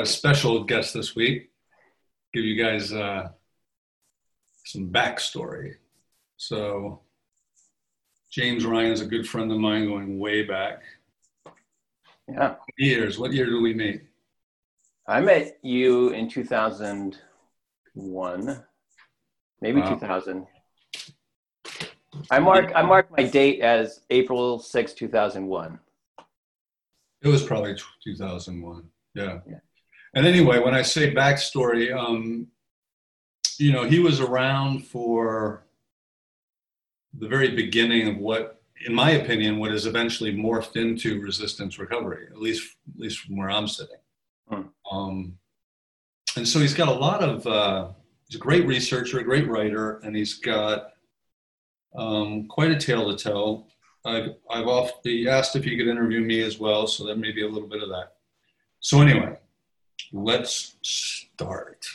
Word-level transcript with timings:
Got 0.00 0.06
a 0.06 0.10
special 0.10 0.64
guest 0.64 0.94
this 0.94 1.14
week. 1.14 1.50
Give 2.32 2.42
you 2.44 2.56
guys 2.62 2.90
uh, 2.90 3.28
some 4.64 4.88
backstory. 4.88 5.74
So, 6.38 7.02
James 8.30 8.64
Ryan 8.64 8.92
is 8.92 9.02
a 9.02 9.06
good 9.06 9.28
friend 9.28 9.52
of 9.52 9.58
mine 9.58 9.84
going 9.86 10.18
way 10.18 10.42
back. 10.42 10.80
Yeah. 12.26 12.54
Years. 12.78 13.18
What 13.18 13.34
year 13.34 13.44
did 13.44 13.60
we 13.60 13.74
meet? 13.74 14.00
I 15.06 15.20
met 15.20 15.58
you 15.62 16.08
in 16.10 16.30
2001, 16.30 18.64
maybe 19.60 19.80
Wow. 19.80 19.94
2000. 19.98 20.46
I 22.30 22.38
mark 22.38 22.72
I 22.74 22.82
mark 22.82 23.10
my 23.10 23.24
date 23.24 23.60
as 23.60 24.00
April 24.08 24.60
6, 24.60 24.94
2001. 24.94 25.78
It 27.22 27.28
was 27.28 27.42
probably 27.42 27.74
2001. 28.02 28.88
Yeah. 29.14 29.40
Yeah. 29.46 29.58
And 30.14 30.26
anyway, 30.26 30.58
when 30.58 30.74
I 30.74 30.82
say 30.82 31.14
backstory, 31.14 31.94
um, 31.96 32.48
you 33.58 33.72
know, 33.72 33.84
he 33.84 34.00
was 34.00 34.20
around 34.20 34.86
for 34.86 35.66
the 37.18 37.28
very 37.28 37.54
beginning 37.54 38.08
of 38.08 38.16
what, 38.16 38.62
in 38.86 38.94
my 38.94 39.10
opinion, 39.10 39.58
what 39.58 39.72
is 39.72 39.86
eventually 39.86 40.34
morphed 40.34 40.76
into 40.76 41.20
resistance 41.20 41.78
recovery, 41.78 42.26
at 42.30 42.40
least, 42.40 42.76
at 42.94 43.00
least 43.00 43.18
from 43.20 43.36
where 43.36 43.50
I'm 43.50 43.68
sitting. 43.68 43.96
Hmm. 44.48 44.62
Um, 44.90 45.38
and 46.36 46.46
so 46.46 46.58
he's 46.58 46.74
got 46.74 46.88
a 46.88 46.92
lot 46.92 47.22
of, 47.22 47.46
uh, 47.46 47.88
he's 48.26 48.36
a 48.36 48.42
great 48.42 48.66
researcher, 48.66 49.18
a 49.18 49.24
great 49.24 49.48
writer, 49.48 49.98
and 49.98 50.16
he's 50.16 50.34
got 50.34 50.92
um, 51.96 52.46
quite 52.48 52.70
a 52.70 52.78
tale 52.78 53.14
to 53.14 53.22
tell. 53.22 53.68
I've, 54.04 54.30
I've 54.50 54.66
oft, 54.66 55.00
he 55.04 55.28
asked 55.28 55.56
if 55.56 55.64
he 55.64 55.76
could 55.76 55.88
interview 55.88 56.20
me 56.20 56.40
as 56.40 56.58
well, 56.58 56.86
so 56.86 57.04
there 57.04 57.16
may 57.16 57.32
be 57.32 57.44
a 57.44 57.48
little 57.48 57.68
bit 57.68 57.82
of 57.82 57.90
that. 57.90 58.14
So 58.80 59.02
anyway, 59.02 59.36
let's 60.12 60.76
start. 60.82 61.86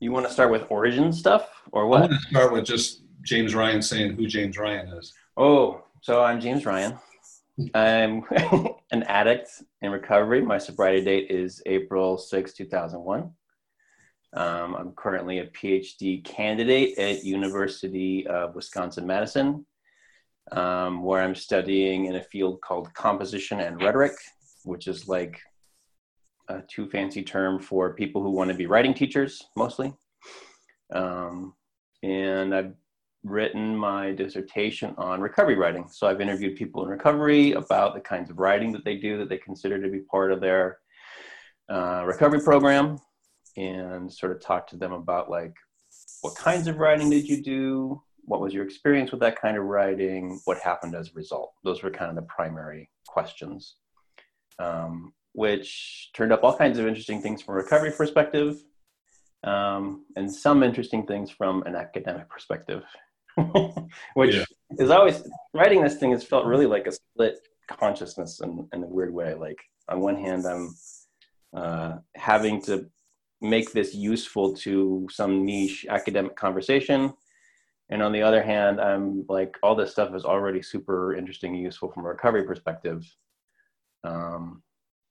You 0.00 0.12
want 0.12 0.26
to 0.26 0.32
start 0.32 0.50
with 0.50 0.66
origin 0.70 1.12
stuff 1.12 1.48
or 1.72 1.86
what? 1.86 2.02
I 2.02 2.06
want 2.06 2.12
to 2.12 2.28
start 2.28 2.52
with 2.52 2.64
just 2.64 3.02
James 3.22 3.54
Ryan 3.54 3.80
saying 3.80 4.14
who 4.14 4.26
James 4.26 4.58
Ryan 4.58 4.88
is. 4.88 5.12
Oh, 5.36 5.82
so 6.02 6.22
I'm 6.22 6.40
James 6.40 6.66
Ryan. 6.66 6.98
I'm 7.74 8.24
an 8.90 9.04
addict 9.04 9.48
in 9.80 9.92
recovery. 9.92 10.42
My 10.42 10.58
sobriety 10.58 11.04
date 11.04 11.30
is 11.30 11.62
April 11.66 12.18
6, 12.18 12.52
2001. 12.52 13.30
Um, 14.36 14.74
I'm 14.74 14.92
currently 14.92 15.38
a 15.38 15.46
PhD 15.46 16.24
candidate 16.24 16.98
at 16.98 17.24
University 17.24 18.26
of 18.26 18.56
Wisconsin-Madison, 18.56 19.64
um, 20.50 21.02
where 21.04 21.22
I'm 21.22 21.36
studying 21.36 22.06
in 22.06 22.16
a 22.16 22.22
field 22.22 22.60
called 22.60 22.92
composition 22.94 23.60
and 23.60 23.80
rhetoric, 23.80 24.14
which 24.64 24.88
is 24.88 25.06
like 25.06 25.40
a 26.48 26.62
too 26.62 26.88
fancy 26.88 27.22
term 27.22 27.60
for 27.60 27.94
people 27.94 28.22
who 28.22 28.30
want 28.30 28.50
to 28.50 28.56
be 28.56 28.66
writing 28.66 28.94
teachers, 28.94 29.42
mostly. 29.56 29.94
Um, 30.92 31.54
and 32.02 32.54
I've 32.54 32.74
written 33.24 33.74
my 33.74 34.12
dissertation 34.12 34.94
on 34.98 35.20
recovery 35.20 35.56
writing. 35.56 35.88
So 35.88 36.06
I've 36.06 36.20
interviewed 36.20 36.56
people 36.56 36.84
in 36.84 36.90
recovery 36.90 37.52
about 37.52 37.94
the 37.94 38.00
kinds 38.00 38.30
of 38.30 38.38
writing 38.38 38.70
that 38.72 38.84
they 38.84 38.96
do 38.96 39.16
that 39.18 39.28
they 39.28 39.38
consider 39.38 39.80
to 39.82 39.88
be 39.88 40.00
part 40.00 40.30
of 40.30 40.40
their 40.40 40.78
uh, 41.70 42.04
recovery 42.06 42.40
program 42.40 42.98
and 43.56 44.12
sort 44.12 44.32
of 44.32 44.40
talked 44.40 44.70
to 44.70 44.76
them 44.76 44.92
about 44.92 45.30
like 45.30 45.54
what 46.20 46.34
kinds 46.36 46.66
of 46.66 46.78
writing 46.78 47.08
did 47.10 47.26
you 47.26 47.42
do? 47.42 48.02
What 48.26 48.40
was 48.40 48.52
your 48.52 48.64
experience 48.64 49.10
with 49.10 49.20
that 49.20 49.40
kind 49.40 49.56
of 49.56 49.64
writing? 49.64 50.40
What 50.44 50.58
happened 50.58 50.94
as 50.94 51.08
a 51.08 51.14
result? 51.14 51.52
Those 51.64 51.82
were 51.82 51.90
kind 51.90 52.10
of 52.10 52.16
the 52.16 52.22
primary 52.22 52.90
questions, 53.06 53.76
um, 54.58 55.12
which 55.34 56.10
turned 56.14 56.32
up 56.32 56.42
all 56.42 56.56
kinds 56.56 56.78
of 56.78 56.86
interesting 56.86 57.20
things 57.20 57.42
from 57.42 57.54
a 57.54 57.58
recovery 57.58 57.90
perspective 57.90 58.62
um, 59.42 60.06
and 60.16 60.32
some 60.32 60.62
interesting 60.62 61.06
things 61.06 61.30
from 61.30 61.62
an 61.64 61.74
academic 61.76 62.28
perspective. 62.28 62.82
which 64.14 64.36
Yeah. 64.36 64.44
is 64.78 64.90
always 64.90 65.28
writing 65.52 65.82
this 65.82 65.96
thing 65.96 66.12
has 66.12 66.24
felt 66.24 66.46
really 66.46 66.66
like 66.66 66.86
a 66.86 66.92
split 66.92 67.36
consciousness 67.68 68.40
in, 68.40 68.68
in 68.72 68.84
a 68.84 68.86
weird 68.86 69.12
way. 69.12 69.34
Like 69.34 69.58
on 69.88 70.00
one 70.00 70.16
hand, 70.16 70.46
I'm 70.46 70.74
uh, 71.52 71.96
having 72.16 72.62
to 72.62 72.86
make 73.40 73.72
this 73.72 73.94
useful 73.94 74.54
to 74.54 75.08
some 75.10 75.44
niche 75.44 75.84
academic 75.88 76.36
conversation. 76.36 77.12
And 77.90 78.02
on 78.02 78.12
the 78.12 78.22
other 78.22 78.42
hand, 78.42 78.80
I'm 78.80 79.24
like, 79.28 79.56
all 79.62 79.74
this 79.74 79.90
stuff 79.90 80.14
is 80.14 80.24
already 80.24 80.62
super 80.62 81.14
interesting 81.14 81.54
and 81.54 81.62
useful 81.62 81.90
from 81.92 82.04
a 82.04 82.08
recovery 82.08 82.44
perspective. 82.44 83.04
Um, 84.04 84.62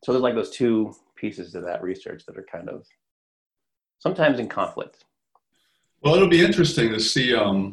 so 0.04 0.12
there's 0.12 0.22
like 0.22 0.36
those 0.36 0.50
two 0.52 0.94
pieces 1.16 1.56
of 1.56 1.64
that 1.64 1.82
research 1.82 2.26
that 2.26 2.38
are 2.38 2.46
kind 2.52 2.70
of 2.70 2.86
sometimes 4.00 4.40
in 4.40 4.50
conflict. 4.50 5.06
Well, 6.04 6.16
it'll 6.16 6.28
be 6.28 6.44
interesting 6.44 6.92
to 6.92 7.00
see 7.00 7.34
um, 7.34 7.72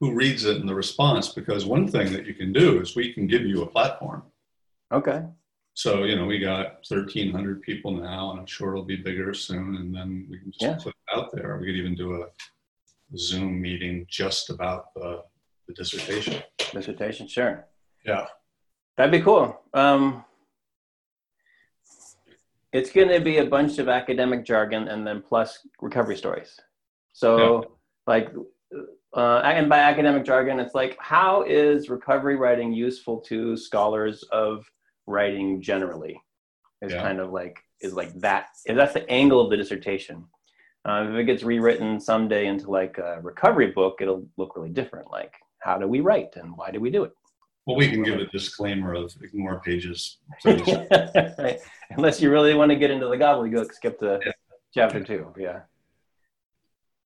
who 0.00 0.14
reads 0.14 0.46
it 0.46 0.56
and 0.56 0.68
the 0.68 0.74
response, 0.74 1.28
because 1.28 1.66
one 1.66 1.86
thing 1.86 2.10
that 2.14 2.24
you 2.24 2.32
can 2.32 2.52
do 2.54 2.80
is 2.80 2.96
we 2.96 3.12
can 3.12 3.26
give 3.26 3.42
you 3.42 3.62
a 3.62 3.66
platform. 3.66 4.22
Okay. 4.90 5.24
So, 5.74 6.04
you 6.04 6.16
know, 6.16 6.24
we 6.24 6.38
got 6.38 6.80
1,300 6.88 7.60
people 7.60 7.90
now, 7.92 8.30
and 8.30 8.40
I'm 8.40 8.46
sure 8.46 8.72
it'll 8.72 8.84
be 8.84 8.96
bigger 8.96 9.34
soon. 9.34 9.76
And 9.76 9.94
then 9.94 10.26
we 10.30 10.38
can 10.38 10.50
just 10.52 10.62
Yeah. 10.62 10.78
put 10.82 10.94
it 10.94 11.16
out 11.18 11.30
there. 11.32 11.58
We 11.58 11.66
could 11.66 11.76
even 11.76 11.94
do 11.94 12.22
a 12.22 12.28
Zoom 13.18 13.60
meeting 13.60 14.06
just 14.08 14.48
about 14.48 14.94
the, 14.94 15.22
the 15.68 15.74
dissertation. 15.74 16.42
Dissertation, 16.72 17.28
sure. 17.28 17.68
Yeah. 18.06 18.26
That'd 19.00 19.12
be 19.12 19.24
cool. 19.24 19.58
Um, 19.72 20.26
it's 22.70 22.92
going 22.92 23.08
to 23.08 23.18
be 23.18 23.38
a 23.38 23.46
bunch 23.46 23.78
of 23.78 23.88
academic 23.88 24.44
jargon 24.44 24.88
and 24.88 25.06
then 25.06 25.22
plus 25.22 25.66
recovery 25.80 26.18
stories. 26.18 26.60
So, 27.14 27.78
like, 28.06 28.28
uh, 29.16 29.38
and 29.38 29.70
by 29.70 29.78
academic 29.78 30.26
jargon, 30.26 30.60
it's 30.60 30.74
like, 30.74 30.98
how 31.00 31.44
is 31.44 31.88
recovery 31.88 32.36
writing 32.36 32.74
useful 32.74 33.20
to 33.20 33.56
scholars 33.56 34.22
of 34.32 34.70
writing 35.06 35.62
generally? 35.62 36.20
Is 36.82 36.92
Yeah. 36.92 37.00
kind 37.00 37.20
of 37.20 37.32
like 37.32 37.58
is 37.80 37.94
like 37.94 38.12
that. 38.20 38.48
Is 38.66 38.76
that's 38.76 38.92
the 38.92 39.08
angle 39.08 39.40
of 39.40 39.48
the 39.48 39.56
dissertation. 39.56 40.26
Uh, 40.84 41.06
if 41.08 41.14
it 41.14 41.24
gets 41.24 41.42
rewritten 41.42 41.98
someday 41.98 42.48
into 42.48 42.70
like 42.70 42.98
a 42.98 43.18
recovery 43.22 43.68
book, 43.68 44.02
it'll 44.02 44.28
look 44.36 44.56
really 44.56 44.68
different. 44.68 45.10
Like, 45.10 45.32
how 45.60 45.78
do 45.78 45.88
we 45.88 46.00
write 46.00 46.36
and 46.36 46.54
why 46.54 46.70
do 46.70 46.80
we 46.80 46.90
do 46.90 47.04
it? 47.04 47.12
Well, 47.70 47.78
we 47.78 47.88
can 47.88 48.02
give 48.02 48.18
a 48.18 48.26
disclaimer 48.26 48.94
of 48.94 49.14
ignore 49.22 49.60
pages. 49.60 50.16
right. 50.44 51.60
Unless 51.90 52.20
you 52.20 52.28
really 52.28 52.52
want 52.52 52.70
to 52.70 52.76
get 52.76 52.90
into 52.90 53.06
the 53.06 53.14
gobbledygook, 53.14 53.72
skip 53.72 54.00
to 54.00 54.18
Yeah. 54.26 54.32
chapter 54.74 55.04
two. 55.04 55.32
Yeah. 55.38 55.60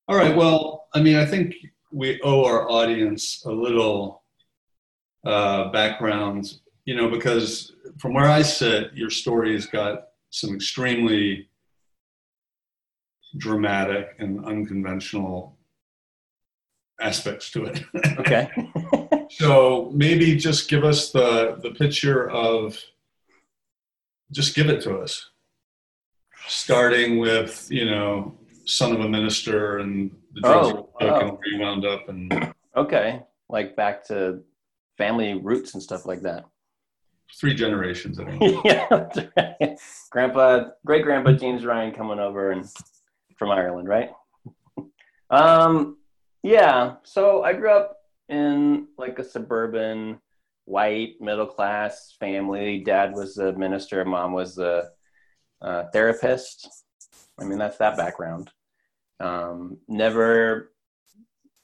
All 0.08 0.16
right. 0.16 0.34
Well, 0.34 0.88
I 0.94 1.02
mean, 1.02 1.16
I 1.16 1.26
think 1.26 1.54
we 1.92 2.18
owe 2.22 2.46
our 2.46 2.66
audience 2.70 3.44
a 3.44 3.52
little 3.52 4.22
uh, 5.26 5.70
background, 5.70 6.50
you 6.86 6.96
know, 6.96 7.10
because 7.10 7.72
from 7.98 8.14
where 8.14 8.30
I 8.30 8.40
sit, 8.40 8.94
your 8.94 9.10
story 9.10 9.52
has 9.52 9.66
got 9.66 10.06
some 10.30 10.54
extremely 10.54 11.50
dramatic 13.36 14.14
and 14.18 14.42
unconventional 14.46 15.58
aspects 17.02 17.50
to 17.50 17.66
it. 17.66 17.84
Okay. 18.18 18.48
so 19.38 19.90
maybe 19.94 20.36
just 20.36 20.68
give 20.68 20.84
us 20.84 21.10
the 21.12 21.58
the 21.62 21.70
picture 21.70 22.30
of 22.30 22.78
just 24.32 24.54
give 24.54 24.68
it 24.68 24.80
to 24.82 24.98
us 24.98 25.30
starting 26.46 27.18
with 27.18 27.66
you 27.70 27.84
know 27.84 28.34
son 28.66 28.92
of 28.92 29.00
a 29.00 29.08
minister 29.08 29.78
and 29.78 30.10
the 30.34 30.40
drugs 30.40 30.68
Oh, 30.68 30.90
wow. 31.00 31.20
and 31.20 31.30
where 31.32 31.38
he 31.50 31.58
wound 31.58 31.84
up 31.86 32.08
and 32.08 32.54
okay. 32.76 33.22
Like 33.48 33.76
back 33.76 34.04
to 34.06 34.40
family 34.96 35.34
roots 35.34 35.74
and 35.74 35.82
stuff 35.82 36.06
like 36.06 36.22
that. 36.22 36.44
three 37.40 37.54
generations 37.54 38.18
I 38.18 38.38
yeah. 38.64 38.86
right. 39.36 39.78
Grandpa, 40.10 40.64
great 40.86 41.02
grandpa 41.04 41.32
James 41.32 41.64
Ryan 41.64 41.92
coming 41.92 42.18
over 42.18 42.50
and 42.52 42.66
from 43.38 43.50
Ireland, 43.50 43.88
right? 43.88 44.10
Um, 45.30 45.96
Yeah. 46.42 46.96
So 47.02 47.42
I 47.42 47.52
grew 47.54 47.70
up 47.70 47.96
in 48.28 48.88
like 48.98 49.18
a 49.18 49.24
suburban, 49.24 50.20
white, 50.64 51.20
middle 51.20 51.46
class 51.46 52.14
family. 52.18 52.80
Dad 52.80 53.12
was 53.12 53.38
a 53.38 53.52
minister, 53.52 54.04
mom 54.04 54.32
was 54.32 54.58
a, 54.58 54.90
a 55.60 55.90
therapist. 55.90 56.68
I 57.38 57.44
mean, 57.44 57.58
that's 57.58 57.78
that 57.78 57.96
background. 57.96 58.50
Um, 59.20 59.78
never 59.88 60.72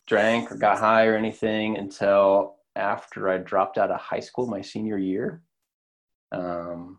drank 0.07 0.51
or 0.51 0.57
got 0.57 0.79
high 0.79 1.07
or 1.07 1.17
anything 1.17 1.77
until 1.77 2.57
after 2.77 3.29
I 3.29 3.39
dropped 3.39 3.79
out 3.79 3.91
of 3.91 4.01
high 4.01 4.21
school 4.21 4.47
my 4.47 4.61
senior 4.61 4.99
year. 4.99 5.43
Um, 6.33 6.99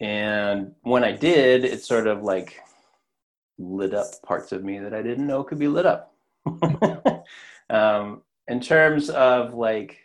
and 0.00 0.72
when 0.82 1.04
I 1.04 1.12
did, 1.12 1.64
it 1.64 1.84
sort 1.84 2.06
of 2.06 2.22
like 2.22 2.60
lit 3.58 3.94
up 3.94 4.06
parts 4.24 4.52
of 4.52 4.64
me 4.64 4.78
that 4.80 4.94
I 4.94 5.02
didn't 5.02 5.26
know 5.26 5.44
could 5.44 5.58
be 5.58 5.68
lit 5.68 5.86
up. 5.86 6.14
um, 7.70 8.22
in 8.48 8.60
terms 8.60 9.10
of 9.10 9.54
like 9.54 9.98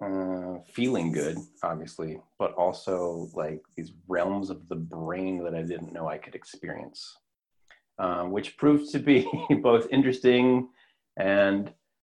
uh, 0.00 0.58
feeling 0.72 1.12
good, 1.12 1.38
obviously, 1.62 2.20
but 2.38 2.52
also 2.54 3.28
like 3.34 3.62
these 3.76 3.92
realms 4.06 4.50
of 4.50 4.68
the 4.68 4.76
brain 4.76 5.42
that 5.44 5.54
I 5.54 5.62
didn't 5.62 5.92
know 5.92 6.08
I 6.08 6.18
could 6.18 6.34
experience, 6.34 7.16
um, 7.98 8.30
which 8.30 8.56
proved 8.56 8.92
to 8.92 8.98
be 8.98 9.28
both 9.62 9.88
interesting 9.90 10.68
and 11.16 11.72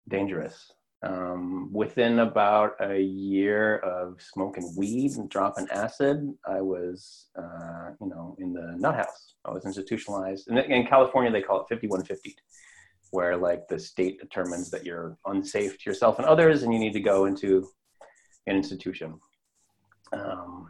dangerous. 0.07 0.71
Um, 1.05 1.69
within 1.73 2.19
about 2.19 2.75
a 2.79 2.97
year 2.97 3.79
of 3.79 4.21
smoking 4.21 4.73
weed 4.77 5.11
and 5.17 5.29
dropping 5.29 5.67
acid, 5.69 6.33
I 6.47 6.61
was, 6.61 7.27
uh, 7.37 7.89
you 7.99 8.07
know, 8.07 8.37
in 8.39 8.53
the 8.53 8.75
nut 8.77 8.95
house. 8.95 9.35
I 9.43 9.51
was 9.51 9.65
institutionalized. 9.65 10.47
And 10.47 10.57
in 10.59 10.87
California, 10.87 11.29
they 11.29 11.41
call 11.41 11.57
it 11.59 11.67
5150, 11.67 12.37
where 13.13 13.37
like 13.37 13.67
the 13.67 13.77
state 13.77 14.19
determines 14.19 14.71
that 14.71 14.83
you're 14.83 15.17
unsafe 15.27 15.77
to 15.77 15.89
yourself 15.89 16.17
and 16.17 16.27
others, 16.27 16.63
and 16.63 16.73
you 16.73 16.79
need 16.79 16.93
to 16.93 16.99
go 16.99 17.25
into 17.25 17.67
an 18.47 18.55
institution. 18.55 19.19
Um, 20.11 20.67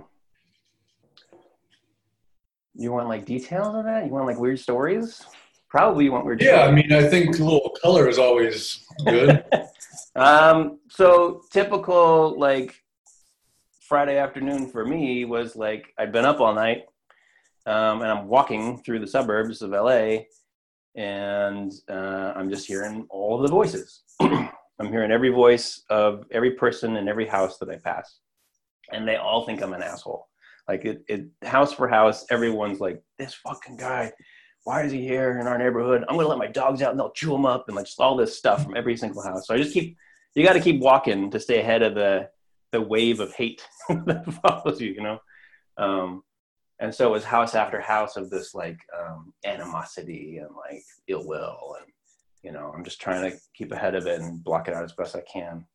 you 2.75 2.91
want 2.91 3.07
like 3.07 3.25
details 3.25 3.75
of 3.75 3.85
that? 3.85 4.05
You 4.05 4.11
want 4.11 4.27
like 4.27 4.39
weird 4.39 4.59
stories? 4.59 5.25
Probably 5.69 6.05
you 6.05 6.11
want 6.11 6.25
weird. 6.25 6.41
Yeah, 6.41 6.65
stories. 6.65 6.69
I 6.69 6.71
mean, 6.71 6.91
I 6.91 7.09
think 7.09 7.39
a 7.39 7.43
little 7.43 7.75
color 7.81 8.09
is 8.09 8.19
always 8.19 8.85
good. 9.05 9.43
Um, 10.15 10.79
so 10.89 11.41
typical 11.51 12.39
like 12.39 12.75
Friday 13.81 14.17
afternoon 14.17 14.69
for 14.69 14.85
me 14.85 15.25
was 15.25 15.55
like 15.55 15.91
I'd 15.97 16.11
been 16.11 16.25
up 16.25 16.39
all 16.39 16.53
night, 16.53 16.83
um, 17.65 18.01
and 18.01 18.11
I'm 18.11 18.27
walking 18.27 18.77
through 18.83 18.99
the 18.99 19.07
suburbs 19.07 19.63
of 19.63 19.71
LA, 19.71 20.25
and 20.95 21.71
uh, 21.89 22.33
I'm 22.35 22.49
just 22.49 22.67
hearing 22.67 23.05
all 23.09 23.39
the 23.39 23.47
voices. 23.47 24.03
I'm 24.19 24.89
hearing 24.89 25.11
every 25.11 25.29
voice 25.29 25.83
of 25.89 26.25
every 26.31 26.51
person 26.51 26.97
in 26.97 27.07
every 27.07 27.27
house 27.27 27.57
that 27.59 27.69
I 27.69 27.77
pass, 27.77 28.19
and 28.91 29.07
they 29.07 29.15
all 29.15 29.45
think 29.45 29.61
I'm 29.61 29.73
an 29.73 29.83
asshole. 29.83 30.27
Like 30.67 30.85
it, 30.85 31.03
it 31.07 31.27
house 31.43 31.73
for 31.73 31.87
house, 31.87 32.25
everyone's 32.29 32.79
like, 32.79 33.01
"This 33.17 33.33
fucking 33.33 33.77
guy, 33.77 34.11
why 34.63 34.83
is 34.83 34.91
he 34.91 35.01
here 35.01 35.39
in 35.39 35.47
our 35.47 35.57
neighborhood? 35.57 36.05
I'm 36.07 36.15
gonna 36.15 36.27
let 36.27 36.37
my 36.37 36.47
dogs 36.47 36.81
out 36.81 36.91
and 36.91 36.99
they'll 36.99 37.11
chew 37.11 37.31
them 37.31 37.45
up 37.45 37.65
and 37.67 37.75
like 37.75 37.85
just 37.85 37.99
all 37.99 38.15
this 38.15 38.37
stuff 38.37 38.63
from 38.63 38.77
every 38.77 38.95
single 38.95 39.21
house. 39.21 39.47
So 39.47 39.53
I 39.53 39.57
just 39.57 39.73
keep 39.73 39.97
you 40.35 40.43
got 40.43 40.53
to 40.53 40.59
keep 40.59 40.81
walking 40.81 41.29
to 41.31 41.39
stay 41.39 41.59
ahead 41.59 41.81
of 41.81 41.95
the 41.95 42.29
the 42.71 42.81
wave 42.81 43.19
of 43.19 43.33
hate 43.33 43.61
that 43.89 44.25
follows 44.41 44.81
you, 44.81 44.91
you 44.91 45.01
know. 45.01 45.19
Um, 45.77 46.23
and 46.79 46.93
so 46.93 47.07
it 47.07 47.11
was 47.11 47.23
house 47.23 47.55
after 47.55 47.79
house 47.79 48.17
of 48.17 48.29
this 48.29 48.53
like 48.53 48.79
um, 48.99 49.33
animosity 49.45 50.37
and 50.37 50.49
like 50.55 50.83
ill 51.07 51.27
will, 51.27 51.75
and 51.79 51.91
you 52.43 52.51
know, 52.51 52.73
I'm 52.75 52.83
just 52.83 53.01
trying 53.01 53.29
to 53.29 53.37
keep 53.55 53.71
ahead 53.71 53.95
of 53.95 54.05
it 54.05 54.21
and 54.21 54.43
block 54.43 54.67
it 54.67 54.73
out 54.73 54.83
as 54.83 54.93
best 54.93 55.15
I 55.15 55.21
can. 55.21 55.65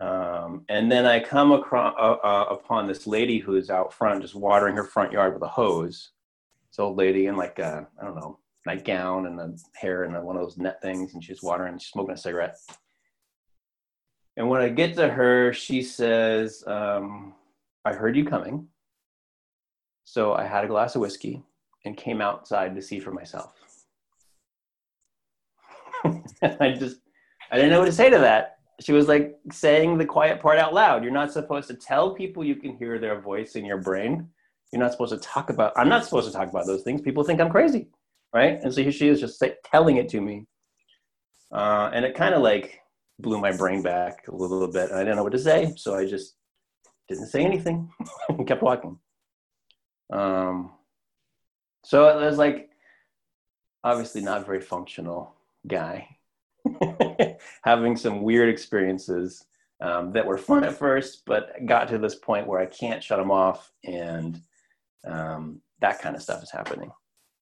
Um, 0.00 0.64
and 0.70 0.90
then 0.90 1.04
I 1.04 1.20
come 1.20 1.52
across 1.52 1.94
uh, 1.98 2.26
uh, 2.26 2.46
upon 2.50 2.86
this 2.86 3.06
lady 3.06 3.38
who's 3.38 3.68
out 3.68 3.92
front, 3.92 4.22
just 4.22 4.34
watering 4.34 4.76
her 4.76 4.84
front 4.84 5.12
yard 5.12 5.34
with 5.34 5.42
a 5.42 5.48
hose. 5.48 6.12
This 6.70 6.78
old 6.78 6.96
lady 6.96 7.26
in 7.26 7.36
like 7.36 7.60
I 7.60 7.84
don't 8.00 8.16
know 8.16 8.38
nightgown 8.66 9.26
and 9.26 9.40
a 9.40 9.54
hair 9.74 10.04
and 10.04 10.16
a, 10.16 10.20
one 10.20 10.36
of 10.36 10.42
those 10.42 10.58
net 10.58 10.80
things, 10.82 11.14
and 11.14 11.22
she's 11.22 11.42
watering, 11.42 11.78
she's 11.78 11.88
smoking 11.88 12.14
a 12.14 12.18
cigarette. 12.18 12.56
And 14.36 14.48
when 14.48 14.62
I 14.62 14.68
get 14.68 14.94
to 14.96 15.08
her, 15.08 15.52
she 15.52 15.82
says, 15.82 16.64
um, 16.66 17.34
I 17.84 17.92
heard 17.92 18.16
you 18.16 18.24
coming. 18.24 18.68
So 20.10 20.34
I 20.34 20.44
had 20.44 20.64
a 20.64 20.66
glass 20.66 20.96
of 20.96 21.02
whiskey 21.02 21.40
and 21.84 21.96
came 21.96 22.20
outside 22.20 22.74
to 22.74 22.82
see 22.82 22.98
for 22.98 23.12
myself. 23.12 23.52
I 26.42 26.72
just, 26.76 26.96
I 27.52 27.54
didn't 27.54 27.70
know 27.70 27.78
what 27.78 27.86
to 27.86 27.92
say 27.92 28.10
to 28.10 28.18
that. 28.18 28.56
She 28.80 28.90
was 28.90 29.06
like 29.06 29.38
saying 29.52 29.98
the 29.98 30.04
quiet 30.04 30.40
part 30.40 30.58
out 30.58 30.74
loud. 30.74 31.04
You're 31.04 31.12
not 31.12 31.30
supposed 31.30 31.68
to 31.68 31.74
tell 31.74 32.12
people 32.12 32.42
you 32.42 32.56
can 32.56 32.76
hear 32.76 32.98
their 32.98 33.20
voice 33.20 33.54
in 33.54 33.64
your 33.64 33.78
brain. 33.78 34.26
You're 34.72 34.82
not 34.82 34.90
supposed 34.90 35.12
to 35.12 35.20
talk 35.20 35.48
about, 35.48 35.74
I'm 35.76 35.88
not 35.88 36.04
supposed 36.04 36.26
to 36.26 36.36
talk 36.36 36.48
about 36.48 36.66
those 36.66 36.82
things. 36.82 37.00
People 37.00 37.22
think 37.22 37.40
I'm 37.40 37.48
crazy. 37.48 37.86
Right. 38.34 38.58
And 38.64 38.74
so 38.74 38.82
here 38.82 38.90
she 38.90 39.06
is 39.06 39.20
just 39.20 39.38
say, 39.38 39.54
telling 39.64 39.98
it 39.98 40.08
to 40.08 40.20
me. 40.20 40.44
Uh, 41.54 41.92
and 41.94 42.04
it 42.04 42.16
kind 42.16 42.34
of 42.34 42.42
like 42.42 42.80
blew 43.20 43.40
my 43.40 43.52
brain 43.56 43.80
back 43.80 44.26
a 44.26 44.34
little 44.34 44.66
bit. 44.66 44.90
I 44.90 45.04
didn't 45.04 45.14
know 45.14 45.22
what 45.22 45.32
to 45.34 45.38
say. 45.38 45.72
So 45.76 45.94
I 45.94 46.04
just 46.04 46.34
didn't 47.08 47.28
say 47.28 47.44
anything 47.44 47.88
and 48.28 48.44
kept 48.44 48.64
walking. 48.64 48.98
Um, 50.10 50.72
so 51.84 52.08
it 52.08 52.24
was 52.24 52.38
like, 52.38 52.70
obviously 53.82 54.20
not 54.20 54.44
very 54.44 54.60
functional 54.60 55.34
guy 55.66 56.16
having 57.62 57.96
some 57.96 58.22
weird 58.22 58.48
experiences 58.48 59.44
um, 59.80 60.12
that 60.12 60.26
were 60.26 60.38
fun 60.38 60.64
at 60.64 60.76
first, 60.76 61.22
but 61.24 61.52
got 61.66 61.88
to 61.88 61.98
this 61.98 62.14
point 62.14 62.46
where 62.46 62.60
I 62.60 62.66
can't 62.66 63.02
shut 63.02 63.18
them 63.18 63.30
off, 63.30 63.72
and 63.84 64.40
um, 65.06 65.60
that 65.80 66.00
kind 66.00 66.14
of 66.14 66.22
stuff 66.22 66.42
is 66.42 66.50
happening, 66.50 66.90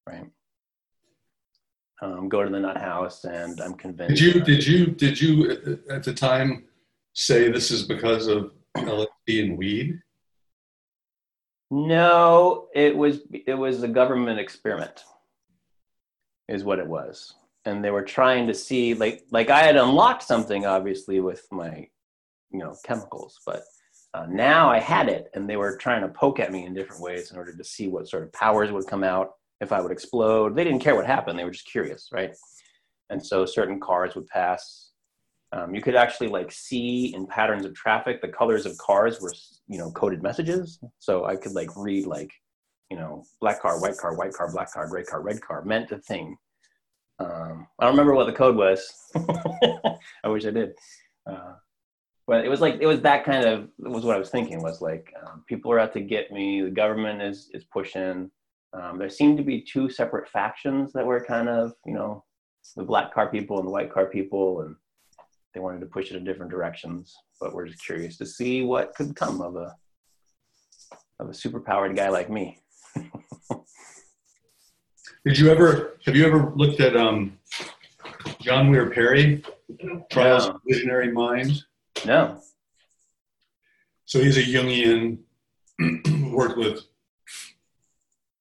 right? 0.07 0.25
Um, 2.01 2.29
go 2.29 2.43
to 2.43 2.49
the 2.49 2.59
nut 2.59 2.77
house, 2.77 3.25
and 3.25 3.59
I'm 3.59 3.73
convinced. 3.73 4.21
Did 4.21 4.35
you 4.35 4.41
did 4.41 4.65
you 4.65 4.85
did 4.87 5.19
you 5.19 5.79
at 5.89 6.03
the 6.03 6.13
time 6.13 6.65
say 7.13 7.51
this 7.51 7.71
is 7.71 7.83
because 7.83 8.27
of 8.27 8.51
LSD 8.77 9.43
and 9.43 9.57
weed? 9.57 9.99
No, 11.71 12.67
it 12.73 12.95
was 12.95 13.19
it 13.31 13.53
was 13.53 13.83
a 13.83 13.87
government 13.87 14.39
experiment, 14.39 15.03
is 16.47 16.63
what 16.63 16.79
it 16.79 16.87
was, 16.87 17.35
and 17.65 17.83
they 17.83 17.91
were 17.91 18.03
trying 18.03 18.47
to 18.47 18.53
see 18.53 18.95
like 18.95 19.25
like 19.31 19.49
I 19.49 19.63
had 19.63 19.77
unlocked 19.77 20.23
something 20.23 20.65
obviously 20.65 21.19
with 21.19 21.45
my, 21.51 21.87
you 22.51 22.59
know, 22.59 22.75
chemicals, 22.83 23.39
but 23.45 23.61
uh, 24.15 24.25
now 24.27 24.69
I 24.69 24.79
had 24.79 25.09
it, 25.09 25.29
and 25.35 25.47
they 25.47 25.57
were 25.57 25.77
trying 25.77 26.01
to 26.01 26.07
poke 26.07 26.39
at 26.39 26.51
me 26.51 26.65
in 26.65 26.73
different 26.73 27.03
ways 27.03 27.31
in 27.31 27.37
order 27.37 27.55
to 27.55 27.63
see 27.63 27.87
what 27.87 28.07
sort 28.07 28.23
of 28.23 28.33
powers 28.33 28.71
would 28.71 28.87
come 28.87 29.03
out 29.03 29.33
if 29.61 29.71
I 29.71 29.79
would 29.79 29.91
explode. 29.91 30.55
They 30.55 30.63
didn't 30.63 30.81
care 30.81 30.95
what 30.95 31.05
happened; 31.05 31.37
they 31.37 31.43
were 31.43 31.51
just 31.51 31.71
curious, 31.71 32.09
right? 32.11 32.35
And 33.11 33.23
so 33.23 33.45
certain 33.45 33.79
cars 33.79 34.15
would 34.15 34.27
pass 34.27 34.89
um, 35.51 35.73
you 35.73 35.81
could 35.81 35.95
actually 35.95 36.27
like 36.27 36.51
see 36.51 37.13
in 37.13 37.25
patterns 37.25 37.65
of 37.65 37.73
traffic 37.73 38.21
the 38.21 38.27
colors 38.27 38.65
of 38.65 38.77
cars 38.77 39.19
were 39.19 39.33
you 39.69 39.77
know 39.77 39.91
coded 39.91 40.21
messages. 40.21 40.79
So 40.99 41.25
i 41.25 41.35
could 41.35 41.53
like 41.53 41.69
read 41.77 42.05
like 42.05 42.31
you 42.89 42.97
know 42.97 43.23
black 43.39 43.61
car 43.61 43.79
white 43.79 43.97
car 43.97 44.15
white 44.15 44.33
car 44.33 44.51
black 44.51 44.73
car 44.73 44.87
gray 44.87 45.03
car 45.03 45.21
red 45.21 45.39
car 45.41 45.63
meant 45.63 45.91
a 45.91 45.99
thing. 45.99 46.35
Um, 47.19 47.67
i 47.79 47.85
don't 47.85 47.93
remember 47.93 48.15
what 48.15 48.25
the 48.25 48.33
code 48.33 48.55
was. 48.55 48.93
I 50.23 50.27
wish 50.27 50.45
i 50.45 50.51
did. 50.51 50.73
Uh, 51.29 51.53
but 52.27 52.45
it 52.45 52.49
was 52.49 52.61
like 52.61 52.77
it 52.81 52.87
was 52.87 53.01
that 53.01 53.23
kind 53.23 53.45
of 53.45 53.69
was 53.79 54.03
what 54.03 54.15
i 54.15 54.19
was 54.19 54.29
thinking 54.29 54.61
was 54.61 54.81
like 54.81 55.13
um, 55.25 55.43
people 55.47 55.71
are 55.71 55.79
out 55.79 55.93
to 55.93 56.01
get 56.01 56.31
me. 56.31 56.61
The 56.61 56.71
government 56.71 57.21
is 57.21 57.49
is 57.53 57.63
pushing. 57.65 58.31
Um, 58.73 58.99
there 58.99 59.09
seemed 59.09 59.37
to 59.37 59.43
be 59.43 59.61
two 59.61 59.89
separate 59.89 60.29
factions 60.29 60.93
that 60.93 61.05
were 61.05 61.23
kind 61.23 61.49
of 61.49 61.73
you 61.85 61.93
know 61.93 62.23
the 62.75 62.83
black 62.83 63.13
car 63.13 63.29
people 63.29 63.57
and 63.59 63.67
the 63.67 63.71
white 63.71 63.91
car 63.91 64.07
people. 64.07 64.61
And 64.61 64.75
they 65.53 65.59
wanted 65.59 65.79
to 65.81 65.85
push 65.87 66.11
it 66.11 66.17
in 66.17 66.23
different 66.23 66.51
directions, 66.51 67.15
but 67.39 67.53
we're 67.53 67.67
just 67.67 67.83
curious 67.83 68.17
to 68.17 68.25
see 68.25 68.63
what 68.63 68.93
could 68.95 69.15
come 69.15 69.41
of 69.41 69.55
a 69.55 69.75
of 71.19 71.27
a 71.27 71.31
superpowered 71.31 71.95
guy 71.95 72.09
like 72.09 72.29
me. 72.29 72.59
Did 75.25 75.37
you 75.37 75.49
ever 75.51 75.97
have 76.05 76.15
you 76.15 76.25
ever 76.25 76.53
looked 76.55 76.79
at 76.79 76.95
um, 76.95 77.37
John 78.39 78.69
Weir 78.71 78.89
Perry, 78.89 79.43
Trials 80.11 80.47
No. 80.47 80.53
of 80.53 80.61
Visionary 80.67 81.11
Mind? 81.11 81.63
No. 82.05 82.39
So 84.05 84.19
he's 84.21 84.37
a 84.37 84.43
Jungian, 84.43 85.19
who 85.77 86.31
worked 86.35 86.57
with, 86.57 86.81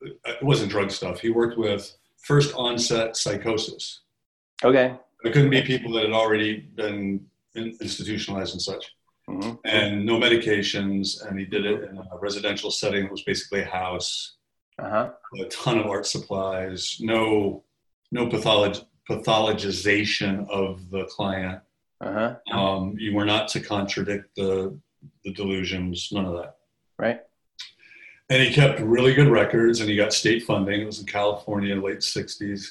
it 0.00 0.42
wasn't 0.42 0.70
drug 0.70 0.90
stuff. 0.90 1.20
He 1.20 1.30
worked 1.30 1.58
with 1.58 1.94
first 2.22 2.54
onset 2.54 3.16
psychosis. 3.16 4.00
Okay. 4.64 4.96
It 5.24 5.32
couldn't 5.32 5.50
be 5.50 5.62
people 5.62 5.92
that 5.94 6.04
had 6.04 6.12
already 6.12 6.60
been 6.60 7.26
institutionalized 7.54 8.52
and 8.54 8.62
such, 8.62 8.84
hmm 9.28 9.52
and 9.64 10.06
no 10.06 10.18
medications. 10.18 11.26
And 11.26 11.38
he 11.38 11.44
did 11.44 11.66
it 11.66 11.84
in 11.90 11.98
a 11.98 12.18
residential 12.20 12.70
setting. 12.70 13.04
It 13.06 13.10
was 13.10 13.22
basically 13.22 13.60
a 13.62 13.66
house, 13.66 14.36
Uh 14.78 14.88
huh. 14.90 15.10
a 15.40 15.44
ton 15.46 15.78
of 15.78 15.86
art 15.86 16.06
supplies, 16.06 16.96
no, 17.00 17.64
no 18.12 18.28
pathology, 18.28 18.82
pathologization 19.10 20.48
of 20.50 20.88
the 20.90 21.04
client. 21.06 21.60
Uh 22.00 22.12
huh. 22.12 22.56
Um, 22.58 22.94
you 22.98 23.14
were 23.14 23.24
not 23.24 23.48
to 23.48 23.60
contradict 23.60 24.34
the 24.36 24.78
the 25.24 25.32
delusions, 25.32 26.08
none 26.12 26.26
of 26.26 26.34
that. 26.34 26.56
Right. 26.98 27.20
And 28.30 28.42
he 28.42 28.52
kept 28.52 28.80
really 28.80 29.14
good 29.14 29.28
records, 29.28 29.80
and 29.80 29.88
he 29.88 29.96
got 29.96 30.12
state 30.12 30.42
funding. 30.44 30.82
It 30.82 30.86
was 30.86 31.00
in 31.00 31.06
California, 31.06 31.74
late 31.74 31.98
'60s. 32.00 32.62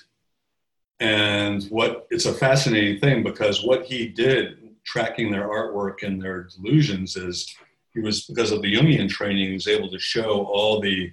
And 0.99 1.63
what 1.65 2.07
it's 2.09 2.25
a 2.25 2.33
fascinating 2.33 2.99
thing 2.99 3.23
because 3.23 3.63
what 3.63 3.85
he 3.85 4.07
did, 4.07 4.57
tracking 4.85 5.31
their 5.31 5.47
artwork 5.47 6.03
and 6.03 6.21
their 6.21 6.43
delusions, 6.43 7.15
is 7.15 7.55
he 7.93 7.99
was 7.99 8.25
because 8.25 8.51
of 8.51 8.61
the 8.61 8.73
Jungian 8.73 9.09
training, 9.09 9.47
he 9.49 9.53
was 9.53 9.67
able 9.67 9.89
to 9.91 9.99
show 9.99 10.45
all 10.45 10.79
the 10.79 11.11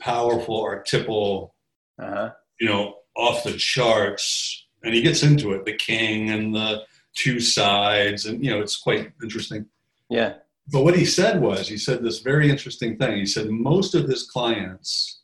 powerful 0.00 0.60
archetypal, 0.60 1.54
Uh-huh. 1.98 2.32
you 2.60 2.68
know, 2.68 2.96
off 3.16 3.44
the 3.44 3.52
charts. 3.52 4.66
And 4.84 4.92
he 4.94 5.00
gets 5.02 5.22
into 5.22 5.52
it, 5.52 5.64
the 5.64 5.76
king 5.76 6.30
and 6.30 6.54
the 6.54 6.82
two 7.14 7.38
sides, 7.40 8.26
and 8.26 8.44
you 8.44 8.50
know, 8.50 8.60
it's 8.60 8.76
quite 8.76 9.12
interesting. 9.22 9.66
Yeah. 10.10 10.34
But 10.72 10.84
what 10.84 10.96
he 10.96 11.04
said 11.04 11.40
was, 11.40 11.68
he 11.68 11.76
said 11.76 12.02
this 12.02 12.18
very 12.20 12.50
interesting 12.50 12.96
thing. 12.98 13.16
He 13.18 13.26
said 13.26 13.48
most 13.50 13.94
of 13.94 14.08
his 14.08 14.24
clients, 14.24 15.21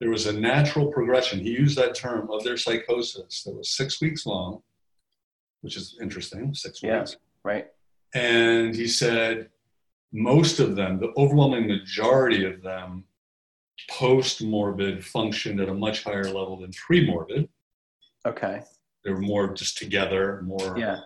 there 0.00 0.10
was 0.10 0.26
a 0.26 0.32
natural 0.32 0.92
progression. 0.92 1.40
He 1.40 1.50
used 1.50 1.78
that 1.78 1.94
term 1.94 2.30
of 2.30 2.44
their 2.44 2.56
psychosis 2.56 3.42
that 3.44 3.54
was 3.56 3.70
six 3.70 4.00
weeks 4.00 4.26
long, 4.26 4.62
which 5.62 5.76
is 5.76 5.96
interesting, 6.00 6.54
six 6.54 6.82
Yeah. 6.82 7.00
weeks. 7.00 7.16
Right. 7.44 7.68
And 8.14 8.74
he 8.74 8.86
said 8.88 9.50
most 10.12 10.60
of 10.60 10.76
them, 10.76 10.98
the 11.00 11.12
overwhelming 11.16 11.66
majority 11.66 12.44
of 12.44 12.62
them, 12.62 13.04
post 13.90 14.42
morbid 14.42 15.04
functioned 15.04 15.60
at 15.60 15.68
a 15.68 15.74
much 15.74 16.02
higher 16.02 16.24
level 16.24 16.58
than 16.60 16.70
pre 16.72 17.06
morbid. 17.06 17.48
Okay. 18.26 18.62
They 19.04 19.10
were 19.12 19.20
more 19.20 19.52
just 19.54 19.78
together, 19.78 20.42
more 20.42 20.76
Yeah. 20.78 21.00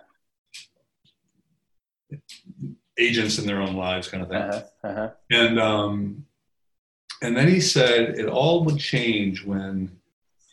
agents 2.97 3.39
in 3.39 3.45
their 3.45 3.61
own 3.61 3.75
lives, 3.75 4.07
kind 4.09 4.23
of 4.23 4.29
thing. 4.29 4.37
Uh 4.41 4.51
huh. 4.83 4.87
Uh 4.87 4.93
huh. 4.95 5.09
And 5.29 5.59
um, 5.59 6.25
and 7.21 7.35
then 7.37 7.47
he 7.47 7.59
said 7.61 8.17
it 8.19 8.27
all 8.27 8.63
would 8.65 8.79
change 8.79 9.43
when 9.45 9.91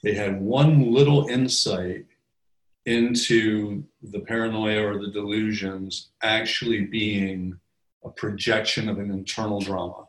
they 0.03 0.15
had 0.15 0.41
one 0.41 0.93
little 0.93 1.27
insight 1.29 2.05
into 2.87 3.85
the 4.03 4.21
paranoia 4.21 4.83
or 4.87 4.99
the 4.99 5.11
delusions 5.11 6.09
actually 6.23 6.83
being 6.85 7.59
a 8.05 8.09
projection 8.09 8.89
of 8.89 8.99
an 8.99 9.11
internal 9.11 9.61
drama. 9.61 10.07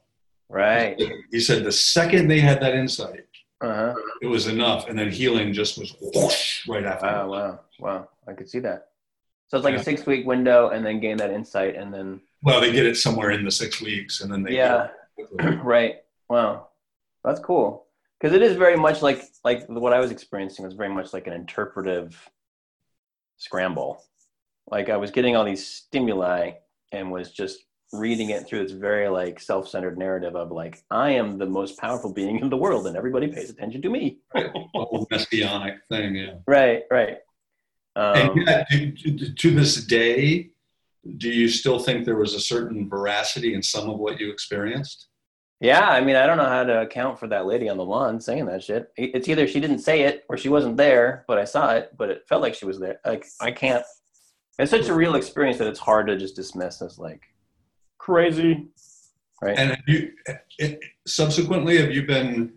Right. 0.50 1.00
He 1.32 1.39
said 1.39 1.63
the 1.63 1.72
second 1.72 2.28
they 2.28 2.39
had 2.39 2.62
that 2.62 2.75
insight, 2.75 3.25
Uh 3.62 3.74
huh. 3.74 3.96
it 4.22 4.28
was 4.28 4.48
enough, 4.48 4.88
and 4.88 4.98
then 4.98 5.12
healing 5.12 5.54
just 5.54 5.78
was 5.78 5.96
whoosh 6.01 6.68
right 6.68 6.86
after. 6.86 7.06
Wow. 7.08 7.30
Wow. 7.30 7.60
Wow. 7.80 8.10
I 8.28 8.34
could 8.34 8.50
see 8.50 8.60
that. 8.60 8.88
So 9.48 9.58
it's 9.58 9.63
like 9.66 9.74
Yeah. 9.74 9.82
a 9.82 9.84
six 9.84 10.06
week 10.06 10.25
window, 10.25 10.70
and 10.70 10.86
then 10.86 11.00
gain 11.00 11.18
that 11.18 11.32
insight, 11.32 11.75
and 11.75 11.94
then 11.94 12.22
Well, 12.44 12.62
they 12.62 12.72
get 12.72 12.86
it 12.86 12.96
somewhere 12.98 13.32
in 13.32 13.44
the 13.44 13.51
six 13.51 13.82
weeks, 13.82 14.22
and 14.22 14.32
then 14.32 14.44
they 14.44 14.56
yeah. 14.56 14.89
get 15.18 15.25
it 15.25 15.30
quickly. 15.38 15.56
right. 15.63 15.96
Wow. 16.30 16.68
That's 17.24 17.40
cool. 17.40 17.86
Because 18.20 18.36
it 18.36 18.42
is 18.42 18.56
very 18.56 18.76
much 18.78 19.02
like 19.02 19.24
like 19.44 19.66
what 19.68 19.94
I 19.94 20.00
was 20.00 20.12
experiencing 20.12 20.66
was 20.66 20.74
very 20.74 20.94
much 20.94 21.14
like 21.14 21.28
an 21.28 21.34
interpretive 21.34 22.30
scramble. 23.38 24.04
Like 24.70 24.90
I 24.90 24.98
was 24.98 25.12
getting 25.12 25.36
all 25.36 25.46
these 25.46 25.66
stimuli 25.66 26.52
and 26.92 27.12
was 27.12 27.32
just 27.32 27.60
reading 27.92 28.30
it 28.30 28.46
through 28.48 28.64
this 28.64 28.72
very 28.74 29.08
like 29.10 29.40
self-centered 29.40 29.98
narrative 29.98 30.36
of 30.36 30.52
like 30.52 30.84
I 30.92 31.12
am 31.12 31.38
the 31.40 31.46
most 31.48 31.78
powerful 31.80 32.14
being 32.14 32.40
in 32.40 32.50
the 32.50 32.58
world 32.58 32.86
and 32.88 32.96
everybody 32.96 33.28
pays 33.28 33.50
attention 33.50 33.82
to 33.82 33.90
me. 33.90 34.20
Whole 34.36 35.08
messianic 35.10 35.76
thing, 35.90 36.16
yeah. 36.16 36.36
Right. 36.48 36.84
Right. 36.92 37.18
And 37.96 38.30
Um, 38.30 38.38
yet, 38.38 38.68
to, 38.70 38.92
to- 39.18 39.34
to 39.34 39.52
this 39.56 39.84
day, 39.86 40.52
do 41.18 41.30
you 41.30 41.48
still 41.48 41.80
think 41.80 42.06
there 42.06 42.18
was 42.18 42.34
a 42.36 42.40
certain 42.40 42.88
veracity 42.90 43.54
in 43.56 43.64
some 43.64 43.90
of 43.90 43.98
what 43.98 44.20
you 44.20 44.30
experienced? 44.32 45.08
Yeah, 45.62 45.89
I 45.89 46.00
mean, 46.00 46.16
I 46.16 46.25
don't 46.25 46.38
know 46.38 46.46
how 46.46 46.63
to 46.63 46.82
account 46.82 47.20
for 47.20 47.28
that 47.28 47.46
lady 47.46 47.68
on 47.68 47.75
the 47.75 47.84
lawn 47.84 48.22
saying 48.22 48.46
that 48.46 48.63
shit. 48.63 48.92
It's 48.96 49.28
either 49.28 49.46
she 49.46 49.60
didn't 49.60 49.80
say 49.80 50.04
it 50.04 50.24
or 50.30 50.38
she 50.38 50.48
wasn't 50.48 50.78
there, 50.78 51.25
but 51.28 51.38
I 51.38 51.44
saw 51.44 51.72
it, 51.74 51.92
but 51.98 52.10
it 52.10 52.24
felt 52.30 52.42
like 52.42 52.56
she 52.56 52.66
was 52.66 52.80
there. 52.80 53.00
Like, 53.06 53.25
I 53.42 53.51
can't. 53.51 53.84
It's 54.58 54.72
such 54.72 54.88
a 54.88 54.94
real 54.94 55.16
experience 55.16 55.58
that 55.58 55.68
it's 55.68 55.80
hard 55.80 56.08
to 56.08 56.18
just 56.18 56.36
dismiss 56.36 56.82
as 56.82 56.98
like 56.98 57.24
crazy. 57.98 58.68
Right. 59.42 59.58
And 59.58 59.72
have 59.72 59.88
you, 59.88 60.12
it, 60.58 60.80
subsequently, 61.08 61.78
have 61.78 61.92
you 61.92 62.06
been 62.06 62.54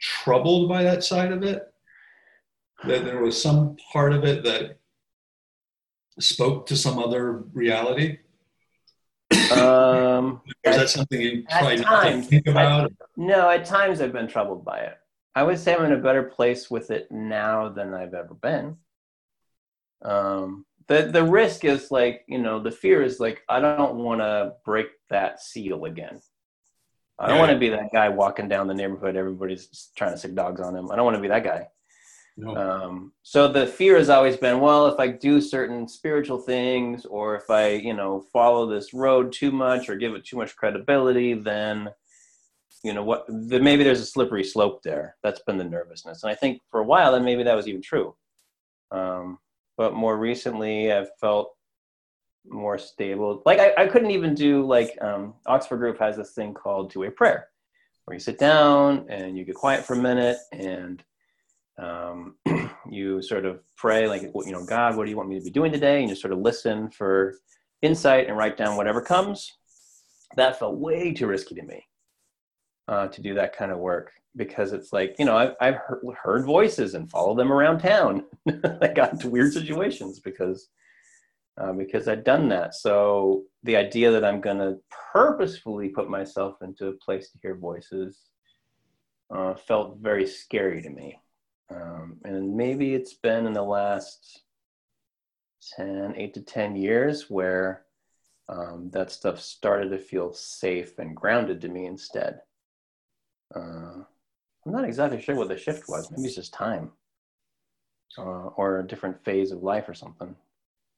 troubled 0.00 0.68
by 0.68 0.82
that 0.82 1.04
side 1.04 1.32
of 1.32 1.42
it? 1.42 1.62
That 2.84 3.04
there 3.04 3.20
was 3.20 3.40
some 3.40 3.76
part 3.92 4.12
of 4.12 4.24
it 4.24 4.44
that 4.44 4.78
spoke 6.20 6.66
to 6.66 6.76
some 6.76 6.98
other 6.98 7.44
reality? 7.52 8.18
Um, 9.52 10.40
Or 10.46 10.52
is 10.72 10.76
that 10.76 10.88
something 10.90 11.20
you 11.20 11.44
At 11.48 11.60
try 11.60 11.74
not 11.76 12.02
to 12.04 12.10
times. 12.10 12.26
think 12.28 12.46
about? 12.46 12.92
no, 13.16 13.50
at 13.50 13.64
times 13.64 14.00
I've 14.00 14.12
been 14.12 14.28
troubled 14.28 14.64
by 14.64 14.78
it. 14.80 14.94
I 15.34 15.42
would 15.44 15.58
say 15.58 15.74
I'm 15.74 15.84
in 15.84 15.92
a 15.92 15.98
better 15.98 16.24
place 16.24 16.70
with 16.70 16.90
it 16.90 17.10
now 17.12 17.68
than 17.68 17.94
I've 17.94 18.14
ever 18.14 18.34
been. 18.34 18.76
Um, 20.02 20.64
the 20.86 21.02
the 21.12 21.24
risk 21.24 21.64
is 21.64 21.90
like 21.90 22.22
you 22.28 22.38
know 22.38 22.60
the 22.60 22.70
fear 22.70 23.02
is 23.02 23.20
like 23.20 23.42
I 23.48 23.60
don't 23.60 23.96
want 23.96 24.20
to 24.20 24.54
break 24.64 24.86
that 25.10 25.40
seal 25.42 25.84
again. 25.84 26.20
I 27.18 27.26
don't 27.26 27.36
Yeah. 27.36 27.40
want 27.42 27.52
to 27.52 27.58
be 27.58 27.68
that 27.70 27.92
guy 27.92 28.08
walking 28.08 28.48
down 28.48 28.68
the 28.68 28.74
neighborhood. 28.74 29.16
Everybody's 29.16 29.90
trying 29.96 30.12
to 30.12 30.18
sick 30.18 30.34
dogs 30.34 30.60
on 30.60 30.74
him. 30.76 30.90
I 30.90 30.96
don't 30.96 31.04
want 31.04 31.16
to 31.16 31.20
be 31.22 31.28
that 31.28 31.44
guy. 31.44 31.66
No. 32.40 32.56
Um, 32.56 33.12
so 33.24 33.48
the 33.48 33.66
fear 33.66 33.96
has 33.98 34.08
always 34.08 34.36
been, 34.36 34.60
well, 34.60 34.86
if 34.86 35.00
I 35.00 35.08
do 35.08 35.40
certain 35.40 35.88
spiritual 35.88 36.38
things, 36.38 37.04
or 37.04 37.34
if 37.34 37.50
I, 37.50 37.70
you 37.70 37.94
know, 37.94 38.20
follow 38.32 38.64
this 38.64 38.94
road 38.94 39.32
too 39.32 39.50
much, 39.50 39.88
or 39.88 39.96
give 39.96 40.14
it 40.14 40.24
too 40.24 40.36
much 40.36 40.54
credibility, 40.54 41.34
then, 41.34 41.90
you 42.84 42.92
know, 42.92 43.02
what? 43.02 43.24
Then 43.26 43.64
maybe 43.64 43.82
there's 43.82 44.00
a 44.00 44.06
slippery 44.06 44.44
slope 44.44 44.84
there. 44.84 45.16
That's 45.24 45.42
been 45.42 45.58
the 45.58 45.64
nervousness, 45.64 46.22
and 46.22 46.30
I 46.30 46.36
think 46.36 46.62
for 46.70 46.78
a 46.78 46.84
while, 46.84 47.10
then 47.10 47.24
maybe 47.24 47.42
that 47.42 47.56
was 47.56 47.66
even 47.66 47.82
true. 47.82 48.14
Um, 48.92 49.40
but 49.76 49.94
more 49.94 50.16
recently, 50.16 50.92
I've 50.92 51.10
felt 51.20 51.56
more 52.46 52.78
stable. 52.78 53.42
Like 53.44 53.58
I, 53.58 53.74
I 53.76 53.86
couldn't 53.88 54.12
even 54.12 54.36
do 54.36 54.64
like 54.64 54.96
um, 55.00 55.34
Oxford 55.46 55.78
Group 55.78 55.98
has 55.98 56.16
this 56.16 56.34
thing 56.34 56.54
called 56.54 56.92
two-way 56.92 57.10
prayer, 57.10 57.48
where 58.04 58.14
you 58.14 58.20
sit 58.20 58.38
down 58.38 59.06
and 59.08 59.36
you 59.36 59.44
get 59.44 59.56
quiet 59.56 59.84
for 59.84 59.94
a 59.94 60.02
minute 60.02 60.38
and 60.52 61.02
um, 61.78 62.34
you 62.90 63.22
sort 63.22 63.44
of 63.44 63.60
pray 63.76 64.08
like 64.08 64.22
you 64.22 64.52
know 64.52 64.64
god 64.64 64.96
what 64.96 65.04
do 65.04 65.10
you 65.10 65.16
want 65.16 65.28
me 65.28 65.38
to 65.38 65.44
be 65.44 65.50
doing 65.50 65.72
today? 65.72 66.00
And 66.00 66.08
you 66.08 66.16
sort 66.16 66.32
of 66.32 66.40
listen 66.40 66.90
for 66.90 67.34
insight 67.82 68.26
and 68.28 68.36
write 68.36 68.56
down 68.56 68.76
whatever 68.76 69.00
comes. 69.00 69.52
That 70.36 70.58
felt 70.58 70.76
way 70.76 71.12
too 71.12 71.26
risky 71.26 71.54
to 71.54 71.62
me 71.62 71.86
uh, 72.88 73.08
to 73.08 73.22
do 73.22 73.34
that 73.34 73.56
kind 73.56 73.70
of 73.70 73.78
work 73.78 74.12
because 74.36 74.72
it's 74.72 74.92
like 74.92 75.16
you 75.18 75.24
know 75.24 75.36
i've, 75.36 75.54
I've 75.60 75.76
heard, 75.76 76.02
heard 76.22 76.44
voices 76.44 76.94
and 76.94 77.10
followed 77.10 77.38
them 77.38 77.52
around 77.52 77.78
town. 77.78 78.24
I 78.80 78.88
got 78.88 79.12
into 79.12 79.30
weird 79.30 79.52
situations 79.52 80.20
because 80.20 80.68
uh, 81.60 81.72
because 81.72 82.08
i'd 82.08 82.24
done 82.24 82.48
that. 82.48 82.74
So 82.74 83.44
the 83.62 83.76
idea 83.76 84.10
that 84.10 84.24
i'm 84.24 84.40
going 84.40 84.58
to 84.58 84.78
purposefully 85.12 85.88
put 85.88 86.10
myself 86.10 86.56
into 86.62 86.88
a 86.88 86.92
place 86.92 87.30
to 87.30 87.38
hear 87.40 87.56
voices 87.56 88.18
uh, 89.30 89.54
felt 89.54 89.98
very 89.98 90.26
scary 90.26 90.80
to 90.82 90.90
me 90.90 91.18
um, 91.70 92.16
and 92.24 92.56
maybe 92.56 92.94
it's 92.94 93.14
been 93.14 93.46
in 93.46 93.52
the 93.52 93.62
last 93.62 94.42
10 95.76 96.14
8 96.16 96.34
to 96.34 96.40
10 96.42 96.76
years 96.76 97.28
where 97.28 97.84
um, 98.48 98.88
that 98.92 99.10
stuff 99.10 99.40
started 99.40 99.90
to 99.90 99.98
feel 99.98 100.32
safe 100.32 100.98
and 100.98 101.14
grounded 101.14 101.60
to 101.60 101.68
me 101.68 101.86
instead 101.86 102.40
uh, 103.54 104.02
i'm 104.66 104.72
not 104.72 104.84
exactly 104.84 105.20
sure 105.20 105.34
what 105.34 105.48
the 105.48 105.56
shift 105.56 105.88
was 105.88 106.10
maybe 106.10 106.26
it's 106.26 106.36
just 106.36 106.54
time 106.54 106.90
uh, 108.16 108.50
or 108.56 108.78
a 108.78 108.86
different 108.86 109.22
phase 109.24 109.50
of 109.50 109.62
life 109.62 109.88
or 109.88 109.94
something 109.94 110.34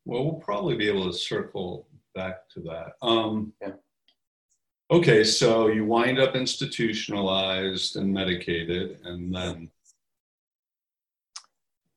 Well, 0.05 0.25
we'll 0.25 0.41
probably 0.41 0.77
be 0.77 0.89
able 0.89 1.07
to 1.07 1.13
circle 1.13 1.87
back 2.15 2.49
to 2.51 2.61
that. 2.61 2.93
Um, 3.03 3.53
Yeah. 3.61 3.73
Okay, 4.91 5.23
so 5.23 5.69
you 5.69 5.85
wind 5.85 6.19
up 6.19 6.35
institutionalized 6.35 7.97
and 7.97 8.13
medicated, 8.13 8.99
and 9.05 9.33
then 9.33 9.71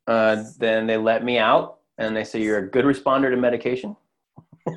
uh, 0.08 0.44
then 0.60 0.88
they 0.88 0.98
let 0.98 1.24
me 1.24 1.38
out 1.38 1.80
and 1.98 2.16
they 2.16 2.24
say 2.24 2.42
you're 2.42 2.60
a 2.60 2.70
good 2.70 2.86
responder 2.86 3.30
to 3.30 3.38
medication. 3.38 3.96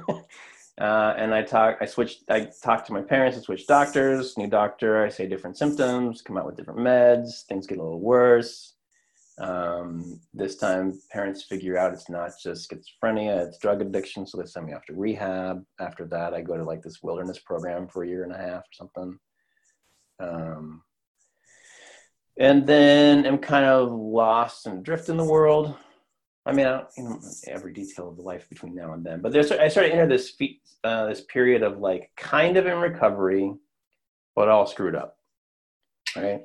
Uh, 0.79 1.15
and 1.17 1.33
i 1.35 1.41
talk 1.41 1.79
i 1.81 1.87
switched 1.87 2.21
i 2.29 2.47
talked 2.63 2.87
to 2.87 2.93
my 2.93 3.01
parents 3.01 3.39
i 3.39 3.41
switched 3.41 3.67
doctors 3.67 4.37
new 4.37 4.47
doctor 4.47 5.03
i 5.03 5.09
say 5.09 5.27
different 5.27 5.57
symptoms 5.57 6.21
come 6.21 6.37
out 6.37 6.45
with 6.45 6.55
different 6.55 6.79
meds 6.79 7.47
things 7.47 7.67
get 7.67 7.79
a 7.79 7.83
little 7.83 7.99
worse. 7.99 8.75
Um, 9.39 10.21
this 10.35 10.57
time 10.57 11.01
parents 11.11 11.45
figure 11.45 11.79
out 11.79 11.95
it's 11.95 12.11
not 12.11 12.33
just 12.43 12.71
schizophrenia 12.71 13.49
it's 13.49 13.57
drug 13.57 13.81
addiction 13.81 14.27
so 14.27 14.37
they 14.37 14.45
send 14.45 14.67
me 14.67 14.75
off 14.75 14.85
to 14.85 14.93
rehab. 14.93 15.65
After 15.81 16.05
that 16.09 16.35
i 16.35 16.43
go 16.43 16.59
to 16.59 16.65
like 16.65 16.83
this 16.83 17.03
wilderness 17.03 17.39
program 17.39 17.89
for 17.89 18.05
a 18.05 18.09
year 18.09 18.25
and 18.25 18.35
a 18.35 18.39
half 18.39 18.61
or 18.61 18.73
something. 18.75 19.19
Um, 20.21 20.83
and 22.39 22.67
then 22.67 23.25
am 23.27 23.39
kind 23.39 23.65
of 23.65 23.91
lost 23.93 24.67
and 24.67 24.85
drift 24.85 25.09
in 25.09 25.17
the 25.17 25.25
world 25.25 25.75
I 26.49 26.53
mean, 26.53 26.67
I 26.67 26.71
don't 26.71 26.89
you 26.97 27.03
know 27.05 27.21
every 27.49 27.73
detail 27.73 28.09
of 28.09 28.17
the 28.17 28.23
life 28.23 28.49
between 28.49 28.73
now 28.77 28.93
and 28.93 29.05
then, 29.05 29.21
but 29.21 29.33
there's 29.33 29.51
I 29.51 29.67
started 29.67 29.91
enter 29.91 30.07
this 30.07 30.33
uh, 30.85 31.07
this 31.07 31.23
period 31.23 31.65
of 31.65 31.79
like 31.79 32.13
kind 32.17 32.57
of 32.57 32.67
in 32.67 32.79
recovery, 32.79 33.53
but 34.37 34.49
all 34.49 34.65
screwed 34.65 34.95
up, 34.95 35.19
right? 36.15 36.43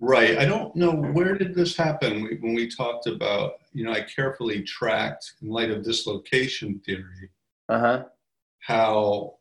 Right. 0.00 0.38
I 0.38 0.44
don't 0.44 0.74
know 0.74 0.90
where 0.90 1.38
did 1.38 1.54
this 1.54 1.76
happen 1.76 2.24
when 2.42 2.54
we 2.54 2.68
talked 2.68 3.06
about. 3.06 3.52
You 3.72 3.84
know, 3.84 3.92
I 3.92 4.00
carefully 4.00 4.64
tracked 4.64 5.34
in 5.40 5.48
light 5.48 5.70
of 5.70 5.84
dislocation 5.84 6.80
theory 6.84 7.30
Uh 7.68 7.78
huh. 7.78 8.04
how 8.58 9.36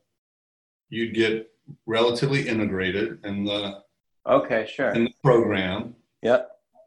you'd 0.90 1.16
get 1.16 1.50
relatively 1.88 2.48
integrated 2.48 3.20
in 3.26 3.46
the 3.46 3.82
Okay, 4.28 4.68
sure. 4.72 4.90
in 4.92 5.06
the 5.06 5.14
program. 5.24 5.93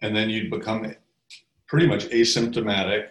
And 0.03 0.15
then 0.15 0.31
you'd 0.31 0.51
become 0.51 0.95
pretty 1.67 1.87
much 1.87 2.05
asymptomatic, 2.07 3.09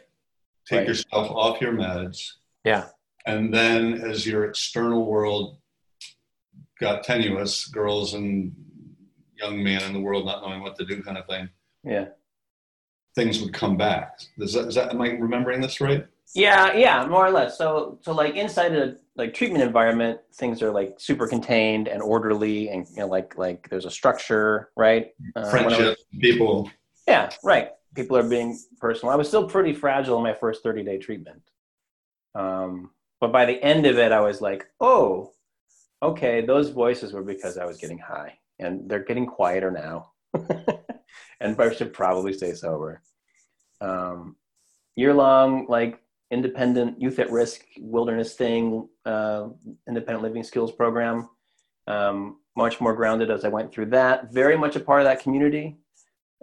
take 0.67 0.79
Right. 0.79 0.87
yourself 0.87 1.29
off 1.31 1.61
your 1.61 1.73
meds, 1.73 2.33
Yeah. 2.63 2.89
and 3.25 3.53
then 3.53 3.93
as 4.01 4.25
your 4.25 4.45
external 4.45 5.05
world 5.05 5.57
got 6.79 7.03
tenuous, 7.03 7.67
girls 7.67 8.13
and 8.13 8.53
young 9.37 9.61
men 9.63 9.83
in 9.83 9.93
the 9.93 9.99
world 9.99 10.25
not 10.25 10.41
knowing 10.41 10.61
what 10.61 10.75
to 10.77 10.85
do, 10.85 11.01
kind 11.03 11.17
of 11.17 11.25
thing, 11.27 11.49
Yeah. 11.83 12.09
things 13.15 13.41
would 13.41 13.53
come 13.53 13.77
back. 13.77 14.19
Is 14.37 14.53
that, 14.53 14.67
is 14.67 14.75
that 14.75 14.91
am 14.91 15.01
I 15.01 15.11
remembering 15.11 15.61
this 15.61 15.79
right? 15.81 16.05
Yeah, 16.33 16.73
yeah, 16.73 17.05
more 17.07 17.25
or 17.25 17.31
less. 17.31 17.57
So, 17.57 17.99
so 18.01 18.11
like 18.13 18.35
inside 18.35 18.73
a 18.75 18.95
like 19.15 19.33
treatment 19.33 19.63
environment, 19.63 20.19
things 20.33 20.61
are 20.61 20.71
like 20.71 20.95
super 20.97 21.27
contained 21.27 21.87
and 21.87 22.01
orderly, 22.01 22.69
and 22.69 22.85
you 22.89 22.97
know, 22.97 23.07
like 23.07 23.37
like 23.37 23.69
there's 23.69 23.85
a 23.85 23.91
structure, 23.91 24.69
right? 24.75 25.11
Uh, 25.35 25.39
I 25.39 25.41
was- 25.41 25.51
Friendship, 25.51 25.97
people. 26.19 26.69
yeah, 27.07 27.29
right. 27.43 27.69
People 27.93 28.17
are 28.17 28.27
being 28.27 28.59
personal. 28.79 29.13
I 29.13 29.15
was 29.15 29.27
still 29.29 29.47
pretty 29.47 29.71
fragile 29.73 30.17
in 30.17 30.23
my 30.23 30.33
first 30.33 30.63
30 30.63 30.83
day 30.83 30.97
treatment, 30.97 31.41
um, 32.33 32.89
but 33.21 33.31
by 33.31 33.45
the 33.45 33.61
end 33.63 33.85
of 33.85 33.97
it, 33.97 34.11
I 34.11 34.19
was 34.19 34.41
like, 34.41 34.65
oh, 34.81 35.31
okay, 36.03 36.41
those 36.45 36.69
voices 36.69 37.13
were 37.13 37.23
because 37.23 37.57
I 37.57 37.65
was 37.65 37.77
getting 37.77 37.97
high, 37.99 38.37
and 38.59 38.89
they're 38.89 39.05
getting 39.05 39.25
quieter 39.27 39.71
now, 39.71 40.11
and 41.39 41.59
I 41.61 41.73
should 41.73 41.93
probably 41.93 42.33
stay 42.33 42.53
sober. 42.53 43.01
Um, 43.79 44.35
year 44.97 45.13
long, 45.13 45.67
like 45.69 46.01
independent 46.31 47.01
youth 47.01 47.19
at 47.19 47.31
risk 47.31 47.65
wilderness 47.79 48.33
thing, 48.33 48.87
uh, 49.05 49.49
independent 49.87 50.23
living 50.23 50.43
skills 50.43 50.71
program. 50.71 51.29
Um, 51.87 52.39
much 52.57 52.79
more 52.79 52.95
grounded 52.95 53.29
as 53.29 53.45
I 53.45 53.49
went 53.49 53.71
through 53.71 53.87
that. 53.87 54.33
Very 54.33 54.57
much 54.57 54.75
a 54.75 54.79
part 54.79 55.01
of 55.01 55.05
that 55.05 55.21
community. 55.21 55.77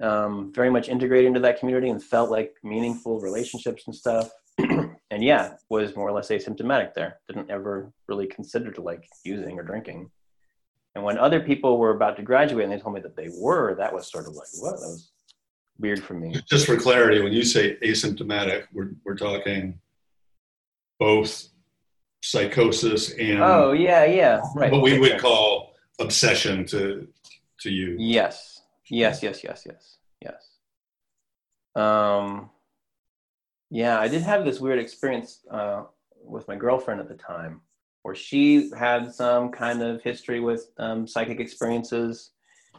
Um, 0.01 0.53
very 0.55 0.71
much 0.71 0.89
integrated 0.89 1.27
into 1.27 1.41
that 1.41 1.59
community 1.59 1.89
and 1.89 2.03
felt 2.03 2.31
like 2.31 2.55
meaningful 2.63 3.21
relationships 3.21 3.85
and 3.87 3.95
stuff. 3.95 4.31
and 4.59 5.23
yeah, 5.23 5.55
was 5.69 5.97
more 5.97 6.09
or 6.09 6.13
less 6.13 6.29
asymptomatic 6.29 6.95
there. 6.95 7.21
Didn't 7.29 7.51
ever 7.51 7.93
really 8.09 8.27
consider 8.27 8.71
to 8.73 8.83
like 8.83 9.07
using 9.25 9.59
or 9.59 9.63
drinking. 9.63 10.11
And 10.95 11.05
when 11.05 11.19
other 11.19 11.41
people 11.41 11.79
were 11.79 11.95
about 11.95 12.17
to 12.17 12.23
graduate 12.23 12.65
and 12.65 12.73
they 12.73 12.79
told 12.79 12.95
me 12.95 13.01
that 13.01 13.17
they 13.17 13.31
were, 13.39 13.75
that 13.77 13.95
was 13.95 14.11
sort 14.11 14.27
of 14.27 14.35
like, 14.35 14.49
what? 14.59 14.73
That 14.73 14.87
was 14.87 15.12
weird 15.79 16.03
for 16.03 16.15
me. 16.15 16.35
Just 16.49 16.67
for 16.67 16.77
clarity, 16.77 17.21
when 17.23 17.33
you 17.33 17.43
say 17.43 17.77
asymptomatic, 17.77 18.65
we're, 18.73 18.91
we're 19.05 19.17
talking 19.17 19.79
both 20.99 21.49
psychosis 22.23 23.11
and 23.13 23.41
Oh 23.43 23.73
yeah, 23.73 24.05
yeah, 24.05 24.41
right. 24.55 24.71
what 24.71 24.83
we 24.83 24.99
would 24.99 25.19
call 25.21 25.75
obsession 26.01 26.65
to 26.67 27.09
to 27.61 27.71
you. 27.71 27.97
Yes. 27.99 28.61
Yes, 28.89 29.23
yes, 29.23 29.43
yes, 29.43 29.67
yes, 29.67 29.99
yes. 30.21 30.49
Um, 31.75 32.51
yeah, 33.71 33.99
I 33.99 34.09
did 34.09 34.23
have 34.23 34.45
this 34.45 34.61
weird 34.61 34.79
experience 34.79 35.41
uh, 35.51 35.85
with 36.23 36.47
my 36.47 36.57
girlfriend 36.57 37.01
at 37.01 37.09
the 37.09 37.15
time 37.15 37.63
where 38.03 38.15
she 38.15 38.71
had 38.77 39.15
some 39.15 39.51
kind 39.51 39.81
of 39.81 40.03
history 40.03 40.41
with 40.41 40.71
um, 40.77 41.07
psychic 41.07 41.41
experiences 41.41 42.33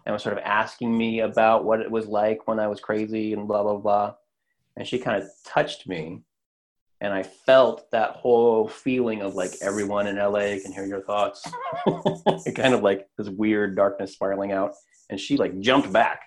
and 0.06 0.14
was 0.14 0.24
sort 0.24 0.38
of 0.38 0.44
asking 0.44 0.96
me 0.98 1.22
about 1.22 1.66
what 1.66 1.80
it 1.80 1.90
was 1.90 2.08
like 2.08 2.48
when 2.48 2.60
I 2.60 2.68
was 2.68 2.80
crazy 2.80 3.34
and 3.34 3.48
blah, 3.48 3.64
blah, 3.64 3.78
blah. 3.78 4.16
And 4.76 4.88
she 4.88 5.00
kind 5.00 5.22
of 5.22 5.30
touched 5.46 5.88
me. 5.88 6.22
And 7.02 7.14
I 7.14 7.24
felt 7.24 7.92
that 7.92 8.12
whole 8.12 8.68
feeling 8.68 9.22
of 9.22 9.36
like 9.36 9.52
everyone 9.62 10.08
in 10.08 10.18
LA 10.18 10.58
can 10.62 10.72
hear 10.72 10.86
your 10.86 11.02
thoughts. 11.02 11.44
it 12.46 12.56
kind 12.56 12.74
of 12.74 12.82
like 12.82 13.10
this 13.18 13.30
weird 13.30 13.76
darkness 13.76 14.14
spiraling 14.14 14.52
out 14.54 14.74
and 15.10 15.20
she 15.20 15.38
like 15.38 15.60
jumped 15.60 15.92
back. 15.92 16.22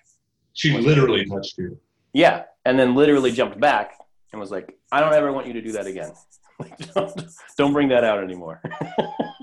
She 0.53 0.79
literally 0.79 1.25
touched 1.27 1.59
you. 1.59 1.79
Yeah, 2.13 2.45
and 2.65 2.79
then 2.79 2.95
literally 2.95 3.33
jumped 3.33 3.61
back 3.61 3.99
and 4.33 4.41
was 4.41 4.51
like, 4.51 4.79
"I 4.91 5.01
don't 5.01 5.13
ever 5.13 5.33
want 5.33 5.47
you 5.47 5.53
to 5.55 5.61
do 5.61 5.73
that 5.73 5.87
again. 5.87 6.13
Like, 6.59 6.79
don't, 6.95 7.23
don't 7.59 7.73
bring 7.73 7.89
that 7.89 8.05
out 8.05 8.23
anymore." 8.23 8.63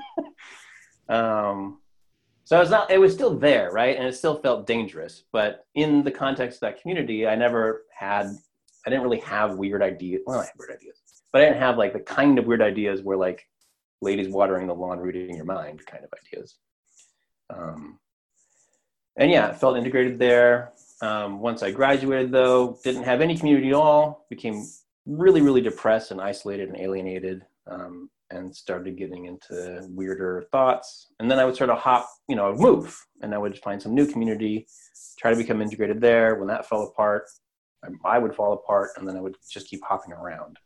um, 1.09 1.79
so 2.43 2.59
it's 2.59 2.71
not. 2.71 2.91
It 2.91 2.99
was 2.99 3.13
still 3.13 3.35
there, 3.35 3.71
right? 3.71 3.97
And 3.97 4.05
it 4.07 4.15
still 4.15 4.35
felt 4.35 4.67
dangerous. 4.67 5.23
But 5.31 5.65
in 5.75 6.03
the 6.03 6.11
context 6.11 6.57
of 6.57 6.61
that 6.61 6.81
community, 6.81 7.27
I 7.27 7.35
never 7.35 7.83
had. 7.95 8.27
I 8.85 8.89
didn't 8.89 9.03
really 9.03 9.19
have 9.19 9.55
weird 9.55 9.81
ideas. 9.81 10.21
Well, 10.25 10.39
I 10.39 10.45
had 10.45 10.51
weird 10.57 10.71
ideas, 10.71 10.97
but 11.31 11.41
I 11.41 11.45
didn't 11.45 11.59
have 11.59 11.77
like 11.77 11.93
the 11.93 11.99
kind 11.99 12.37
of 12.37 12.45
weird 12.45 12.61
ideas 12.61 13.01
where 13.01 13.17
like 13.17 13.47
ladies 14.01 14.27
watering 14.27 14.67
the 14.67 14.75
lawn, 14.75 14.99
reading 14.99 15.35
your 15.35 15.45
mind 15.45 15.85
kind 15.85 16.03
of 16.03 16.09
ideas. 16.25 16.57
Um, 17.49 17.99
and 19.15 19.31
yeah, 19.31 19.49
it 19.49 19.57
felt 19.57 19.77
integrated 19.77 20.19
there. 20.19 20.71
Um, 21.01 21.39
once 21.39 21.63
I 21.63 21.71
graduated, 21.71 22.31
though, 22.31 22.79
didn't 22.83 23.03
have 23.03 23.21
any 23.21 23.37
community 23.37 23.69
at 23.69 23.73
all. 23.73 24.25
Became 24.29 24.65
really, 25.05 25.41
really 25.41 25.61
depressed 25.61 26.11
and 26.11 26.21
isolated 26.21 26.69
and 26.69 26.77
alienated, 26.77 27.45
um, 27.67 28.09
and 28.33 28.55
started 28.55 28.97
getting 28.97 29.25
into 29.25 29.85
weirder 29.89 30.45
thoughts. 30.51 31.11
And 31.19 31.29
then 31.29 31.39
I 31.39 31.45
would 31.45 31.55
sort 31.55 31.69
of 31.69 31.77
hop, 31.77 32.07
you 32.27 32.35
know, 32.35 32.47
I 32.47 32.49
would 32.49 32.59
move, 32.59 32.97
and 33.21 33.33
I 33.33 33.37
would 33.37 33.57
find 33.59 33.81
some 33.81 33.93
new 33.93 34.07
community, 34.07 34.67
try 35.19 35.31
to 35.31 35.37
become 35.37 35.61
integrated 35.61 36.01
there. 36.01 36.35
When 36.35 36.47
that 36.47 36.67
fell 36.67 36.83
apart, 36.83 37.25
I, 37.83 38.15
I 38.15 38.19
would 38.19 38.35
fall 38.35 38.53
apart, 38.53 38.91
and 38.97 39.07
then 39.07 39.15
I 39.17 39.21
would 39.21 39.37
just 39.49 39.67
keep 39.67 39.81
hopping 39.83 40.13
around. 40.13 40.57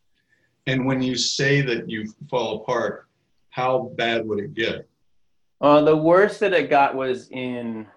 And 0.65 0.86
when 0.86 1.01
you 1.01 1.15
say 1.15 1.62
that 1.62 1.89
you 1.89 2.13
fall 2.30 2.62
apart, 2.62 3.08
how 3.49 3.91
bad 3.97 4.27
would 4.27 4.39
it 4.39 4.53
get? 4.53 4.88
Uh, 5.62 5.82
the 5.82 5.95
worst 5.95 6.39
that 6.41 6.53
it 6.53 6.69
got 6.69 6.95
was 6.95 7.30
in 7.30 7.88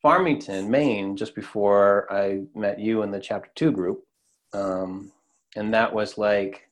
Farmington, 0.00 0.70
Maine, 0.70 1.16
just 1.16 1.34
before 1.34 2.10
I 2.12 2.42
met 2.54 2.78
you 2.78 3.02
in 3.02 3.10
the 3.10 3.20
chapter 3.20 3.50
two 3.54 3.72
group. 3.72 4.04
Um, 4.52 5.12
and 5.56 5.74
that 5.74 5.92
was 5.92 6.16
like 6.16 6.68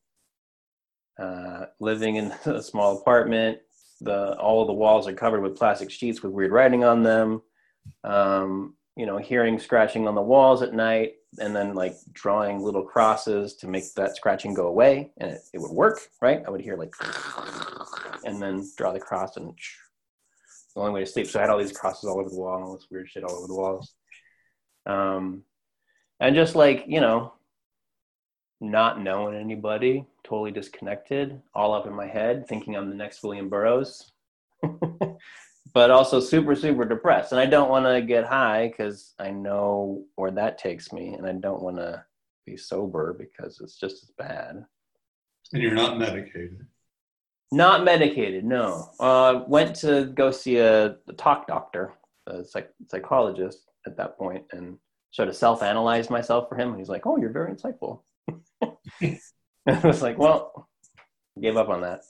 uh, 1.19 1.67
living 1.81 2.17
in 2.17 2.33
a 2.47 2.63
small 2.63 2.99
apartment. 2.99 3.59
The 4.01 4.37
all 4.39 4.67
the 4.67 4.73
walls 4.73 5.07
are 5.07 5.13
covered 5.13 5.43
with 5.43 5.57
plastic 5.57 5.91
sheets 5.91 6.23
with 6.23 6.33
weird 6.33 6.53
writing 6.53 6.85
on 6.85 7.03
them. 7.03 7.43
Um, 8.05 8.75
you 8.97 9.07
know, 9.07 9.17
hearing 9.17 9.59
scratching 9.59 10.07
on 10.07 10.15
the 10.15 10.23
walls 10.23 10.61
at 10.63 10.75
night, 10.75 11.15
and 11.39 11.55
then 11.55 11.75
like 11.75 11.95
drawing 12.13 12.61
little 12.61 12.83
crosses 12.83 13.55
to 13.57 13.69
make 13.69 13.85
that 13.95 14.17
scratching 14.17 14.55
go 14.55 14.67
away, 14.67 15.13
and 15.19 15.31
it, 15.31 15.41
it 15.55 15.61
would 15.61 15.71
work, 15.71 16.01
right? 16.21 16.43
I 16.47 16.51
would 16.51 16.61
hear 16.61 16.77
like, 16.77 16.93
and 18.25 18.43
then 18.43 18.69
draw 18.77 18.93
the 18.93 19.01
cross, 19.01 19.37
and 19.37 19.55
the 20.75 20.81
only 20.81 20.93
way 20.93 21.05
to 21.05 21.11
sleep. 21.11 21.27
So 21.27 21.39
I 21.39 21.43
had 21.43 21.51
all 21.51 21.59
these 21.59 21.77
crosses 21.77 22.09
all 22.09 22.21
over 22.21 22.29
the 22.29 22.37
wall 22.37 22.63
all 22.63 22.77
this 22.77 22.87
weird 22.91 23.09
shit 23.09 23.25
all 23.25 23.37
over 23.37 23.47
the 23.47 23.55
walls. 23.55 23.95
Um, 24.87 25.45
and 26.21 26.35
just 26.35 26.55
like, 26.55 26.85
you 26.87 27.01
know, 27.01 27.35
not 28.63 29.03
knowing 29.03 29.35
anybody, 29.35 30.07
totally 30.25 30.53
disconnected, 30.53 31.43
all 31.55 31.75
up 31.75 31.87
in 31.87 31.93
my 31.93 32.07
head, 32.07 32.47
thinking 32.47 32.77
I'm 32.77 32.89
the 32.89 32.95
next 32.95 33.23
William 33.23 33.49
Burroughs. 33.49 34.13
but 35.75 35.91
also 35.91 36.21
super, 36.21 36.55
super 36.55 36.85
depressed. 36.85 37.33
And 37.33 37.41
I 37.41 37.47
don't 37.47 37.71
want 37.71 37.87
to 37.87 38.01
get 38.03 38.25
high 38.25 38.69
because 38.69 39.15
I 39.19 39.31
know 39.31 40.05
where 40.15 40.31
that 40.31 40.59
takes 40.59 40.93
me. 40.93 41.15
And 41.15 41.27
I 41.27 41.33
don't 41.33 41.63
want 41.63 41.77
to 41.79 42.05
be 42.47 42.57
sober 42.57 43.17
because 43.19 43.61
it's 43.61 43.79
just 43.79 44.05
as 44.05 44.11
bad. 44.17 44.65
And 45.53 45.63
you're 45.63 45.75
not 45.75 45.99
medicated. 45.99 46.67
Not 47.51 47.85
medicated, 47.85 48.45
no. 48.45 48.91
Uh, 49.01 49.43
went 49.47 49.75
to 49.77 50.07
go 50.07 50.31
see 50.31 50.59
a, 50.59 50.97
a 51.09 51.13
talk 51.19 51.47
doctor, 51.47 51.93
a 52.27 52.45
psych- 52.45 52.73
psychologist 52.89 53.71
at 53.87 53.97
that 53.97 54.17
point, 54.17 54.45
and 54.53 54.79
sort 55.11 55.29
of 55.29 55.37
self-analyzed 55.37 56.09
myself 56.09 56.49
for 56.49 56.57
him. 56.57 56.71
And 56.71 56.79
he's 56.79 56.89
like, 56.89 57.07
"Oh, 57.07 57.19
you're 57.19 57.29
very 57.29 57.53
insightful." 57.53 58.01
I 59.67 59.81
was 59.85 60.03
like, 60.03 60.19
"Well, 60.19 60.69
gave 61.41 61.57
up 61.57 61.69
on 61.69 61.83
that." 61.83 62.01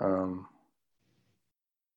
Um, 0.00 0.46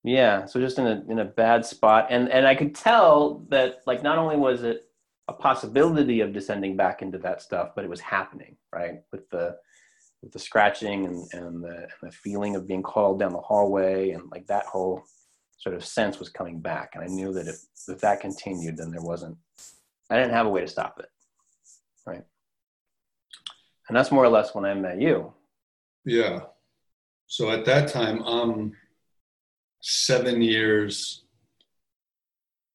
yeah, 0.03 0.45
so 0.45 0.59
just 0.59 0.79
in 0.79 0.87
a 0.87 1.03
in 1.09 1.19
a 1.19 1.25
bad 1.25 1.65
spot, 1.65 2.07
and 2.09 2.29
and 2.29 2.47
I 2.47 2.55
could 2.55 2.75
tell 2.75 3.45
that 3.49 3.81
like 3.85 4.03
not 4.03 4.17
only 4.17 4.37
was 4.37 4.63
it 4.63 4.89
a 5.27 5.33
possibility 5.33 6.21
of 6.21 6.33
descending 6.33 6.77
back 6.77 7.01
into 7.01 7.17
that 7.19 7.41
stuff, 7.41 7.71
but 7.75 7.83
it 7.83 7.89
was 7.89 7.99
happening, 7.99 8.55
right? 8.71 9.01
With 9.11 9.29
the 9.29 9.57
with 10.21 10.31
the 10.31 10.39
scratching 10.39 11.05
and, 11.05 11.25
and, 11.33 11.63
the, 11.63 11.69
and 11.69 11.89
the 12.01 12.11
feeling 12.11 12.55
of 12.55 12.67
being 12.67 12.81
called 12.81 13.19
down 13.19 13.33
the 13.33 13.39
hallway 13.39 14.11
and 14.11 14.23
like 14.31 14.47
that 14.47 14.65
whole 14.65 15.03
sort 15.57 15.75
of 15.75 15.85
sense 15.85 16.19
was 16.19 16.29
coming 16.29 16.59
back 16.59 16.91
and 16.93 17.03
i 17.03 17.07
knew 17.07 17.33
that 17.33 17.47
if, 17.47 17.57
if 17.87 17.99
that 17.99 18.19
continued 18.19 18.77
then 18.77 18.91
there 18.91 19.01
wasn't 19.01 19.37
i 20.09 20.15
didn't 20.15 20.33
have 20.33 20.45
a 20.45 20.49
way 20.49 20.61
to 20.61 20.67
stop 20.67 20.99
it 20.99 21.09
right 22.05 22.23
And 23.87 23.95
that's 23.95 24.11
more 24.11 24.23
or 24.23 24.29
less 24.29 24.53
when 24.53 24.65
I 24.65 24.73
met 24.73 25.01
you. 25.01 25.33
Yeah. 26.05 26.41
So 27.27 27.49
at 27.51 27.65
that 27.65 27.89
time, 27.89 28.21
I'm 28.23 28.75
seven 29.81 30.41
years 30.41 31.23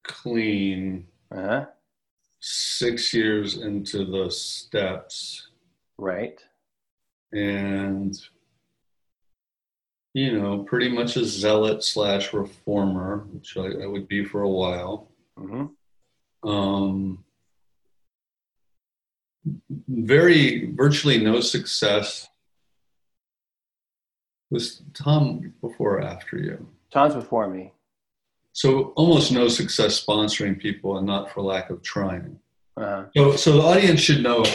clean, 0.03 1.07
Uh-huh. 1.31 1.65
six 2.39 3.13
years 3.13 3.57
into 3.57 4.05
the 4.05 4.29
steps, 4.29 5.49
Right. 5.97 6.39
and 7.31 8.13
you 10.15 10.39
know, 10.39 10.63
pretty 10.63 10.89
much 10.89 11.15
a 11.17 11.25
zealot 11.25 11.83
slash 11.83 12.33
reformer, 12.33 13.25
which 13.33 13.57
I, 13.57 13.83
I 13.83 13.87
would 13.87 14.07
be 14.07 14.23
for 14.23 14.43
a 14.43 14.49
while. 14.49 15.09
hmm 15.35 15.65
Um, 16.43 17.23
very 19.87 20.71
virtually 20.73 21.23
no 21.23 21.39
success. 21.41 22.29
Was 24.51 24.81
Tom 24.93 25.53
before 25.61 25.97
or 25.97 26.01
after 26.01 26.37
you? 26.37 26.67
Tom's 26.91 27.15
before 27.15 27.47
me. 27.47 27.73
So 28.53 28.93
almost 28.95 29.31
no 29.31 29.47
success 29.47 30.03
sponsoring 30.03 30.59
people, 30.59 30.97
and 30.97 31.07
not 31.07 31.31
for 31.31 31.41
lack 31.41 31.71
of 31.71 31.81
trying. 31.81 32.39
Uh-huh. 32.77 33.05
So, 33.15 33.35
so 33.35 33.51
the 33.53 33.61
audience 33.61 33.99
should 33.99 34.21
know 34.21 34.45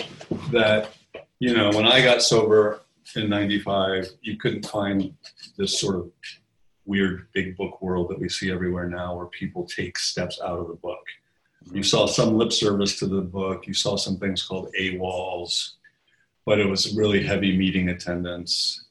that 0.53 0.93
you 1.41 1.55
know 1.55 1.71
when 1.71 1.87
I 1.87 2.01
got 2.01 2.23
sober 2.23 2.81
in 3.17 3.29
'95, 3.29 4.09
you 4.23 4.37
couldn't 4.37 4.67
find 4.67 5.13
this 5.57 5.81
sort 5.81 5.97
of 5.97 6.11
weird 6.85 7.29
big 7.35 7.57
book 7.57 7.83
world 7.83 8.09
that 8.11 8.19
we 8.19 8.29
see 8.29 8.51
everywhere 8.53 8.89
now, 8.89 9.17
where 9.17 9.27
people 9.27 9.67
take 9.67 9.99
steps 9.99 10.41
out 10.41 10.59
of 10.59 10.69
the 10.69 10.75
book. 10.75 11.05
You 11.73 11.83
saw 11.83 12.07
some 12.07 12.37
lip 12.37 12.53
service 12.53 12.99
to 12.99 13.07
the 13.07 13.21
book. 13.21 13.67
You 13.67 13.75
saw 13.75 13.97
some 13.97 14.17
things 14.17 14.43
called 14.43 14.73
AWOLs, 14.79 15.73
but 16.47 16.59
it 16.59 16.69
was 16.69 16.97
really 16.97 17.23
heavy 17.23 17.57
meeting 17.57 17.91
attendance, 17.91 18.87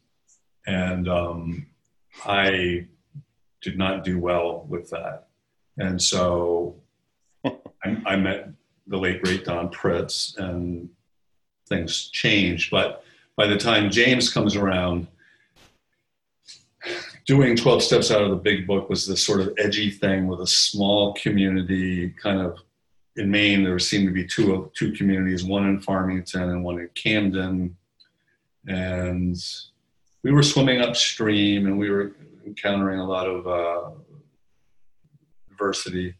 and 0.67 1.09
um, 1.09 1.65
I 2.25 2.85
did 3.61 3.77
not 3.77 4.03
do 4.03 4.19
well 4.19 4.65
with 4.69 4.89
that. 4.91 5.27
And 5.77 6.01
so 6.01 6.75
I, 7.45 8.01
I 8.05 8.15
met 8.15 8.49
the 8.85 8.97
late 8.97 9.23
great 9.23 9.45
Don 9.45 9.69
Pritz, 9.69 10.37
and 10.37 10.89
things 11.67 12.09
changed. 12.09 12.69
But 12.71 13.03
by 13.35 13.47
the 13.47 13.57
time 13.57 13.89
James 13.89 14.31
comes 14.31 14.55
around, 14.55 15.07
doing 17.25 17.55
12 17.55 17.83
steps 17.83 18.11
out 18.11 18.21
of 18.21 18.29
the 18.29 18.35
big 18.35 18.65
book 18.65 18.89
was 18.89 19.05
this 19.05 19.23
sort 19.23 19.41
of 19.41 19.53
edgy 19.57 19.89
thing 19.89 20.27
with 20.27 20.41
a 20.41 20.47
small 20.47 21.13
community 21.15 22.09
kind 22.11 22.39
of 22.39 22.59
in 23.17 23.29
maine 23.29 23.63
there 23.63 23.79
seemed 23.79 24.07
to 24.07 24.13
be 24.13 24.25
two 24.25 24.71
two 24.75 24.91
communities 24.93 25.43
one 25.43 25.67
in 25.67 25.79
farmington 25.79 26.49
and 26.49 26.63
one 26.63 26.79
in 26.79 26.89
camden. 26.95 27.77
And 28.67 29.37
we 30.23 30.31
were 30.31 30.43
swimming 30.43 30.81
upstream 30.81 31.67
and 31.67 31.77
we 31.77 31.89
were 31.89 32.15
encountering 32.45 32.99
a 32.99 33.07
lot 33.07 33.27
of 33.27 33.47
uh, 33.47 33.89
adversity 35.51 36.15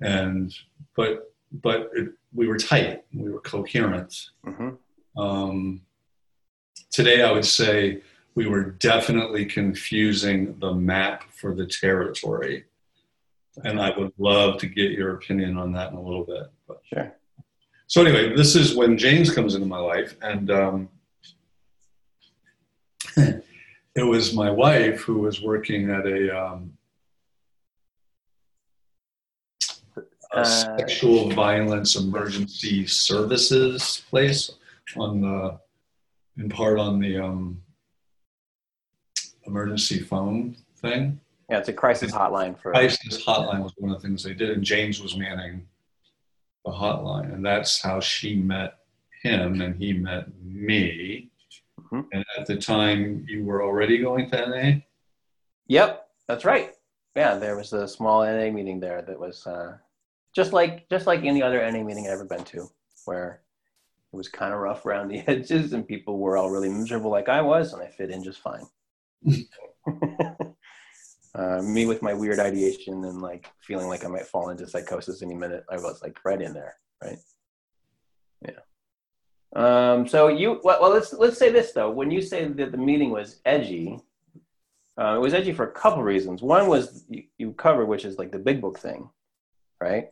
and 0.00 0.54
but 0.96 1.32
but 1.52 1.90
it, 1.94 2.12
we 2.34 2.46
were 2.46 2.58
tight 2.58 3.04
we 3.14 3.30
were 3.30 3.40
coherent. 3.40 4.30
Hmm 4.44 4.70
um, 5.16 5.82
today, 6.90 7.22
I 7.22 7.32
would 7.32 7.44
say 7.44 8.02
we 8.34 8.46
were 8.46 8.64
definitely 8.64 9.44
confusing 9.44 10.58
the 10.58 10.74
map 10.74 11.24
for 11.32 11.54
the 11.54 11.66
territory. 11.66 12.64
And 13.64 13.80
I 13.80 13.96
would 13.96 14.12
love 14.18 14.58
to 14.60 14.66
get 14.66 14.92
your 14.92 15.14
opinion 15.14 15.56
on 15.58 15.72
that 15.72 15.90
in 15.92 15.98
a 15.98 16.02
little 16.02 16.24
bit. 16.24 16.50
But, 16.66 16.80
Sure. 16.84 17.14
so, 17.86 18.00
anyway, 18.04 18.34
this 18.34 18.56
is 18.56 18.74
when 18.74 18.96
James 18.96 19.32
comes 19.34 19.54
into 19.54 19.66
my 19.66 19.78
life. 19.78 20.16
And 20.22 20.50
um, 20.50 20.88
it 23.16 24.02
was 24.02 24.34
my 24.34 24.50
wife 24.50 25.00
who 25.02 25.18
was 25.18 25.42
working 25.42 25.90
at 25.90 26.06
a, 26.06 26.36
um, 26.36 26.72
a 30.34 30.38
Uh, 30.38 30.44
sexual 30.78 31.28
violence 31.30 31.94
emergency 31.94 32.86
services 32.86 34.02
place 34.08 34.50
on 34.96 35.20
the 35.20 35.58
in 36.38 36.48
part 36.48 36.78
on 36.78 36.98
the 36.98 37.18
um, 37.18 37.60
emergency 39.46 40.00
phone 40.00 40.56
thing. 40.76 41.20
Yeah, 41.52 41.58
it's 41.58 41.68
a 41.68 41.72
crisis 41.74 42.10
hotline 42.10 42.58
for. 42.58 42.74
ISIS 42.74 43.22
hotline 43.26 43.62
was 43.62 43.74
one 43.76 43.90
of 43.90 44.00
the 44.00 44.08
things 44.08 44.22
they 44.22 44.32
did, 44.32 44.48
and 44.48 44.64
James 44.64 45.02
was 45.02 45.18
manning 45.18 45.66
the 46.64 46.70
hotline, 46.70 47.34
and 47.34 47.44
that's 47.44 47.82
how 47.82 48.00
she 48.00 48.36
met 48.36 48.78
him, 49.22 49.60
and 49.60 49.76
he 49.76 49.92
met 49.92 50.28
me. 50.42 51.30
Mhm. 51.78 52.06
And 52.10 52.24
at 52.38 52.46
the 52.46 52.56
time, 52.56 53.26
you 53.28 53.44
were 53.44 53.62
already 53.62 53.98
going 53.98 54.30
to 54.30 54.46
NA. 54.48 54.80
Yep, 55.66 56.08
that's 56.26 56.46
right. 56.46 56.74
Yeah, 57.14 57.36
there 57.36 57.54
was 57.54 57.74
a 57.74 57.86
small 57.86 58.24
NA 58.24 58.50
meeting 58.50 58.80
there 58.80 59.02
that 59.02 59.20
was 59.20 59.46
uh, 59.46 59.76
just 60.34 60.54
like 60.54 60.88
just 60.88 61.06
like 61.06 61.22
any 61.22 61.42
other 61.42 61.60
NA 61.70 61.84
meeting 61.84 62.06
I've 62.06 62.14
ever 62.14 62.24
been 62.24 62.44
to, 62.44 62.70
where 63.04 63.42
it 64.10 64.16
was 64.16 64.28
kind 64.28 64.54
of 64.54 64.60
rough 64.60 64.86
around 64.86 65.08
the 65.08 65.18
edges 65.28 65.74
and 65.74 65.86
people 65.86 66.18
were 66.18 66.38
all 66.38 66.48
really 66.48 66.70
miserable, 66.70 67.10
like 67.10 67.28
I 67.28 67.42
was, 67.42 67.74
and 67.74 67.82
I 67.82 67.88
fit 67.88 68.10
in 68.10 68.24
just 68.24 68.40
fine. 68.40 68.64
uh, 71.34 71.62
me 71.62 71.86
with 71.86 72.02
my 72.02 72.12
weird 72.12 72.38
ideation 72.38 73.04
and 73.04 73.22
like 73.22 73.50
feeling 73.60 73.88
like 73.88 74.04
I 74.04 74.08
might 74.08 74.26
fall 74.26 74.50
into 74.50 74.66
psychosis 74.66 75.22
any 75.22 75.34
minute, 75.34 75.64
I 75.70 75.76
was 75.76 76.02
like 76.02 76.18
right 76.24 76.40
in 76.40 76.52
there, 76.52 76.76
right? 77.02 77.18
Yeah. 78.42 78.60
Um, 79.54 80.06
so 80.06 80.28
you 80.28 80.60
well, 80.62 80.80
well, 80.80 80.90
let's 80.90 81.12
let's 81.12 81.38
say 81.38 81.50
this 81.50 81.72
though. 81.72 81.90
When 81.90 82.10
you 82.10 82.22
say 82.22 82.48
that 82.48 82.72
the 82.72 82.78
meeting 82.78 83.10
was 83.10 83.40
edgy, 83.44 83.98
uh, 84.98 85.14
it 85.16 85.20
was 85.20 85.34
edgy 85.34 85.52
for 85.52 85.66
a 85.66 85.72
couple 85.72 86.02
reasons. 86.02 86.42
One 86.42 86.66
was 86.68 87.04
you, 87.08 87.24
you 87.38 87.52
covered, 87.52 87.86
which 87.86 88.04
is 88.04 88.18
like 88.18 88.32
the 88.32 88.38
big 88.38 88.60
book 88.60 88.78
thing, 88.78 89.08
right? 89.80 90.08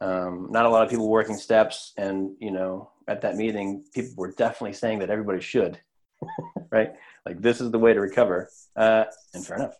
Um, 0.00 0.48
not 0.50 0.66
a 0.66 0.68
lot 0.68 0.84
of 0.84 0.90
people 0.90 1.08
working 1.08 1.36
steps, 1.36 1.92
and 1.96 2.36
you 2.40 2.50
know, 2.50 2.90
at 3.08 3.22
that 3.22 3.36
meeting, 3.36 3.84
people 3.94 4.14
were 4.16 4.32
definitely 4.32 4.74
saying 4.74 4.98
that 4.98 5.10
everybody 5.10 5.40
should, 5.40 5.80
right? 6.70 6.92
Like 7.24 7.40
this 7.40 7.60
is 7.60 7.70
the 7.70 7.78
way 7.78 7.92
to 7.92 8.00
recover, 8.00 8.48
uh, 8.76 9.04
and 9.32 9.46
fair 9.46 9.56
enough. 9.56 9.76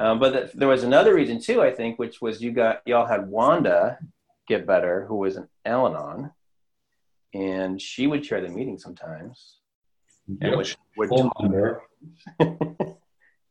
Um, 0.00 0.18
but 0.18 0.32
th- 0.32 0.52
there 0.54 0.66
was 0.66 0.82
another 0.82 1.14
reason 1.14 1.38
too, 1.38 1.60
I 1.60 1.70
think, 1.70 1.98
which 1.98 2.22
was 2.22 2.40
you 2.40 2.52
got 2.52 2.80
y'all 2.86 3.06
had 3.06 3.28
Wanda 3.28 3.98
get 4.48 4.66
better, 4.66 5.04
who 5.06 5.16
was 5.16 5.36
an 5.36 5.46
Al-Anon, 5.66 6.32
and 7.34 7.80
she 7.80 8.06
would 8.06 8.24
chair 8.24 8.40
the 8.40 8.48
meeting 8.48 8.78
sometimes, 8.78 9.58
and 10.26 10.38
Yep. 10.40 10.56
would, 10.56 10.74
would 10.96 11.10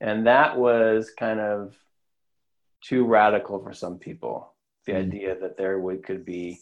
and 0.01 0.25
that 0.27 0.57
was 0.57 1.11
kind 1.11 1.39
of 1.39 1.75
too 2.81 3.05
radical 3.05 3.61
for 3.63 3.71
some 3.71 3.99
people. 3.99 4.51
The 4.87 4.93
Mm. 4.93 5.07
idea 5.07 5.39
that 5.39 5.55
there 5.55 5.77
would 5.79 6.03
could 6.03 6.25
be 6.25 6.59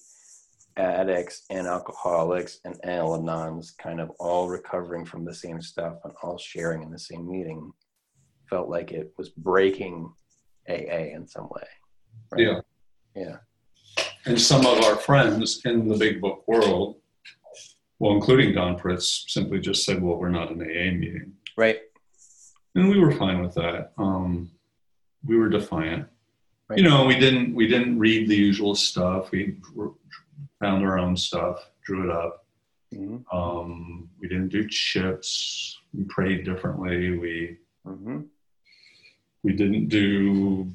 addicts 0.75 1.45
and 1.49 1.65
alcoholics 1.65 2.59
and 2.65 2.77
Al-Anons 2.83 3.75
kind 3.77 4.01
of 4.01 4.09
all 4.19 4.49
recovering 4.49 5.05
from 5.05 5.23
the 5.23 5.33
same 5.33 5.61
stuff 5.61 5.95
and 6.03 6.13
all 6.21 6.37
sharing 6.37 6.83
in 6.83 6.91
the 6.91 6.99
same 6.99 7.27
meeting 7.27 7.71
felt 8.49 8.69
like 8.69 8.91
it 8.91 9.13
was 9.17 9.29
breaking 9.29 10.11
AA 10.69 11.13
in 11.15 11.27
some 11.27 11.47
way. 11.49 11.63
right? 12.31 12.41
Yeah. 12.41 12.59
Yeah. 13.15 13.37
And 14.25 14.39
some 14.39 14.65
of 14.65 14.83
our 14.83 14.95
friends 14.97 15.61
in 15.65 15.87
the 15.87 15.97
big 15.97 16.21
book 16.21 16.47
world, 16.47 16.97
well, 17.99 18.13
including 18.13 18.53
Don 18.53 18.77
Pritz, 18.77 19.29
simply 19.29 19.59
just 19.59 19.85
said, 19.85 20.01
well, 20.01 20.17
we're 20.17 20.29
not 20.29 20.51
an 20.51 20.61
AA 20.61 20.91
meeting. 20.93 21.33
Right. 21.55 21.79
And 22.75 22.89
we 22.89 22.99
were 22.99 23.11
fine 23.13 23.41
with 23.41 23.55
that. 23.55 23.91
Um, 23.97 24.51
we 25.25 25.35
were 25.37 25.49
defiant. 25.49 26.07
Right. 26.69 26.77
You 26.77 26.83
know, 26.87 27.05
we 27.05 27.17
didn't 27.17 27.55
we 27.55 27.65
didn't 27.67 27.97
read 27.97 28.27
the 28.27 28.35
usual 28.35 28.75
stuff. 28.75 29.31
We 29.31 29.55
found 30.59 30.83
our 30.85 30.99
own 30.99 31.15
stuff, 31.15 31.71
drew 31.83 32.03
it 32.03 32.11
up. 32.11 32.45
hmm 32.93 33.17
Um, 33.31 34.09
we 34.19 34.27
didn't 34.27 34.49
do 34.49 34.67
chips. 34.67 35.79
We 35.93 36.03
prayed 36.03 36.43
differently. 36.45 37.17
We 37.17 37.57
hmm 37.85 38.23
we 39.47 39.53
didn't 39.53 39.87
do 39.87 40.69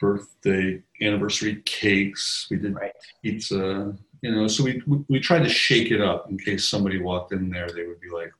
birthday 0.00 0.82
anniversary 1.00 1.62
cakes. 1.64 2.48
We 2.50 2.56
did 2.56 2.74
Right. 2.74 2.92
pizza. 3.22 3.96
You 4.22 4.30
know, 4.34 4.48
so 4.48 4.64
we 4.64 4.82
we, 4.86 4.96
we 5.08 5.20
tried 5.20 5.44
to 5.44 5.48
shake 5.48 5.92
it 5.92 6.00
up 6.00 6.28
in 6.28 6.36
case 6.36 6.68
somebody 6.68 6.98
walked 7.00 7.30
in 7.32 7.48
there, 7.50 7.68
they 7.70 7.86
would 7.86 8.00
be 8.00 8.10
like, 8.10 8.32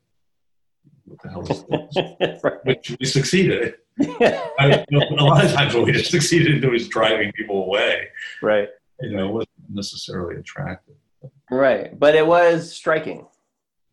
"What 1.05 1.18
the 1.22 1.29
hell 1.31 1.42
is 1.53 1.62
this?" 1.70 2.40
right. 2.44 2.64
Which 2.64 2.96
we 2.99 3.07
succeeded. 3.07 3.75
A 4.20 4.85
lot 5.20 5.44
of 5.44 5.53
times, 5.53 5.72
what 5.75 5.85
we 5.85 5.92
just 5.92 6.11
succeeded 6.11 6.49
in 6.55 6.61
doing 6.61 6.75
is 6.75 6.88
driving 6.88 7.31
people 7.33 7.59
away. 7.64 8.09
right. 8.42 8.68
You 9.01 9.11
know, 9.16 9.29
it 9.29 9.33
wasn't 9.33 9.70
necessarily 9.70 10.37
attractive. 10.40 10.96
Right. 11.51 11.96
But 11.96 12.16
it 12.16 12.27
was 12.27 12.72
striking. 12.81 13.29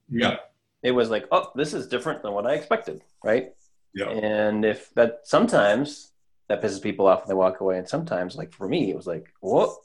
Yeah, 0.09 0.37
it 0.81 0.91
was 0.91 1.09
like, 1.11 1.25
oh, 1.31 1.51
this 1.55 1.73
is 1.75 1.87
different 1.87 2.23
than 2.23 2.31
what 2.33 2.47
I 2.47 2.53
expected, 2.55 3.01
right? 3.23 3.53
Yeah, 3.93 4.09
And 4.09 4.65
if 4.65 4.93
that 4.95 5.21
sometimes 5.23 6.11
that 6.49 6.61
pisses 6.61 6.81
people 6.81 7.07
off 7.07 7.21
and 7.21 7.29
they 7.29 7.35
walk 7.35 7.61
away, 7.61 7.77
and 7.77 7.87
sometimes, 7.87 8.35
like 8.35 8.51
for 8.53 8.67
me, 8.67 8.89
it 8.89 8.95
was 8.95 9.07
like, 9.07 9.31
whoa, 9.39 9.75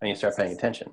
and 0.00 0.08
you 0.08 0.14
start 0.14 0.36
paying 0.36 0.52
attention, 0.52 0.92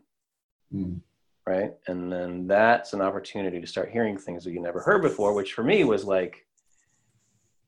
Mm. 0.74 1.02
right? 1.46 1.74
And 1.88 2.12
then 2.12 2.48
that's 2.48 2.94
an 2.94 3.02
opportunity 3.02 3.60
to 3.62 3.68
start 3.68 3.90
hearing 3.90 4.18
things 4.18 4.44
that 4.44 4.52
you 4.52 4.62
never 4.62 4.82
heard 4.82 5.02
before, 5.02 5.34
which 5.34 5.54
for 5.54 5.64
me 5.64 5.84
was 5.84 6.04
like 6.06 6.46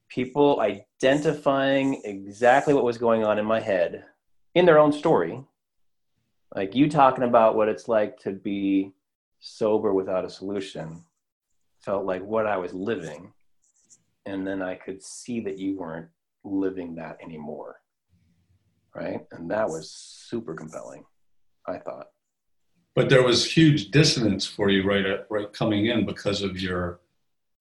people 0.10 0.60
identifying 0.60 2.02
exactly 2.04 2.74
what 2.74 2.84
was 2.84 2.98
going 2.98 3.24
on 3.24 3.38
in 3.38 3.46
my 3.46 3.60
head 3.60 4.06
in 4.56 4.66
their 4.66 4.80
own 4.80 4.92
story. 4.92 5.44
Like 6.56 6.74
you 6.76 6.90
talking 6.90 7.24
about 7.24 7.56
what 7.56 7.70
it's 7.70 7.88
like 7.88 8.18
to 8.22 8.32
be 8.32 8.94
sober 9.40 9.94
without 9.94 10.26
a 10.26 10.30
solution 10.30 11.04
felt 11.80 12.06
like 12.06 12.24
what 12.24 12.46
I 12.48 12.58
was 12.58 12.74
living. 12.74 13.32
And 14.30 14.46
then 14.46 14.62
I 14.62 14.76
could 14.76 15.02
see 15.02 15.40
that 15.42 15.58
you 15.58 15.78
weren't 15.78 16.08
living 16.44 16.96
that 16.96 17.18
anymore. 17.22 17.78
Right. 18.96 19.22
And 19.32 19.50
that 19.50 19.68
was 19.68 19.92
super 19.92 20.54
compelling, 20.54 21.04
I 21.68 21.80
thought. 21.80 22.08
But 22.96 23.10
there 23.10 23.24
was 23.24 23.52
huge 23.52 23.92
dissonance 23.92 24.46
for 24.46 24.70
you 24.70 24.84
right 24.84 25.06
at, 25.06 25.26
right 25.30 25.52
coming 25.54 25.88
in 25.88 26.06
because 26.06 26.42
of 26.42 26.60
your 26.62 27.00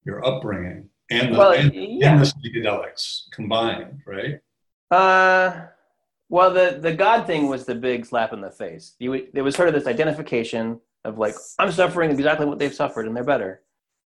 your 0.05 0.25
upbringing 0.25 0.89
and 1.11 1.33
the, 1.33 1.37
Well, 1.37 1.51
and, 1.51 1.73
yeah. 1.73 2.13
and 2.13 2.21
the 2.21 2.25
psychedelics 2.25 3.23
combined, 3.31 4.01
right? 4.05 4.39
Uh, 4.91 5.67
well, 6.29 6.51
the 6.51 6.77
the 6.81 6.93
God 6.93 7.25
thing 7.25 7.47
was 7.47 7.65
the 7.65 7.75
big 7.75 8.05
slap 8.05 8.33
in 8.33 8.41
the 8.41 8.51
face. 8.51 8.95
You 8.99 9.27
there 9.33 9.43
was 9.43 9.55
sort 9.55 9.69
of 9.69 9.73
this 9.73 9.87
identification 9.87 10.79
of 11.03 11.17
like 11.17 11.35
I'm 11.57 11.71
suffering 11.71 12.11
exactly 12.11 12.45
what 12.45 12.59
they've 12.59 12.73
suffered 12.73 13.07
and 13.07 13.15
they're 13.15 13.23
better, 13.23 13.61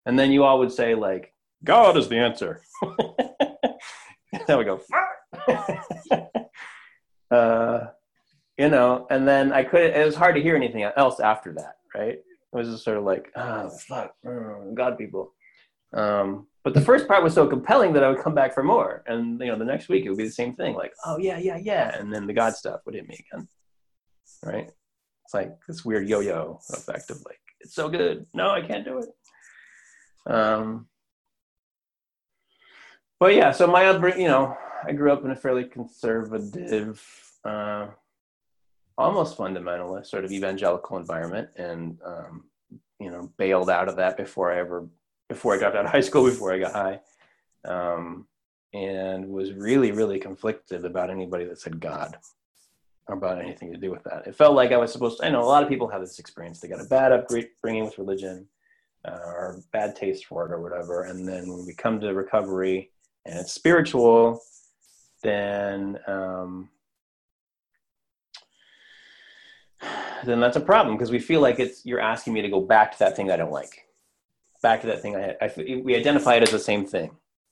and 0.04 0.18
then 0.18 0.30
you 0.32 0.44
all 0.44 0.58
would 0.58 0.72
say 0.72 0.94
like 0.94 1.32
God 1.64 1.96
is 1.96 2.08
the 2.08 2.16
answer. 2.16 2.62
there 4.46 4.58
we 4.58 4.64
go 4.64 4.80
uh, 7.30 7.80
you 8.58 8.68
know, 8.68 9.06
and 9.10 9.26
then 9.26 9.52
I 9.52 9.64
could. 9.64 9.94
It 9.94 10.04
was 10.04 10.14
hard 10.14 10.34
to 10.34 10.42
hear 10.42 10.56
anything 10.56 10.82
else 10.82 11.20
after 11.20 11.52
that, 11.54 11.76
right? 11.94 12.18
It 12.18 12.24
was 12.52 12.68
just 12.68 12.84
sort 12.84 12.98
of 12.98 13.04
like 13.04 13.30
oh 13.36 13.70
fuck, 13.88 14.12
oh, 14.26 14.72
God 14.74 14.98
people. 14.98 15.32
Um, 15.94 16.46
but 16.62 16.74
the 16.74 16.80
first 16.80 17.08
part 17.08 17.22
was 17.22 17.32
so 17.32 17.46
compelling 17.46 17.92
that 17.94 18.04
I 18.04 18.10
would 18.10 18.22
come 18.22 18.34
back 18.34 18.52
for 18.52 18.62
more. 18.62 19.02
And 19.06 19.40
you 19.40 19.46
know, 19.46 19.58
the 19.58 19.64
next 19.64 19.88
week 19.88 20.04
it 20.04 20.10
would 20.10 20.18
be 20.18 20.24
the 20.24 20.30
same 20.30 20.54
thing, 20.54 20.74
like, 20.74 20.92
oh 21.06 21.18
yeah, 21.18 21.38
yeah, 21.38 21.58
yeah. 21.60 21.96
And 21.98 22.12
then 22.12 22.26
the 22.26 22.34
God 22.34 22.54
stuff 22.54 22.80
would 22.84 22.94
hit 22.94 23.08
me 23.08 23.24
again. 23.32 23.48
Right? 24.44 24.70
It's 25.24 25.34
like 25.34 25.52
this 25.66 25.84
weird 25.84 26.08
yo-yo 26.08 26.60
effect 26.70 27.10
of 27.10 27.18
like, 27.26 27.38
it's 27.60 27.74
so 27.74 27.88
good. 27.88 28.26
No, 28.34 28.50
I 28.50 28.60
can't 28.60 28.84
do 28.84 28.98
it. 28.98 30.32
Um 30.32 30.86
but 33.20 33.34
yeah, 33.34 33.52
so 33.52 33.66
my 33.66 33.86
upbringing, 33.86 34.22
you 34.22 34.28
know, 34.28 34.56
I 34.84 34.92
grew 34.92 35.12
up 35.12 35.24
in 35.24 35.30
a 35.30 35.36
fairly 35.36 35.64
conservative, 35.64 37.04
uh, 37.44 37.88
almost 38.96 39.36
fundamentalist, 39.36 40.06
sort 40.06 40.24
of 40.24 40.32
evangelical 40.32 40.96
environment, 40.96 41.50
and 41.56 41.98
um, 42.04 42.44
you 42.98 43.10
know, 43.10 43.30
bailed 43.36 43.70
out 43.70 43.88
of 43.88 43.96
that 43.96 44.16
before 44.16 44.52
I 44.52 44.58
ever 44.58 44.88
before 45.28 45.54
I 45.54 45.58
got 45.58 45.76
out 45.76 45.84
of 45.84 45.92
high 45.92 46.00
school, 46.00 46.24
before 46.24 46.52
I 46.52 46.58
got 46.58 46.72
high, 46.72 47.00
um, 47.64 48.26
and 48.72 49.28
was 49.28 49.52
really, 49.52 49.92
really 49.92 50.18
conflicted 50.18 50.84
about 50.84 51.10
anybody 51.10 51.44
that 51.44 51.60
said 51.60 51.78
God 51.78 52.16
or 53.06 53.16
about 53.16 53.40
anything 53.40 53.72
to 53.72 53.78
do 53.78 53.90
with 53.90 54.02
that. 54.04 54.26
It 54.26 54.34
felt 54.34 54.56
like 54.56 54.72
I 54.72 54.76
was 54.76 54.92
supposed 54.92 55.18
to, 55.18 55.26
I 55.26 55.30
know 55.30 55.42
a 55.42 55.44
lot 55.44 55.62
of 55.62 55.68
people 55.68 55.88
have 55.88 56.00
this 56.00 56.18
experience. 56.18 56.60
They 56.60 56.68
got 56.68 56.80
a 56.80 56.88
bad 56.88 57.12
upbringing 57.12 57.84
with 57.84 57.98
religion 57.98 58.48
uh, 59.04 59.18
or 59.24 59.62
bad 59.72 59.94
taste 59.94 60.26
for 60.26 60.46
it 60.46 60.52
or 60.52 60.60
whatever. 60.60 61.04
And 61.04 61.26
then 61.26 61.48
when 61.48 61.64
we 61.64 61.74
come 61.74 62.00
to 62.00 62.14
recovery 62.14 62.90
and 63.30 63.38
it's 63.38 63.52
spiritual, 63.52 64.42
then, 65.22 65.98
um, 66.06 66.68
then 70.24 70.40
that's 70.40 70.56
a 70.56 70.60
problem 70.60 70.96
because 70.96 71.10
we 71.10 71.18
feel 71.18 71.40
like 71.40 71.58
it's 71.58 71.86
you're 71.86 72.00
asking 72.00 72.34
me 72.34 72.42
to 72.42 72.48
go 72.48 72.60
back 72.60 72.92
to 72.92 72.98
that 72.98 73.16
thing 73.16 73.30
I 73.30 73.36
don't 73.36 73.52
like 73.52 73.86
back 74.62 74.80
to 74.82 74.86
that 74.88 75.00
thing 75.00 75.16
I, 75.16 75.36
I 75.40 75.50
we 75.56 75.96
identify 75.96 76.34
it 76.34 76.42
as 76.42 76.50
the 76.50 76.58
same 76.58 76.84
thing. 76.84 77.10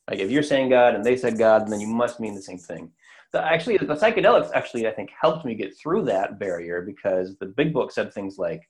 Like 0.08 0.20
if 0.20 0.30
you're 0.30 0.42
saying 0.42 0.70
God 0.70 0.94
and 0.94 1.04
they 1.04 1.16
said 1.16 1.38
God, 1.38 1.68
then 1.68 1.80
you 1.80 1.86
must 1.86 2.20
mean 2.20 2.34
the 2.34 2.42
same 2.42 2.58
thing. 2.58 2.90
The, 3.32 3.44
actually, 3.44 3.76
the 3.76 3.94
psychedelics 3.94 4.50
actually 4.54 4.86
I 4.86 4.90
think 4.90 5.10
helped 5.20 5.44
me 5.44 5.54
get 5.54 5.76
through 5.76 6.04
that 6.04 6.38
barrier 6.38 6.82
because 6.82 7.36
the 7.38 7.46
big 7.46 7.72
book 7.72 7.92
said 7.92 8.12
things 8.12 8.38
like 8.38 8.62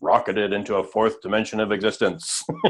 rocketed 0.00 0.52
into 0.52 0.76
a 0.76 0.84
fourth 0.84 1.20
dimension 1.20 1.60
of 1.60 1.72
existence. 1.72 2.42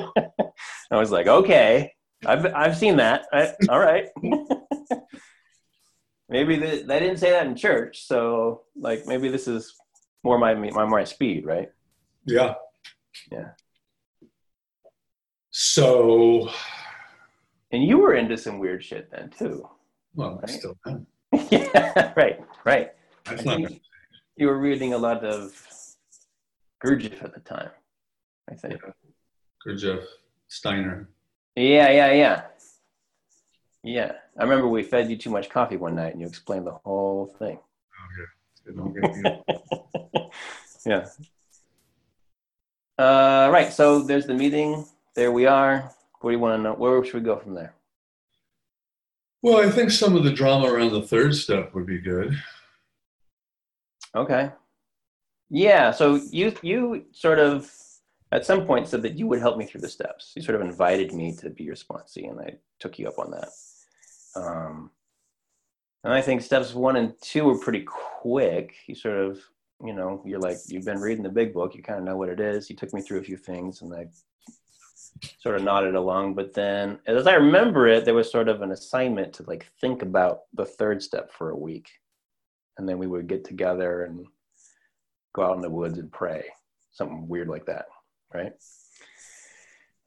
I 0.90 0.96
was 0.96 1.10
like, 1.10 1.26
okay, 1.26 1.92
I've 2.24 2.46
I've 2.54 2.76
seen 2.76 2.96
that. 2.96 3.26
I, 3.32 3.52
all 3.68 3.78
right. 3.80 4.06
maybe 6.28 6.56
the, 6.56 6.82
they 6.86 6.98
didn't 7.00 7.18
say 7.18 7.30
that 7.30 7.46
in 7.46 7.54
church, 7.56 8.06
so 8.06 8.62
like 8.78 9.06
maybe 9.06 9.28
this 9.28 9.46
is 9.48 9.74
more 10.24 10.38
my 10.38 10.54
my 10.54 10.84
my 10.86 11.04
speed, 11.04 11.44
right? 11.46 11.70
Yeah. 12.24 12.54
Yeah. 13.30 13.50
So, 15.50 16.50
And 17.72 17.82
you 17.82 17.98
were 17.98 18.14
into 18.14 18.36
some 18.36 18.58
weird 18.58 18.84
shit 18.84 19.10
then 19.10 19.30
too. 19.30 19.66
well, 20.14 20.38
I 20.38 20.40
Right. 20.42 20.50
still 20.50 20.76
am. 20.86 21.06
yeah, 21.50 22.12
right, 22.16 22.40
right. 22.64 22.92
That's 23.24 23.46
I 23.46 23.56
not 23.58 23.72
you 24.36 24.46
were 24.48 24.58
reading 24.58 24.92
a 24.92 24.98
lot 24.98 25.24
of 25.24 25.52
Gurdjieff 26.84 27.22
at 27.24 27.32
the 27.32 27.40
time, 27.40 27.70
I 28.50 28.54
think. 28.54 28.78
Gurdjieff, 29.66 30.04
Steiner. 30.48 31.08
Yeah, 31.56 31.90
yeah, 31.90 32.12
yeah. 32.12 32.42
Yeah. 33.82 34.12
I 34.38 34.42
remember 34.42 34.68
we 34.68 34.82
fed 34.82 35.10
you 35.10 35.16
too 35.16 35.30
much 35.30 35.48
coffee 35.48 35.76
one 35.76 35.94
night 35.94 36.12
and 36.12 36.20
you 36.20 36.26
explained 36.26 36.66
the 36.66 36.72
whole 36.84 37.34
thing. 37.38 37.58
Oh, 37.58 38.08
yeah. 38.18 38.26
They 38.66 38.72
don't 38.74 38.92
get 38.92 39.42
you. 40.14 40.30
yeah. 40.86 41.06
Uh, 43.02 43.50
right. 43.50 43.72
So 43.72 44.02
there's 44.02 44.26
the 44.26 44.34
meeting. 44.34 44.84
There 45.14 45.32
we 45.32 45.46
are. 45.46 45.90
What 46.20 46.30
do 46.30 46.36
you 46.36 46.40
want 46.40 46.58
to 46.58 46.62
know? 46.62 46.74
Where 46.74 47.02
should 47.04 47.14
we 47.14 47.20
go 47.20 47.38
from 47.38 47.54
there? 47.54 47.74
Well, 49.40 49.66
I 49.66 49.70
think 49.70 49.90
some 49.90 50.14
of 50.14 50.24
the 50.24 50.32
drama 50.32 50.70
around 50.70 50.92
the 50.92 51.02
third 51.02 51.34
step 51.34 51.74
would 51.74 51.86
be 51.86 51.98
good. 51.98 52.36
Okay. 54.14 54.50
Yeah. 55.48 55.92
So 55.92 56.16
you 56.30 56.54
you 56.62 57.06
sort 57.12 57.38
of 57.38 57.70
at 58.32 58.44
some 58.44 58.66
point 58.66 58.88
said 58.88 59.02
that 59.02 59.18
you 59.18 59.26
would 59.26 59.40
help 59.40 59.56
me 59.56 59.66
through 59.66 59.80
the 59.80 59.88
steps. 59.88 60.32
You 60.34 60.42
sort 60.42 60.60
of 60.60 60.66
invited 60.66 61.12
me 61.12 61.34
to 61.36 61.50
be 61.50 61.64
your 61.64 61.76
sponsee, 61.76 62.28
and 62.28 62.40
I 62.40 62.54
took 62.80 62.98
you 62.98 63.08
up 63.08 63.18
on 63.18 63.30
that. 63.30 63.48
Um, 64.34 64.90
and 66.04 66.12
I 66.12 66.20
think 66.20 66.42
steps 66.42 66.74
one 66.74 66.96
and 66.96 67.14
two 67.20 67.44
were 67.44 67.58
pretty 67.58 67.84
quick. 67.84 68.74
You 68.86 68.94
sort 68.94 69.18
of, 69.18 69.40
you 69.84 69.94
know, 69.94 70.22
you're 70.24 70.40
like 70.40 70.58
you've 70.68 70.84
been 70.84 71.00
reading 71.00 71.22
the 71.22 71.28
big 71.30 71.52
book. 71.52 71.74
You 71.74 71.82
kind 71.82 71.98
of 71.98 72.04
know 72.04 72.16
what 72.16 72.28
it 72.28 72.40
is. 72.40 72.68
You 72.68 72.76
took 72.76 72.92
me 72.92 73.00
through 73.00 73.18
a 73.18 73.24
few 73.24 73.36
things, 73.36 73.82
and 73.82 73.94
I 73.94 74.06
sort 75.38 75.56
of 75.56 75.62
nodded 75.62 75.94
along. 75.94 76.34
But 76.34 76.52
then, 76.52 76.98
as 77.06 77.26
I 77.26 77.34
remember 77.34 77.86
it, 77.88 78.04
there 78.04 78.14
was 78.14 78.30
sort 78.30 78.48
of 78.48 78.62
an 78.62 78.72
assignment 78.72 79.32
to 79.34 79.44
like 79.44 79.66
think 79.80 80.02
about 80.02 80.42
the 80.54 80.64
third 80.64 81.02
step 81.02 81.32
for 81.32 81.50
a 81.50 81.56
week, 81.56 81.88
and 82.78 82.88
then 82.88 82.98
we 82.98 83.06
would 83.06 83.26
get 83.26 83.44
together 83.44 84.04
and 84.04 84.26
go 85.34 85.44
out 85.44 85.56
in 85.56 85.62
the 85.62 85.70
woods 85.70 85.98
and 85.98 86.10
pray, 86.10 86.44
something 86.92 87.28
weird 87.28 87.48
like 87.48 87.66
that, 87.66 87.86
right? 88.36 88.52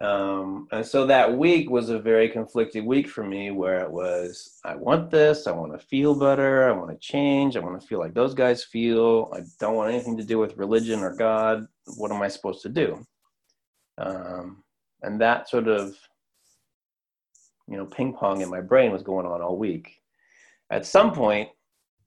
Um, 0.01 0.67
and 0.71 0.85
so 0.85 1.05
that 1.07 1.37
week 1.37 1.69
was 1.69 1.89
a 1.89 1.99
very 1.99 2.29
conflicted 2.29 2.85
week 2.85 3.09
for 3.09 3.25
me 3.25 3.51
where 3.51 3.79
it 3.79 3.91
was, 3.91 4.59
I 4.63 4.75
want 4.75 5.11
this, 5.11 5.45
I 5.45 5.51
want 5.51 5.73
to 5.73 5.85
feel 5.87 6.15
better, 6.15 6.69
I 6.69 6.71
want 6.71 6.89
to 6.89 6.97
change, 6.97 7.57
I 7.57 7.59
want 7.59 7.79
to 7.79 7.85
feel 7.85 7.99
like 7.99 8.13
those 8.13 8.33
guys 8.33 8.63
feel, 8.63 9.29
I 9.35 9.41
don't 9.59 9.75
want 9.75 9.91
anything 9.91 10.15
to 10.17 10.23
do 10.23 10.39
with 10.39 10.55
religion 10.55 11.01
or 11.01 11.15
God. 11.15 11.67
What 11.97 12.11
am 12.11 12.21
I 12.21 12.29
supposed 12.29 12.61
to 12.61 12.69
do? 12.69 13.05
Um, 13.97 14.63
and 15.01 15.19
that 15.19 15.49
sort 15.49 15.67
of, 15.67 15.97
you 17.67 17.75
know, 17.75 17.85
ping 17.85 18.13
pong 18.13 18.39
in 18.41 18.49
my 18.49 18.61
brain 18.61 18.93
was 18.93 19.03
going 19.03 19.25
on 19.25 19.41
all 19.41 19.57
week. 19.57 20.01
At 20.69 20.85
some 20.85 21.11
point, 21.11 21.49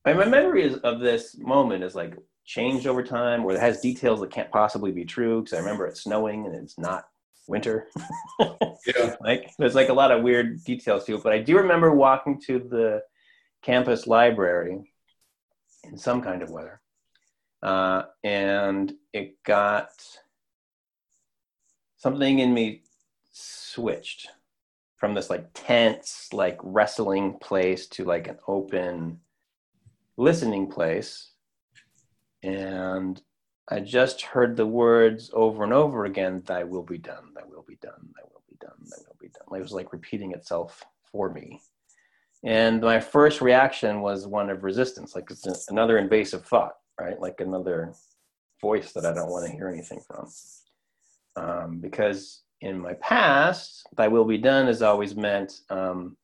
and 0.07 0.19
my 0.19 0.25
memory 0.25 0.65
is, 0.65 0.77
of 0.79 1.01
this 1.01 1.37
moment 1.39 1.85
is 1.85 1.95
like 1.95 2.17
changed 2.53 2.87
over 2.87 3.03
time, 3.03 3.43
where 3.43 3.57
it 3.57 3.61
has 3.61 3.81
details 3.81 4.21
that 4.21 4.31
can't 4.31 4.51
possibly 4.51 4.93
be 4.93 5.05
true. 5.05 5.41
Because 5.41 5.55
I 5.55 5.61
remember 5.61 5.87
it 5.87 5.97
snowing 5.97 6.47
and 6.47 6.55
it's 6.55 6.79
not 6.79 7.05
winter. 7.49 7.89
Yeah. 8.85 9.15
like 9.21 9.49
there's 9.61 9.77
like 9.77 9.91
a 9.91 9.95
lot 9.95 10.11
of 10.11 10.25
weird 10.25 10.65
details 10.65 11.05
to 11.05 11.15
it. 11.15 11.23
But 11.23 11.33
I 11.33 11.39
do 11.39 11.57
remember 11.57 11.95
walking 11.95 12.41
to 12.47 12.59
the 12.59 13.03
campus 13.63 14.09
library 14.09 14.93
in 15.85 15.97
some 15.97 16.21
kind 16.21 16.43
of 16.43 16.51
weather, 16.51 16.81
uh, 17.63 18.03
and 18.25 18.93
it 19.13 19.41
got 19.45 19.91
something 21.97 22.41
in 22.41 22.53
me 22.53 22.83
switched 23.31 24.31
from 24.97 25.15
this 25.15 25.31
like 25.31 25.47
tense, 25.55 26.29
like 26.33 26.59
wrestling 26.63 27.39
place 27.41 27.87
to 27.89 28.05
like 28.05 28.27
an 28.27 28.39
open 28.49 29.21
listening 30.17 30.67
place. 30.69 31.32
And 32.43 33.21
I 33.69 33.81
just 33.81 34.23
heard 34.23 34.57
the 34.57 34.67
words 34.67 35.31
over 35.33 35.65
and 35.65 35.73
over 35.73 36.05
again, 36.05 36.43
Thy 36.45 36.65
will 36.65 36.83
be 36.83 36.99
done, 36.99 37.33
Thy 37.35 37.43
will 37.45 37.65
be 37.67 37.77
done, 37.77 38.11
Thy 38.17 38.23
will 38.33 38.43
be 38.49 38.57
done, 38.61 38.77
Thy 38.81 38.97
will 39.07 39.17
be 39.21 39.29
done. 39.29 39.59
It 39.59 39.63
was 39.63 39.73
like 39.73 39.93
repeating 39.93 40.33
itself 40.33 40.85
for 41.11 41.33
me. 41.33 41.61
And 42.45 42.81
my 42.81 42.99
first 42.99 43.41
reaction 43.41 44.01
was 44.01 44.27
one 44.27 44.51
of 44.51 44.65
resistance, 44.65 45.15
like 45.15 45.31
it's 45.31 45.69
another 45.69 45.99
invasive 45.99 46.45
thought, 46.45 46.75
right? 47.01 47.21
Like 47.21 47.41
another 47.41 47.95
voice 48.61 48.93
that 48.93 49.07
I 49.07 49.15
don't 49.15 49.31
want 49.31 49.47
to 49.47 49.53
hear 49.53 49.69
anything 49.69 50.01
from. 50.01 50.29
Um, 51.37 51.79
because 51.79 52.43
in 52.61 52.81
my 52.81 52.95
past, 52.95 53.87
thy 53.97 54.09
will 54.09 54.25
be 54.25 54.39
done 54.39 54.67
has 54.67 54.83
always 54.83 55.15
meant 55.15 55.61
um, 55.71 56.17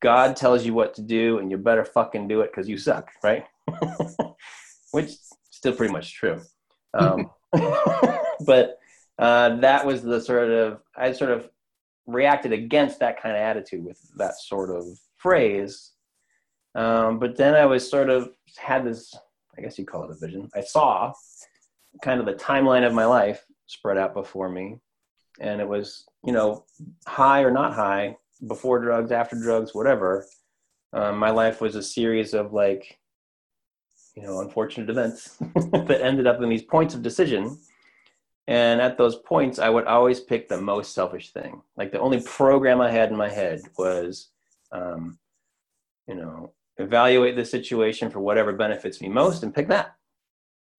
God 0.00 0.34
tells 0.34 0.66
you 0.66 0.74
what 0.74 0.94
to 0.94 1.02
do 1.02 1.38
and 1.38 1.50
you 1.50 1.56
better 1.56 1.84
fucking 1.84 2.26
do 2.26 2.40
it 2.40 2.50
because 2.50 2.68
you 2.68 2.76
suck, 2.76 3.10
right? 3.22 3.44
Which 4.90 5.12
still 5.62 5.74
pretty 5.74 5.92
much 5.92 6.14
true. 6.14 6.40
Um, 6.92 7.30
but 8.46 8.78
uh, 9.16 9.56
that 9.56 9.86
was 9.86 10.02
the 10.02 10.20
sort 10.20 10.50
of, 10.50 10.80
I 10.96 11.12
sort 11.12 11.30
of 11.30 11.48
reacted 12.06 12.52
against 12.52 12.98
that 12.98 13.22
kind 13.22 13.36
of 13.36 13.40
attitude 13.40 13.84
with 13.84 14.00
that 14.16 14.34
sort 14.40 14.70
of 14.70 14.84
phrase. 15.18 15.92
Um, 16.74 17.20
but 17.20 17.36
then 17.36 17.54
I 17.54 17.64
was 17.64 17.88
sort 17.88 18.10
of 18.10 18.30
had 18.58 18.84
this, 18.84 19.14
I 19.56 19.60
guess 19.60 19.78
you'd 19.78 19.86
call 19.86 20.02
it 20.02 20.10
a 20.10 20.14
vision. 20.14 20.50
I 20.52 20.62
saw 20.62 21.12
kind 22.02 22.18
of 22.18 22.26
the 22.26 22.34
timeline 22.34 22.84
of 22.84 22.92
my 22.92 23.04
life 23.04 23.44
spread 23.66 23.98
out 23.98 24.14
before 24.14 24.48
me. 24.48 24.78
And 25.38 25.60
it 25.60 25.68
was, 25.68 26.06
you 26.24 26.32
know, 26.32 26.64
high 27.06 27.42
or 27.42 27.52
not 27.52 27.72
high, 27.72 28.16
before 28.48 28.80
drugs, 28.80 29.12
after 29.12 29.36
drugs, 29.36 29.72
whatever. 29.74 30.26
Um, 30.92 31.18
my 31.18 31.30
life 31.30 31.60
was 31.60 31.76
a 31.76 31.82
series 31.82 32.34
of 32.34 32.52
like, 32.52 32.98
you 34.14 34.22
know, 34.22 34.40
unfortunate 34.40 34.90
events 34.90 35.36
that 35.54 36.00
ended 36.02 36.26
up 36.26 36.40
in 36.42 36.48
these 36.48 36.62
points 36.62 36.94
of 36.94 37.02
decision. 37.02 37.58
And 38.48 38.80
at 38.80 38.98
those 38.98 39.16
points, 39.16 39.58
I 39.58 39.70
would 39.70 39.86
always 39.86 40.20
pick 40.20 40.48
the 40.48 40.60
most 40.60 40.94
selfish 40.94 41.30
thing. 41.30 41.62
Like 41.76 41.92
the 41.92 42.00
only 42.00 42.20
program 42.20 42.80
I 42.80 42.90
had 42.90 43.10
in 43.10 43.16
my 43.16 43.28
head 43.28 43.62
was, 43.78 44.30
um, 44.72 45.18
you 46.06 46.14
know, 46.14 46.52
evaluate 46.78 47.36
the 47.36 47.44
situation 47.44 48.10
for 48.10 48.20
whatever 48.20 48.52
benefits 48.52 49.00
me 49.00 49.08
most 49.08 49.42
and 49.42 49.54
pick 49.54 49.68
that. 49.68 49.94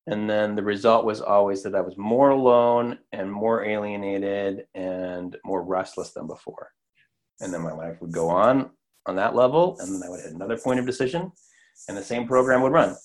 And 0.08 0.30
then 0.30 0.56
the 0.56 0.64
result 0.64 1.06
was 1.06 1.22
always 1.22 1.64
that 1.64 1.76
I 1.76 1.82
was 1.82 1.98
more 1.98 2.32
alone 2.32 3.00
and 3.14 3.32
more 3.32 3.64
alienated 3.64 4.68
and 4.76 5.38
more 5.46 5.64
restless 5.64 6.12
than 6.12 6.28
before. 6.28 6.72
And 7.40 7.54
then 7.54 7.62
my 7.62 7.72
life 7.72 8.02
would 8.02 8.12
go 8.12 8.30
on 8.30 8.72
on 9.06 9.16
that 9.16 9.36
level. 9.36 9.78
And 9.80 9.94
then 9.94 10.04
I 10.06 10.10
would 10.10 10.22
hit 10.22 10.34
another 10.34 10.58
point 10.58 10.80
of 10.80 10.86
decision 10.86 11.32
and 11.88 11.98
the 11.98 12.04
same 12.04 12.28
program 12.28 12.62
would 12.62 12.74
run. 12.74 12.96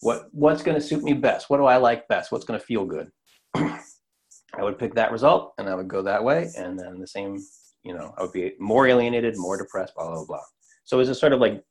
What, 0.00 0.28
what's 0.32 0.62
going 0.62 0.76
to 0.76 0.80
suit 0.80 1.02
me 1.02 1.12
best? 1.12 1.50
What 1.50 1.58
do 1.58 1.64
I 1.64 1.76
like 1.76 2.08
best? 2.08 2.30
What's 2.30 2.44
going 2.44 2.58
to 2.58 2.64
feel 2.64 2.84
good? 2.84 3.10
I 3.54 4.62
would 4.62 4.78
pick 4.78 4.94
that 4.94 5.12
result 5.12 5.54
and 5.58 5.68
I 5.68 5.74
would 5.74 5.88
go 5.88 6.02
that 6.02 6.22
way. 6.22 6.48
And 6.56 6.78
then 6.78 6.98
the 6.98 7.06
same, 7.06 7.38
you 7.82 7.94
know, 7.94 8.14
I 8.16 8.22
would 8.22 8.32
be 8.32 8.54
more 8.58 8.86
alienated, 8.86 9.34
more 9.36 9.58
depressed, 9.58 9.94
blah, 9.94 10.10
blah, 10.10 10.24
blah. 10.24 10.42
So 10.84 10.96
it 10.96 11.00
was 11.00 11.08
a 11.08 11.14
sort 11.14 11.32
of 11.32 11.40
like 11.40 11.62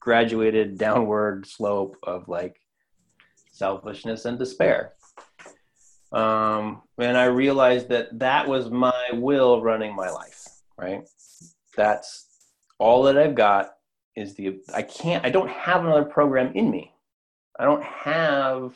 graduated 0.00 0.78
downward 0.78 1.46
slope 1.46 1.96
of 2.02 2.28
like 2.28 2.60
selfishness 3.52 4.24
and 4.24 4.38
despair. 4.38 4.94
Um, 6.12 6.82
and 6.98 7.16
I 7.16 7.26
realized 7.26 7.88
that 7.90 8.18
that 8.18 8.48
was 8.48 8.70
my 8.70 9.10
will 9.12 9.62
running 9.62 9.94
my 9.94 10.10
life, 10.10 10.44
right? 10.76 11.02
That's 11.76 12.26
all 12.78 13.04
that 13.04 13.16
I've 13.16 13.34
got 13.34 13.72
is 14.16 14.34
the, 14.34 14.60
I 14.74 14.82
can't, 14.82 15.24
I 15.24 15.30
don't 15.30 15.50
have 15.50 15.84
another 15.84 16.04
program 16.04 16.52
in 16.54 16.70
me. 16.70 16.92
I 17.60 17.64
don't 17.64 17.84
have 17.84 18.74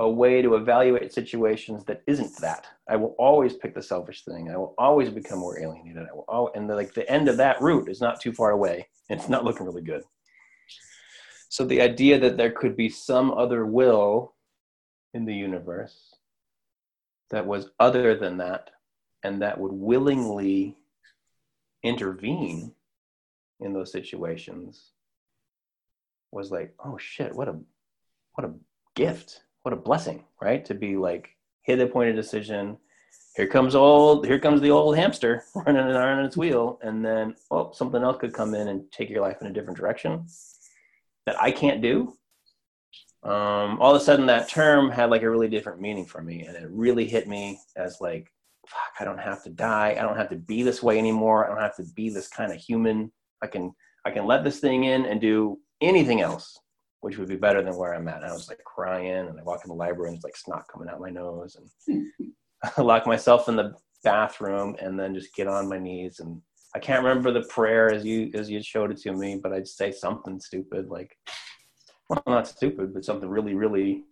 a 0.00 0.10
way 0.10 0.42
to 0.42 0.56
evaluate 0.56 1.12
situations 1.12 1.84
that 1.84 2.02
isn't 2.08 2.36
that. 2.38 2.66
I 2.88 2.96
will 2.96 3.14
always 3.16 3.54
pick 3.54 3.76
the 3.76 3.82
selfish 3.82 4.24
thing. 4.24 4.50
I 4.50 4.56
will 4.56 4.74
always 4.76 5.08
become 5.08 5.38
more 5.38 5.60
alienated. 5.60 6.02
I 6.02 6.14
will, 6.14 6.50
and 6.56 6.68
the, 6.68 6.74
like 6.74 6.94
the 6.94 7.08
end 7.08 7.28
of 7.28 7.36
that 7.36 7.62
route 7.62 7.88
is 7.88 8.00
not 8.00 8.20
too 8.20 8.32
far 8.32 8.50
away. 8.50 8.88
It's 9.08 9.28
not 9.28 9.44
looking 9.44 9.66
really 9.66 9.82
good. 9.82 10.02
So 11.48 11.64
the 11.64 11.80
idea 11.80 12.18
that 12.18 12.36
there 12.36 12.50
could 12.50 12.76
be 12.76 12.88
some 12.88 13.30
other 13.30 13.64
will 13.64 14.34
in 15.14 15.24
the 15.24 15.34
universe 15.34 16.16
that 17.30 17.46
was 17.46 17.70
other 17.78 18.16
than 18.16 18.38
that 18.38 18.70
and 19.22 19.42
that 19.42 19.60
would 19.60 19.72
willingly 19.72 20.76
intervene 21.84 22.72
in 23.60 23.72
those 23.72 23.92
situations 23.92 24.90
was 26.32 26.50
like, 26.50 26.74
oh 26.84 26.98
shit, 26.98 27.32
what 27.32 27.48
a 27.48 27.56
what 28.38 28.48
a 28.48 28.54
gift, 28.94 29.42
what 29.62 29.72
a 29.72 29.76
blessing, 29.76 30.24
right? 30.40 30.64
To 30.66 30.74
be 30.74 30.96
like 30.96 31.30
hit 31.62 31.80
a 31.80 31.86
point 31.88 32.10
of 32.10 32.16
decision. 32.16 32.78
Here 33.34 33.48
comes 33.48 33.74
old, 33.74 34.26
here 34.26 34.38
comes 34.38 34.60
the 34.60 34.70
old 34.70 34.96
hamster 34.96 35.42
running 35.54 35.82
on 35.82 36.24
its 36.24 36.36
wheel, 36.36 36.78
and 36.82 37.04
then 37.04 37.34
oh, 37.50 37.72
something 37.72 38.02
else 38.02 38.18
could 38.20 38.32
come 38.32 38.54
in 38.54 38.68
and 38.68 38.90
take 38.92 39.10
your 39.10 39.22
life 39.22 39.38
in 39.40 39.48
a 39.48 39.52
different 39.52 39.76
direction 39.76 40.24
that 41.26 41.40
I 41.42 41.50
can't 41.50 41.82
do, 41.82 42.16
um, 43.24 43.80
all 43.80 43.94
of 43.94 44.00
a 44.00 44.04
sudden 44.04 44.26
that 44.26 44.48
term 44.48 44.90
had 44.90 45.10
like 45.10 45.22
a 45.22 45.30
really 45.30 45.48
different 45.48 45.80
meaning 45.80 46.06
for 46.06 46.22
me. 46.22 46.46
And 46.46 46.56
it 46.56 46.68
really 46.70 47.06
hit 47.06 47.26
me 47.26 47.58
as 47.76 48.00
like, 48.00 48.32
fuck, 48.66 48.92
I 49.00 49.04
don't 49.04 49.18
have 49.18 49.42
to 49.42 49.50
die. 49.50 49.96
I 49.98 50.02
don't 50.02 50.16
have 50.16 50.30
to 50.30 50.36
be 50.36 50.62
this 50.62 50.82
way 50.82 50.98
anymore. 50.98 51.44
I 51.44 51.48
don't 51.48 51.62
have 51.62 51.76
to 51.76 51.84
be 51.94 52.08
this 52.08 52.28
kind 52.28 52.52
of 52.52 52.58
human. 52.58 53.10
I 53.42 53.48
can, 53.48 53.74
I 54.04 54.10
can 54.10 54.26
let 54.26 54.44
this 54.44 54.60
thing 54.60 54.84
in 54.84 55.04
and 55.04 55.20
do 55.20 55.58
anything 55.82 56.20
else, 56.20 56.58
which 57.00 57.18
would 57.18 57.28
be 57.28 57.36
better 57.36 57.62
than 57.62 57.76
where 57.76 57.94
I'm 57.94 58.08
at. 58.08 58.22
And 58.22 58.26
I 58.26 58.32
was 58.32 58.48
like 58.48 58.62
crying 58.64 59.28
and 59.28 59.38
I 59.38 59.42
walk 59.42 59.60
in 59.64 59.68
the 59.68 59.74
library 59.74 60.08
and 60.08 60.16
it's 60.16 60.24
like 60.24 60.36
snot 60.36 60.64
coming 60.72 60.88
out 60.88 61.00
my 61.00 61.10
nose 61.10 61.56
and 61.86 62.06
I 62.76 62.80
lock 62.82 63.06
myself 63.06 63.48
in 63.48 63.56
the 63.56 63.74
bathroom 64.02 64.76
and 64.80 64.98
then 64.98 65.14
just 65.14 65.34
get 65.34 65.46
on 65.46 65.68
my 65.68 65.78
knees 65.78 66.20
and 66.20 66.40
I 66.74 66.78
can't 66.78 67.02
remember 67.02 67.32
the 67.32 67.46
prayer 67.48 67.92
as 67.92 68.04
you 68.04 68.30
as 68.34 68.50
you 68.50 68.62
showed 68.62 68.90
it 68.90 68.98
to 68.98 69.12
me, 69.12 69.40
but 69.42 69.52
I'd 69.52 69.66
say 69.66 69.90
something 69.90 70.38
stupid 70.38 70.88
like, 70.88 71.16
well, 72.08 72.22
not 72.26 72.46
stupid, 72.46 72.92
but 72.92 73.04
something 73.04 73.28
really, 73.28 73.54
really 73.54 74.04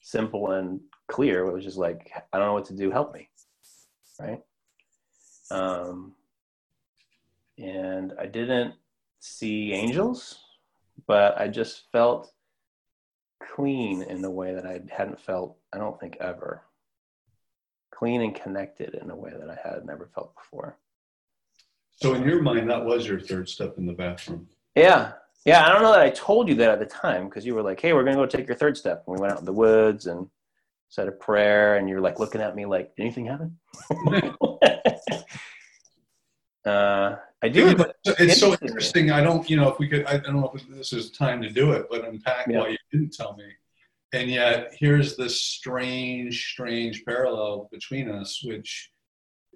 simple 0.00 0.52
and 0.52 0.80
clear. 1.08 1.46
It 1.46 1.52
was 1.52 1.64
just 1.64 1.76
like, 1.76 2.10
I 2.32 2.38
don't 2.38 2.48
know 2.48 2.52
what 2.52 2.66
to 2.66 2.76
do. 2.76 2.90
Help 2.90 3.12
me, 3.14 3.28
right? 4.20 4.40
Um, 5.50 6.12
and 7.58 8.12
I 8.18 8.26
didn't 8.26 8.74
see 9.20 9.72
angels, 9.72 10.38
but 11.06 11.38
I 11.40 11.48
just 11.48 11.84
felt 11.90 12.32
clean 13.54 14.02
in 14.02 14.22
the 14.22 14.30
way 14.30 14.54
that 14.54 14.66
I 14.66 14.80
hadn't 14.90 15.20
felt. 15.20 15.56
I 15.72 15.78
don't 15.78 15.98
think 15.98 16.16
ever 16.20 16.62
clean 17.94 18.22
and 18.22 18.34
connected 18.34 18.94
in 18.94 19.10
a 19.10 19.16
way 19.16 19.30
that 19.30 19.48
I 19.48 19.58
had 19.66 19.84
never 19.84 20.10
felt 20.14 20.34
before. 20.34 20.76
So 21.96 22.14
in 22.14 22.24
your 22.24 22.42
mind, 22.42 22.68
that 22.70 22.84
was 22.84 23.06
your 23.06 23.20
third 23.20 23.48
step 23.48 23.78
in 23.78 23.86
the 23.86 23.92
bathroom. 23.92 24.48
Yeah. 24.74 25.12
Yeah. 25.44 25.64
I 25.64 25.68
don't 25.70 25.82
know 25.82 25.92
that 25.92 26.00
I 26.00 26.10
told 26.10 26.48
you 26.48 26.56
that 26.56 26.70
at 26.70 26.80
the 26.80 26.86
time 26.86 27.28
because 27.28 27.46
you 27.46 27.54
were 27.54 27.62
like, 27.62 27.80
hey, 27.80 27.92
we're 27.92 28.02
going 28.02 28.16
to 28.16 28.22
go 28.22 28.26
take 28.26 28.48
your 28.48 28.56
third 28.56 28.76
step. 28.76 29.04
And 29.06 29.14
we 29.14 29.20
went 29.20 29.32
out 29.32 29.38
in 29.38 29.44
the 29.44 29.52
woods 29.52 30.06
and 30.06 30.28
said 30.88 31.06
a 31.06 31.12
prayer 31.12 31.76
and 31.76 31.88
you're 31.88 32.00
like 32.00 32.18
looking 32.18 32.40
at 32.40 32.56
me 32.56 32.66
like, 32.66 32.92
anything 32.98 33.26
happen? 33.26 33.58
uh, 36.66 37.16
I 37.44 37.48
do. 37.48 37.66
Yeah, 37.66 37.74
but 37.74 37.96
it's 38.06 38.40
so 38.40 38.56
interesting. 38.62 39.10
I 39.10 39.22
don't, 39.22 39.48
you 39.48 39.56
know, 39.56 39.70
if 39.70 39.78
we 39.78 39.88
could, 39.88 40.06
I 40.06 40.16
don't 40.16 40.36
know 40.36 40.50
if 40.54 40.66
this 40.68 40.92
is 40.92 41.10
time 41.10 41.42
to 41.42 41.50
do 41.50 41.72
it, 41.72 41.86
but 41.90 42.06
unpack 42.06 42.46
yeah. 42.48 42.60
why 42.60 42.68
you 42.68 42.78
didn't 42.90 43.12
tell 43.12 43.36
me. 43.36 43.44
And 44.12 44.30
yet 44.30 44.72
here's 44.78 45.16
this 45.16 45.40
strange, 45.40 46.46
strange 46.52 47.04
parallel 47.04 47.68
between 47.70 48.10
us, 48.10 48.42
which 48.42 48.90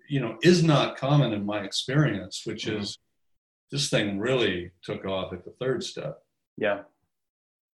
you 0.08 0.20
know 0.20 0.38
is 0.42 0.64
not 0.64 0.96
common 0.96 1.32
in 1.32 1.44
my 1.44 1.60
experience 1.60 2.42
which 2.44 2.66
mm-hmm. 2.66 2.80
is 2.80 2.98
this 3.70 3.90
thing 3.90 4.18
really 4.18 4.70
took 4.82 5.04
off 5.04 5.32
at 5.32 5.44
the 5.44 5.52
third 5.60 5.84
step 5.84 6.18
yeah 6.56 6.80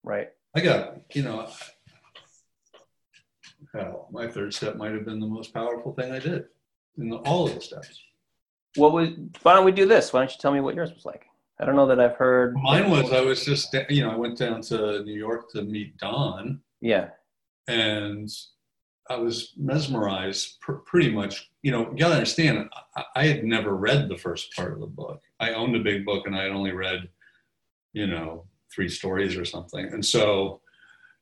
right 0.03 0.29
i 0.55 0.61
got 0.61 0.95
you 1.13 1.21
know 1.21 1.47
hell 3.73 4.07
my 4.11 4.27
third 4.27 4.53
step 4.53 4.77
might 4.77 4.93
have 4.93 5.05
been 5.05 5.19
the 5.19 5.27
most 5.27 5.53
powerful 5.53 5.93
thing 5.93 6.11
i 6.11 6.19
did 6.19 6.45
in 6.97 7.09
the, 7.09 7.17
all 7.17 7.47
of 7.47 7.53
the 7.53 7.61
steps 7.61 8.01
what 8.75 8.93
was 8.93 9.09
why 9.43 9.53
don't 9.53 9.65
we 9.65 9.71
do 9.71 9.85
this 9.85 10.13
why 10.13 10.19
don't 10.19 10.31
you 10.31 10.37
tell 10.39 10.51
me 10.51 10.59
what 10.59 10.75
yours 10.75 10.93
was 10.93 11.05
like 11.05 11.25
i 11.59 11.65
don't 11.65 11.75
know 11.75 11.87
that 11.87 11.99
i've 11.99 12.15
heard 12.15 12.55
mine 12.55 12.89
was 12.89 13.11
i 13.11 13.21
was 13.21 13.45
just 13.45 13.75
you 13.89 14.03
know 14.03 14.11
i 14.11 14.15
went 14.15 14.37
down 14.37 14.61
to 14.61 15.03
new 15.03 15.13
york 15.13 15.49
to 15.51 15.61
meet 15.63 15.97
don 15.97 16.59
yeah 16.79 17.09
and 17.67 18.29
I 19.11 19.17
was 19.17 19.53
mesmerized 19.57 20.59
pr- 20.61 20.73
pretty 20.73 21.11
much. 21.11 21.51
You 21.63 21.71
know, 21.71 21.91
you 21.91 21.97
gotta 21.97 22.15
understand, 22.15 22.69
I, 22.95 23.03
I, 23.15 23.27
had 23.27 23.43
never 23.43 23.75
read 23.75 24.07
the 24.07 24.17
first 24.17 24.55
part 24.55 24.73
of 24.73 24.79
the 24.79 24.87
book. 24.87 25.21
I 25.39 25.53
owned 25.53 25.75
a 25.75 25.79
big 25.79 26.05
book 26.05 26.27
and 26.27 26.35
I 26.35 26.43
had 26.43 26.51
only 26.51 26.71
read, 26.71 27.09
you 27.93 28.07
know, 28.07 28.45
three 28.73 28.87
stories 28.87 29.35
or 29.35 29.43
something. 29.43 29.85
And 29.85 30.05
so, 30.05 30.61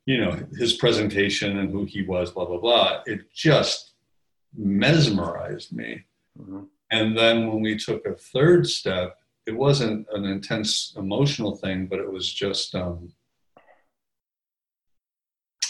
you 0.05 0.19
know, 0.19 0.39
his 0.57 0.73
presentation 0.73 1.57
and 1.57 1.71
who 1.71 1.85
he 1.85 2.03
was, 2.03 2.31
blah, 2.31 2.45
blah, 2.45 2.59
blah, 2.59 3.01
it 3.05 3.31
just 3.33 3.93
mesmerized 4.55 5.73
me. 5.73 6.03
Mm-hmm. 6.39 6.63
And 6.91 7.17
then 7.17 7.47
when 7.47 7.61
we 7.61 7.77
took 7.77 8.05
a 8.05 8.15
third 8.15 8.67
step, 8.67 9.17
it 9.45 9.55
wasn't 9.55 10.07
an 10.11 10.25
intense 10.25 10.93
emotional 10.97 11.55
thing, 11.55 11.87
but 11.87 11.99
it 11.99 12.11
was 12.11 12.31
just, 12.31 12.75
um, 12.75 13.11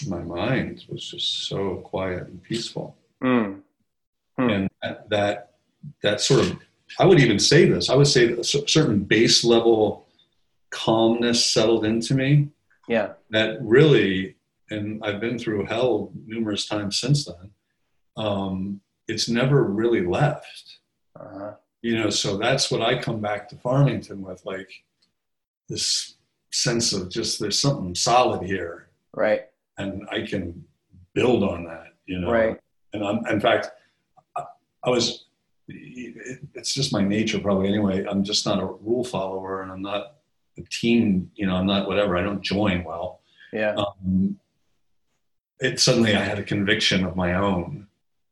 my 0.07 0.21
mind 0.21 0.85
was 0.89 1.09
just 1.09 1.47
so 1.47 1.77
quiet 1.77 2.27
and 2.27 2.41
peaceful. 2.41 2.97
Mm. 3.23 3.61
Mm. 4.39 4.51
And 4.51 4.69
that, 4.81 5.09
that, 5.09 5.51
that 6.03 6.21
sort 6.21 6.41
of, 6.41 6.59
I 6.99 7.05
would 7.05 7.19
even 7.19 7.39
say 7.39 7.65
this, 7.65 7.89
I 7.89 7.95
would 7.95 8.07
say 8.07 8.27
that 8.27 8.39
a 8.39 8.43
certain 8.43 9.03
base 9.03 9.43
level 9.43 10.07
calmness 10.71 11.45
settled 11.45 11.85
into 11.85 12.15
me. 12.15 12.49
Yeah. 12.87 13.13
That 13.29 13.57
really 13.61 14.35
and 14.71 15.03
I've 15.03 15.19
been 15.19 15.39
through 15.39 15.65
hell 15.65 16.11
numerous 16.25 16.65
times 16.65 16.99
since 16.99 17.25
then. 17.25 17.51
Um, 18.17 18.81
it's 19.07 19.29
never 19.29 19.63
really 19.63 20.05
left. 20.05 20.78
Uh-huh. 21.19 21.53
You 21.81 21.97
know, 21.97 22.09
so 22.09 22.37
that's 22.37 22.69
what 22.71 22.81
I 22.81 22.99
come 23.01 23.19
back 23.21 23.47
to 23.49 23.55
Farmington 23.57 24.21
with, 24.21 24.45
like 24.45 24.69
this 25.69 26.15
sense 26.51 26.93
of 26.93 27.09
just 27.09 27.39
there's 27.39 27.59
something 27.59 27.93
solid 27.95 28.41
here, 28.43 28.89
Right. 29.13 29.43
and 29.77 30.07
I 30.11 30.21
can 30.25 30.63
build 31.13 31.43
on 31.43 31.63
that. 31.65 31.93
You 32.05 32.19
know, 32.19 32.31
Right. 32.31 32.59
and 32.93 33.03
I'm, 33.05 33.25
in 33.27 33.39
fact, 33.39 33.69
I, 34.35 34.43
I 34.83 34.89
was. 34.89 35.25
It's 35.71 36.73
just 36.73 36.91
my 36.91 37.01
nature, 37.03 37.39
probably. 37.39 37.67
Anyway, 37.67 38.03
I'm 38.09 38.23
just 38.23 38.45
not 38.45 38.59
a 38.59 38.65
rule 38.65 39.03
follower, 39.03 39.61
and 39.61 39.71
I'm 39.71 39.83
not 39.83 40.15
a 40.57 40.63
team. 40.63 41.29
You 41.35 41.45
know, 41.45 41.55
I'm 41.55 41.67
not 41.67 41.87
whatever. 41.87 42.17
I 42.17 42.23
don't 42.23 42.41
join 42.41 42.83
well. 42.83 43.21
Yeah. 43.53 43.75
Um, 43.75 44.39
it 45.59 45.79
suddenly 45.79 46.15
I 46.15 46.21
had 46.23 46.39
a 46.39 46.43
conviction 46.43 47.05
of 47.05 47.15
my 47.15 47.35
own. 47.35 47.85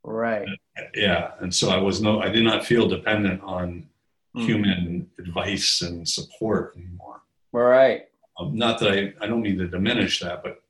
Right. 0.07 0.47
Yeah, 0.95 1.31
and 1.41 1.53
so 1.53 1.69
I 1.69 1.77
was 1.77 2.01
no. 2.01 2.21
I 2.21 2.29
did 2.29 2.43
not 2.43 2.65
feel 2.65 2.87
dependent 2.87 3.41
on 3.43 3.87
Mm. 4.35 4.45
human 4.45 5.09
advice 5.19 5.81
and 5.81 6.07
support 6.07 6.75
anymore. 6.77 7.21
Right. 7.51 8.03
Um, 8.39 8.55
not 8.55 8.77
that 8.79 8.91
I, 8.91 9.13
I 9.19 9.25
don't 9.27 9.41
mean 9.41 9.57
to 9.57 9.67
diminish 9.67 10.19
that, 10.19 10.43
but 10.43 10.61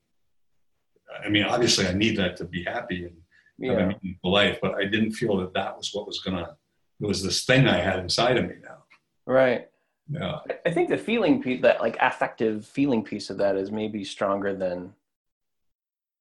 I 1.23 1.27
mean, 1.27 1.43
obviously 1.43 1.85
I 1.85 1.91
need 1.93 2.15
that 2.17 2.37
to 2.37 2.45
be 2.45 2.63
happy 2.63 3.05
and 3.05 3.69
have 3.69 3.77
a 3.79 3.87
meaningful 3.87 4.31
life, 4.31 4.59
but 4.61 4.75
I 4.75 4.85
didn't 4.85 5.11
feel 5.11 5.35
that 5.37 5.53
that 5.53 5.75
was 5.75 5.89
what 5.93 6.07
was 6.07 6.19
gonna, 6.19 6.55
it 7.01 7.05
was 7.05 7.21
this 7.23 7.43
thing 7.45 7.67
I 7.67 7.77
had 7.79 7.99
inside 7.99 8.37
of 8.37 8.45
me 8.45 8.55
now. 8.63 8.83
Right. 9.25 9.67
Yeah. 10.09 10.39
I- 10.49 10.59
I 10.67 10.71
think 10.71 10.87
the 10.89 10.97
feeling 10.97 11.41
piece, 11.43 11.61
that 11.63 11.81
like 11.81 11.97
affective 11.99 12.65
feeling 12.65 13.03
piece 13.03 13.29
of 13.29 13.37
that 13.39 13.55
is 13.57 13.69
maybe 13.71 14.03
stronger 14.05 14.55
than 14.55 14.93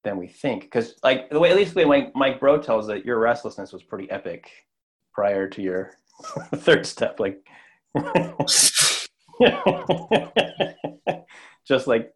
than 0.07 0.17
we 0.17 0.29
think. 0.29 0.63
Because 0.63 0.95
like 1.03 1.29
the 1.31 1.41
way, 1.41 1.51
at 1.51 1.57
least 1.57 1.75
the 1.75 1.81
way 1.81 1.85
Mike, 1.85 2.13
Mike 2.15 2.41
Bro 2.41 2.63
tells 2.63 2.89
it, 2.89 3.05
your 3.05 3.19
restlessness 3.19 3.73
was 3.73 3.83
pretty 3.83 4.09
epic 4.11 4.49
prior 5.13 5.49
to 5.49 5.61
your 5.61 5.91
third 6.55 6.87
step. 6.87 7.19
Like, 7.19 7.45
just 11.67 11.87
like 11.89 12.15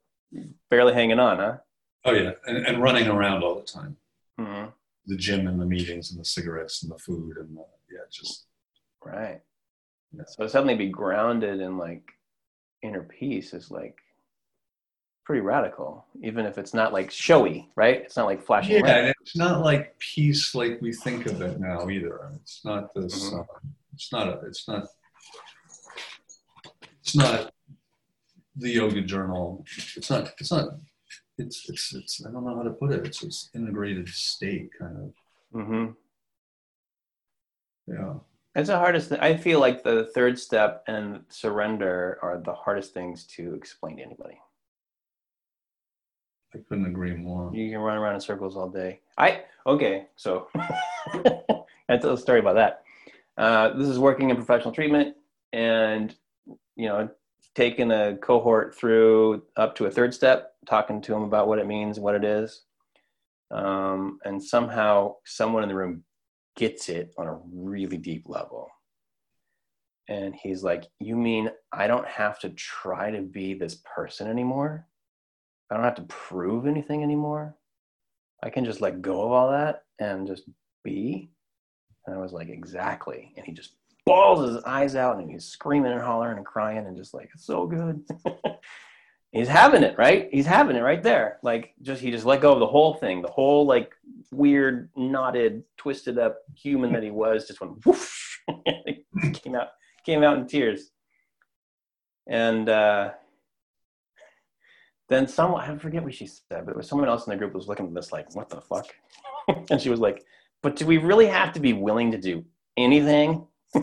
barely 0.70 0.94
hanging 0.94 1.18
on, 1.18 1.38
huh? 1.38 1.56
Oh 2.04 2.12
yeah. 2.12 2.30
And, 2.46 2.64
and 2.64 2.80
running 2.82 3.08
around 3.08 3.42
all 3.42 3.56
the 3.56 3.66
time. 3.66 3.96
hmm 4.38 4.66
The 5.06 5.16
gym 5.16 5.48
and 5.48 5.60
the 5.60 5.66
meetings 5.66 6.12
and 6.12 6.20
the 6.20 6.24
cigarettes 6.24 6.84
and 6.84 6.92
the 6.92 6.98
food 6.98 7.38
and 7.38 7.56
the, 7.56 7.64
yeah, 7.92 8.06
just, 8.10 8.46
Right. 9.04 9.40
Yeah. 10.12 10.22
So 10.28 10.46
suddenly 10.46 10.76
be 10.76 10.90
grounded 10.90 11.60
in 11.60 11.76
like 11.76 12.04
inner 12.82 13.02
peace 13.02 13.52
is 13.52 13.70
like 13.70 13.96
pretty 15.30 15.42
radical, 15.42 16.04
even 16.24 16.44
if 16.44 16.58
it's 16.58 16.74
not 16.74 16.92
like 16.92 17.08
showy, 17.08 17.70
right? 17.76 17.98
It's 18.02 18.16
not 18.16 18.26
like 18.26 18.42
flashy. 18.42 18.72
yeah. 18.72 18.80
lights. 18.80 18.90
And 18.96 19.14
it's 19.20 19.36
not 19.36 19.60
like 19.64 19.96
peace 20.00 20.56
like 20.56 20.80
we 20.82 20.92
think 20.92 21.26
of 21.26 21.40
it 21.40 21.60
now 21.60 21.88
either. 21.88 22.32
It's 22.42 22.64
not 22.64 22.92
this, 22.96 23.30
Mhm. 23.30 23.38
uh, 23.38 23.44
it's 23.94 24.12
not, 24.12 24.26
a, 24.28 24.40
it's 24.44 24.66
not, 24.66 24.88
it's 27.00 27.14
not 27.14 27.52
the 28.56 28.70
yoga 28.70 29.02
journal. 29.02 29.64
It's 29.96 30.10
not, 30.10 30.32
it's 30.40 30.50
not, 30.50 30.64
it's, 31.38 31.70
it's, 31.70 31.94
it's, 31.94 32.26
I 32.26 32.32
don't 32.32 32.44
know 32.44 32.56
how 32.56 32.64
to 32.64 32.70
put 32.70 32.90
it. 32.90 33.06
It's 33.06 33.20
this 33.20 33.50
integrated 33.54 34.08
state 34.08 34.70
kind 34.80 34.96
of, 34.96 35.12
Mm-hmm. 35.54 35.86
yeah. 37.86 38.14
It's 38.56 38.68
the 38.68 38.78
hardest. 38.78 39.10
Thing. 39.10 39.20
I 39.20 39.36
feel 39.36 39.60
like 39.60 39.84
the 39.84 40.10
third 40.12 40.36
step 40.40 40.82
and 40.88 41.22
surrender 41.28 42.18
are 42.20 42.38
the 42.44 42.52
hardest 42.52 42.92
things 42.92 43.24
to 43.36 43.54
explain 43.54 43.98
to 43.98 44.02
anybody. 44.02 44.40
I 46.54 46.58
couldn't 46.68 46.86
agree 46.86 47.14
more. 47.14 47.50
You 47.54 47.70
can 47.70 47.80
run 47.80 47.96
around 47.96 48.14
in 48.14 48.20
circles 48.20 48.56
all 48.56 48.68
day. 48.68 49.00
I 49.18 49.44
okay, 49.66 50.06
so 50.16 50.48
I 50.54 51.96
tell 51.96 52.12
a 52.12 52.18
story 52.18 52.40
about 52.40 52.56
that. 52.56 52.82
Uh, 53.36 53.76
this 53.76 53.86
is 53.86 53.98
working 53.98 54.30
in 54.30 54.36
professional 54.36 54.72
treatment, 54.72 55.16
and 55.52 56.14
you 56.76 56.88
know, 56.88 57.08
taking 57.54 57.92
a 57.92 58.16
cohort 58.16 58.74
through 58.74 59.42
up 59.56 59.76
to 59.76 59.86
a 59.86 59.90
third 59.90 60.12
step, 60.12 60.54
talking 60.66 61.00
to 61.02 61.12
them 61.12 61.22
about 61.22 61.46
what 61.46 61.58
it 61.58 61.66
means, 61.66 62.00
what 62.00 62.14
it 62.16 62.24
is, 62.24 62.64
um, 63.52 64.18
and 64.24 64.42
somehow 64.42 65.14
someone 65.24 65.62
in 65.62 65.68
the 65.68 65.74
room 65.74 66.02
gets 66.56 66.88
it 66.88 67.14
on 67.16 67.28
a 67.28 67.38
really 67.52 67.96
deep 67.96 68.24
level. 68.28 68.68
And 70.08 70.34
he's 70.34 70.64
like, 70.64 70.86
"You 70.98 71.14
mean 71.14 71.50
I 71.72 71.86
don't 71.86 72.06
have 72.08 72.40
to 72.40 72.50
try 72.50 73.12
to 73.12 73.22
be 73.22 73.54
this 73.54 73.80
person 73.84 74.26
anymore?" 74.26 74.88
I 75.70 75.76
don't 75.76 75.84
have 75.84 75.94
to 75.96 76.02
prove 76.02 76.66
anything 76.66 77.02
anymore. 77.02 77.54
I 78.42 78.50
can 78.50 78.64
just 78.64 78.80
let 78.80 79.02
go 79.02 79.22
of 79.22 79.32
all 79.32 79.50
that 79.50 79.84
and 79.98 80.26
just 80.26 80.44
be. 80.82 81.30
And 82.06 82.16
I 82.16 82.18
was 82.18 82.32
like, 82.32 82.48
exactly. 82.48 83.32
And 83.36 83.46
he 83.46 83.52
just 83.52 83.74
bawls 84.06 84.48
his 84.48 84.64
eyes 84.64 84.96
out 84.96 85.18
and 85.18 85.30
he's 85.30 85.44
screaming 85.44 85.92
and 85.92 86.00
hollering 86.00 86.38
and 86.38 86.46
crying 86.46 86.86
and 86.86 86.96
just 86.96 87.14
like, 87.14 87.30
it's 87.34 87.46
so 87.46 87.66
good. 87.66 88.02
he's 89.32 89.48
having 89.48 89.82
it, 89.82 89.96
right? 89.98 90.28
He's 90.32 90.46
having 90.46 90.76
it 90.76 90.80
right 90.80 91.02
there. 91.02 91.38
Like 91.42 91.74
just 91.82 92.00
he 92.00 92.10
just 92.10 92.24
let 92.24 92.40
go 92.40 92.52
of 92.52 92.60
the 92.60 92.66
whole 92.66 92.94
thing, 92.94 93.22
the 93.22 93.30
whole 93.30 93.66
like 93.66 93.92
weird, 94.32 94.90
knotted, 94.96 95.62
twisted 95.76 96.18
up 96.18 96.38
human 96.56 96.92
that 96.92 97.02
he 97.02 97.10
was 97.10 97.46
just 97.46 97.60
went 97.60 97.84
whoosh. 97.84 98.38
Came 99.34 99.54
out 99.54 99.68
came 100.04 100.22
out 100.22 100.38
in 100.38 100.46
tears. 100.46 100.90
And 102.26 102.68
uh 102.68 103.10
then 105.10 105.26
someone 105.26 105.60
I 105.60 105.76
forget 105.76 106.02
what 106.02 106.14
she 106.14 106.26
said, 106.26 106.64
but 106.64 106.70
it 106.70 106.76
was 106.76 106.88
someone 106.88 107.08
else 107.08 107.26
in 107.26 107.30
the 107.32 107.36
group 107.36 107.52
was 107.52 107.68
looking 107.68 107.86
at 107.86 107.94
this 107.94 108.12
like, 108.12 108.34
what 108.34 108.48
the 108.48 108.60
fuck? 108.60 108.86
and 109.70 109.80
she 109.80 109.90
was 109.90 110.00
like, 110.00 110.24
but 110.62 110.76
do 110.76 110.86
we 110.86 110.96
really 110.96 111.26
have 111.26 111.52
to 111.52 111.60
be 111.60 111.74
willing 111.74 112.10
to 112.12 112.18
do 112.18 112.44
anything? 112.76 113.46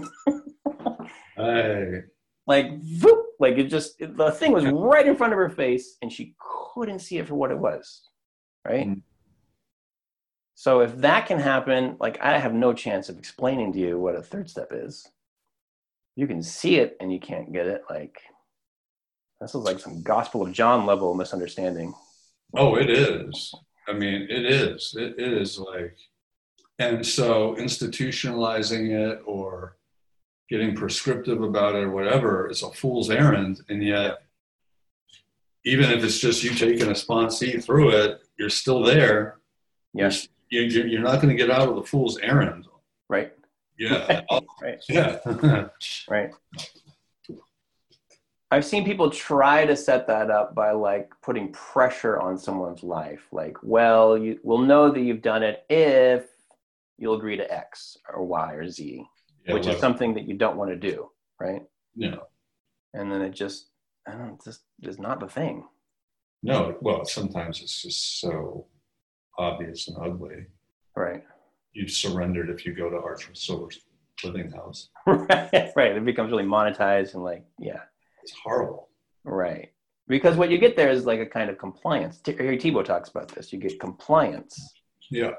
Hey, 1.38 2.02
Like, 2.48 2.82
voop, 2.82 3.22
like 3.40 3.58
it 3.58 3.66
just 3.66 4.00
the 4.00 4.32
thing 4.32 4.52
was 4.52 4.66
right 4.66 5.06
in 5.06 5.16
front 5.16 5.34
of 5.34 5.38
her 5.38 5.50
face, 5.50 5.98
and 6.02 6.12
she 6.12 6.34
couldn't 6.40 7.00
see 7.00 7.20
it 7.20 7.28
for 7.28 7.36
what 7.36 7.52
it 7.52 7.60
was, 7.60 8.10
right? 8.66 8.88
Mm. 8.88 9.02
So 10.56 10.80
if 10.80 10.98
that 10.98 11.28
can 11.28 11.38
happen, 11.38 11.98
like 12.00 12.20
I 12.20 12.40
have 12.40 12.56
no 12.56 12.74
chance 12.74 13.10
of 13.10 13.20
explaining 13.20 13.72
to 13.74 13.80
you 13.80 14.00
what 14.00 14.16
a 14.16 14.24
third 14.24 14.50
step 14.50 14.70
is. 14.72 15.08
You 16.16 16.26
can 16.26 16.42
see 16.42 16.78
it 16.78 16.98
and 17.00 17.14
you 17.14 17.20
can't 17.20 17.54
get 17.54 17.68
it. 17.68 17.84
Like 17.88 18.20
this 19.42 19.52
is 19.56 19.62
like 19.62 19.80
some 19.80 20.02
Gospel 20.02 20.44
of 20.46 20.52
John 20.52 20.86
level 20.86 21.14
misunderstanding. 21.14 21.94
Oh, 22.56 22.76
it 22.76 22.90
is. 22.90 23.54
I 23.88 23.94
mean, 23.94 24.28
it 24.30 24.46
is. 24.46 24.96
It, 24.98 25.16
it 25.18 25.34
is 25.34 25.60
like, 25.60 25.96
and 26.80 27.06
so 27.06 27.56
institutionalizing 27.56 28.90
it 28.92 29.22
or 29.26 29.78
getting 30.50 30.76
prescriptive 30.76 31.42
about 31.42 31.76
it 31.76 31.84
or 31.84 31.92
whatever 31.92 32.50
is 32.50 32.64
a 32.64 32.72
fool's 32.72 33.10
errand. 33.10 33.62
And 33.70 33.84
yet, 33.84 34.20
even 35.66 35.92
if 35.92 36.04
it's 36.04 36.20
just 36.20 36.44
you 36.44 36.52
taking 36.52 36.88
a 36.88 36.92
sponsee 36.94 37.64
through 37.64 37.90
it, 37.90 38.22
you're 38.40 38.50
still 38.50 38.84
there. 38.84 39.38
Yes, 39.94 40.28
You, 40.50 40.62
you- 40.62 40.84
you're 40.86 41.02
not 41.02 41.16
going 41.22 41.30
to 41.30 41.36
get 41.36 41.50
out 41.52 41.68
of 41.70 41.76
the 41.76 41.84
fool's 41.84 42.18
errand. 42.20 42.66
right, 43.10 43.34
Yeah. 43.78 44.22
Right. 44.62 44.80
yeah. 44.90 45.20
Right. 46.10 46.32
I've 48.50 48.66
seen 48.66 48.86
people 48.86 49.10
try 49.10 49.66
to 49.66 49.76
set 49.76 50.08
that 50.08 50.30
up 50.32 50.56
by 50.56 50.72
like 50.72 51.12
putting 51.22 51.52
pressure 51.52 52.20
on 52.20 52.38
someone's 52.38 52.82
life. 52.84 53.28
Like, 53.32 53.58
well, 53.62 54.18
you 54.18 54.40
will 54.44 54.60
know 54.60 54.90
that 54.90 55.02
you've 55.02 55.22
done 55.22 55.44
it 55.44 55.66
if 55.70 56.26
you'll 56.98 57.16
agree 57.18 57.36
to 57.38 57.54
X 57.54 57.98
or 58.14 58.24
Y 58.26 58.54
or 58.54 58.70
Z, 58.70 59.04
Yeah, 59.46 59.54
which 59.54 59.68
is 59.68 59.80
something 59.80 60.14
that 60.14 60.28
you 60.28 60.36
don't 60.36 60.56
want 60.58 60.72
to 60.72 60.78
do. 60.78 61.10
Right. 61.40 61.62
no, 61.96 62.24
And 62.94 63.12
then 63.12 63.22
it 63.22 63.32
just, 63.32 63.68
I 64.08 64.12
don't 64.12 64.28
know, 64.28 64.38
just 64.44 64.62
is 64.82 64.98
not 64.98 65.20
the 65.20 65.28
thing. 65.28 65.66
no. 66.42 66.78
Well, 66.82 67.06
sometimes 67.06 67.62
it's 67.62 67.82
just 67.82 68.20
so 68.22 68.66
obvious 69.38 69.88
and 69.90 69.98
ugly. 70.02 70.46
Right. 70.96 71.24
You've 71.74 71.92
surrendered 71.92 72.50
if 72.50 72.66
you 72.66 72.74
go 72.74 72.90
to 72.90 72.96
Archer 72.98 73.36
Silver 73.36 73.70
Living 74.24 74.50
House. 74.52 74.90
right. 75.06 75.72
Right. 75.76 75.96
It 75.98 76.06
becomes 76.06 76.32
really 76.32 76.44
monetized 76.46 77.14
and 77.14 77.24
like, 77.24 77.44
yeah. 77.60 77.82
It's 78.28 78.38
horrible. 78.44 78.90
Right. 79.24 79.72
Because 80.10 80.36
what 80.36 80.50
you 80.50 80.58
get 80.58 80.76
there 80.76 80.90
is 80.90 81.06
like 81.06 81.20
a 81.22 81.26
kind 81.26 81.50
of 81.50 81.58
compliance. 81.58 82.20
Harry 82.26 82.58
Tiebout 82.58 82.86
talks 82.86 83.10
about 83.10 83.30
this. 83.30 83.54
You 83.54 83.60
get 83.60 83.80
compliance. 83.80 84.74
Yeah. 85.10 85.32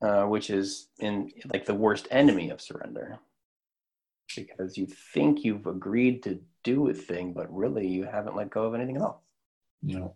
uh, 0.00 0.22
which 0.26 0.50
is 0.50 0.90
in 1.00 1.32
like 1.52 1.64
the 1.66 1.74
worst 1.74 2.06
enemy 2.12 2.50
of 2.50 2.60
surrender 2.60 3.18
because 4.36 4.78
you 4.78 4.86
think 4.86 5.42
you've 5.42 5.66
agreed 5.66 6.22
to 6.22 6.38
do 6.62 6.88
a 6.88 6.94
thing 6.94 7.32
but 7.32 7.52
really 7.52 7.88
you 7.88 8.04
haven't 8.04 8.36
let 8.36 8.50
go 8.50 8.62
of 8.66 8.74
anything 8.74 8.94
at 8.94 9.02
all 9.02 9.24
No. 9.82 10.14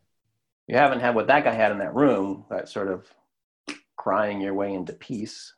you 0.69 0.77
haven't 0.77 1.01
had 1.01 1.17
what 1.17 1.27
that 1.27 1.43
guy 1.43 1.53
had 1.53 1.73
in 1.73 1.79
that 1.79 1.95
room 1.97 2.45
that 2.51 2.69
sort 2.69 2.87
of 2.89 3.09
crying 3.97 4.41
your 4.41 4.55
way 4.55 4.73
into 4.75 4.93
peace 4.93 5.55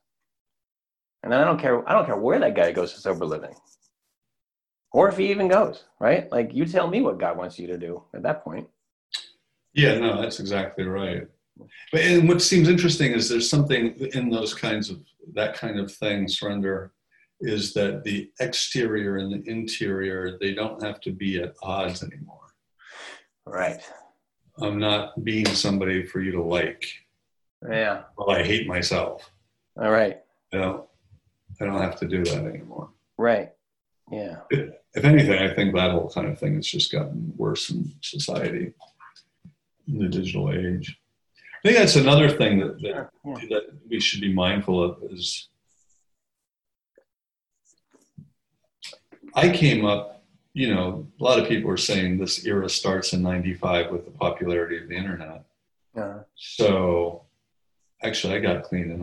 and 1.23 1.31
then 1.31 1.41
i 1.41 1.45
don't 1.45 1.59
care 1.61 1.87
i 1.87 1.93
don't 1.93 2.07
care 2.07 2.17
where 2.17 2.39
that 2.39 2.55
guy 2.57 2.73
goes 2.73 2.95
to 2.95 3.01
sober 3.01 3.27
living 3.27 3.55
or 4.95 5.09
if 5.09 5.17
he 5.19 5.31
even 5.31 5.49
goes 5.49 5.85
right 6.01 6.31
like 6.33 6.55
you 6.55 6.65
tell 6.65 6.89
me 6.89 7.03
what 7.03 7.19
god 7.19 7.37
wants 7.37 7.59
you 7.59 7.67
to 7.67 7.77
do 7.77 8.03
at 8.15 8.23
that 8.23 8.43
point 8.43 8.67
Yeah, 9.75 9.99
no, 9.99 10.21
that's 10.21 10.39
exactly 10.39 10.85
right. 10.85 11.27
But 11.91 12.01
and 12.03 12.29
what 12.29 12.41
seems 12.41 12.69
interesting 12.69 13.13
is 13.13 13.29
there's 13.29 13.51
something 13.51 13.95
in 14.15 14.31
those 14.31 14.55
kinds 14.55 14.89
of 14.89 14.99
that 15.35 15.55
kind 15.55 15.81
of 15.81 15.91
thing, 15.93 16.29
surrender, 16.29 16.93
is 17.41 17.75
that 17.75 18.05
the 18.05 18.31
exterior 18.39 19.17
and 19.17 19.33
the 19.33 19.43
interior 19.51 20.39
they 20.39 20.55
don't 20.55 20.81
have 20.83 21.01
to 21.01 21.11
be 21.11 21.43
at 21.43 21.55
odds 21.63 22.03
anymore. 22.05 22.47
Right. 23.47 23.83
I'm 24.63 24.79
not 24.79 25.25
being 25.25 25.47
somebody 25.47 26.07
for 26.07 26.21
you 26.21 26.31
to 26.33 26.43
like. 26.43 26.87
Yeah. 27.69 28.03
Well, 28.17 28.31
I 28.31 28.45
hate 28.45 28.69
myself. 28.69 29.29
All 29.77 29.91
right. 29.91 30.23
You 30.53 30.61
know, 30.61 30.87
I 31.61 31.65
don't 31.65 31.81
have 31.81 31.99
to 31.99 32.07
do 32.07 32.23
that 32.23 32.45
anymore. 32.47 32.91
Right. 33.19 33.51
Yeah. 34.11 34.37
If 34.51 35.05
anything, 35.05 35.39
I 35.39 35.53
think 35.53 35.75
that 35.75 35.91
whole 35.91 36.11
kind 36.11 36.29
of 36.29 36.39
thing 36.39 36.55
has 36.55 36.67
just 36.67 36.93
gotten 36.93 37.33
worse 37.37 37.71
in 37.71 37.93
society 38.01 38.73
in 39.89 39.99
the 39.99 40.09
digital 40.09 40.53
age. 40.53 40.99
I 41.65 41.69
think 41.69 41.79
that's 41.79 41.97
another 41.97 42.29
thing 42.29 42.61
that, 42.61 42.81
that, 42.83 43.11
that 43.25 43.63
we 43.89 43.99
should 43.99 44.21
be 44.21 44.33
mindful 44.33 44.83
of 44.83 44.99
is 45.11 45.49
I 49.35 49.49
came 49.49 49.85
up, 49.85 50.23
you 50.53 50.73
know, 50.73 51.07
a 51.19 51.25
lot 51.25 51.41
of 51.41 51.49
people 51.49 51.71
are 51.71 51.77
saying 51.77 52.19
this 52.19 52.47
era 52.47 52.69
starts 52.69 53.15
in 53.15 53.23
95 53.23 53.91
with 53.91 54.05
the 54.05 54.11
popularity 54.11 54.79
of 54.79 54.89
the 54.89 54.95
internet. 54.95 55.45
Yeah. 55.97 56.21
So 56.37 57.25
actually, 58.03 58.35
I 58.35 58.41
got 58.41 58.63
clean 58.65 58.91
in 58.91 59.01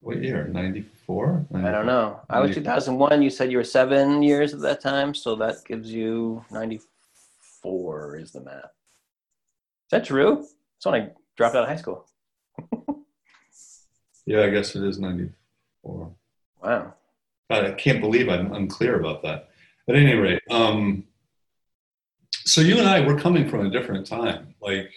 What 0.00 0.22
year? 0.22 0.46
94? 0.46 1.46
I 1.54 1.70
don't 1.70 1.86
know. 1.86 2.20
I 2.30 2.40
was 2.40 2.54
2001. 2.54 3.20
You 3.20 3.30
said 3.30 3.50
you 3.50 3.58
were 3.58 3.64
seven 3.64 4.22
years 4.22 4.54
at 4.54 4.60
that 4.60 4.80
time, 4.80 5.14
so 5.14 5.34
that 5.36 5.64
gives 5.64 5.92
you 5.92 6.44
94 6.50 8.16
is 8.16 8.32
the 8.32 8.40
math. 8.40 8.64
Is 8.64 9.90
that 9.90 10.04
true? 10.04 10.36
That's 10.36 10.86
when 10.86 10.94
I 10.94 11.10
dropped 11.36 11.56
out 11.56 11.64
of 11.64 11.68
high 11.68 11.76
school. 11.76 12.06
Yeah, 14.28 14.42
I 14.42 14.50
guess 14.50 14.76
it 14.76 14.84
is 14.84 14.98
94. 14.98 16.10
Wow. 16.62 16.94
God, 17.50 17.64
I 17.64 17.72
can't 17.72 18.02
believe 18.02 18.28
I'm 18.28 18.52
unclear 18.52 19.00
about 19.00 19.22
that. 19.22 19.48
At 19.88 19.96
any 19.96 20.12
rate, 20.12 20.42
um, 20.50 21.04
so 22.44 22.60
you 22.60 22.76
and 22.78 22.86
I, 22.86 23.00
we're 23.06 23.18
coming 23.18 23.48
from 23.48 23.64
a 23.64 23.70
different 23.70 24.06
time. 24.06 24.54
Like, 24.60 24.90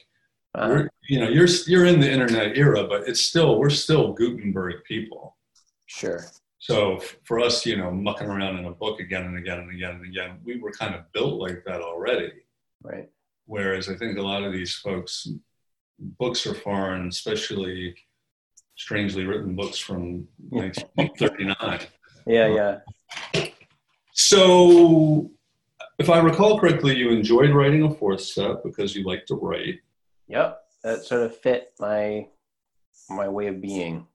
we're, 0.55 0.85
uh, 0.85 0.87
you 1.07 1.19
know, 1.19 1.29
you're 1.29 1.47
you're 1.67 1.85
in 1.85 1.99
the 1.99 2.11
internet 2.11 2.57
era, 2.57 2.85
but 2.87 3.07
it's 3.07 3.21
still 3.21 3.59
we're 3.59 3.69
still 3.69 4.13
Gutenberg 4.13 4.83
people. 4.83 5.37
sure. 5.87 6.25
So 6.59 7.01
for 7.23 7.39
us, 7.39 7.65
you 7.65 7.75
know, 7.75 7.89
mucking 7.89 8.27
around 8.27 8.59
in 8.59 8.65
a 8.65 8.71
book 8.71 8.99
again 8.99 9.23
and 9.23 9.37
again 9.37 9.59
and 9.59 9.71
again 9.71 9.95
and 9.95 10.05
again, 10.05 10.39
we 10.43 10.59
were 10.59 10.71
kind 10.71 10.93
of 10.93 11.11
built 11.11 11.39
like 11.39 11.63
that 11.65 11.81
already. 11.81 12.31
Right. 12.83 13.09
Whereas 13.45 13.89
I 13.89 13.95
think 13.95 14.19
a 14.19 14.21
lot 14.21 14.43
of 14.43 14.53
these 14.53 14.75
folks, 14.75 15.27
books 15.97 16.45
are 16.45 16.53
foreign, 16.53 17.07
especially 17.07 17.95
strangely 18.75 19.25
written 19.25 19.55
books 19.55 19.79
from 19.79 20.27
1939. 20.49 21.79
Yeah. 22.27 22.79
Yeah. 23.33 23.47
So, 24.13 25.31
if 25.97 26.07
I 26.11 26.19
recall 26.19 26.59
correctly, 26.59 26.95
you 26.95 27.09
enjoyed 27.09 27.49
writing 27.49 27.81
a 27.81 27.91
fourth 27.91 28.21
step 28.21 28.61
because 28.63 28.95
you 28.95 29.03
like 29.03 29.25
to 29.25 29.35
write. 29.35 29.79
Yep. 30.31 30.61
That 30.83 31.03
sort 31.03 31.23
of 31.23 31.37
fit 31.37 31.73
my 31.79 32.27
my 33.09 33.27
way 33.27 33.47
of 33.47 33.61
being. 33.61 34.07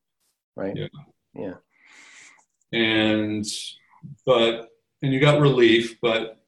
Right. 0.56 0.74
Yeah. 0.74 0.88
Yeah. 1.34 1.54
And, 2.72 3.44
but, 4.24 4.70
and 5.02 5.12
you 5.12 5.20
got 5.20 5.40
relief, 5.40 6.00
but 6.00 6.40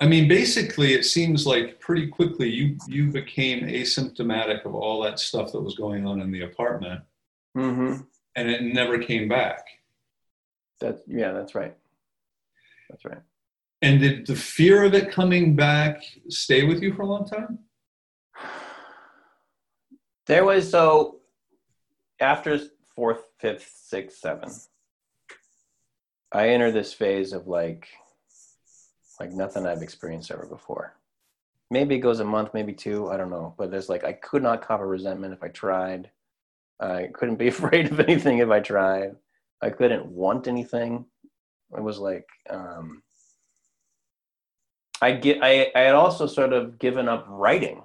I 0.00 0.06
mean, 0.06 0.28
basically, 0.28 0.94
it 0.94 1.04
seems 1.04 1.46
like 1.46 1.80
pretty 1.80 2.06
quickly 2.06 2.48
you 2.48 2.76
you 2.86 3.10
became 3.10 3.66
asymptomatic 3.66 4.64
of 4.64 4.74
all 4.74 5.02
that 5.02 5.18
stuff 5.18 5.52
that 5.52 5.60
was 5.60 5.74
going 5.74 6.06
on 6.06 6.20
in 6.20 6.30
the 6.30 6.42
apartment, 6.42 7.02
Mm-hmm. 7.56 8.02
and 8.36 8.48
it 8.48 8.62
never 8.62 8.98
came 8.98 9.28
back. 9.28 9.64
That's 10.80 11.02
yeah. 11.08 11.32
That's 11.32 11.54
right. 11.56 11.76
That's 12.88 13.04
right. 13.04 13.18
And 13.80 14.00
did 14.00 14.26
the 14.26 14.34
fear 14.34 14.82
of 14.82 14.94
it 14.94 15.12
coming 15.12 15.54
back 15.54 16.02
stay 16.28 16.64
with 16.64 16.82
you 16.82 16.92
for 16.92 17.02
a 17.02 17.06
long 17.06 17.26
time? 17.26 17.60
There 20.26 20.44
was 20.44 20.70
so 20.70 21.20
after 22.20 22.58
fourth, 22.94 23.22
fifth, 23.38 23.70
sixth, 23.74 24.18
seventh, 24.18 24.66
I 26.32 26.50
entered 26.50 26.72
this 26.72 26.92
phase 26.92 27.32
of 27.32 27.46
like 27.46 27.88
like 29.20 29.32
nothing 29.32 29.66
I've 29.66 29.82
experienced 29.82 30.30
ever 30.30 30.46
before. 30.46 30.94
Maybe 31.70 31.96
it 31.96 32.00
goes 32.00 32.20
a 32.20 32.24
month, 32.24 32.54
maybe 32.54 32.72
two, 32.72 33.08
I 33.10 33.16
don't 33.16 33.30
know. 33.30 33.54
But 33.56 33.70
there's 33.70 33.88
like 33.88 34.04
I 34.04 34.12
could 34.12 34.42
not 34.42 34.64
a 34.68 34.86
resentment 34.86 35.32
if 35.32 35.42
I 35.42 35.48
tried. 35.48 36.10
I 36.80 37.08
couldn't 37.14 37.36
be 37.36 37.48
afraid 37.54 37.90
of 37.90 38.00
anything 38.00 38.38
if 38.38 38.50
I 38.50 38.60
tried. 38.60 39.16
I 39.62 39.70
couldn't 39.70 40.06
want 40.06 40.48
anything. 40.48 41.04
It 41.76 41.82
was 41.82 41.98
like 41.98 42.26
um 42.50 43.02
I 45.00 45.12
get 45.12 45.38
I, 45.42 45.70
I 45.74 45.80
had 45.80 45.94
also 45.94 46.26
sort 46.26 46.52
of 46.52 46.78
given 46.78 47.08
up 47.08 47.26
writing. 47.28 47.82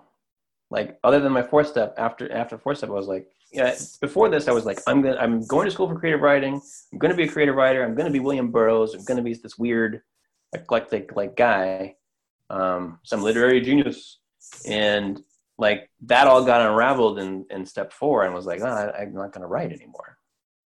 Like 0.70 1.00
other 1.04 1.20
than 1.20 1.32
my 1.32 1.44
fourth 1.44 1.68
step 1.68 1.94
after 1.98 2.32
after 2.32 2.58
fourth 2.58 2.80
step 2.80 2.90
i 2.90 2.94
was 2.94 3.08
like 3.08 3.28
yeah 3.52 3.76
before 4.02 4.28
this 4.30 4.48
i 4.48 4.52
was 4.52 4.66
like 4.66 4.80
i'm 4.88 5.04
gonna 5.04 5.18
i'm 5.18 5.46
going 5.46 5.66
to 5.66 5.72
school 5.72 5.88
for 5.88 6.00
creative 6.00 6.22
writing. 6.22 6.60
I'm 6.92 7.00
to 7.12 7.18
be 7.18 7.26
a 7.26 7.32
creative 7.32 7.56
writer. 7.56 7.84
I'm 7.84 7.96
to 8.08 8.12
be 8.12 8.20
william 8.20 8.52
burroughs. 8.52 8.96
I'm 8.96 9.06
to 9.18 9.24
be 9.24 9.34
this 9.36 9.58
weird 9.58 10.02
eclectic 10.54 11.16
like 11.16 11.36
guy 11.36 11.96
um, 12.50 13.00
some 13.04 13.24
literary 13.24 13.62
genius. 13.62 14.20
And 14.68 15.22
like 15.58 15.90
that 16.04 16.28
all 16.28 16.44
got 16.44 16.62
unraveled 16.62 17.20
in, 17.20 17.46
in 17.50 17.66
step 17.66 17.94
four 17.94 18.24
and 18.24 18.34
was 18.34 18.46
like 18.46 18.62
oh, 18.62 18.66
I, 18.66 19.02
i'm 19.02 19.14
not 19.14 19.32
to 19.42 19.48
write 19.48 19.72
anymore. 19.72 20.18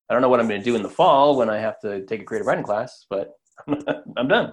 I 0.08 0.14
don't 0.14 0.22
know 0.22 0.28
what 0.28 0.40
i'm 0.40 0.48
to 0.60 0.64
do 0.64 0.76
in 0.76 0.82
the 0.82 0.88
fall 0.88 1.36
when 1.36 1.50
i 1.50 1.58
have 1.58 1.78
to 1.80 2.04
take 2.06 2.22
a 2.22 2.24
creative 2.24 2.46
writing 2.46 2.64
class 2.64 3.06
but 3.08 3.34
i'm 4.16 4.26
done 4.26 4.52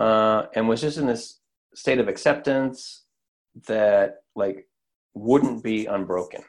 uh, 0.00 0.46
and 0.54 0.66
was 0.66 0.80
just 0.80 0.98
in 0.98 1.06
this 1.06 1.38
state 1.74 1.98
of 1.98 2.08
acceptance 2.08 3.04
that 3.66 4.22
like 4.34 4.66
wouldn't 5.14 5.62
be 5.62 5.86
unbroken. 5.86 6.42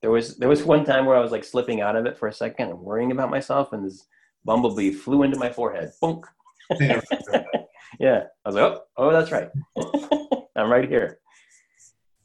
There 0.00 0.10
was 0.10 0.36
there 0.38 0.48
was 0.48 0.64
one 0.64 0.84
time 0.84 1.06
where 1.06 1.16
I 1.16 1.20
was 1.20 1.30
like 1.30 1.44
slipping 1.44 1.80
out 1.80 1.94
of 1.94 2.06
it 2.06 2.18
for 2.18 2.26
a 2.26 2.32
second 2.32 2.70
and 2.70 2.80
worrying 2.80 3.12
about 3.12 3.30
myself, 3.30 3.72
and 3.72 3.84
this 3.84 4.06
bumblebee 4.44 4.90
flew 4.90 5.22
into 5.22 5.38
my 5.38 5.50
forehead. 5.50 5.92
Boom. 6.00 6.22
yeah, 6.80 8.24
I 8.44 8.48
was 8.48 8.54
like, 8.54 8.64
oh, 8.64 8.82
oh, 8.96 9.12
that's 9.12 9.30
right. 9.30 9.50
I'm 10.56 10.70
right 10.70 10.88
here. 10.88 11.18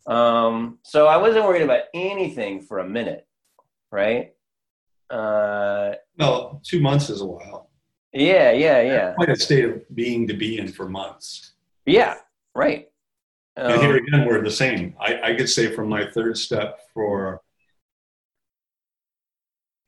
Um, 0.07 0.79
so 0.83 1.07
I 1.07 1.17
wasn't 1.17 1.45
worried 1.45 1.63
about 1.63 1.83
anything 1.93 2.61
for 2.61 2.79
a 2.79 2.87
minute, 2.87 3.27
right? 3.91 4.33
Uh, 5.09 5.93
no, 6.17 6.61
two 6.63 6.81
months 6.81 7.09
is 7.09 7.21
a 7.21 7.25
while. 7.25 7.66
Yeah, 8.13 8.51
yeah, 8.51 8.81
yeah, 8.81 9.13
Quite 9.13 9.29
a 9.29 9.35
state 9.35 9.65
of 9.65 9.95
being 9.95 10.27
to 10.27 10.33
be 10.33 10.57
in 10.59 10.67
for 10.71 10.87
months. 10.89 11.53
yeah. 11.85 12.15
Right. 12.55 12.89
and 13.55 13.81
here 13.81 13.91
Um, 13.91 13.95
again, 13.97 14.25
we're 14.27 14.41
the 14.43 14.49
same. 14.51 14.95
I, 14.99 15.31
I 15.31 15.35
could 15.35 15.49
say 15.49 15.67
from 15.75 15.89
my 15.89 16.09
third 16.09 16.37
step 16.37 16.79
for 16.93 17.41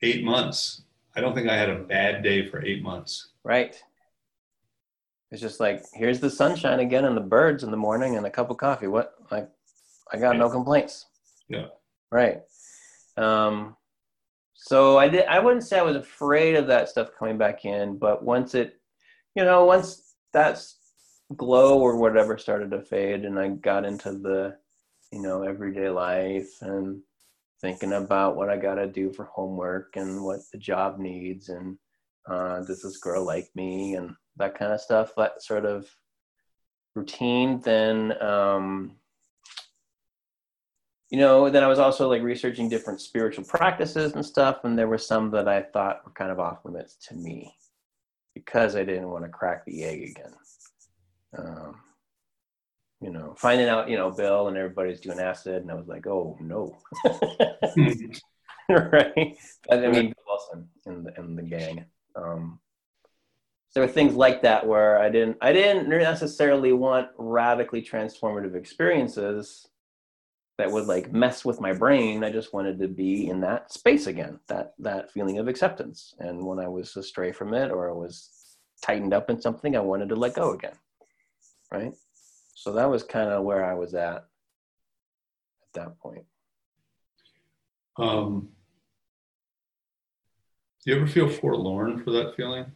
eight 0.02 0.24
months, 0.24 0.82
I 1.16 1.20
don't 1.20 1.34
think 1.34 1.48
I 1.48 1.56
had 1.56 1.68
a 1.68 1.80
bad 1.80 2.22
day 2.22 2.46
for 2.48 2.64
eight 2.64 2.82
months. 2.82 3.30
Right. 3.42 3.80
It's 5.32 5.40
just 5.40 5.60
like 5.60 5.82
here's 5.94 6.20
the 6.20 6.30
sunshine 6.30 6.80
again 6.80 7.04
and 7.04 7.16
the 7.16 7.20
birds 7.20 7.62
in 7.64 7.70
the 7.70 7.76
morning 7.76 8.16
and 8.16 8.26
a 8.26 8.30
cup 8.30 8.50
of 8.50 8.56
coffee. 8.56 8.86
What 8.88 9.14
like 9.30 9.48
I 10.12 10.16
got 10.16 10.36
no 10.36 10.48
complaints. 10.50 11.06
Yeah. 11.48 11.66
Right. 12.10 12.42
Um 13.16 13.76
so 14.62 14.98
I 14.98 15.08
did 15.08 15.24
I 15.24 15.38
wouldn't 15.38 15.64
say 15.64 15.78
I 15.78 15.82
was 15.82 15.96
afraid 15.96 16.54
of 16.54 16.66
that 16.66 16.90
stuff 16.90 17.10
coming 17.18 17.38
back 17.38 17.64
in, 17.64 17.96
but 17.96 18.22
once 18.22 18.54
it 18.54 18.78
you 19.34 19.44
know, 19.44 19.64
once 19.64 20.14
that 20.34 20.62
glow 21.34 21.78
or 21.78 21.96
whatever 21.96 22.36
started 22.36 22.70
to 22.72 22.82
fade 22.82 23.24
and 23.24 23.38
I 23.38 23.48
got 23.48 23.86
into 23.86 24.12
the 24.12 24.56
you 25.12 25.22
know, 25.22 25.42
everyday 25.42 25.88
life 25.88 26.50
and 26.60 27.00
thinking 27.60 27.94
about 27.94 28.36
what 28.36 28.50
I 28.50 28.58
got 28.58 28.74
to 28.74 28.86
do 28.86 29.12
for 29.12 29.24
homework 29.24 29.96
and 29.96 30.22
what 30.22 30.40
the 30.52 30.58
job 30.58 30.98
needs 30.98 31.48
and 31.48 31.78
uh, 32.28 32.60
does 32.60 32.82
this 32.82 32.98
girl 32.98 33.24
like 33.24 33.48
me 33.54 33.94
and 33.94 34.14
that 34.36 34.58
kind 34.58 34.72
of 34.72 34.80
stuff 34.80 35.12
that 35.16 35.42
sort 35.42 35.64
of 35.64 35.88
routine 36.94 37.60
then 37.62 38.20
um, 38.22 38.92
you 41.10 41.18
know 41.18 41.50
then 41.50 41.62
i 41.62 41.66
was 41.66 41.78
also 41.78 42.08
like 42.08 42.22
researching 42.22 42.68
different 42.68 43.00
spiritual 43.00 43.44
practices 43.44 44.12
and 44.12 44.24
stuff 44.24 44.64
and 44.64 44.78
there 44.78 44.88
were 44.88 44.98
some 44.98 45.30
that 45.30 45.48
i 45.48 45.60
thought 45.60 46.04
were 46.04 46.12
kind 46.12 46.30
of 46.30 46.40
off 46.40 46.64
limits 46.64 46.94
to 46.94 47.14
me 47.14 47.54
because 48.34 48.76
i 48.76 48.84
didn't 48.84 49.10
want 49.10 49.24
to 49.24 49.30
crack 49.30 49.64
the 49.64 49.84
egg 49.84 50.02
again. 50.02 50.32
Um, 51.36 51.76
you 53.00 53.10
know 53.10 53.34
finding 53.36 53.68
out 53.68 53.88
you 53.88 53.96
know 53.96 54.10
bill 54.10 54.48
and 54.48 54.56
everybody's 54.56 55.00
doing 55.00 55.20
acid 55.20 55.62
and 55.62 55.70
i 55.70 55.74
was 55.74 55.88
like 55.88 56.06
oh 56.06 56.36
no. 56.40 56.76
Right? 58.68 59.36
But 59.68 59.84
i 59.84 59.88
mean 59.88 60.14
bill 60.14 60.24
wilson 60.26 60.68
in 60.86 61.04
the, 61.04 61.14
in 61.18 61.36
the 61.36 61.42
gang. 61.42 61.84
Um, 62.16 62.60
there 63.74 63.84
were 63.84 63.92
things 63.92 64.14
like 64.14 64.42
that 64.42 64.66
where 64.66 64.98
I 64.98 65.08
didn't 65.08 65.36
I 65.40 65.52
didn't 65.52 65.88
necessarily 65.88 66.72
want 66.72 67.08
radically 67.16 67.82
transformative 67.82 68.56
experiences 68.56 69.68
that 70.60 70.70
would 70.70 70.86
like 70.86 71.12
mess 71.12 71.44
with 71.44 71.60
my 71.60 71.72
brain. 71.72 72.22
I 72.22 72.30
just 72.30 72.52
wanted 72.52 72.78
to 72.80 72.88
be 72.88 73.28
in 73.28 73.40
that 73.40 73.72
space 73.72 74.06
again, 74.06 74.38
that 74.48 74.74
that 74.78 75.10
feeling 75.10 75.38
of 75.38 75.48
acceptance. 75.48 76.14
And 76.18 76.44
when 76.44 76.58
I 76.58 76.68
was 76.68 76.96
astray 76.96 77.32
from 77.32 77.54
it 77.54 77.70
or 77.70 77.90
I 77.90 77.94
was 77.94 78.30
tightened 78.82 79.14
up 79.14 79.30
in 79.30 79.40
something, 79.40 79.76
I 79.76 79.80
wanted 79.80 80.08
to 80.10 80.16
let 80.16 80.34
go 80.34 80.52
again. 80.52 80.74
Right? 81.72 81.92
So 82.54 82.72
that 82.72 82.90
was 82.90 83.02
kind 83.02 83.30
of 83.30 83.44
where 83.44 83.64
I 83.64 83.74
was 83.74 83.94
at 83.94 84.16
at 84.16 85.72
that 85.74 85.98
point. 85.98 86.24
Um, 87.96 88.48
do 90.84 90.90
you 90.90 90.96
ever 90.96 91.06
feel 91.06 91.28
forlorn 91.28 92.02
for 92.02 92.10
that 92.12 92.34
feeling? 92.36 92.66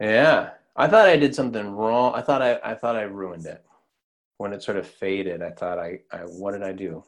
Yeah. 0.00 0.50
I 0.74 0.88
thought 0.88 1.08
I 1.08 1.16
did 1.16 1.34
something 1.34 1.70
wrong. 1.70 2.14
I 2.14 2.22
thought 2.22 2.42
I, 2.42 2.58
I 2.64 2.74
thought 2.74 2.96
I 2.96 3.02
ruined 3.02 3.46
it. 3.46 3.64
When 4.42 4.52
it 4.52 4.60
sort 4.60 4.76
of 4.76 4.88
faded, 4.88 5.40
I 5.40 5.50
thought 5.50 5.78
I, 5.78 6.00
I 6.10 6.22
what 6.22 6.50
did 6.50 6.64
I 6.64 6.72
do? 6.72 7.04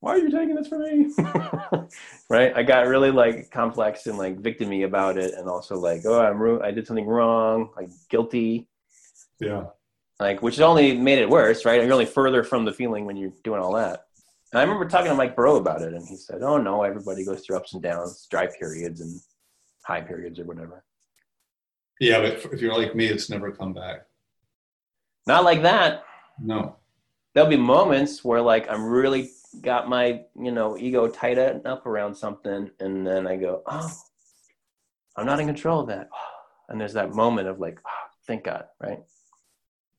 Why 0.00 0.12
are 0.12 0.18
you 0.18 0.30
taking 0.30 0.54
this 0.54 0.68
from 0.68 0.82
me? 0.82 1.10
right? 2.28 2.54
I 2.54 2.62
got 2.62 2.86
really 2.86 3.10
like 3.10 3.50
complex 3.50 4.06
and 4.06 4.18
like 4.18 4.42
victimy 4.42 4.84
about 4.84 5.16
it 5.16 5.32
and 5.32 5.48
also 5.48 5.78
like, 5.78 6.02
oh, 6.04 6.20
I'm 6.20 6.38
ru- 6.38 6.62
I 6.62 6.72
did 6.72 6.86
something 6.86 7.06
wrong, 7.06 7.70
like 7.76 7.88
guilty. 8.10 8.68
Yeah. 9.40 9.68
Like 10.20 10.42
which 10.42 10.60
only 10.60 10.94
made 10.94 11.18
it 11.18 11.30
worse, 11.30 11.64
right? 11.64 11.82
You're 11.82 11.90
only 11.94 12.04
further 12.04 12.44
from 12.44 12.66
the 12.66 12.74
feeling 12.74 13.06
when 13.06 13.16
you're 13.16 13.32
doing 13.42 13.62
all 13.62 13.72
that. 13.72 14.04
And 14.52 14.60
I 14.60 14.62
remember 14.62 14.86
talking 14.86 15.08
to 15.08 15.14
Mike 15.14 15.34
Bro 15.34 15.56
about 15.56 15.80
it 15.80 15.94
and 15.94 16.06
he 16.06 16.16
said, 16.16 16.42
"Oh 16.42 16.58
no, 16.58 16.82
everybody 16.82 17.24
goes 17.24 17.40
through 17.40 17.56
ups 17.56 17.72
and 17.72 17.82
downs, 17.82 18.26
dry 18.30 18.48
periods 18.48 19.00
and 19.00 19.18
high 19.86 20.02
periods 20.02 20.38
or 20.38 20.44
whatever." 20.44 20.84
Yeah, 22.00 22.20
but 22.20 22.52
if 22.52 22.60
you're 22.60 22.76
like 22.76 22.94
me, 22.94 23.06
it's 23.06 23.30
never 23.30 23.50
come 23.50 23.72
back. 23.72 24.02
Not 25.26 25.42
like 25.42 25.62
that. 25.62 26.02
No. 26.40 26.76
There'll 27.34 27.50
be 27.50 27.56
moments 27.56 28.24
where 28.24 28.40
like 28.40 28.70
I'm 28.70 28.84
really 28.84 29.30
got 29.60 29.88
my, 29.88 30.22
you 30.38 30.52
know, 30.52 30.76
ego 30.78 31.08
tight 31.08 31.38
up 31.38 31.86
around 31.86 32.14
something 32.14 32.70
and 32.80 33.06
then 33.06 33.26
I 33.26 33.36
go, 33.36 33.62
"Oh, 33.66 33.92
I'm 35.16 35.26
not 35.26 35.40
in 35.40 35.46
control 35.46 35.80
of 35.80 35.88
that." 35.88 36.08
And 36.68 36.80
there's 36.80 36.94
that 36.94 37.14
moment 37.14 37.46
of 37.46 37.60
like, 37.60 37.78
oh, 37.86 38.08
"Thank 38.26 38.42
God," 38.42 38.64
right? 38.80 38.98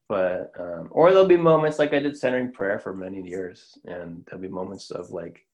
But 0.09 0.51
um, 0.59 0.87
or 0.91 1.11
there'll 1.11 1.25
be 1.27 1.37
moments 1.37 1.79
like 1.79 1.93
I 1.93 1.99
did 1.99 2.17
centering 2.17 2.51
prayer 2.51 2.79
for 2.79 2.93
many 2.93 3.21
years 3.21 3.77
and 3.85 4.25
there'll 4.25 4.41
be 4.41 4.47
moments 4.47 4.91
of 4.91 5.11
like 5.11 5.45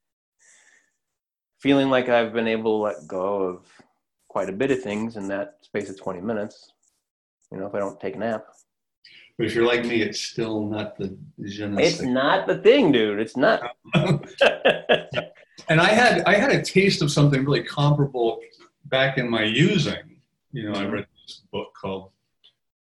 feeling 1.60 1.90
like 1.90 2.10
I've 2.10 2.34
been 2.34 2.48
able 2.48 2.80
to 2.80 2.84
let 2.84 3.08
go 3.08 3.44
of 3.44 3.66
quite 4.28 4.50
a 4.50 4.54
bit 4.54 4.70
of 4.70 4.82
things 4.82 5.16
in 5.16 5.28
that 5.30 5.58
space 5.62 5.90
of 5.90 6.00
20 6.00 6.22
minutes. 6.22 6.72
You 7.52 7.60
know, 7.60 7.68
if 7.68 7.74
I 7.74 7.80
don't 7.80 8.00
take 8.00 8.16
a 8.16 8.20
nap. 8.20 8.46
But 9.38 9.48
if 9.48 9.56
you're 9.56 9.66
like 9.66 9.86
me, 9.86 10.02
it's 10.02 10.20
still 10.20 10.62
not 10.66 10.98
the 10.98 11.18
It's 11.80 12.02
not 12.02 12.48
the 12.48 12.58
thing, 12.60 12.92
dude. 12.92 13.20
It's 13.20 13.36
not. 13.36 13.62
and 13.96 15.82
I 15.82 15.88
had 15.88 16.24
I 16.26 16.36
had 16.36 16.52
a 16.52 16.62
taste 16.62 17.02
of 17.02 17.12
something 17.12 17.44
really 17.44 17.64
comparable 17.64 18.40
back 18.86 19.18
in 19.18 19.30
my 19.30 19.44
using. 19.44 20.22
You 20.52 20.72
know, 20.72 20.80
I 20.80 20.86
read 20.86 21.08
this 21.26 21.42
book 21.52 21.74
called 21.80 22.12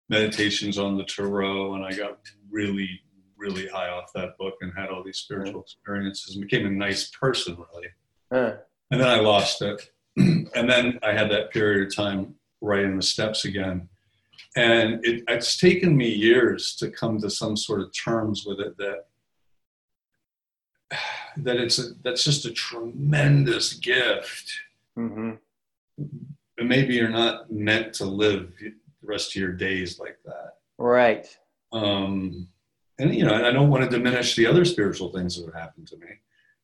Meditations 0.09 0.79
on 0.79 0.97
the 0.97 1.05
Tarot, 1.05 1.75
and 1.75 1.85
I 1.85 1.93
got 1.93 2.19
really, 2.51 3.03
really 3.37 3.67
high 3.67 3.91
off 3.91 4.11
that 4.15 4.39
book 4.39 4.55
and 4.63 4.73
had 4.75 4.89
all 4.89 5.05
these 5.05 5.19
spiritual 5.19 5.61
experiences 5.61 6.35
and 6.37 6.49
became 6.49 6.67
a 6.67 6.71
nice 6.71 7.11
person, 7.11 7.59
really. 7.75 7.89
Uh, 8.31 8.57
And 8.91 9.01
then 9.01 9.09
I 9.09 9.21
lost 9.21 9.61
it. 9.61 9.91
and 10.17 10.49
then 10.69 10.99
I 11.03 11.13
had 11.13 11.31
that 11.31 11.51
period 11.51 11.87
of 11.87 11.95
time 11.95 12.35
right 12.63 12.85
in 12.85 12.97
the 12.97 13.03
steps 13.03 13.45
again. 13.45 13.89
And 14.57 15.05
it, 15.05 15.25
it's 15.29 15.59
taken 15.59 15.97
me 15.97 16.09
years 16.09 16.75
to 16.77 16.91
come 16.91 17.21
to 17.21 17.31
some 17.31 17.57
sort 17.57 17.81
of 17.81 17.93
terms 17.93 18.45
with 18.47 18.61
it 18.61 18.77
that 18.79 19.05
that 21.37 21.57
it's 21.57 21.79
a, 21.79 21.93
that's 22.03 22.25
just 22.25 22.47
a 22.47 22.53
tremendous 22.53 23.75
gift. 23.75 24.51
hmm 24.97 25.33
And 25.97 26.69
maybe 26.69 26.95
you're 26.95 27.09
not 27.09 27.53
meant 27.53 27.93
to 27.95 28.05
live 28.05 28.53
the 28.59 28.73
rest 29.03 29.37
of 29.37 29.41
your 29.41 29.53
days 29.53 29.99
like 29.99 30.19
that. 30.25 30.55
Right. 30.79 31.27
Um, 31.73 32.49
and 32.99 33.15
you 33.15 33.25
know, 33.25 33.35
I 33.35 33.53
don't 33.53 33.71
want 33.71 33.85
to 33.85 33.91
diminish 33.91 34.35
the 34.35 34.47
other 34.47 34.65
spiritual 34.65 35.13
things 35.13 35.37
that 35.37 35.45
have 35.45 35.55
happened 35.55 35.87
to 35.89 35.97
me. 35.99 36.07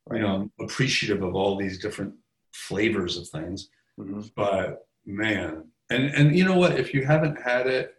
Right. 0.07 0.21
You 0.21 0.27
know, 0.27 0.35
I'm 0.35 0.53
appreciative 0.65 1.23
of 1.23 1.35
all 1.35 1.57
these 1.57 1.79
different 1.81 2.15
flavors 2.53 3.17
of 3.17 3.29
things. 3.29 3.69
hmm 3.97 4.23
but 4.35 4.87
man 5.07 5.65
and 5.91 6.05
and 6.15 6.37
you 6.37 6.45
know 6.45 6.57
what 6.57 6.79
if 6.79 6.95
you 6.95 7.05
haven't 7.05 7.41
had 7.41 7.67
it 7.67 7.95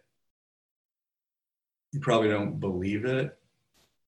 you 1.92 2.00
probably 2.00 2.28
don't 2.28 2.58
believe 2.60 3.04
it 3.04 3.36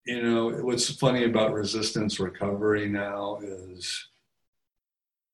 you 0.06 0.22
know 0.22 0.48
what's 0.64 0.90
funny 0.94 1.24
about 1.24 1.52
resistance 1.52 2.18
recovery 2.18 2.88
now 2.88 3.38
is 3.42 4.08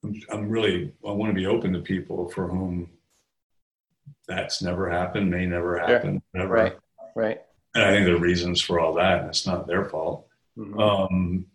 i'm, 0.04 0.14
I'm 0.30 0.48
really 0.48 0.92
i 1.06 1.10
want 1.10 1.30
to 1.30 1.34
be 1.34 1.46
open 1.46 1.72
to 1.72 1.80
people 1.80 2.28
for 2.28 2.48
whom 2.48 2.90
that's 4.28 4.62
never 4.62 4.90
happened 4.90 5.30
may 5.30 5.46
never 5.46 5.78
happen 5.78 6.22
never 6.34 6.52
Right. 6.52 6.76
Right. 7.14 7.40
and 7.74 7.84
i 7.84 7.90
think 7.90 8.04
there 8.06 8.16
are 8.16 8.20
reasons 8.20 8.60
for 8.60 8.78
all 8.80 8.94
that 8.94 9.20
and 9.20 9.28
it's 9.28 9.46
not 9.46 9.66
their 9.66 9.84
fault 9.86 10.26
Mhm. 10.56 10.80
um, 10.80 11.46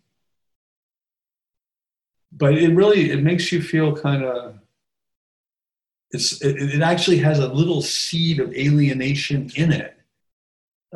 but 2.32 2.52
it 2.54 2.74
really 2.74 3.10
it 3.10 3.22
makes 3.22 3.50
you 3.50 3.62
feel 3.62 3.96
kind 3.96 4.22
of 4.22 4.59
it's 6.12 6.42
it, 6.42 6.56
it 6.76 6.82
actually 6.82 7.18
has 7.18 7.38
a 7.38 7.48
little 7.52 7.80
seed 7.82 8.40
of 8.40 8.52
alienation 8.54 9.50
in 9.56 9.72
it 9.72 9.96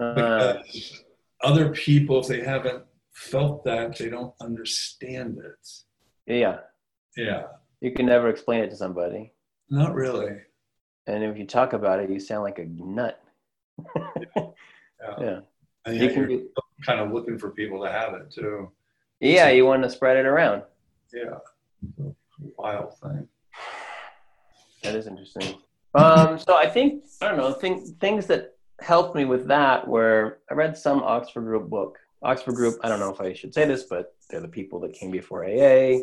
Uh, 0.00 0.14
because 0.14 1.02
other 1.42 1.70
people 1.70 2.20
if 2.20 2.26
they 2.26 2.42
haven't 2.42 2.82
felt 3.12 3.64
that 3.64 3.96
they 3.98 4.08
don't 4.08 4.34
understand 4.40 5.38
it 5.38 5.68
yeah. 6.26 6.58
yeah 7.16 7.42
You 7.80 7.92
can 7.92 8.06
never 8.06 8.28
explain 8.28 8.64
it 8.64 8.70
to 8.70 8.76
somebody. 8.76 9.32
not 9.70 9.94
really 9.94 10.32
And 11.06 11.22
if 11.22 11.36
you 11.38 11.46
talk 11.46 11.74
about 11.74 12.00
it, 12.00 12.10
you 12.10 12.18
sound 12.18 12.42
like 12.48 12.58
a 12.58 12.64
nut. 12.66 13.20
yeah, 14.36 14.46
Yeah. 15.20 15.40
and 15.84 15.96
You 16.00 16.08
can 16.14 16.26
be, 16.26 16.36
kind 16.86 17.00
of 17.00 17.12
looking 17.12 17.38
for 17.38 17.50
people 17.50 17.78
to 17.84 17.90
have 17.90 18.14
it 18.14 18.30
too 18.30 18.70
yeah, 19.20 19.48
you 19.50 19.64
want 19.64 19.82
to 19.84 19.90
spread 19.90 20.16
it 20.16 20.26
around. 20.26 20.62
yeah 21.12 21.38
wild 22.58 22.98
thing 23.00 23.28
That 24.84 24.94
is 24.94 25.06
interesting. 25.06 25.56
Um, 25.94 26.38
so 26.38 26.56
I 26.56 26.68
think 26.68 27.04
I 27.22 27.28
don't 27.28 27.38
know 27.38 27.52
think, 27.52 27.98
things 28.00 28.26
that 28.26 28.54
helped 28.80 29.16
me 29.16 29.24
with 29.24 29.48
that 29.48 29.88
were 29.88 30.40
I 30.50 30.54
read 30.54 30.76
some 30.76 31.02
Oxford 31.02 31.42
Group 31.42 31.70
book. 31.70 31.98
Oxford 32.22 32.54
Group. 32.54 32.78
I 32.82 32.90
don't 32.90 33.00
know 33.00 33.10
if 33.10 33.20
I 33.20 33.32
should 33.32 33.54
say 33.54 33.66
this, 33.66 33.84
but 33.84 34.14
they're 34.28 34.40
the 34.40 34.48
people 34.48 34.80
that 34.80 34.92
came 34.92 35.10
before 35.10 35.44
AA. 35.44 36.00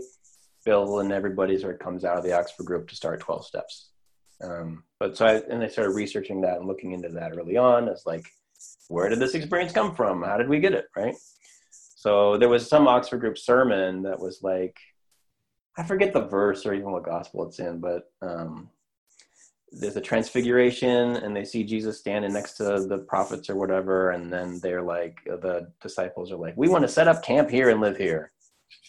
Bill 0.66 1.00
and 1.00 1.12
everybody 1.12 1.60
sort 1.60 1.76
of 1.76 1.80
comes 1.80 2.04
out 2.04 2.18
of 2.18 2.24
the 2.24 2.34
Oxford 2.34 2.66
Group 2.66 2.88
to 2.90 2.96
start 2.96 3.20
Twelve 3.20 3.46
Steps. 3.46 3.90
Um, 4.44 4.84
but 5.00 5.16
so 5.16 5.28
I 5.28 5.36
and 5.50 5.64
I 5.64 5.68
started 5.68 5.92
researching 5.92 6.42
that 6.42 6.58
and 6.58 6.68
looking 6.68 6.94
into 6.94 7.10
that 7.10 7.38
early 7.38 7.58
on 7.58 7.88
as 7.88 8.04
like, 8.08 8.26
where 8.88 9.10
did 9.10 9.20
this 9.20 9.36
experience 9.36 9.74
come 9.74 9.94
from? 9.94 10.24
How 10.24 10.38
did 10.38 10.50
we 10.50 10.60
get 10.60 10.74
it? 10.74 10.86
Right. 10.96 11.16
So 11.70 12.38
there 12.38 12.50
was 12.50 12.68
some 12.68 12.88
Oxford 12.88 13.20
Group 13.20 13.38
sermon 13.38 14.02
that 14.04 14.20
was 14.20 14.42
like 14.42 14.76
I 15.78 15.84
forget 15.84 16.14
the 16.14 16.26
verse 16.26 16.66
or 16.66 16.74
even 16.74 16.92
what 16.92 17.04
gospel 17.04 17.48
it's 17.48 17.60
in, 17.60 17.80
but 17.80 18.12
um, 18.22 18.70
there's 19.72 19.96
a 19.96 20.02
transfiguration 20.02 21.16
and 21.18 21.36
they 21.36 21.46
see 21.46 21.64
Jesus 21.64 21.98
standing 21.98 22.34
next 22.34 22.54
to 22.54 22.64
the 22.88 23.06
prophets 23.08 23.50
or 23.50 23.56
whatever. 23.56 24.12
And 24.12 24.32
then 24.32 24.60
they're 24.60 24.82
like, 24.82 25.18
the 25.26 25.72
disciples 25.82 26.32
are 26.32 26.36
like, 26.38 26.56
we 26.58 26.68
want 26.68 26.84
to 26.84 26.90
set 26.90 27.08
up 27.08 27.24
camp 27.24 27.50
here 27.50 27.70
and 27.70 27.80
live 27.80 27.98
here. 27.98 28.32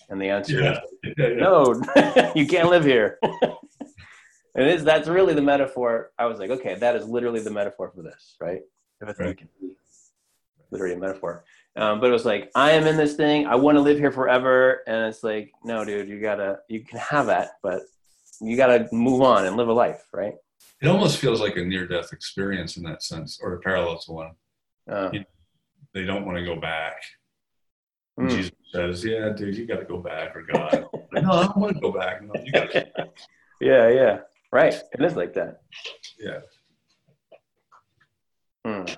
And 0.08 0.20
the 0.20 0.28
answer 0.28 0.60
yeah, 0.60 0.80
is, 1.04 1.36
no, 1.36 1.80
you 2.34 2.46
can't 2.46 2.68
live 2.68 2.84
here. 2.84 3.18
and 3.22 4.68
it's, 4.68 4.82
that's 4.82 5.08
really 5.08 5.34
the 5.34 5.42
metaphor. 5.42 6.10
I 6.18 6.26
was 6.26 6.40
like, 6.40 6.50
okay, 6.50 6.74
that 6.74 6.96
is 6.96 7.06
literally 7.06 7.40
the 7.40 7.50
metaphor 7.50 7.92
for 7.94 8.02
this, 8.02 8.36
right? 8.40 8.60
Everything 9.00 9.26
Right. 9.26 9.38
can 9.38 9.48
be 9.60 9.76
literally 10.72 10.94
a 10.94 10.98
metaphor. 10.98 11.44
Um, 11.74 12.00
but 12.00 12.10
it 12.10 12.12
was 12.12 12.24
like, 12.26 12.50
I 12.54 12.72
am 12.72 12.86
in 12.86 12.96
this 12.96 13.14
thing. 13.14 13.46
I 13.46 13.54
want 13.54 13.76
to 13.76 13.80
live 13.80 13.98
here 13.98 14.12
forever. 14.12 14.82
And 14.86 15.06
it's 15.06 15.22
like, 15.24 15.52
no, 15.64 15.84
dude, 15.84 16.08
you 16.08 16.20
gotta, 16.20 16.58
you 16.68 16.80
can 16.84 16.98
have 16.98 17.26
that, 17.26 17.52
but 17.62 17.82
you 18.40 18.56
gotta 18.56 18.88
move 18.92 19.22
on 19.22 19.46
and 19.46 19.56
live 19.56 19.68
a 19.68 19.72
life, 19.72 20.02
right? 20.12 20.34
it 20.80 20.88
almost 20.88 21.18
feels 21.18 21.40
like 21.40 21.56
a 21.56 21.64
near-death 21.64 22.12
experience 22.12 22.76
in 22.76 22.82
that 22.82 23.04
sense 23.04 23.38
or 23.40 23.54
a 23.54 23.60
parallel 23.60 23.98
to 24.00 24.12
one 24.12 24.32
Uh, 24.88 25.10
Yeah. 25.12 25.22
they 25.94 26.04
don't 26.04 26.26
want 26.26 26.38
to 26.38 26.44
go 26.44 26.56
back 26.56 27.00
mm. 28.18 28.28
Jesus 28.28 28.50
says, 28.72 29.04
"Yeah, 29.04 29.28
dude, 29.30 29.56
you 29.56 29.66
got 29.66 29.78
to 29.78 29.84
go 29.84 29.98
back, 29.98 30.34
or 30.34 30.42
God." 30.42 30.86
no, 31.12 31.30
I 31.32 31.44
don't 31.44 31.56
want 31.56 31.74
to 31.76 31.80
go 31.80 31.92
back. 31.92 32.22
No, 32.22 32.32
you 32.42 32.52
got 32.52 32.70
to. 32.72 32.86
Yeah, 33.60 33.88
yeah, 33.90 34.18
right. 34.50 34.74
It 34.74 35.00
is 35.04 35.14
like 35.14 35.34
that. 35.34 35.60
Yeah. 36.18 36.40
Mm. 38.66 38.96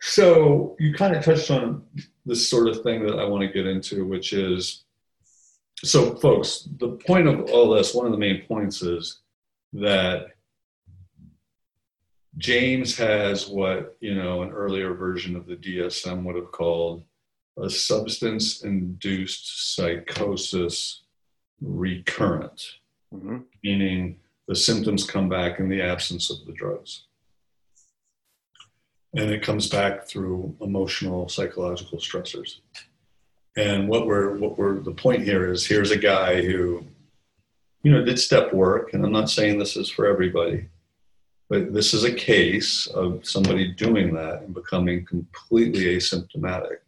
So 0.00 0.76
you 0.78 0.94
kind 0.94 1.16
of 1.16 1.24
touched 1.24 1.50
on 1.50 1.82
this 2.24 2.48
sort 2.48 2.68
of 2.68 2.82
thing 2.82 3.04
that 3.06 3.18
I 3.18 3.24
want 3.24 3.42
to 3.42 3.52
get 3.52 3.66
into, 3.66 4.06
which 4.06 4.32
is, 4.32 4.84
so 5.84 6.14
folks, 6.16 6.68
the 6.78 6.90
point 7.06 7.26
of 7.26 7.50
all 7.50 7.70
this, 7.70 7.94
one 7.94 8.06
of 8.06 8.12
the 8.12 8.18
main 8.18 8.42
points 8.46 8.82
is 8.82 9.20
that 9.72 10.28
James 12.38 12.96
has 12.96 13.48
what 13.48 13.96
you 14.00 14.14
know 14.14 14.42
an 14.42 14.50
earlier 14.50 14.94
version 14.94 15.34
of 15.34 15.46
the 15.46 15.56
DSM 15.56 16.22
would 16.22 16.36
have 16.36 16.52
called 16.52 17.02
a 17.60 17.68
substance-induced 17.68 19.74
psychosis 19.74 21.02
recurrent, 21.60 22.62
mm-hmm. 23.12 23.38
meaning 23.64 24.20
the 24.46 24.54
symptoms 24.54 25.04
come 25.04 25.28
back 25.28 25.58
in 25.58 25.68
the 25.68 25.82
absence 25.82 26.30
of 26.30 26.46
the 26.46 26.52
drugs. 26.52 27.07
And 29.14 29.30
it 29.30 29.42
comes 29.42 29.68
back 29.68 30.06
through 30.06 30.54
emotional, 30.60 31.28
psychological 31.28 31.98
stressors. 31.98 32.60
And 33.56 33.88
what 33.88 34.06
we're, 34.06 34.36
what 34.36 34.58
we're, 34.58 34.80
the 34.80 34.92
point 34.92 35.22
here 35.22 35.50
is 35.50 35.66
here's 35.66 35.90
a 35.90 35.98
guy 35.98 36.42
who, 36.42 36.84
you 37.82 37.90
know, 37.90 38.04
did 38.04 38.18
step 38.18 38.52
work, 38.52 38.92
and 38.92 39.04
I'm 39.04 39.12
not 39.12 39.30
saying 39.30 39.58
this 39.58 39.76
is 39.76 39.88
for 39.88 40.06
everybody, 40.06 40.68
but 41.48 41.72
this 41.72 41.94
is 41.94 42.04
a 42.04 42.12
case 42.12 42.86
of 42.88 43.26
somebody 43.26 43.72
doing 43.72 44.12
that 44.14 44.42
and 44.42 44.52
becoming 44.52 45.06
completely 45.06 45.96
asymptomatic. 45.96 46.78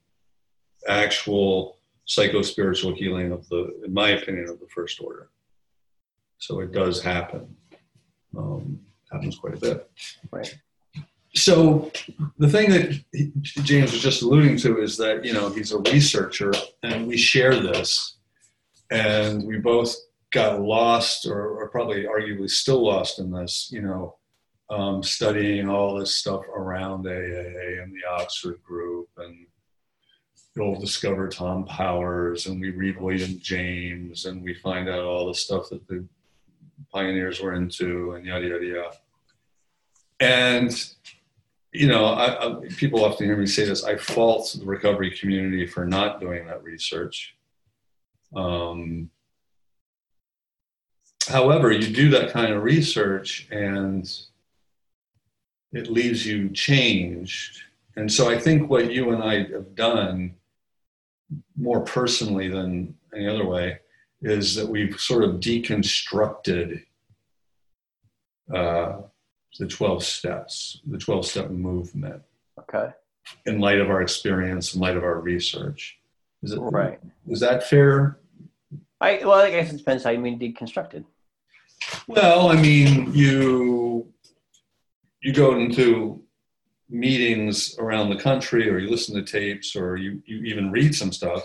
Actual 0.87 1.79
psycho-spiritual 2.05 2.95
healing 2.95 3.33
of 3.33 3.49
the, 3.49 3.83
in 3.85 3.95
my 3.95 4.11
opinion, 4.11 4.49
of 4.49 4.61
the 4.61 4.67
first 4.67 5.01
order. 5.01 5.29
So 6.39 6.61
it 6.61 6.73
does 6.73 7.03
happen. 7.03 7.57
Um, 8.37 8.81
happens 9.11 9.37
quite 9.37 9.55
a 9.55 9.59
bit. 9.59 9.91
Right. 10.31 10.59
So 11.35 11.93
the 12.39 12.49
thing 12.49 12.71
that 12.71 13.01
James 13.63 13.93
was 13.93 14.03
just 14.03 14.23
alluding 14.23 14.57
to 14.59 14.83
is 14.83 14.97
that 14.97 15.25
you 15.25 15.33
know 15.33 15.49
he's 15.51 15.73
a 15.73 15.79
researcher, 15.79 16.53
and 16.83 17.07
we 17.07 17.17
share 17.17 17.55
this, 17.61 18.17
and 18.91 19.47
we 19.47 19.59
both 19.59 19.95
got 20.33 20.61
lost, 20.61 21.27
or, 21.27 21.61
or 21.61 21.69
probably 21.69 22.05
arguably 22.05 22.51
still 22.51 22.85
lost 22.85 23.21
in 23.21 23.31
this. 23.31 23.71
You 23.73 23.83
know, 23.83 24.17
um, 24.71 25.03
studying 25.03 25.69
all 25.69 25.99
this 25.99 26.17
stuff 26.17 26.43
around 26.49 27.05
AAA 27.05 27.83
and 27.83 27.93
the 27.95 28.09
Oxford 28.11 28.61
Group, 28.65 29.09
and 29.17 29.47
we'll 30.57 30.81
discover 30.81 31.29
Tom 31.29 31.65
Powers, 31.65 32.47
and 32.47 32.61
we 32.61 32.71
read 32.71 33.01
William 33.01 33.39
James, 33.41 34.27
and 34.27 34.43
we 34.43 34.55
find 34.55 34.89
out 34.89 35.05
all 35.05 35.29
the 35.29 35.35
stuff 35.35 35.69
that 35.71 35.87
the 35.87 36.05
pioneers 36.93 37.41
were 37.41 37.55
into, 37.55 38.13
and 38.13 38.27
yada 38.27 38.49
yada 38.49 38.67
yada. 38.67 38.97
And 40.19 40.95
you 41.73 41.87
know, 41.87 42.07
I, 42.07 42.47
I, 42.47 42.69
people 42.77 43.05
often 43.05 43.27
hear 43.27 43.37
me 43.37 43.47
say 43.47 43.65
this. 43.65 43.85
I 43.85 43.97
fault 43.97 44.57
the 44.59 44.65
recovery 44.65 45.11
community 45.17 45.67
for 45.67 45.87
not 45.87 46.21
doing 46.21 46.47
that 46.47 46.63
research. 46.63 47.37
Um, 48.35 49.11
however, 51.29 51.71
you 51.71 51.95
do 51.95 52.11
that 52.11 52.33
kind 52.33 52.53
of 52.53 52.63
research, 52.63 53.47
and 53.51 54.11
it 55.73 55.91
leaves 55.91 56.27
you 56.27 56.51
changed. 56.51 57.63
And 57.97 58.11
so, 58.11 58.29
I 58.29 58.39
think 58.39 58.69
what 58.69 58.93
you 58.93 59.11
and 59.11 59.23
I 59.23 59.45
have 59.53 59.75
done 59.75 60.35
more 61.57 61.83
personally 61.83 62.49
than 62.49 62.97
any 63.15 63.29
other 63.29 63.47
way 63.47 63.79
is 64.23 64.55
that 64.57 64.69
we've 64.69 64.99
sort 65.01 65.23
of 65.25 65.37
deconstructed 65.37 66.85
uh, 68.53 69.03
the 69.59 69.67
12 69.67 70.05
steps, 70.05 70.81
the 70.87 70.99
12 70.99 71.27
step 71.27 71.51
movement. 71.51 72.23
Okay. 72.59 72.93
In 73.47 73.61
light 73.61 73.81
of 73.81 73.91
our 73.91 74.03
experience, 74.03 74.75
in 74.75 74.81
light 74.81 74.97
of 74.97 75.05
our 75.05 75.21
research. 75.21 75.99
Is 76.43 76.53
it 76.53 76.59
right? 76.59 76.99
Is 77.29 77.41
that 77.41 77.69
fair? 77.69 78.19
I 79.01 79.21
well, 79.23 79.35
I 79.35 79.51
guess 79.51 79.73
it 79.73 79.79
depends 79.79 80.05
how 80.05 80.11
you 80.11 80.19
mean 80.19 80.39
deconstructed. 80.39 81.05
Well, 82.07 82.49
I 82.49 82.61
mean 82.61 83.13
you 83.15 84.13
you 85.23 85.33
go 85.33 85.59
into 85.59 86.23
meetings 86.89 87.79
around 87.79 88.11
the 88.11 88.21
country, 88.21 88.69
or 88.69 88.79
you 88.79 88.91
listen 88.91 89.15
to 89.15 89.23
tapes, 89.23 89.77
or 89.77 89.97
you 89.97 90.23
you 90.27 90.43
even 90.45 90.71
read 90.71 90.95
some 90.95 91.13
stuff, 91.13 91.43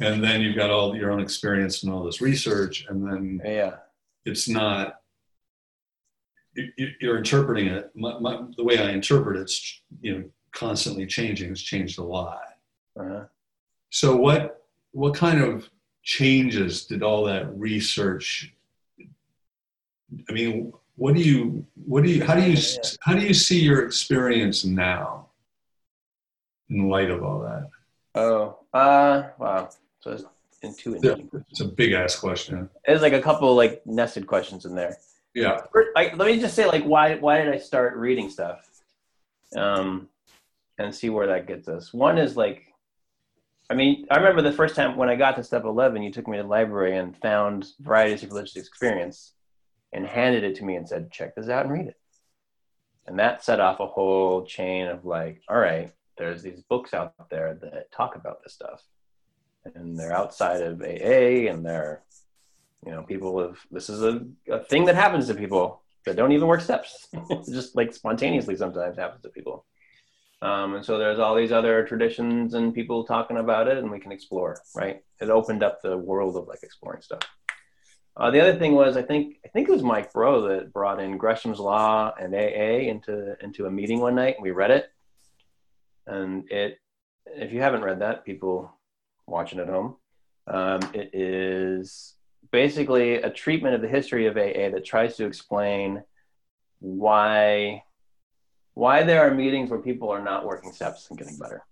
and 0.00 0.22
then 0.22 0.40
you've 0.40 0.56
got 0.56 0.70
all 0.70 0.94
your 0.96 1.10
own 1.10 1.20
experience 1.20 1.82
and 1.82 1.92
all 1.92 2.04
this 2.04 2.20
research, 2.20 2.86
and 2.88 3.06
then 3.06 3.40
yeah, 3.44 3.76
it's 4.24 4.48
not 4.48 5.00
you're 7.00 7.18
interpreting 7.18 7.68
it. 7.68 7.90
My, 7.94 8.18
my, 8.18 8.42
the 8.56 8.64
way 8.64 8.78
I 8.78 8.90
interpret 8.90 9.36
it's 9.36 9.80
you 10.00 10.12
know 10.18 10.24
constantly 10.52 11.06
changing. 11.06 11.50
It's 11.50 11.60
changed 11.60 11.98
a 11.98 12.02
lot. 12.02 12.40
Uh-huh. 12.98 13.24
So 13.90 14.16
what 14.16 14.64
what 14.92 15.14
kind 15.14 15.42
of 15.42 15.68
changes 16.02 16.86
did 16.86 17.02
all 17.02 17.24
that 17.24 17.56
research? 17.56 18.54
I 20.28 20.32
mean, 20.32 20.72
what 20.96 21.14
do 21.14 21.20
you 21.20 21.66
what 21.86 22.04
do 22.04 22.10
you 22.10 22.24
how 22.24 22.34
do 22.34 22.42
you 22.42 22.58
how 23.00 23.14
do 23.14 23.20
you 23.20 23.34
see 23.34 23.60
your 23.60 23.84
experience 23.84 24.64
now 24.64 25.28
in 26.70 26.88
light 26.88 27.10
of 27.10 27.22
all 27.22 27.40
that? 27.40 27.70
Oh, 28.14 28.58
uh, 28.72 29.28
wow. 29.38 29.68
So 30.00 30.12
it's. 30.12 30.24
It's 30.62 31.60
a 31.60 31.64
big 31.66 31.92
ass 31.92 32.18
question. 32.18 32.68
There's 32.84 33.02
like 33.02 33.12
a 33.12 33.20
couple 33.20 33.54
like 33.54 33.86
nested 33.86 34.26
questions 34.26 34.64
in 34.64 34.74
there. 34.74 34.96
Yeah. 35.36 35.60
Like, 35.94 36.16
let 36.16 36.26
me 36.26 36.40
just 36.40 36.54
say, 36.54 36.66
like, 36.66 36.84
why 36.84 37.16
why 37.16 37.36
did 37.36 37.52
I 37.52 37.58
start 37.58 37.94
reading 37.96 38.30
stuff, 38.30 38.66
um, 39.54 40.08
and 40.78 40.94
see 40.94 41.10
where 41.10 41.26
that 41.26 41.46
gets 41.46 41.68
us. 41.68 41.92
One 41.92 42.16
is 42.16 42.38
like, 42.38 42.72
I 43.68 43.74
mean, 43.74 44.06
I 44.10 44.16
remember 44.16 44.40
the 44.40 44.50
first 44.50 44.74
time 44.74 44.96
when 44.96 45.10
I 45.10 45.14
got 45.14 45.36
to 45.36 45.44
step 45.44 45.64
eleven, 45.64 46.02
you 46.02 46.10
took 46.10 46.26
me 46.26 46.38
to 46.38 46.42
the 46.42 46.48
library 46.48 46.96
and 46.96 47.14
found 47.18 47.66
varieties 47.80 48.22
of 48.22 48.30
religious 48.30 48.56
experience, 48.56 49.34
and 49.92 50.06
handed 50.06 50.42
it 50.42 50.54
to 50.56 50.64
me 50.64 50.76
and 50.76 50.88
said, 50.88 51.12
"Check 51.12 51.34
this 51.34 51.50
out 51.50 51.66
and 51.66 51.74
read 51.74 51.88
it." 51.88 52.00
And 53.06 53.18
that 53.18 53.44
set 53.44 53.60
off 53.60 53.78
a 53.78 53.86
whole 53.86 54.46
chain 54.46 54.86
of 54.86 55.04
like, 55.04 55.42
all 55.50 55.58
right, 55.58 55.92
there's 56.16 56.42
these 56.42 56.62
books 56.62 56.94
out 56.94 57.12
there 57.30 57.58
that 57.60 57.92
talk 57.92 58.16
about 58.16 58.42
this 58.42 58.54
stuff, 58.54 58.82
and 59.74 59.98
they're 59.98 60.16
outside 60.16 60.62
of 60.62 60.80
AA, 60.80 61.50
and 61.50 61.62
they're 61.64 62.02
you 62.84 62.92
know, 62.92 63.02
people 63.02 63.40
have 63.40 63.58
this 63.70 63.88
is 63.88 64.02
a, 64.02 64.20
a 64.50 64.60
thing 64.60 64.84
that 64.86 64.94
happens 64.94 65.26
to 65.28 65.34
people 65.34 65.82
that 66.04 66.16
don't 66.16 66.32
even 66.32 66.48
work 66.48 66.60
steps. 66.60 67.08
just 67.52 67.76
like 67.76 67.92
spontaneously 67.92 68.56
sometimes 68.56 68.96
happens 68.96 69.22
to 69.22 69.28
people. 69.28 69.64
Um, 70.42 70.74
and 70.74 70.84
so 70.84 70.98
there's 70.98 71.18
all 71.18 71.34
these 71.34 71.52
other 71.52 71.84
traditions 71.86 72.54
and 72.54 72.74
people 72.74 73.04
talking 73.04 73.38
about 73.38 73.68
it, 73.68 73.78
and 73.78 73.90
we 73.90 73.98
can 73.98 74.12
explore. 74.12 74.56
Right? 74.74 75.02
It 75.20 75.30
opened 75.30 75.62
up 75.62 75.80
the 75.82 75.96
world 75.96 76.36
of 76.36 76.46
like 76.46 76.62
exploring 76.62 77.02
stuff. 77.02 77.20
Uh, 78.16 78.30
the 78.30 78.40
other 78.40 78.58
thing 78.58 78.74
was, 78.74 78.96
I 78.96 79.02
think, 79.02 79.36
I 79.44 79.48
think 79.48 79.68
it 79.68 79.72
was 79.72 79.82
Mike 79.82 80.12
Bro 80.12 80.48
that 80.48 80.72
brought 80.72 81.00
in 81.00 81.18
Gresham's 81.18 81.58
Law 81.58 82.14
and 82.18 82.34
AA 82.34 82.88
into 82.88 83.36
into 83.42 83.66
a 83.66 83.70
meeting 83.70 84.00
one 84.00 84.14
night, 84.14 84.36
and 84.36 84.42
we 84.42 84.52
read 84.52 84.70
it. 84.70 84.86
And 86.06 86.50
it, 86.50 86.78
if 87.26 87.52
you 87.52 87.60
haven't 87.60 87.82
read 87.82 88.00
that, 88.00 88.24
people 88.24 88.72
watching 89.26 89.58
at 89.58 89.68
home, 89.68 89.96
um, 90.46 90.80
it 90.94 91.10
is 91.12 92.15
basically 92.50 93.16
a 93.16 93.30
treatment 93.30 93.74
of 93.74 93.82
the 93.82 93.88
history 93.88 94.26
of 94.26 94.36
AA 94.36 94.70
that 94.70 94.84
tries 94.84 95.16
to 95.16 95.26
explain 95.26 96.02
why 96.80 97.82
why 98.74 99.02
there 99.02 99.26
are 99.26 99.34
meetings 99.34 99.70
where 99.70 99.80
people 99.80 100.10
are 100.10 100.22
not 100.22 100.44
working 100.44 100.72
steps 100.72 101.08
and 101.08 101.18
getting 101.18 101.38
better 101.38 101.62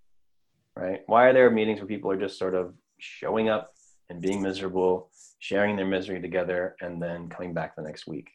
right? 0.76 1.02
Why 1.06 1.26
are 1.26 1.32
there 1.32 1.50
meetings 1.50 1.78
where 1.78 1.86
people 1.86 2.10
are 2.10 2.18
just 2.18 2.38
sort 2.38 2.54
of 2.54 2.74
showing 2.98 3.48
up 3.48 3.72
and 4.10 4.20
being 4.20 4.42
miserable 4.42 5.10
sharing 5.38 5.76
their 5.76 5.86
misery 5.86 6.22
together 6.22 6.74
and 6.80 7.02
then 7.02 7.28
coming 7.28 7.52
back 7.52 7.76
the 7.76 7.82
next 7.82 8.06
week. 8.06 8.30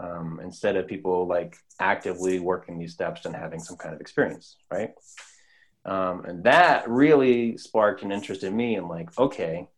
Um, 0.00 0.40
instead 0.42 0.74
of 0.74 0.88
people 0.88 1.28
like 1.28 1.56
actively 1.78 2.40
working 2.40 2.76
these 2.76 2.92
steps 2.92 3.24
and 3.24 3.36
having 3.36 3.60
some 3.60 3.76
kind 3.76 3.94
of 3.94 4.00
experience 4.00 4.56
right? 4.70 4.90
Um, 5.84 6.24
and 6.24 6.42
that 6.44 6.88
really 6.88 7.56
sparked 7.56 8.02
an 8.02 8.10
interest 8.10 8.42
in 8.42 8.56
me 8.56 8.74
and 8.74 8.88
like 8.88 9.16
okay 9.18 9.68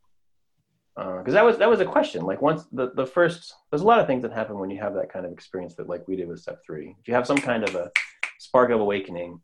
because 0.96 1.28
uh, 1.28 1.32
that 1.32 1.44
was 1.44 1.58
that 1.58 1.68
was 1.68 1.80
a 1.80 1.84
question. 1.84 2.22
Like 2.22 2.40
once 2.40 2.64
the 2.72 2.90
the 2.94 3.06
first, 3.06 3.54
there's 3.70 3.82
a 3.82 3.86
lot 3.86 4.00
of 4.00 4.06
things 4.06 4.22
that 4.22 4.32
happen 4.32 4.58
when 4.58 4.70
you 4.70 4.80
have 4.80 4.94
that 4.94 5.12
kind 5.12 5.26
of 5.26 5.32
experience 5.32 5.74
that 5.74 5.88
like 5.88 6.08
we 6.08 6.16
did 6.16 6.26
with 6.26 6.40
step 6.40 6.62
three. 6.64 6.96
If 6.98 7.06
you 7.06 7.14
have 7.14 7.26
some 7.26 7.36
kind 7.36 7.68
of 7.68 7.74
a 7.74 7.90
spark 8.38 8.70
of 8.70 8.80
awakening, 8.80 9.40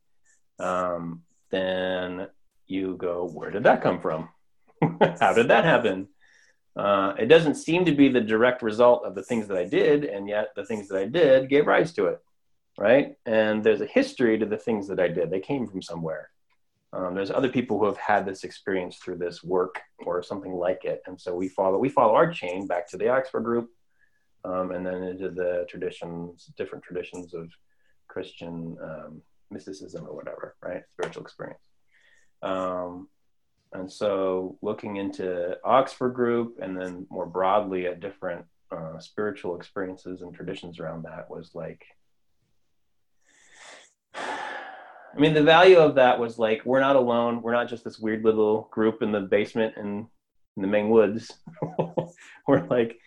um, 0.58 1.22
then 1.50 2.28
you 2.66 2.96
go, 2.96 3.28
where 3.28 3.50
did 3.50 3.64
that 3.64 3.82
come 3.82 4.00
from? 4.00 4.30
How 5.20 5.34
did 5.34 5.48
that 5.48 5.64
happen? 5.64 6.08
Uh, 6.74 7.12
it 7.18 7.26
doesn't 7.26 7.56
seem 7.56 7.84
to 7.84 7.92
be 7.92 8.08
the 8.08 8.20
direct 8.20 8.62
result 8.62 9.04
of 9.04 9.14
the 9.14 9.22
things 9.22 9.46
that 9.48 9.58
I 9.58 9.64
did, 9.64 10.04
and 10.04 10.26
yet 10.26 10.48
the 10.56 10.64
things 10.64 10.88
that 10.88 10.98
I 10.98 11.04
did 11.06 11.50
gave 11.50 11.66
rise 11.66 11.92
to 11.94 12.06
it, 12.06 12.22
right? 12.78 13.14
And 13.26 13.62
there's 13.62 13.82
a 13.82 13.86
history 13.86 14.38
to 14.38 14.46
the 14.46 14.56
things 14.56 14.88
that 14.88 14.98
I 14.98 15.08
did. 15.08 15.30
They 15.30 15.40
came 15.40 15.66
from 15.66 15.82
somewhere. 15.82 16.30
Um, 16.92 17.14
there's 17.14 17.30
other 17.30 17.48
people 17.48 17.78
who 17.78 17.86
have 17.86 17.96
had 17.96 18.26
this 18.26 18.44
experience 18.44 18.96
through 18.96 19.16
this 19.16 19.42
work 19.42 19.80
or 20.04 20.22
something 20.22 20.52
like 20.52 20.84
it, 20.84 21.02
and 21.06 21.18
so 21.20 21.34
we 21.34 21.48
follow 21.48 21.78
we 21.78 21.88
follow 21.88 22.14
our 22.14 22.30
chain 22.30 22.66
back 22.66 22.88
to 22.90 22.98
the 22.98 23.08
Oxford 23.08 23.44
group, 23.44 23.70
um, 24.44 24.72
and 24.72 24.84
then 24.84 25.02
into 25.02 25.30
the 25.30 25.66
traditions, 25.68 26.50
different 26.56 26.84
traditions 26.84 27.32
of 27.32 27.48
Christian 28.08 28.76
um, 28.82 29.22
mysticism 29.50 30.06
or 30.06 30.14
whatever, 30.14 30.54
right? 30.62 30.82
Spiritual 30.90 31.22
experience. 31.22 31.64
Um, 32.42 33.08
and 33.72 33.90
so 33.90 34.58
looking 34.60 34.96
into 34.96 35.56
Oxford 35.64 36.10
group, 36.10 36.58
and 36.60 36.78
then 36.78 37.06
more 37.08 37.26
broadly 37.26 37.86
at 37.86 38.00
different 38.00 38.44
uh, 38.70 38.98
spiritual 38.98 39.56
experiences 39.56 40.22
and 40.22 40.34
traditions 40.34 40.78
around 40.78 41.04
that 41.04 41.30
was 41.30 41.54
like 41.54 41.84
I 45.14 45.20
mean, 45.20 45.34
the 45.34 45.42
value 45.42 45.78
of 45.78 45.94
that 45.96 46.18
was 46.18 46.38
like, 46.38 46.64
we're 46.64 46.80
not 46.80 46.96
alone. 46.96 47.42
We're 47.42 47.52
not 47.52 47.68
just 47.68 47.84
this 47.84 47.98
weird 47.98 48.24
little 48.24 48.68
group 48.70 49.02
in 49.02 49.12
the 49.12 49.20
basement 49.20 49.76
in, 49.76 50.06
in 50.56 50.62
the 50.62 50.68
Maine 50.68 50.88
woods. 50.88 51.32
we're 52.48 52.66
like, 52.66 52.98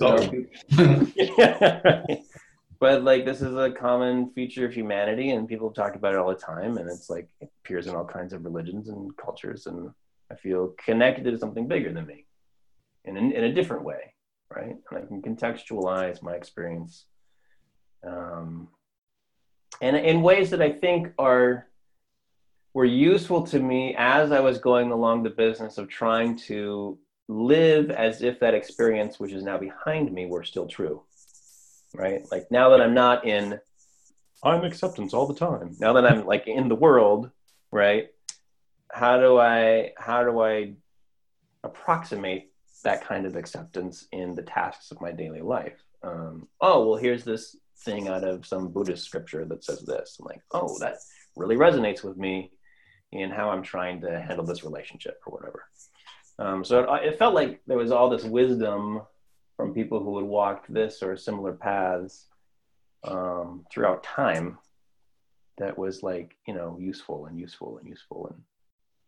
yeah, 0.00 1.80
right. 1.84 2.22
but 2.80 3.04
like, 3.04 3.24
this 3.24 3.42
is 3.42 3.54
a 3.54 3.70
common 3.70 4.30
feature 4.30 4.66
of 4.66 4.72
humanity, 4.72 5.30
and 5.30 5.48
people 5.48 5.70
talk 5.70 5.94
about 5.94 6.14
it 6.14 6.18
all 6.18 6.30
the 6.30 6.34
time. 6.34 6.78
And 6.78 6.90
it's 6.90 7.08
like, 7.08 7.28
it 7.40 7.50
appears 7.64 7.86
in 7.86 7.94
all 7.94 8.04
kinds 8.04 8.32
of 8.32 8.44
religions 8.44 8.88
and 8.88 9.16
cultures. 9.16 9.66
And 9.66 9.90
I 10.30 10.34
feel 10.34 10.74
connected 10.84 11.24
to 11.24 11.38
something 11.38 11.68
bigger 11.68 11.92
than 11.92 12.06
me 12.06 12.26
in, 13.04 13.16
in, 13.16 13.32
in 13.32 13.44
a 13.44 13.52
different 13.52 13.84
way, 13.84 14.14
right? 14.50 14.76
And 14.90 14.98
I 14.98 15.06
can 15.06 15.22
contextualize 15.22 16.22
my 16.22 16.34
experience. 16.34 17.06
Um, 18.04 18.68
and 19.82 19.96
in 19.96 20.22
ways 20.22 20.50
that 20.50 20.62
I 20.62 20.72
think 20.72 21.12
are 21.18 21.66
were 22.72 22.84
useful 22.86 23.42
to 23.48 23.58
me 23.58 23.94
as 23.98 24.32
I 24.32 24.40
was 24.40 24.58
going 24.58 24.92
along 24.92 25.24
the 25.24 25.30
business 25.30 25.76
of 25.76 25.88
trying 25.88 26.36
to 26.46 26.98
live 27.28 27.90
as 27.90 28.22
if 28.22 28.40
that 28.40 28.54
experience, 28.54 29.20
which 29.20 29.32
is 29.32 29.42
now 29.42 29.58
behind 29.58 30.10
me, 30.10 30.24
were 30.24 30.44
still 30.44 30.66
true. 30.66 31.02
Right? 31.94 32.22
Like 32.30 32.50
now 32.50 32.70
that 32.70 32.80
I'm 32.80 32.94
not 32.94 33.26
in 33.26 33.60
I'm 34.42 34.64
acceptance 34.64 35.12
all 35.12 35.26
the 35.26 35.34
time. 35.34 35.76
Now 35.78 35.92
that 35.94 36.06
I'm 36.06 36.24
like 36.26 36.46
in 36.46 36.68
the 36.68 36.74
world, 36.74 37.30
right? 37.70 38.08
How 38.90 39.18
do 39.18 39.38
I 39.38 39.92
how 39.98 40.22
do 40.22 40.40
I 40.40 40.74
approximate 41.64 42.52
that 42.84 43.04
kind 43.04 43.26
of 43.26 43.36
acceptance 43.36 44.06
in 44.12 44.34
the 44.34 44.42
tasks 44.42 44.92
of 44.92 45.00
my 45.00 45.10
daily 45.10 45.40
life? 45.40 45.78
Um, 46.04 46.48
oh 46.60 46.88
well, 46.88 46.98
here's 46.98 47.24
this 47.24 47.56
thing 47.84 48.08
out 48.08 48.24
of 48.24 48.46
some 48.46 48.68
Buddhist 48.68 49.04
scripture 49.04 49.44
that 49.46 49.64
says 49.64 49.82
this. 49.82 50.18
I'm 50.18 50.26
like, 50.26 50.42
oh, 50.52 50.78
that 50.80 50.96
really 51.36 51.56
resonates 51.56 52.02
with 52.02 52.16
me 52.16 52.50
in 53.12 53.30
how 53.30 53.50
I'm 53.50 53.62
trying 53.62 54.00
to 54.02 54.20
handle 54.20 54.44
this 54.44 54.64
relationship 54.64 55.20
or 55.26 55.32
whatever. 55.32 55.64
Um, 56.38 56.64
so 56.64 56.80
it, 56.80 57.04
it, 57.04 57.18
felt 57.18 57.34
like 57.34 57.60
there 57.66 57.76
was 57.76 57.92
all 57.92 58.08
this 58.08 58.24
wisdom 58.24 59.02
from 59.56 59.74
people 59.74 60.02
who 60.02 60.16
had 60.18 60.26
walked 60.26 60.72
this 60.72 61.02
or 61.02 61.16
similar 61.16 61.52
paths 61.52 62.26
um, 63.04 63.66
throughout 63.70 64.02
time 64.02 64.58
that 65.58 65.76
was 65.76 66.02
like, 66.02 66.36
you 66.46 66.54
know, 66.54 66.76
useful 66.80 67.26
and 67.26 67.38
useful 67.38 67.78
and 67.78 67.88
useful 67.88 68.28
and 68.28 68.42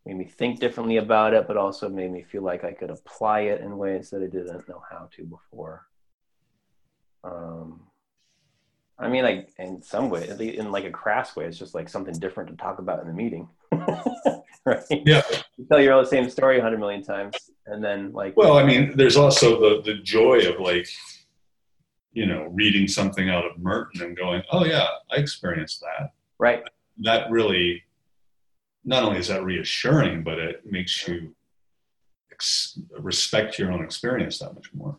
made 0.05 0.18
me 0.18 0.25
think 0.27 0.61
differently 0.61 0.99
about 0.99 1.33
it, 1.33 1.47
but 1.47 1.57
also 1.57 1.89
made 1.89 2.12
me 2.12 2.22
feel 2.22 2.43
like 2.43 2.62
I 2.62 2.72
could 2.72 2.91
apply 2.91 3.41
it 3.41 3.62
in 3.62 3.79
ways 3.79 4.11
that 4.11 4.22
I 4.22 4.27
didn't 4.27 4.68
know 4.68 4.83
how 4.91 5.09
to 5.16 5.25
before. 5.25 5.87
Um, 7.25 7.81
I 8.99 9.09
mean, 9.09 9.25
like 9.25 9.51
in 9.59 9.83
some 9.83 10.09
way, 10.09 10.29
in 10.29 10.71
like 10.71 10.85
a 10.85 10.91
crass 10.91 11.35
way, 11.35 11.47
it's 11.47 11.59
just 11.59 11.75
like 11.75 11.89
something 11.89 12.15
different 12.15 12.51
to 12.51 12.57
talk 12.57 12.79
about 12.79 13.01
in 13.01 13.09
the 13.09 13.13
meeting, 13.13 13.49
right? 14.65 14.85
Yeah. 14.91 15.23
You 15.57 15.67
tell 15.69 15.81
your 15.81 16.05
same 16.05 16.31
story 16.31 16.59
a 16.59 16.63
hundred 16.63 16.79
million 16.79 17.03
times, 17.03 17.37
and 17.67 17.83
then 17.83 18.13
like. 18.13 18.37
Well, 18.37 18.57
I 18.57 18.65
mean, 18.65 18.97
there's 18.97 19.17
also 19.17 19.61
the 19.61 19.83
the 19.83 20.01
joy 20.03 20.49
of 20.49 20.61
like, 20.61 20.89
you 22.13 22.27
know, 22.27 22.45
reading 22.53 22.87
something 22.87 23.31
out 23.31 23.45
of 23.45 23.59
Merton 23.59 24.03
and 24.03 24.17
going, 24.17 24.43
"Oh 24.53 24.65
yeah, 24.65 24.87
I 25.11 25.17
experienced 25.17 25.81
that." 25.81 26.13
Right. 26.39 26.63
That 26.99 27.29
really, 27.31 27.83
not 28.85 29.03
only 29.03 29.19
is 29.19 29.29
that 29.29 29.43
reassuring, 29.43 30.23
but 30.23 30.39
it 30.39 30.63
makes 30.65 31.09
you 31.09 31.35
ex- 32.31 32.79
respect 32.99 33.59
your 33.59 33.73
own 33.73 33.83
experience 33.83 34.39
that 34.39 34.55
much 34.55 34.73
more. 34.73 34.99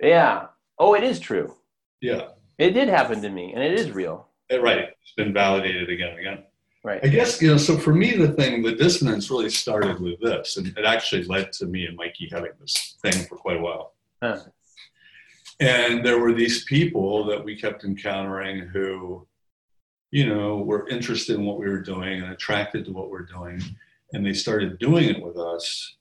Yeah. 0.00 0.46
Oh, 0.78 0.94
it 0.94 1.02
is 1.02 1.20
true. 1.20 1.54
Yeah. 2.00 2.28
It 2.58 2.70
did 2.72 2.88
happen 2.88 3.22
to 3.22 3.28
me, 3.30 3.52
and 3.54 3.62
it 3.62 3.72
is 3.78 3.92
real. 3.92 4.28
Right. 4.50 4.88
It's 5.02 5.12
been 5.16 5.32
validated 5.32 5.88
again 5.88 6.10
and 6.10 6.18
again. 6.18 6.44
Right. 6.84 7.00
I 7.02 7.08
guess, 7.08 7.42
you 7.42 7.50
know, 7.50 7.56
so 7.56 7.76
for 7.76 7.92
me, 7.92 8.16
the 8.16 8.32
thing, 8.32 8.62
the 8.62 8.74
dissonance 8.74 9.30
really 9.30 9.50
started 9.50 10.00
with 10.00 10.20
this, 10.20 10.56
and 10.56 10.66
it 10.66 10.84
actually 10.84 11.24
led 11.24 11.52
to 11.54 11.66
me 11.66 11.86
and 11.86 11.96
Mikey 11.96 12.28
having 12.30 12.52
this 12.60 12.96
thing 13.02 13.26
for 13.26 13.36
quite 13.36 13.56
a 13.56 13.60
while. 13.60 13.94
Huh. 14.22 14.38
And 15.60 16.04
there 16.04 16.18
were 16.18 16.32
these 16.32 16.64
people 16.64 17.24
that 17.26 17.44
we 17.44 17.56
kept 17.56 17.84
encountering 17.84 18.60
who, 18.60 19.26
you 20.10 20.26
know, 20.26 20.58
were 20.58 20.88
interested 20.88 21.36
in 21.36 21.44
what 21.44 21.58
we 21.58 21.68
were 21.68 21.82
doing 21.82 22.22
and 22.22 22.32
attracted 22.32 22.84
to 22.84 22.92
what 22.92 23.10
we're 23.10 23.26
doing. 23.26 23.60
And 24.12 24.24
they 24.24 24.32
started 24.32 24.78
doing 24.78 25.08
it 25.08 25.22
with 25.22 25.36
us, 25.36 25.96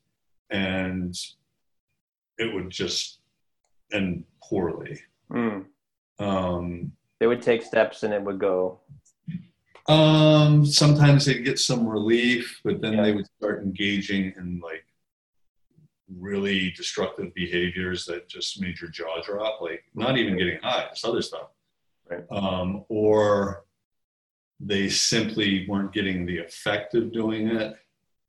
and 0.51 1.17
it 2.37 2.53
would 2.53 2.69
just 2.69 3.19
end 3.91 4.23
poorly. 4.41 4.99
Mm. 5.31 5.65
Um, 6.19 6.91
they 7.19 7.27
would 7.27 7.41
take 7.41 7.63
steps 7.63 8.03
and 8.03 8.13
it 8.13 8.21
would 8.21 8.39
go. 8.39 8.79
Um, 9.87 10.65
sometimes 10.65 11.25
they'd 11.25 11.43
get 11.45 11.59
some 11.59 11.87
relief, 11.87 12.59
but 12.63 12.81
then 12.81 12.93
Yeah. 12.93 13.03
they 13.03 13.13
would 13.13 13.27
start 13.37 13.63
engaging 13.63 14.33
in 14.37 14.59
like 14.59 14.85
really 16.09 16.71
destructive 16.71 17.33
behaviors 17.33 18.05
that 18.05 18.27
just 18.27 18.59
made 18.61 18.79
your 18.79 18.89
jaw 18.89 19.21
drop. 19.21 19.61
Like 19.61 19.83
not 19.93 20.17
even 20.17 20.37
getting 20.37 20.59
high, 20.61 20.87
just 20.89 21.05
other 21.05 21.21
stuff. 21.21 21.49
Right. 22.09 22.23
Um, 22.31 22.85
or 22.89 23.65
they 24.59 24.89
simply 24.89 25.67
weren't 25.67 25.93
getting 25.93 26.25
the 26.25 26.39
effect 26.39 26.95
of 26.95 27.11
doing 27.13 27.47
it. 27.47 27.75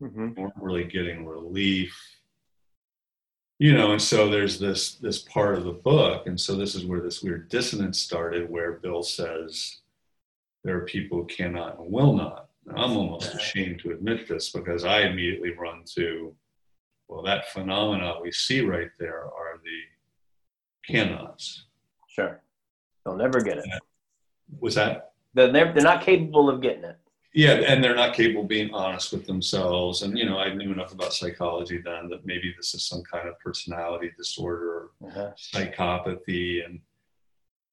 hmm 0.01 0.31
weren't 0.37 0.55
really 0.57 0.85
getting 0.85 1.27
relief 1.27 1.97
you 3.59 3.75
know 3.75 3.93
and 3.93 4.03
so 4.03 4.29
there's 4.29 4.59
this 4.59 4.95
this 4.97 5.21
part 5.21 5.57
of 5.57 5.65
the 5.65 5.73
book 5.73 6.27
and 6.27 6.41
so 6.41 6.55
this 6.55 6.75
is 6.75 6.85
where 6.85 7.01
this 7.01 7.23
weird 7.23 7.49
dissonance 7.49 7.99
started 7.99 8.49
where 8.49 8.73
bill 8.73 9.03
says 9.03 9.79
there 10.65 10.77
are 10.77 10.85
people 10.85 11.19
who 11.19 11.27
cannot 11.27 11.79
and 11.79 11.91
will 11.91 12.15
not 12.15 12.49
i'm 12.77 12.97
almost 12.97 13.35
ashamed 13.35 13.81
to 13.81 13.91
admit 13.91 14.29
this 14.29 14.51
because 14.51 14.85
i 14.85 15.03
immediately 15.03 15.53
run 15.59 15.83
to 15.85 16.35
well 17.09 17.23
that 17.23 17.49
phenomena 17.51 18.15
we 18.23 18.31
see 18.31 18.61
right 18.61 18.91
there 18.99 19.25
are 19.25 19.61
the 19.65 20.93
cannots 20.93 21.67
Sure. 22.19 22.43
They'll 23.05 23.17
never 23.17 23.41
get 23.41 23.59
it. 23.59 23.65
was 24.59 24.75
that 24.75 25.13
they're, 25.35 25.53
they're 25.53 25.83
not 25.83 26.03
capable 26.03 26.51
of 26.51 26.61
getting 26.61 26.83
it. 26.83 26.99
Yeah 27.35 27.53
and 27.53 27.83
they're 27.85 27.95
not 27.95 28.15
capable 28.15 28.43
of 28.43 28.49
being 28.49 28.73
honest 28.73 29.13
with 29.13 29.27
themselves 29.27 30.03
and 30.03 30.19
you 30.19 30.25
know 30.25 30.39
i 30.39 30.53
knew 30.53 30.73
enough 30.73 30.93
about 30.93 31.13
psychology 31.13 31.79
then 31.85 32.09
that 32.09 32.25
maybe 32.25 32.53
this 32.57 32.75
is 32.75 32.85
some 32.87 33.03
kind 33.03 33.29
of 33.29 33.39
personality 33.39 34.11
disorder 34.17 34.91
Uh-huh. 35.05 35.31
psychopathy 35.37 36.65
and 36.65 36.81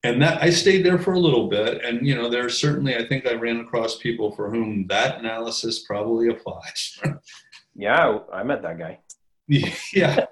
and 0.03 0.21
that 0.21 0.39
I 0.43 0.51
stayed 0.51 0.85
there 0.85 0.99
for 0.99 1.13
a 1.13 1.19
little 1.19 1.47
bit 1.47 1.83
and 1.83 2.05
you 2.05 2.13
know 2.15 2.29
there's 2.29 2.59
certainly 2.59 2.95
I 2.95 3.07
think 3.07 3.25
I 3.25 3.33
ran 3.33 3.59
across 3.61 3.97
people 3.97 4.29
for 4.35 4.51
whom 4.51 4.85
that 4.87 5.19
analysis 5.19 5.83
probably 5.83 6.27
applies 6.29 6.99
Yeah, 7.75 8.19
I 8.31 8.43
met 8.43 8.61
that 8.61 8.77
guy. 8.77 8.99
yeah 9.93 10.25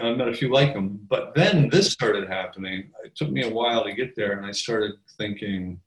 I 0.00 0.12
met 0.14 0.28
a 0.28 0.34
few 0.34 0.50
like 0.50 0.72
him 0.72 0.98
but 1.08 1.34
then 1.34 1.68
this 1.68 1.92
started 1.92 2.28
happening 2.28 2.90
it 3.04 3.14
took 3.14 3.30
me 3.30 3.42
a 3.44 3.50
while 3.50 3.84
to 3.84 3.92
get 3.92 4.16
there 4.16 4.32
and 4.36 4.44
I 4.46 4.52
started 4.52 4.92
thinking 5.18 5.78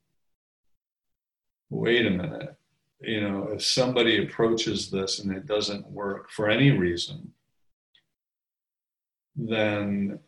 wait 1.69 2.05
a 2.05 2.09
minute 2.09 2.55
you 3.01 3.21
know 3.21 3.49
if 3.51 3.63
somebody 3.63 4.23
approaches 4.23 4.89
this 4.89 5.19
and 5.19 5.35
it 5.35 5.45
doesn't 5.45 5.85
work 5.91 6.29
for 6.29 6.49
any 6.49 6.71
reason 6.71 7.31
then 9.35 10.19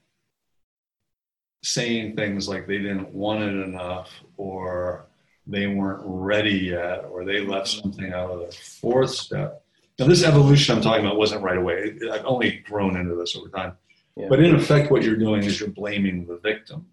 saying 1.64 2.16
things 2.16 2.48
like 2.48 2.68
they 2.68 2.78
didn't 2.78 3.14
want 3.14 3.42
it 3.42 3.64
enough 3.66 4.10
or 4.38 5.08
they 5.46 5.68
weren't 5.68 6.02
ready 6.04 6.52
yet 6.52 7.06
or 7.06 7.26
they 7.26 7.42
left 7.42 7.68
something 7.68 8.12
out 8.14 8.30
of 8.30 8.40
the 8.40 8.52
fourth 8.52 9.12
step. 9.12 9.64
Now, 9.98 10.08
this 10.08 10.24
evolution 10.24 10.76
I'm 10.76 10.82
talking 10.82 11.06
about 11.06 11.18
wasn't 11.18 11.42
right 11.42 11.58
away. 11.58 11.98
I've 12.12 12.26
only 12.26 12.64
grown 12.68 12.98
into 12.98 13.16
this 13.16 13.36
over 13.36 13.50
time. 13.50 13.74
Yeah. 14.16 14.28
But 14.30 14.42
in 14.42 14.56
effect, 14.56 14.92
what 14.92 15.04
you're 15.04 15.16
doing 15.16 15.44
is 15.44 15.60
you're 15.60 15.70
blaming 15.70 16.26
the 16.26 16.38
victim. 16.38 16.88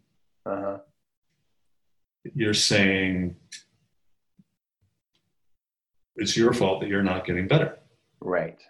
Uh-huh. 0.46 0.78
You're 2.34 2.54
saying 2.54 3.36
it's 6.16 6.36
your 6.36 6.52
fault 6.52 6.80
that 6.80 6.88
you're 6.88 7.02
not 7.02 7.26
getting 7.26 7.48
better. 7.48 7.78
Right. 8.20 8.60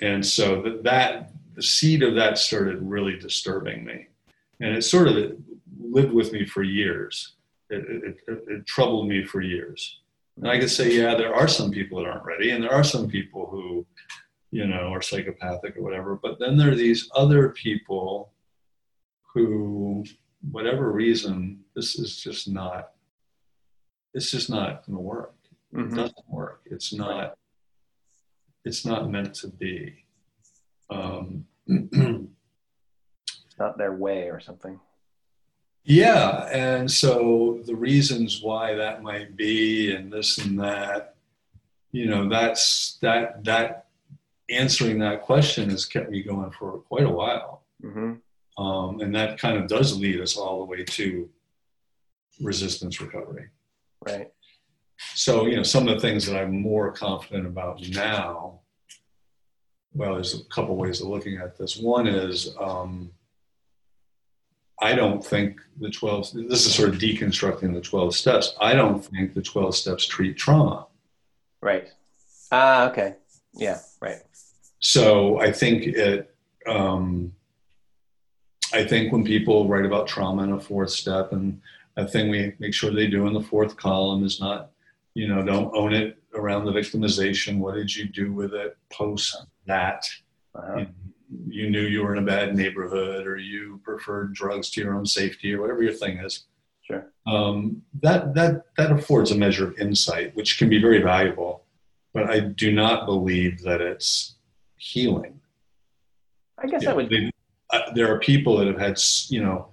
And 0.00 0.24
so 0.24 0.62
that, 0.62 0.82
that 0.84 1.32
the 1.54 1.62
seed 1.62 2.02
of 2.02 2.14
that 2.14 2.38
started 2.38 2.78
really 2.80 3.18
disturbing 3.18 3.84
me. 3.84 4.06
And 4.60 4.76
it 4.76 4.82
sort 4.82 5.08
of 5.08 5.36
lived 5.78 6.12
with 6.12 6.32
me 6.32 6.46
for 6.46 6.62
years. 6.62 7.34
It, 7.70 7.84
it, 7.88 8.16
it, 8.26 8.44
it 8.48 8.66
troubled 8.66 9.08
me 9.08 9.24
for 9.24 9.40
years. 9.40 10.00
And 10.36 10.48
I 10.48 10.58
could 10.58 10.70
say, 10.70 10.96
yeah, 10.96 11.14
there 11.14 11.34
are 11.34 11.48
some 11.48 11.70
people 11.70 11.98
that 11.98 12.08
aren't 12.08 12.24
ready, 12.24 12.50
and 12.50 12.62
there 12.64 12.72
are 12.72 12.84
some 12.84 13.08
people 13.08 13.46
who, 13.46 13.84
you 14.50 14.66
know, 14.66 14.92
are 14.92 15.02
psychopathic 15.02 15.76
or 15.76 15.82
whatever. 15.82 16.18
But 16.20 16.38
then 16.38 16.56
there 16.56 16.70
are 16.70 16.76
these 16.76 17.10
other 17.14 17.50
people 17.50 18.32
who, 19.34 20.04
whatever 20.50 20.90
reason, 20.90 21.60
this 21.76 21.98
is 21.98 22.16
just 22.16 22.48
not, 22.48 22.92
it's 24.14 24.30
just 24.30 24.48
not 24.50 24.86
going 24.86 24.96
to 24.96 25.02
work. 25.02 25.34
It 25.72 25.76
Mhm. 25.76 25.94
doesn't 25.96 26.28
work. 26.28 26.62
It's 26.66 26.92
not, 26.92 27.38
it's 28.64 28.84
not 28.84 29.10
meant 29.10 29.34
to 29.36 29.48
be. 29.48 30.04
Um, 30.90 31.46
It's 33.46 33.58
not 33.58 33.76
their 33.78 33.92
way 33.94 34.28
or 34.30 34.40
something. 34.40 34.80
Yeah, 35.84 36.48
and 36.52 36.90
so 36.90 37.60
the 37.64 37.74
reasons 37.76 38.42
why 38.42 38.74
that 38.74 39.02
might 39.02 39.36
be, 39.36 39.94
and 39.94 40.12
this 40.12 40.38
and 40.38 40.58
that, 40.60 41.16
you 41.92 42.06
know, 42.06 42.28
that's 42.28 42.96
that 43.02 43.44
that 43.44 43.86
answering 44.48 44.98
that 45.00 45.22
question 45.22 45.70
has 45.70 45.84
kept 45.84 46.10
me 46.10 46.22
going 46.22 46.50
for 46.52 46.78
quite 46.80 47.04
a 47.04 47.10
while, 47.10 47.64
Mm-hmm. 47.82 48.62
um, 48.62 49.00
and 49.00 49.14
that 49.14 49.38
kind 49.38 49.56
of 49.56 49.68
does 49.68 49.98
lead 49.98 50.20
us 50.20 50.36
all 50.36 50.58
the 50.58 50.64
way 50.64 50.84
to 50.84 51.28
resistance 52.40 53.00
recovery. 53.00 53.48
Right. 54.06 54.30
So, 55.14 55.46
you 55.46 55.56
know, 55.56 55.62
some 55.62 55.88
of 55.88 55.94
the 55.94 56.00
things 56.00 56.26
that 56.26 56.36
I'm 56.36 56.60
more 56.60 56.92
confident 56.92 57.46
about 57.46 57.80
now, 57.88 58.60
well, 59.92 60.14
there's 60.14 60.40
a 60.40 60.44
couple 60.44 60.76
ways 60.76 61.00
of 61.00 61.08
looking 61.08 61.38
at 61.38 61.58
this. 61.58 61.76
One 61.76 62.06
is 62.06 62.54
um, 62.60 63.10
I 64.80 64.94
don't 64.94 65.24
think 65.24 65.60
the 65.78 65.90
12, 65.90 66.32
this 66.48 66.66
is 66.66 66.74
sort 66.74 66.88
of 66.88 66.96
deconstructing 66.96 67.74
the 67.74 67.80
12 67.80 68.14
steps. 68.14 68.54
I 68.60 68.74
don't 68.74 69.04
think 69.04 69.34
the 69.34 69.42
12 69.42 69.74
steps 69.74 70.06
treat 70.06 70.38
trauma. 70.38 70.86
Right. 71.60 71.88
Ah, 72.50 72.88
okay. 72.90 73.16
Yeah, 73.54 73.78
right. 74.00 74.22
So 74.78 75.38
I 75.38 75.52
think 75.52 75.84
it, 75.84 76.34
um, 76.66 77.32
I 78.72 78.84
think 78.84 79.12
when 79.12 79.24
people 79.24 79.68
write 79.68 79.84
about 79.84 80.06
trauma 80.06 80.44
in 80.44 80.52
a 80.52 80.60
fourth 80.60 80.90
step, 80.90 81.32
and 81.32 81.60
a 81.96 82.06
thing 82.06 82.30
we 82.30 82.54
make 82.58 82.72
sure 82.72 82.90
they 82.90 83.08
do 83.08 83.26
in 83.26 83.34
the 83.34 83.42
fourth 83.42 83.76
column 83.76 84.24
is 84.24 84.40
not, 84.40 84.70
you 85.14 85.28
know, 85.28 85.42
don't 85.42 85.74
own 85.76 85.92
it 85.92 86.18
around 86.34 86.64
the 86.64 86.72
victimization. 86.72 87.58
What 87.58 87.74
did 87.74 87.94
you 87.94 88.06
do 88.08 88.32
with 88.32 88.54
it 88.54 88.76
post 88.92 89.36
that? 89.66 90.04
Uh-huh. 90.54 90.84
You 91.48 91.70
knew 91.70 91.82
you 91.82 92.02
were 92.02 92.14
in 92.16 92.22
a 92.22 92.26
bad 92.26 92.56
neighborhood, 92.56 93.26
or 93.26 93.36
you 93.36 93.80
preferred 93.84 94.34
drugs 94.34 94.70
to 94.70 94.80
your 94.80 94.94
own 94.94 95.06
safety, 95.06 95.54
or 95.54 95.60
whatever 95.60 95.82
your 95.82 95.92
thing 95.92 96.18
is. 96.18 96.44
Sure. 96.82 97.06
Um, 97.26 97.82
that 98.02 98.34
that 98.34 98.62
that 98.76 98.90
affords 98.90 99.30
a 99.30 99.36
measure 99.36 99.68
of 99.68 99.78
insight, 99.78 100.34
which 100.34 100.58
can 100.58 100.68
be 100.68 100.80
very 100.80 101.00
valuable. 101.00 101.64
But 102.12 102.28
I 102.28 102.40
do 102.40 102.72
not 102.72 103.06
believe 103.06 103.62
that 103.62 103.80
it's 103.80 104.34
healing. 104.76 105.40
I 106.58 106.66
guess 106.66 106.82
Yeah, 106.82 106.90
I 106.90 106.94
would. 106.94 107.08
they- 107.10 107.30
uh, 107.72 107.92
there 107.94 108.12
are 108.12 108.18
people 108.18 108.56
that 108.58 108.66
have 108.66 108.78
had, 108.80 108.98
you 109.28 109.40
know, 109.40 109.68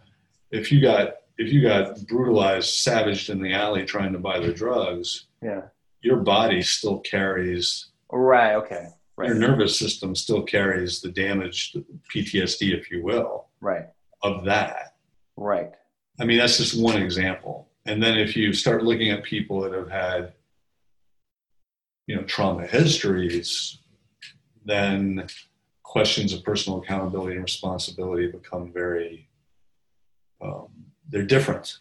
if 0.52 0.72
you 0.72 0.80
got 0.80 1.16
if 1.38 1.52
you 1.54 1.62
got 1.62 2.00
brutalized, 2.08 2.70
savaged 2.70 3.30
in 3.30 3.42
the 3.42 3.54
alley 3.54 3.86
trying 3.86 4.14
to 4.14 4.20
buy 4.20 4.40
the 4.40 4.52
drugs, 4.54 5.28
Yeah. 5.42 5.64
your 6.02 6.18
body 6.18 6.62
still 6.62 7.00
carries 7.00 7.90
Right. 8.12 8.56
Okay. 8.56 8.88
Right. 9.18 9.28
your 9.28 9.36
nervous 9.38 9.78
system 9.78 10.16
still 10.16 10.44
carries 10.44 11.02
the 11.02 11.12
damage, 11.12 11.76
PTSD, 12.14 12.74
if 12.74 12.90
you 12.92 13.04
will, 13.04 13.48
Right. 13.62 13.88
of 14.22 14.46
that. 14.46 14.96
Right. 15.36 15.72
I 16.20 16.26
mean, 16.26 16.38
that's 16.38 16.58
just 16.58 16.80
one 16.82 17.02
example. 17.02 17.70
And 17.86 18.02
then 18.02 18.18
if 18.18 18.36
you 18.36 18.54
start 18.54 18.84
looking 18.84 19.10
at 19.12 19.24
people 19.24 19.62
that 19.62 19.74
have 19.74 19.90
had, 19.90 20.34
you 22.08 22.16
know, 22.16 22.24
trauma 22.24 22.66
histories, 22.68 23.80
then 24.66 25.28
questions 25.84 26.34
of 26.34 26.44
personal 26.44 26.80
accountability 26.82 27.36
and 27.36 27.44
responsibility 27.44 28.28
become 28.32 28.72
very, 28.72 29.30
um, 30.42 30.87
they're 31.10 31.24
different. 31.24 31.80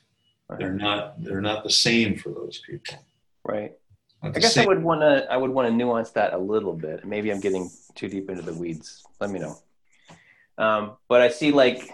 They're 0.58 0.72
not, 0.72 1.22
they're 1.22 1.40
not 1.40 1.64
the 1.64 1.70
same 1.70 2.16
for 2.16 2.30
those 2.30 2.62
people. 2.66 3.04
Right. 3.44 3.74
I 4.22 4.30
guess 4.30 4.56
I 4.56 4.66
would 4.66 4.82
want 4.82 5.02
to. 5.02 5.26
I 5.30 5.36
would 5.36 5.50
want 5.50 5.68
to 5.68 5.74
nuance 5.74 6.10
that 6.12 6.32
a 6.32 6.38
little 6.38 6.72
bit. 6.72 7.04
Maybe 7.04 7.30
I'm 7.30 7.40
getting 7.40 7.70
too 7.94 8.08
deep 8.08 8.30
into 8.30 8.42
the 8.42 8.54
weeds. 8.54 9.04
Let 9.20 9.30
me 9.30 9.38
know. 9.38 9.58
Um, 10.58 10.96
but 11.08 11.20
I 11.20 11.28
see 11.28 11.52
like 11.52 11.90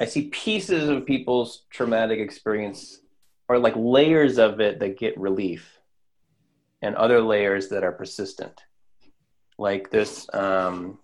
I 0.00 0.04
see 0.04 0.28
pieces 0.28 0.88
of 0.88 1.06
people's 1.06 1.62
traumatic 1.70 2.18
experience, 2.18 3.00
or 3.48 3.58
like 3.58 3.74
layers 3.76 4.38
of 4.38 4.60
it 4.60 4.80
that 4.80 4.98
get 4.98 5.18
relief, 5.18 5.78
and 6.82 6.96
other 6.96 7.20
layers 7.20 7.68
that 7.68 7.84
are 7.84 7.92
persistent. 7.92 8.62
Like 9.58 9.90
this, 9.90 10.26
um, 10.34 10.98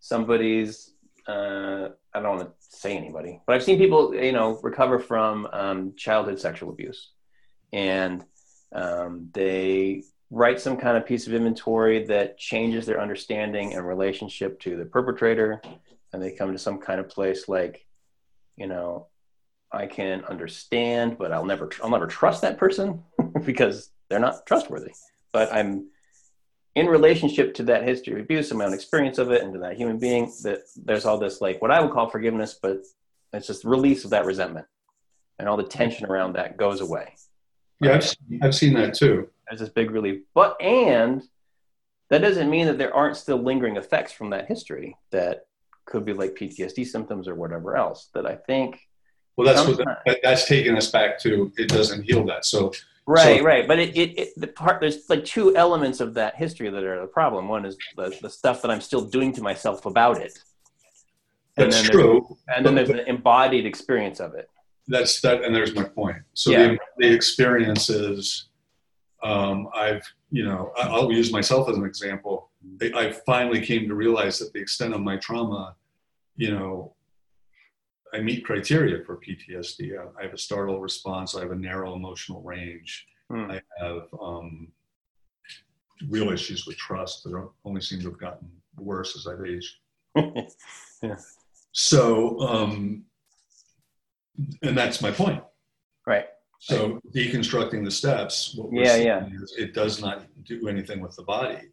somebody's. 0.00 0.94
Uh, 1.26 1.90
I 2.14 2.20
don't 2.20 2.36
want 2.36 2.48
to 2.48 2.59
say 2.70 2.96
anybody, 2.96 3.40
but 3.46 3.54
I've 3.54 3.62
seen 3.62 3.78
people, 3.78 4.14
you 4.14 4.32
know, 4.32 4.58
recover 4.62 4.98
from 4.98 5.46
um, 5.52 5.94
childhood 5.96 6.40
sexual 6.40 6.70
abuse, 6.70 7.10
and 7.72 8.24
um, 8.74 9.28
they 9.32 10.04
write 10.30 10.60
some 10.60 10.76
kind 10.76 10.96
of 10.96 11.06
piece 11.06 11.26
of 11.26 11.34
inventory 11.34 12.04
that 12.06 12.38
changes 12.38 12.86
their 12.86 13.00
understanding 13.00 13.74
and 13.74 13.86
relationship 13.86 14.60
to 14.60 14.76
the 14.76 14.84
perpetrator. 14.84 15.60
And 16.12 16.22
they 16.22 16.32
come 16.32 16.52
to 16.52 16.58
some 16.58 16.78
kind 16.78 17.00
of 17.00 17.08
place 17.08 17.48
like 17.48 17.84
you 18.60 18.66
know 18.66 19.08
i 19.72 19.86
can 19.86 20.24
understand 20.26 21.16
but 21.18 21.32
i'll 21.32 21.46
never 21.46 21.68
i'll 21.82 21.90
never 21.90 22.06
trust 22.06 22.42
that 22.42 22.58
person 22.58 23.02
because 23.44 23.90
they're 24.08 24.20
not 24.20 24.46
trustworthy. 24.46 24.92
But 25.32 25.52
i'm 25.52 25.88
in 26.76 26.86
relationship 26.86 27.54
to 27.54 27.62
that 27.64 27.82
history 27.84 28.14
of 28.14 28.20
abuse 28.20 28.50
and 28.50 28.58
my 28.58 28.64
own 28.64 28.72
experience 28.74 29.18
of 29.18 29.30
it 29.30 29.42
and 29.42 29.52
to 29.52 29.58
that 29.58 29.76
human 29.76 29.98
being 29.98 30.32
that 30.42 30.60
there's 30.84 31.04
all 31.04 31.18
this 31.18 31.40
like 31.40 31.60
what 31.60 31.70
i 31.70 31.80
would 31.80 31.90
call 31.92 32.08
forgiveness 32.08 32.58
but 32.62 32.78
it's 33.32 33.46
just 33.46 33.64
release 33.64 34.04
of 34.04 34.10
that 34.10 34.24
resentment 34.24 34.66
and 35.38 35.48
all 35.48 35.56
the 35.56 35.64
tension 35.64 36.06
around 36.06 36.34
that 36.34 36.56
goes 36.56 36.80
away 36.80 37.14
Yeah, 37.80 37.94
I've, 37.94 38.04
seen- 38.06 38.40
I've 38.42 38.54
seen 38.54 38.74
that 38.74 38.94
too. 38.94 39.28
there's 39.48 39.60
this 39.60 39.68
big 39.70 39.90
relief. 39.90 40.22
But 40.34 40.60
and 40.60 41.22
that 42.10 42.20
doesn't 42.20 42.50
mean 42.50 42.66
that 42.66 42.76
there 42.78 42.94
aren't 42.94 43.16
still 43.16 43.38
lingering 43.38 43.76
effects 43.76 44.12
from 44.12 44.30
that 44.30 44.46
history 44.48 44.96
that 45.12 45.46
could 45.86 46.04
be 46.04 46.12
like 46.12 46.34
PTSD 46.34 46.86
symptoms 46.86 47.26
or 47.26 47.34
whatever 47.34 47.76
else. 47.76 48.10
That 48.14 48.26
I 48.26 48.36
think 48.36 48.80
Well, 49.36 49.46
that's 49.46 49.66
what 49.66 49.78
that, 50.06 50.18
that's 50.22 50.46
taking 50.46 50.76
us 50.76 50.90
back 50.90 51.18
to. 51.20 51.50
It 51.56 51.68
doesn't 51.68 52.02
heal 52.02 52.24
that. 52.26 52.44
So 52.44 52.72
right, 53.06 53.38
So- 53.38 53.44
right. 53.44 53.66
But 53.68 53.78
it, 53.78 53.96
it, 53.96 54.18
it 54.18 54.28
the 54.36 54.46
part 54.46 54.80
there's 54.80 55.08
like 55.08 55.24
two 55.24 55.56
elements 55.56 56.00
of 56.00 56.14
that 56.14 56.36
history 56.36 56.70
that 56.70 56.82
are 56.84 57.00
the 57.00 57.06
problem. 57.06 57.48
One 57.48 57.64
is 57.64 57.76
the, 57.96 58.16
the 58.22 58.30
stuff 58.30 58.62
that 58.62 58.70
I'm 58.70 58.80
still 58.80 59.02
doing 59.04 59.32
to 59.34 59.42
myself 59.42 59.86
about 59.86 60.18
it. 60.20 60.38
And 61.56 61.72
that's 61.72 61.82
then 61.82 61.90
true. 61.90 62.36
And 62.48 62.64
then 62.64 62.74
there's 62.74 62.90
an 62.90 63.00
embodied 63.00 63.66
experience 63.66 64.20
of 64.20 64.34
it. 64.34 64.48
That's 64.88 65.20
that, 65.20 65.44
and 65.44 65.54
there's 65.54 65.74
my 65.74 65.84
point. 65.84 66.16
So 66.34 66.50
Yeah. 66.52 66.68
the, 66.68 66.78
the 66.98 67.12
experiences, 67.12 68.46
um, 69.22 69.68
I've, 69.74 70.02
you 70.30 70.44
know, 70.44 70.72
I- 70.78 70.88
I'll 70.88 71.12
use 71.12 71.32
myself 71.32 71.68
as 71.68 71.76
an 71.76 71.84
example. 71.84 72.50
I 72.94 73.12
finally 73.26 73.60
came 73.60 73.88
to 73.88 73.94
realize 73.94 74.38
that 74.38 74.52
the 74.52 74.60
extent 74.60 74.94
of 74.94 75.00
my 75.00 75.16
trauma, 75.16 75.74
you 76.36 76.50
know, 76.52 76.94
I 78.12 78.20
meet 78.20 78.44
criteria 78.44 79.04
for 79.04 79.16
PTSD. 79.18 79.98
I, 79.98 80.04
I 80.20 80.24
have 80.24 80.34
a 80.34 80.38
startle 80.38 80.80
response. 80.80 81.34
I 81.34 81.40
have 81.40 81.52
a 81.52 81.56
narrow 81.56 81.94
emotional 81.94 82.42
range. 82.42 83.06
Hmm. 83.30 83.50
I 83.50 83.60
have 83.78 84.02
um, 84.20 84.68
real 86.08 86.30
issues 86.30 86.66
with 86.66 86.76
trust 86.76 87.24
that 87.24 87.48
only 87.64 87.80
seem 87.80 88.00
to 88.00 88.10
have 88.10 88.18
gotten 88.18 88.48
worse 88.76 89.16
as 89.16 89.26
I've 89.26 89.44
aged. 89.46 89.74
yeah. 91.02 91.16
So, 91.72 92.40
um, 92.40 93.04
and 94.62 94.76
that's 94.76 95.00
my 95.00 95.10
point. 95.10 95.42
right. 96.06 96.26
So 96.62 97.00
deconstructing 97.16 97.84
the 97.86 97.90
steps, 97.90 98.54
what 98.54 98.70
we're 98.70 98.82
Yeah, 98.84 98.96
yeah. 98.96 99.26
is 99.42 99.54
it 99.56 99.72
does 99.72 100.02
not 100.02 100.26
do 100.44 100.68
anything 100.68 101.00
with 101.00 101.16
the 101.16 101.22
body. 101.22 101.70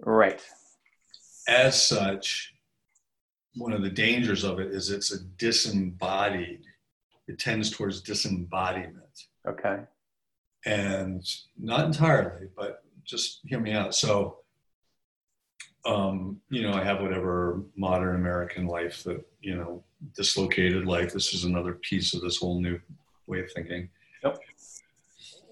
Right. 0.00 0.40
As 1.48 1.84
such, 1.84 2.51
one 3.54 3.72
of 3.72 3.82
the 3.82 3.90
dangers 3.90 4.44
of 4.44 4.58
it 4.60 4.72
is 4.72 4.90
it's 4.90 5.12
a 5.12 5.22
disembodied. 5.38 6.62
It 7.28 7.38
tends 7.38 7.70
towards 7.70 8.00
disembodiment, 8.00 9.26
Okay. 9.46 9.80
and 10.66 11.24
not 11.58 11.84
entirely, 11.86 12.48
but 12.56 12.82
just 13.04 13.40
hear 13.44 13.60
me 13.60 13.72
out. 13.72 13.94
So, 13.94 14.38
um, 15.84 16.40
you 16.50 16.62
know, 16.62 16.72
I 16.72 16.82
have 16.84 17.00
whatever 17.00 17.62
modern 17.76 18.16
American 18.16 18.66
life 18.66 19.02
that 19.04 19.24
you 19.40 19.54
know 19.56 19.82
dislocated 20.16 20.86
life. 20.86 21.12
This 21.12 21.34
is 21.34 21.44
another 21.44 21.74
piece 21.74 22.14
of 22.14 22.22
this 22.22 22.38
whole 22.38 22.60
new 22.60 22.80
way 23.26 23.40
of 23.40 23.50
thinking. 23.52 23.88
Yep. 24.24 24.38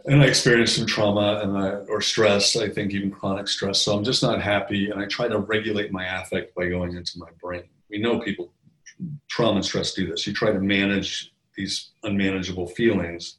And 0.07 0.23
I 0.23 0.27
experienced 0.27 0.77
some 0.77 0.87
trauma 0.87 1.41
and 1.43 1.59
I, 1.59 1.71
or 1.89 2.01
stress. 2.01 2.57
I 2.57 2.69
think 2.71 2.93
even 2.93 3.11
chronic 3.11 3.49
stress. 3.49 3.81
So 3.81 3.95
I'm 3.97 4.05
just 4.05 4.23
not 4.23 4.41
happy, 4.41 4.91
and 4.91 5.01
I 5.01 5.07
try 5.07 5.29
to 5.29 5.39
regulate 5.39 5.93
my 5.93 6.07
affect 6.21 6.55
by 6.55 6.69
going 6.69 6.97
into 6.97 7.19
my 7.19 7.29
brain. 7.41 7.65
We 7.91 7.99
know 7.99 8.21
people, 8.21 8.53
trauma 9.29 9.57
and 9.57 9.65
stress 9.65 9.93
do 9.95 10.07
this. 10.09 10.27
You 10.27 10.33
try 10.33 10.53
to 10.53 10.61
manage 10.61 11.33
these 11.57 11.91
unmanageable 12.05 12.69
feelings 12.69 13.39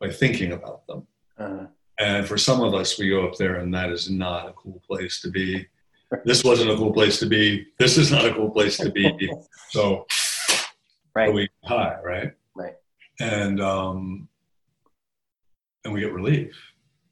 by 0.00 0.10
thinking 0.10 0.52
about 0.52 0.86
them. 0.86 1.06
Uh, 1.38 1.66
And 1.98 2.26
for 2.26 2.38
some 2.38 2.62
of 2.62 2.72
us, 2.72 2.98
we 2.98 3.10
go 3.10 3.26
up 3.26 3.36
there, 3.36 3.56
and 3.56 3.74
that 3.74 3.90
is 3.90 4.08
not 4.08 4.48
a 4.48 4.52
cool 4.54 4.80
place 4.86 5.20
to 5.22 5.30
be. 5.30 5.66
This 6.24 6.42
wasn't 6.42 6.70
a 6.70 6.76
cool 6.76 6.92
place 6.92 7.18
to 7.20 7.26
be. 7.26 7.66
This 7.78 7.98
is 7.98 8.10
not 8.10 8.24
a 8.24 8.32
cool 8.34 8.50
place 8.50 8.76
to 8.78 8.90
be. 8.90 9.06
So 9.70 10.04
right. 11.14 11.32
we 11.32 11.48
high, 11.64 11.96
right? 12.02 12.32
Right. 12.56 12.74
And 13.20 13.60
um, 13.60 14.28
and 15.84 15.94
we 15.94 16.00
get 16.00 16.12
relief. 16.12 16.56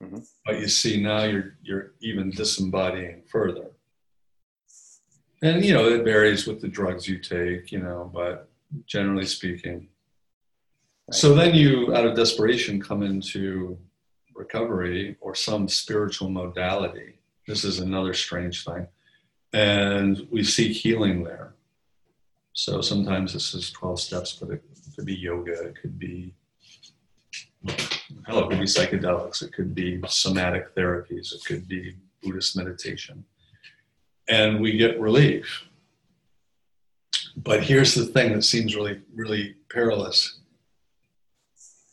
Mhm. 0.03 0.27
But 0.45 0.59
you 0.61 0.67
see, 0.69 1.01
now 1.01 1.23
you're 1.25 1.57
you're 1.63 1.93
even 2.01 2.31
disembodying 2.31 3.23
further. 3.31 3.71
And 5.43 5.65
you 5.65 5.73
know 5.73 5.89
it 5.89 6.05
varies 6.05 6.47
with 6.47 6.61
the 6.61 6.69
drugs 6.69 7.09
you 7.09 7.19
take, 7.19 7.71
you 7.71 7.79
know, 7.79 8.11
but 8.13 8.49
generally 8.87 9.27
speaking, 9.27 9.89
So 11.11 11.35
then 11.35 11.55
you, 11.55 11.95
out 11.95 12.07
of 12.07 12.17
desperation, 12.17 12.83
come 12.83 13.03
into 13.03 13.79
recovery 14.35 15.17
or 15.21 15.35
some 15.35 15.67
spiritual 15.69 16.29
modality. 16.29 17.19
This 17.47 17.65
is 17.65 17.79
another 17.81 18.13
strange 18.13 18.65
thing. 18.65 18.87
And 19.53 20.27
we 20.31 20.45
seek 20.45 20.73
healing 20.77 21.25
there. 21.25 21.55
So 22.53 22.83
sometimes 22.83 23.33
this 23.33 23.55
is 23.55 23.71
12 23.71 24.01
steps, 24.01 24.33
but 24.35 24.51
it 24.51 24.63
could 24.95 25.07
be 25.07 25.15
yoga, 25.15 25.69
it 25.69 25.77
could 25.81 25.99
be 25.99 26.35
hell, 28.27 28.41
it 28.41 28.51
could 28.51 28.59
be 28.59 28.67
psychedelics, 28.67 29.43
it 29.43 29.53
could 29.53 29.75
be 29.75 30.01
somatic 30.09 30.75
therapies, 30.75 31.33
it 31.33 31.45
could 31.47 31.67
be 31.69 31.97
Buddhist 32.23 32.57
meditation. 32.57 33.25
And 34.29 34.61
we 34.61 34.77
get 34.77 35.01
relief. 35.01 35.65
But 37.37 37.63
here's 37.63 37.95
the 37.95 38.05
thing 38.05 38.33
that 38.33 38.43
seems 38.43 38.75
really, 38.75 39.01
really 39.15 39.55
perilous. 39.71 40.39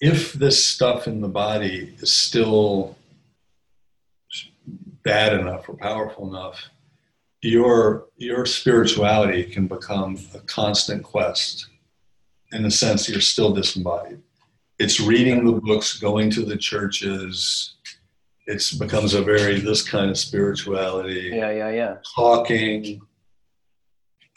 If 0.01 0.33
this 0.33 0.63
stuff 0.63 1.07
in 1.07 1.21
the 1.21 1.29
body 1.29 1.95
is 1.99 2.11
still 2.11 2.97
bad 5.03 5.33
enough 5.33 5.69
or 5.69 5.75
powerful 5.75 6.27
enough, 6.27 6.61
your 7.41 8.07
your 8.17 8.45
spirituality 8.45 9.43
can 9.43 9.67
become 9.67 10.17
a 10.33 10.39
constant 10.39 11.03
quest 11.03 11.67
in 12.51 12.63
the 12.63 12.71
sense 12.71 13.07
you're 13.07 13.21
still 13.21 13.53
disembodied 13.53 14.19
it's 14.77 14.99
reading 14.99 15.45
the 15.45 15.53
books, 15.53 15.97
going 15.99 16.29
to 16.31 16.43
the 16.43 16.57
churches. 16.57 17.74
It 18.47 18.63
becomes 18.79 19.13
a 19.13 19.21
very 19.21 19.59
this 19.59 19.81
kind 19.81 20.11
of 20.11 20.17
spirituality. 20.17 21.31
Yeah, 21.33 21.51
yeah, 21.51 21.69
yeah. 21.71 21.95
Talking, 22.15 23.01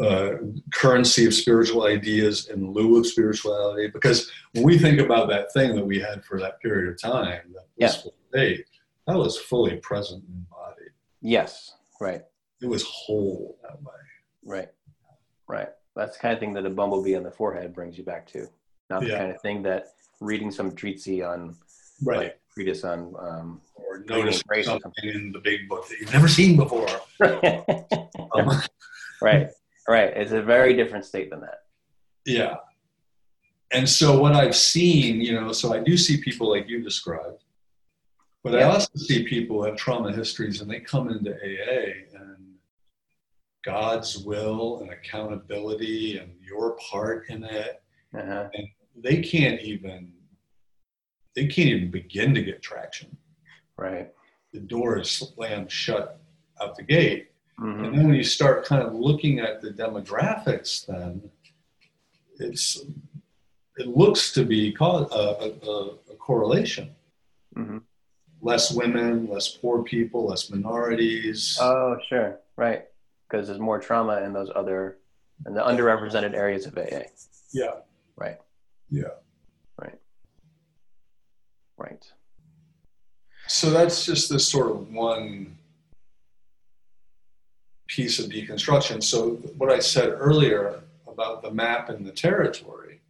uh, 0.00 0.30
currency 0.72 1.26
of 1.26 1.34
spiritual 1.34 1.84
ideas 1.84 2.48
in 2.48 2.72
lieu 2.72 2.98
of 2.98 3.06
spirituality. 3.06 3.88
Because 3.88 4.30
when 4.52 4.64
we 4.64 4.78
think 4.78 5.00
about 5.00 5.28
that 5.28 5.52
thing 5.52 5.74
that 5.76 5.84
we 5.84 5.98
had 6.00 6.24
for 6.24 6.40
that 6.40 6.60
period 6.60 6.92
of 6.92 7.00
time, 7.00 7.42
that 7.52 7.66
yeah. 7.76 7.88
state, 7.88 8.64
that 9.06 9.16
was 9.16 9.36
fully 9.36 9.76
present 9.76 10.24
in 10.28 10.46
body. 10.50 10.86
Yes, 11.20 11.74
right. 12.00 12.22
It 12.62 12.68
was 12.68 12.84
whole 12.84 13.58
that 13.62 13.80
way. 13.82 13.92
Right, 14.44 14.68
right. 15.48 15.68
That's 15.96 16.16
the 16.16 16.22
kind 16.22 16.34
of 16.34 16.40
thing 16.40 16.54
that 16.54 16.64
a 16.64 16.70
bumblebee 16.70 17.16
on 17.16 17.24
the 17.24 17.30
forehead 17.30 17.74
brings 17.74 17.98
you 17.98 18.04
back 18.04 18.26
to. 18.28 18.46
Not 18.88 19.00
the 19.00 19.08
yeah. 19.08 19.18
kind 19.18 19.32
of 19.32 19.40
thing 19.42 19.62
that 19.64 19.88
reading 20.20 20.50
some 20.50 20.74
treatise 20.74 21.22
on 21.22 21.56
right 22.02 22.18
like, 22.18 22.40
treatise 22.58 22.82
on 22.82 23.14
um, 23.20 23.60
or 23.74 24.04
notice 24.08 24.42
something 24.64 24.92
in 25.04 25.30
the 25.30 25.38
big 25.38 25.68
book 25.68 25.88
that 25.88 25.98
you've 26.00 26.12
never 26.12 26.26
seen 26.26 26.56
before. 26.56 26.88
um, 27.20 28.62
right, 29.22 29.48
right. 29.88 30.16
It's 30.16 30.32
a 30.32 30.42
very 30.42 30.74
different 30.74 31.04
state 31.04 31.30
than 31.30 31.40
that. 31.42 31.60
Yeah. 32.26 32.56
And 33.70 33.88
so 33.88 34.18
what 34.18 34.34
I've 34.34 34.56
seen, 34.56 35.20
you 35.20 35.40
know, 35.40 35.52
so 35.52 35.72
I 35.72 35.80
do 35.80 35.96
see 35.96 36.20
people 36.20 36.50
like 36.50 36.68
you 36.68 36.82
described, 36.82 37.44
but 38.42 38.54
yeah. 38.54 38.60
I 38.60 38.62
also 38.72 38.88
see 38.96 39.24
people 39.24 39.62
have 39.62 39.76
trauma 39.76 40.12
histories 40.12 40.60
and 40.60 40.70
they 40.70 40.80
come 40.80 41.10
into 41.10 41.32
AA 41.32 42.18
and 42.18 42.54
God's 43.64 44.18
will 44.18 44.80
and 44.80 44.90
accountability 44.90 46.18
and 46.18 46.32
your 46.42 46.76
part 46.90 47.28
in 47.28 47.44
it. 47.44 47.82
Uh-huh. 48.16 48.48
And 48.52 48.68
they 48.96 49.20
can't 49.20 49.60
even 49.60 50.12
they 51.38 51.46
can't 51.46 51.68
even 51.68 51.90
begin 51.90 52.34
to 52.34 52.42
get 52.42 52.60
traction. 52.60 53.16
Right. 53.76 54.10
The 54.52 54.58
door 54.58 54.98
is 54.98 55.08
slammed 55.08 55.70
shut 55.70 56.20
out 56.60 56.76
the 56.76 56.82
gate. 56.82 57.30
Mm-hmm. 57.60 57.84
And 57.84 57.94
then 57.94 58.06
when 58.08 58.16
you 58.16 58.24
start 58.24 58.64
kind 58.64 58.82
of 58.82 58.92
looking 58.94 59.38
at 59.38 59.60
the 59.60 59.70
demographics, 59.70 60.84
then 60.86 61.22
it's 62.40 62.84
it 63.76 63.86
looks 63.86 64.32
to 64.32 64.44
be 64.44 64.74
a, 64.80 64.84
a, 64.84 65.50
a 66.10 66.16
correlation. 66.18 66.90
Mm-hmm. 67.56 67.78
Less 68.40 68.72
women, 68.72 69.28
less 69.28 69.48
poor 69.48 69.84
people, 69.84 70.26
less 70.26 70.50
minorities. 70.50 71.56
Oh, 71.60 71.98
sure, 72.08 72.40
right. 72.56 72.84
Because 73.28 73.46
there's 73.46 73.60
more 73.60 73.78
trauma 73.78 74.22
in 74.22 74.32
those 74.32 74.50
other, 74.54 74.98
in 75.46 75.54
the 75.54 75.60
underrepresented 75.60 76.34
areas 76.34 76.66
of 76.66 76.76
AA. 76.76 77.02
Yeah. 77.52 77.74
Right. 78.16 78.38
Yeah. 78.90 79.08
Right. 81.78 82.04
So 83.46 83.70
that's 83.70 84.04
just 84.04 84.28
this 84.28 84.46
sort 84.46 84.70
of 84.70 84.92
one 84.92 85.56
piece 87.86 88.18
of 88.18 88.26
deconstruction. 88.26 89.02
So 89.02 89.36
what 89.56 89.70
I 89.70 89.78
said 89.78 90.10
earlier 90.10 90.80
about 91.06 91.42
the 91.42 91.50
map 91.50 91.88
and 91.88 92.04
the 92.04 92.12
territory, 92.12 93.00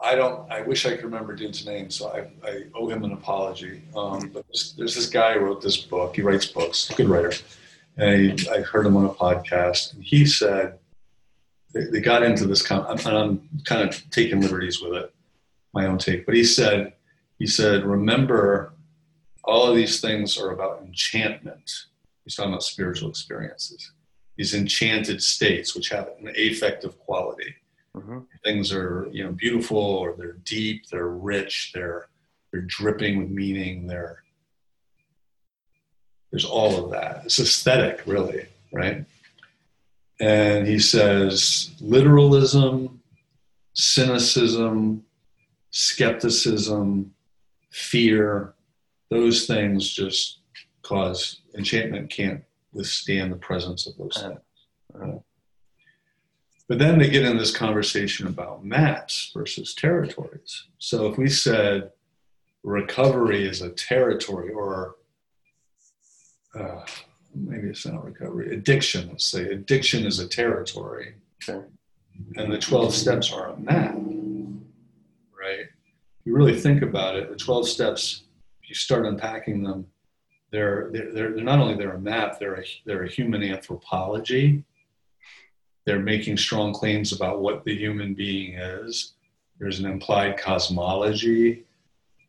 I 0.00 0.16
don't. 0.16 0.50
I 0.50 0.62
wish 0.62 0.84
I 0.84 0.96
could 0.96 1.04
remember 1.04 1.36
dude's 1.36 1.64
name, 1.64 1.88
so 1.88 2.08
I, 2.08 2.48
I 2.48 2.64
owe 2.74 2.88
him 2.88 3.04
an 3.04 3.12
apology. 3.12 3.82
Um, 3.94 4.30
but 4.32 4.44
there's, 4.48 4.74
there's, 4.76 4.96
this 4.96 5.08
guy 5.08 5.34
who 5.34 5.40
wrote 5.40 5.62
this 5.62 5.76
book. 5.76 6.16
He 6.16 6.22
writes 6.22 6.46
books, 6.46 6.90
good 6.96 7.08
writer. 7.08 7.32
And 7.96 8.40
he, 8.40 8.48
I 8.48 8.62
heard 8.62 8.84
him 8.84 8.96
on 8.96 9.04
a 9.04 9.10
podcast, 9.10 9.94
and 9.94 10.02
he 10.02 10.26
said 10.26 10.78
they, 11.72 11.84
they 11.84 12.00
got 12.00 12.24
into 12.24 12.46
this 12.46 12.68
of, 12.68 13.06
and 13.06 13.16
I'm 13.16 13.48
kind 13.64 13.88
of 13.88 14.10
taking 14.10 14.40
liberties 14.40 14.82
with 14.82 14.94
it, 14.94 15.14
my 15.72 15.86
own 15.86 15.98
take. 15.98 16.26
But 16.26 16.34
he 16.34 16.44
said, 16.44 16.92
he 17.38 17.46
said, 17.46 17.84
remember, 17.84 18.74
all 19.44 19.66
of 19.66 19.76
these 19.76 20.00
things 20.00 20.38
are 20.38 20.50
about 20.50 20.82
enchantment. 20.82 21.70
He's 22.24 22.36
talking 22.36 22.52
about 22.52 22.62
spiritual 22.62 23.08
experiences. 23.08 23.92
These 24.36 24.54
enchanted 24.54 25.22
states, 25.22 25.74
which 25.74 25.88
have 25.88 26.08
an 26.20 26.32
affective 26.36 26.98
quality. 26.98 27.54
Mm-hmm. 27.96 28.20
Things 28.44 28.72
are, 28.72 29.08
you 29.12 29.24
know, 29.24 29.32
beautiful, 29.32 29.78
or 29.78 30.14
they're 30.16 30.38
deep, 30.44 30.86
they're 30.88 31.08
rich, 31.08 31.72
they're 31.74 32.08
they're 32.50 32.62
dripping 32.62 33.18
with 33.18 33.30
meaning. 33.30 33.86
They're 33.86 34.22
there's 36.30 36.44
all 36.46 36.82
of 36.82 36.90
that. 36.92 37.22
It's 37.26 37.38
aesthetic, 37.38 38.02
really, 38.06 38.46
right? 38.72 39.04
And 40.20 40.66
he 40.66 40.78
says 40.78 41.70
literalism, 41.80 43.02
cynicism, 43.74 45.04
skepticism, 45.72 47.12
fear, 47.70 48.54
those 49.10 49.46
things 49.46 49.90
just 49.90 50.38
cause 50.82 51.40
enchantment 51.56 52.10
can't 52.10 52.42
withstand 52.72 53.32
the 53.32 53.36
presence 53.36 53.86
of 53.86 53.96
those 53.96 54.16
things. 54.16 54.38
Uh, 54.94 55.18
but 56.68 56.78
then 56.78 56.98
they 56.98 57.10
get 57.10 57.24
in 57.24 57.36
this 57.36 57.54
conversation 57.54 58.26
about 58.26 58.64
maps 58.64 59.30
versus 59.34 59.74
territories. 59.74 60.64
So 60.78 61.06
if 61.10 61.18
we 61.18 61.28
said 61.28 61.90
recovery 62.62 63.46
is 63.46 63.60
a 63.62 63.70
territory 63.70 64.52
or 64.52 64.96
uh, 66.54 66.84
maybe 67.34 67.68
it's 67.68 67.86
not 67.86 68.04
recovery, 68.04 68.54
addiction, 68.54 69.08
let's 69.08 69.24
say. 69.24 69.50
Addiction 69.50 70.04
is 70.06 70.18
a 70.18 70.28
territory. 70.28 71.14
Sure. 71.38 71.66
And 72.36 72.52
the 72.52 72.58
12 72.58 72.94
steps 72.94 73.32
are 73.32 73.48
a 73.48 73.56
map? 73.58 73.96
You 76.24 76.34
really 76.34 76.58
think 76.58 76.82
about 76.82 77.16
it, 77.16 77.30
the 77.30 77.36
12 77.36 77.68
steps, 77.68 78.24
if 78.62 78.68
you 78.68 78.74
start 78.74 79.06
unpacking 79.06 79.62
them, 79.62 79.86
they're, 80.50 80.90
they're, 80.92 81.12
they're 81.12 81.44
not 81.44 81.58
only 81.58 81.74
they're 81.74 81.94
a 81.94 82.00
map, 82.00 82.38
they're 82.38 82.60
a, 82.60 82.64
they're 82.84 83.04
a 83.04 83.10
human 83.10 83.42
anthropology. 83.42 84.64
They're 85.84 85.98
making 85.98 86.36
strong 86.36 86.72
claims 86.72 87.12
about 87.12 87.40
what 87.40 87.64
the 87.64 87.76
human 87.76 88.14
being 88.14 88.54
is. 88.54 89.14
There's 89.58 89.80
an 89.80 89.86
implied 89.86 90.38
cosmology. 90.38 91.64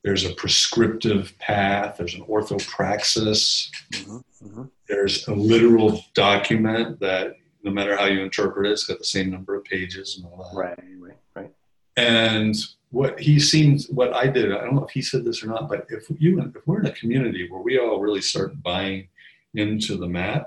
There's 0.04 0.26
a 0.26 0.34
prescriptive 0.34 1.38
path. 1.40 1.98
There's 1.98 2.16
an 2.16 2.26
orthopraxis. 2.26 3.70
Mm-hmm, 3.94 4.18
mm-hmm. 4.46 4.64
There's 4.88 5.28
a 5.28 5.34
literal 5.34 6.04
document 6.14 7.00
that, 7.00 7.38
no 7.64 7.72
matter 7.72 7.96
how 7.96 8.06
you 8.06 8.22
interpret 8.22 8.68
it, 8.68 8.72
it's 8.72 8.86
got 8.86 9.00
the 9.00 9.06
same 9.06 9.30
number 9.30 9.56
of 9.56 9.64
pages 9.64 10.18
and 10.18 10.26
all 10.26 10.50
that. 10.52 10.58
Right, 10.58 10.80
right, 11.00 11.18
right. 11.36 11.52
And 11.96 12.56
what 12.94 13.20
he 13.20 13.40
seems, 13.40 13.90
what 13.90 14.14
I 14.14 14.28
did, 14.28 14.52
I 14.52 14.60
don't 14.60 14.76
know 14.76 14.86
if 14.86 14.92
he 14.92 15.02
said 15.02 15.26
this 15.26 15.44
or 15.44 15.48
not, 15.48 15.68
but 15.68 15.88
if 15.90 16.06
you, 16.20 16.40
if 16.40 16.68
we're 16.68 16.80
in 16.80 16.86
a 16.86 16.92
community 16.92 17.50
where 17.50 17.60
we 17.60 17.80
all 17.80 18.00
really 18.00 18.22
start 18.22 18.62
buying 18.62 19.08
into 19.56 19.98
the 19.98 20.08
map, 20.08 20.46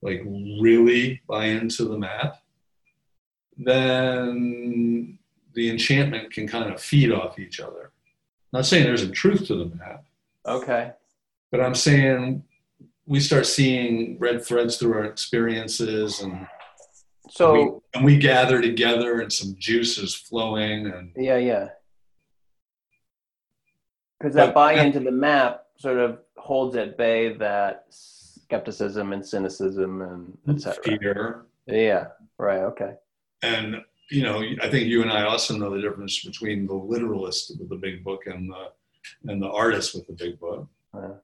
like 0.00 0.22
really 0.24 1.20
buy 1.28 1.44
into 1.44 1.84
the 1.84 1.98
map, 1.98 2.42
then 3.58 5.18
the 5.52 5.68
enchantment 5.68 6.32
can 6.32 6.48
kind 6.48 6.72
of 6.72 6.80
feed 6.80 7.12
off 7.12 7.38
each 7.38 7.60
other. 7.60 7.92
I'm 8.52 8.60
not 8.60 8.66
saying 8.66 8.84
there's 8.84 9.02
a 9.02 9.10
truth 9.10 9.46
to 9.48 9.56
the 9.56 9.76
map. 9.76 10.06
Okay. 10.46 10.92
But 11.50 11.60
I'm 11.60 11.74
saying 11.74 12.44
we 13.04 13.20
start 13.20 13.44
seeing 13.44 14.18
red 14.18 14.42
threads 14.42 14.78
through 14.78 14.94
our 14.94 15.04
experiences 15.04 16.22
and 16.22 16.46
so 17.28 17.52
we, 17.52 17.70
and 17.94 18.04
we 18.04 18.16
gather 18.16 18.60
together 18.60 19.20
and 19.20 19.32
some 19.32 19.56
juice 19.58 19.98
is 19.98 20.14
flowing 20.14 20.86
and 20.86 21.12
yeah 21.16 21.36
yeah. 21.36 21.68
Because 24.18 24.34
that 24.34 24.54
buy 24.54 24.74
into 24.74 25.00
the 25.00 25.10
map 25.10 25.64
sort 25.78 25.98
of 25.98 26.20
holds 26.36 26.76
at 26.76 26.96
bay 26.96 27.36
that 27.36 27.86
skepticism 27.90 29.12
and 29.12 29.24
cynicism 29.24 30.02
and 30.02 30.56
etc 30.56 30.98
fear. 30.98 31.46
Yeah 31.66 32.06
right 32.38 32.60
okay. 32.60 32.94
And 33.42 33.82
you 34.10 34.22
know, 34.22 34.42
I 34.62 34.68
think 34.68 34.86
you 34.86 35.02
and 35.02 35.10
I 35.10 35.24
also 35.24 35.56
know 35.56 35.70
the 35.70 35.80
difference 35.80 36.24
between 36.24 36.66
the 36.66 36.74
literalist 36.74 37.52
with 37.58 37.68
the 37.68 37.76
big 37.76 38.04
book 38.04 38.26
and 38.26 38.50
the 38.50 38.70
and 39.30 39.42
the 39.42 39.50
artist 39.50 39.94
with 39.94 40.06
the 40.06 40.12
big 40.12 40.38
book. 40.38 40.68
Uh, 40.94 41.14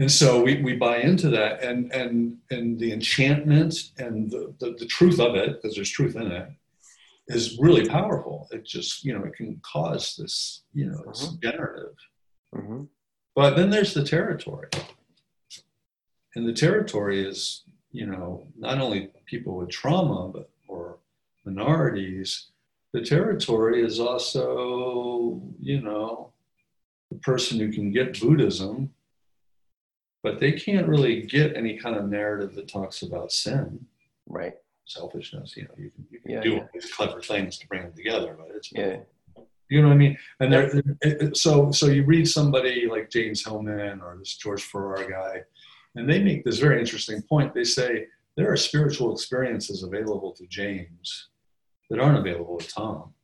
And 0.00 0.10
so 0.10 0.42
we, 0.42 0.62
we 0.62 0.76
buy 0.76 0.96
into 0.98 1.28
that 1.28 1.62
and 1.62 1.92
and 1.92 2.38
and 2.50 2.78
the 2.80 2.90
enchantment 2.92 3.74
and 3.98 4.30
the, 4.30 4.54
the, 4.58 4.74
the 4.78 4.86
truth 4.86 5.20
of 5.20 5.34
it, 5.36 5.48
because 5.60 5.74
there's 5.76 5.90
truth 5.90 6.16
in 6.16 6.32
it, 6.32 6.48
is 7.28 7.58
really 7.60 7.86
powerful. 7.86 8.48
It 8.50 8.64
just, 8.64 9.04
you 9.04 9.12
know, 9.16 9.22
it 9.24 9.34
can 9.34 9.60
cause 9.62 10.16
this, 10.16 10.62
you 10.72 10.86
know, 10.90 11.02
it's 11.08 11.26
Mhm. 11.28 11.42
generative. 11.42 11.96
mhm. 12.54 12.88
But 13.34 13.56
then 13.56 13.68
there's 13.70 13.92
the 13.94 14.02
territory. 14.02 14.68
And 16.34 16.48
the 16.48 16.52
territory 16.54 17.18
is, 17.32 17.64
you 17.92 18.06
know, 18.06 18.46
not 18.56 18.78
only 18.80 19.10
people 19.26 19.54
with 19.58 19.68
trauma, 19.70 20.30
but 20.32 20.48
or 20.66 20.98
minorities. 21.44 22.30
The 22.94 23.02
territory 23.02 23.82
is 23.82 24.00
also, 24.00 25.42
you 25.60 25.80
know, 25.82 26.32
the 27.10 27.18
person 27.18 27.58
who 27.60 27.70
can 27.72 27.92
get 27.92 28.18
Buddhism, 28.20 28.94
but 30.22 30.38
they 30.38 30.52
can't 30.52 30.86
really 30.86 31.22
get 31.22 31.56
any 31.56 31.78
kind 31.78 31.96
of 31.96 32.08
narrative 32.08 32.54
that 32.54 32.68
talks 32.68 33.02
about 33.02 33.32
sin, 33.32 33.86
Right. 34.26 34.54
selfishness. 34.84 35.56
You 35.56 35.64
know, 35.64 35.74
you 35.78 35.90
can, 35.90 36.06
you 36.10 36.20
can 36.20 36.30
Yeah, 36.30 36.40
do 36.40 36.50
yeah. 36.50 36.58
all 36.60 36.68
these 36.74 36.92
clever 36.92 37.20
things 37.20 37.58
to 37.58 37.66
bring 37.68 37.82
them 37.82 37.92
together, 37.94 38.36
but 38.38 38.54
it's 38.54 38.70
Yeah. 38.72 39.00
you 39.68 39.80
know 39.82 39.88
what 39.88 39.94
I 39.94 39.98
mean? 39.98 40.18
And 40.40 40.54
it- 41.02 41.36
so 41.36 41.70
so 41.70 41.86
you 41.86 42.04
read 42.04 42.26
somebody 42.28 42.86
like 42.86 43.08
James 43.10 43.44
Hillman 43.44 44.00
or 44.00 44.16
this 44.18 44.36
George 44.36 44.62
Ferrer 44.64 45.08
guy, 45.08 45.44
and 45.94 46.08
they 46.08 46.22
make 46.22 46.44
this 46.44 46.58
very 46.58 46.80
interesting 46.80 47.22
point. 47.22 47.54
They 47.54 47.64
say 47.64 48.08
there 48.36 48.50
are 48.52 48.56
spiritual 48.56 49.12
experiences 49.12 49.82
available 49.82 50.32
to 50.32 50.46
James 50.46 51.28
that 51.88 51.98
aren't 52.00 52.18
available 52.18 52.58
to 52.58 52.68
Tom. 52.68 53.14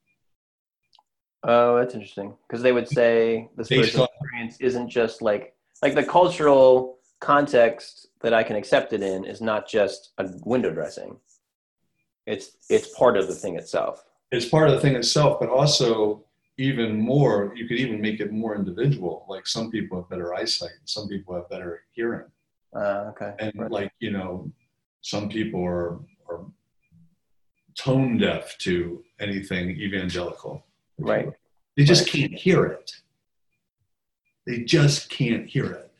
Oh, 1.42 1.76
that's 1.78 1.94
interesting. 1.94 2.36
Because 2.48 2.62
they 2.62 2.72
would 2.72 2.88
say 2.88 3.48
the 3.56 3.64
spiritual 3.64 4.06
experience 4.06 4.60
isn't 4.60 4.88
just 4.88 5.22
like 5.22 5.54
like 5.82 5.94
the 5.94 6.04
cultural 6.04 6.98
context 7.20 8.08
that 8.20 8.34
I 8.34 8.42
can 8.42 8.56
accept 8.56 8.92
it 8.92 9.02
in 9.02 9.24
is 9.24 9.40
not 9.40 9.68
just 9.68 10.12
a 10.18 10.28
window 10.44 10.70
dressing. 10.70 11.16
It's 12.26 12.56
it's 12.68 12.88
part 12.96 13.16
of 13.16 13.28
the 13.28 13.34
thing 13.34 13.56
itself. 13.56 14.04
It's 14.32 14.48
part 14.48 14.68
of 14.68 14.74
the 14.74 14.80
thing 14.80 14.96
itself, 14.96 15.38
but 15.38 15.48
also 15.48 16.24
even 16.58 16.98
more, 17.00 17.52
you 17.54 17.68
could 17.68 17.78
even 17.78 18.00
make 18.00 18.18
it 18.20 18.32
more 18.32 18.56
individual. 18.56 19.24
Like 19.28 19.46
some 19.46 19.70
people 19.70 20.00
have 20.00 20.08
better 20.08 20.34
eyesight, 20.34 20.70
some 20.84 21.06
people 21.08 21.34
have 21.34 21.48
better 21.50 21.82
hearing. 21.92 22.26
Uh, 22.74 23.10
okay. 23.10 23.32
and 23.38 23.52
Right. 23.56 23.70
like 23.70 23.92
you 24.00 24.10
know 24.10 24.50
some 25.00 25.28
people 25.28 25.64
are 25.64 26.00
are 26.28 26.44
tone 27.78 28.18
deaf 28.18 28.56
to 28.58 29.02
anything 29.20 29.70
evangelical 29.70 30.64
Right. 30.98 31.28
they 31.76 31.84
just 31.84 32.02
Right. 32.12 32.12
can't 32.22 32.34
hear 32.34 32.64
it 32.66 32.90
they 34.46 34.60
just 34.60 35.08
can't 35.10 35.46
hear 35.46 35.66
it 35.72 35.90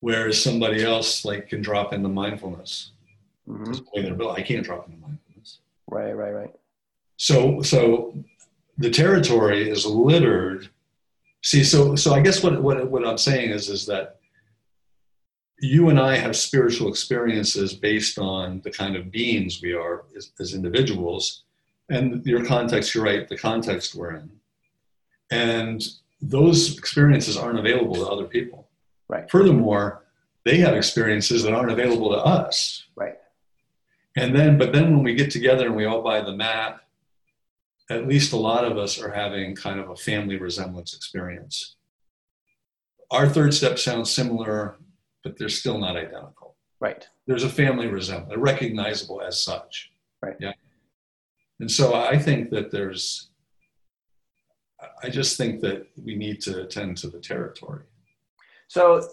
whereas 0.00 0.40
somebody 0.42 0.82
else 0.84 1.24
like 1.24 1.48
can 1.48 1.62
drop 1.62 1.92
into 1.92 2.08
mindfulness 2.08 2.90
Mhm. 3.48 3.84
Way 3.94 4.30
i 4.30 4.42
can't 4.42 4.64
drop 4.64 4.86
into 4.88 4.98
mindfulness 5.00 5.58
Right. 5.90 6.12
Right. 6.12 6.32
Right. 6.32 6.54
so 7.16 7.60
so 7.62 8.14
the 8.78 8.90
territory 8.90 9.68
is 9.68 9.84
littered 9.86 10.68
see 11.42 11.62
so 11.62 11.94
so 11.94 12.14
i 12.14 12.20
guess 12.20 12.42
what 12.42 12.62
what, 12.62 12.90
what 12.90 13.06
i'm 13.06 13.18
saying 13.18 13.50
is 13.50 13.68
is 13.68 13.84
that 13.86 14.16
you 15.60 15.88
and 15.90 16.00
i 16.00 16.16
have 16.16 16.34
spiritual 16.36 16.88
experiences 16.88 17.74
based 17.74 18.18
on 18.18 18.60
the 18.64 18.70
kind 18.70 18.96
of 18.96 19.10
beings 19.10 19.60
we 19.62 19.72
are 19.72 20.04
as, 20.16 20.32
as 20.40 20.54
individuals 20.54 21.44
and 21.90 22.24
your 22.26 22.44
context 22.44 22.94
you're 22.94 23.04
right 23.04 23.28
the 23.28 23.36
context 23.36 23.94
we're 23.94 24.14
in 24.16 24.30
and 25.30 25.86
those 26.28 26.78
experiences 26.78 27.36
aren't 27.36 27.58
available 27.58 27.94
to 27.96 28.06
other 28.06 28.24
people 28.26 28.68
Right. 29.08 29.30
furthermore 29.30 30.04
they 30.44 30.56
have 30.58 30.74
experiences 30.74 31.42
that 31.42 31.52
aren't 31.52 31.70
available 31.70 32.10
to 32.10 32.18
us 32.18 32.84
Right. 32.96 33.16
and 34.16 34.34
then, 34.34 34.58
but 34.58 34.72
then 34.72 34.84
when 34.94 35.02
we 35.02 35.14
get 35.14 35.30
together 35.30 35.66
and 35.66 35.76
we 35.76 35.84
all 35.84 36.02
buy 36.02 36.20
the 36.22 36.32
map, 36.36 36.80
at 37.90 38.06
least 38.08 38.32
a 38.32 38.36
lot 38.36 38.64
of 38.64 38.78
us 38.78 38.98
are 39.02 39.10
having 39.10 39.54
kind 39.54 39.78
of 39.80 39.90
a 39.90 39.96
family 39.96 40.36
resemblance 40.36 40.94
experience. 40.94 41.76
Our 43.10 43.28
third 43.28 43.52
step 43.54 43.78
sounds 43.78 44.10
similar, 44.10 44.76
but 45.22 45.36
they're 45.38 45.48
still 45.50 45.78
not 45.78 45.96
identical. 45.96 46.56
Right. 46.80 47.06
There's 47.26 47.44
a 47.44 47.48
family 47.50 47.86
resemblance, 47.88 48.38
recognizable 48.40 49.20
as 49.20 49.42
such. 49.42 49.90
Right. 50.22 50.36
Yeah. 50.40 50.52
And 51.60 51.70
so 51.70 51.94
I 51.94 52.18
think 52.18 52.50
that 52.50 52.70
there's, 52.70 53.30
I 55.02 55.08
just 55.08 55.36
think 55.36 55.60
that 55.60 55.86
we 56.02 56.14
need 56.14 56.40
to 56.42 56.62
attend 56.62 56.96
to 56.98 57.08
the 57.08 57.20
territory. 57.20 57.82
So 58.68 59.08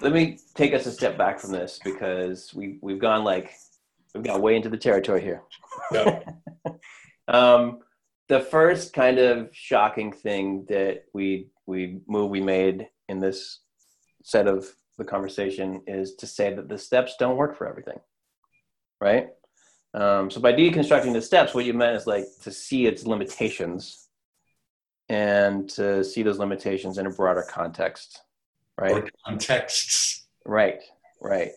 let 0.00 0.12
me 0.12 0.38
take 0.54 0.74
us 0.74 0.86
a 0.86 0.92
step 0.92 1.16
back 1.16 1.38
from 1.38 1.52
this 1.52 1.78
because 1.84 2.52
we 2.54 2.78
we've 2.80 2.98
gone 2.98 3.24
like 3.24 3.52
we've 4.14 4.24
got 4.24 4.40
way 4.40 4.56
into 4.56 4.68
the 4.68 4.76
territory 4.76 5.20
here. 5.20 5.42
Yeah. 5.92 6.20
um, 7.28 7.80
the 8.28 8.40
first 8.40 8.92
kind 8.92 9.18
of 9.18 9.50
shocking 9.52 10.12
thing 10.12 10.64
that 10.68 11.04
we 11.12 11.48
we 11.66 12.00
move 12.08 12.30
we 12.30 12.40
made 12.40 12.88
in 13.08 13.20
this 13.20 13.60
set 14.22 14.46
of 14.46 14.66
the 14.96 15.04
conversation 15.04 15.82
is 15.86 16.14
to 16.16 16.26
say 16.26 16.54
that 16.54 16.68
the 16.68 16.78
steps 16.78 17.16
don't 17.18 17.36
work 17.36 17.56
for 17.56 17.66
everything, 17.66 17.98
right? 19.00 19.28
Um, 19.92 20.30
so 20.30 20.40
by 20.40 20.52
deconstructing 20.52 21.12
the 21.12 21.22
steps, 21.22 21.54
what 21.54 21.64
you 21.64 21.74
meant 21.74 21.96
is 21.96 22.06
like 22.06 22.24
to 22.42 22.50
see 22.50 22.86
its 22.86 23.06
limitations 23.06 24.03
and 25.08 25.68
to 25.70 26.04
see 26.04 26.22
those 26.22 26.38
limitations 26.38 26.98
in 26.98 27.06
a 27.06 27.10
broader 27.10 27.44
context, 27.48 28.22
right? 28.78 28.92
Or 28.92 29.08
contexts. 29.26 30.26
Right, 30.44 30.82
right. 31.20 31.52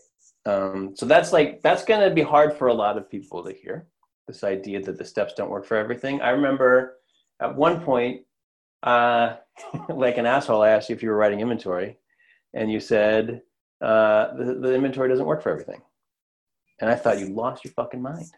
Um, 0.46 0.96
so 0.96 1.06
that's 1.06 1.34
like 1.34 1.62
that's 1.62 1.84
going 1.84 2.08
to 2.08 2.14
be 2.14 2.22
hard 2.22 2.54
for 2.54 2.68
a 2.68 2.74
lot 2.74 2.98
of 2.98 3.10
people 3.10 3.44
to 3.44 3.52
hear. 3.52 3.88
This 4.28 4.44
idea 4.44 4.82
that 4.82 4.98
the 4.98 5.06
steps 5.06 5.34
don't 5.34 5.50
work 5.50 5.66
for 5.66 5.78
everything. 5.78 6.22
I 6.22 6.30
remember 6.30 6.98
at 7.42 7.56
one 7.56 7.82
point, 7.82 8.22
uh, 8.84 9.36
like 9.90 10.18
an 10.18 10.26
asshole, 10.26 10.62
I 10.62 10.70
asked 10.70 10.90
you 10.90 10.96
if 10.96 11.04
you 11.04 11.10
were 11.10 11.18
writing 11.18 11.40
inventory, 11.40 11.98
and 12.54 12.72
you 12.72 12.80
said 12.80 13.42
uh, 13.82 14.34
the, 14.36 14.56
the 14.56 14.74
inventory 14.74 15.10
doesn't 15.10 15.26
work 15.26 15.42
for 15.42 15.52
everything, 15.52 15.82
and 16.82 16.90
I 16.90 16.96
thought 16.96 17.20
you 17.20 17.28
lost 17.28 17.64
your 17.64 17.74
fucking 17.74 18.02
mind. 18.02 18.32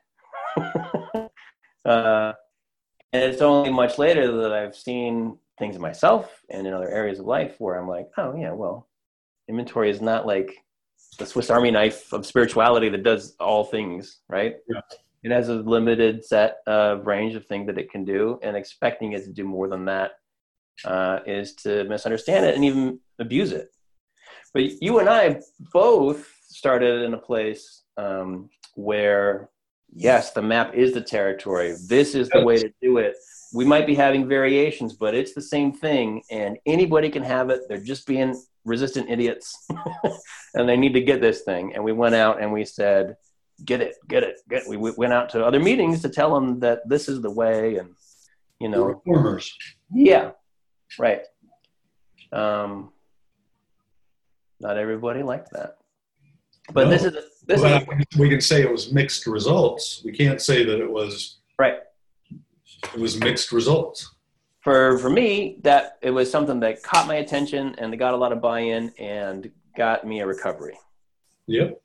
uh, 1.85 2.33
and 3.13 3.23
it's 3.23 3.41
only 3.41 3.71
much 3.71 3.97
later 3.97 4.31
that 4.41 4.53
I've 4.53 4.75
seen 4.75 5.37
things 5.57 5.75
in 5.75 5.81
myself 5.81 6.41
and 6.49 6.65
in 6.65 6.73
other 6.73 6.89
areas 6.89 7.19
of 7.19 7.25
life 7.25 7.55
where 7.59 7.75
I'm 7.75 7.87
like, 7.87 8.09
oh 8.17 8.35
yeah, 8.35 8.51
well, 8.51 8.87
inventory 9.47 9.89
is 9.89 10.01
not 10.01 10.25
like 10.25 10.55
the 11.17 11.25
Swiss 11.25 11.49
Army 11.49 11.71
knife 11.71 12.13
of 12.13 12.25
spirituality 12.25 12.89
that 12.89 13.03
does 13.03 13.35
all 13.39 13.63
things, 13.63 14.19
right? 14.29 14.57
Yeah. 14.67 14.81
It 15.23 15.31
has 15.31 15.49
a 15.49 15.55
limited 15.55 16.23
set 16.23 16.59
of 16.65 17.05
range 17.05 17.35
of 17.35 17.45
things 17.45 17.67
that 17.67 17.77
it 17.77 17.91
can 17.91 18.05
do, 18.05 18.39
and 18.41 18.55
expecting 18.55 19.11
it 19.11 19.25
to 19.25 19.33
do 19.33 19.43
more 19.43 19.67
than 19.67 19.83
that 19.85 20.11
uh, 20.85 21.19
is 21.25 21.55
to 21.55 21.83
misunderstand 21.85 22.45
it 22.45 22.55
and 22.55 22.63
even 22.63 22.99
abuse 23.19 23.51
it. 23.51 23.69
But 24.53 24.81
you 24.81 24.99
and 24.99 25.09
I 25.09 25.41
both 25.73 26.25
started 26.47 27.03
in 27.03 27.13
a 27.13 27.17
place 27.17 27.83
um, 27.97 28.49
where, 28.75 29.49
yes, 29.93 30.31
the 30.31 30.41
map 30.41 30.73
is 30.73 30.93
the 30.93 31.01
territory. 31.01 31.75
This 31.87 32.15
is 32.15 32.29
the 32.29 32.41
way 32.43 32.57
to 32.57 32.71
do 32.81 32.97
it. 32.97 33.15
We 33.53 33.65
might 33.65 33.87
be 33.87 33.95
having 33.95 34.27
variations, 34.27 34.93
but 34.93 35.15
it's 35.15 35.33
the 35.33 35.41
same 35.41 35.71
thing, 35.73 36.21
and 36.29 36.57
anybody 36.65 37.09
can 37.09 37.23
have 37.23 37.49
it. 37.49 37.61
They're 37.67 37.79
just 37.83 38.05
being 38.05 38.39
resistant 38.65 39.09
idiots, 39.09 39.67
and 40.53 40.69
they 40.69 40.77
need 40.77 40.93
to 40.93 41.01
get 41.01 41.19
this 41.21 41.41
thing. 41.41 41.73
And 41.73 41.83
we 41.83 41.91
went 41.91 42.13
out 42.15 42.41
and 42.41 42.53
we 42.53 42.63
said, 42.65 43.15
"Get 43.65 43.81
it, 43.81 43.95
get 44.07 44.23
it, 44.23 44.39
get." 44.49 44.63
It. 44.63 44.69
We 44.69 44.77
we 44.77 44.91
went 44.91 45.13
out 45.13 45.29
to 45.31 45.43
other 45.43 45.59
meetings 45.59 46.01
to 46.03 46.09
tell 46.09 46.33
them 46.33 46.59
that 46.59 46.87
this 46.87 47.09
is 47.09 47.21
the 47.21 47.31
way, 47.31 47.77
and 47.77 47.95
you 48.59 48.69
know, 48.69 48.83
Reformers. 48.83 49.51
yeah, 49.91 50.31
right. 50.99 51.21
Um, 52.31 52.91
not 54.59 54.77
everybody 54.77 55.23
liked 55.23 55.51
that, 55.53 55.77
but 56.71 56.83
No. 56.83 56.89
this 56.91 57.03
is 57.03 57.15
this 57.49 57.61
Well, 57.61 57.81
is 57.81 58.17
we 58.19 58.29
can 58.29 58.39
say 58.39 58.61
it 58.61 58.71
was 58.71 58.93
mixed 58.93 59.25
results. 59.25 60.03
We 60.05 60.11
can't 60.11 60.39
say 60.39 60.63
that 60.63 60.79
it 60.79 60.89
was 60.89 61.39
right. 61.57 61.79
it 62.93 62.99
was 62.99 63.19
mixed 63.19 63.51
results. 63.51 64.15
For 64.61 64.99
for 64.99 65.09
me, 65.09 65.57
that 65.63 65.97
it 66.01 66.11
was 66.11 66.29
something 66.29 66.59
that 66.59 66.83
caught 66.83 67.07
my 67.07 67.15
attention 67.15 67.73
and 67.79 67.97
got 67.97 68.13
a 68.13 68.17
lot 68.17 68.31
of 68.31 68.39
buy-in 68.39 68.93
and 68.99 69.49
got 69.75 70.05
me 70.05 70.19
a 70.19 70.27
recovery 70.27 70.77
Yep. 71.47 71.81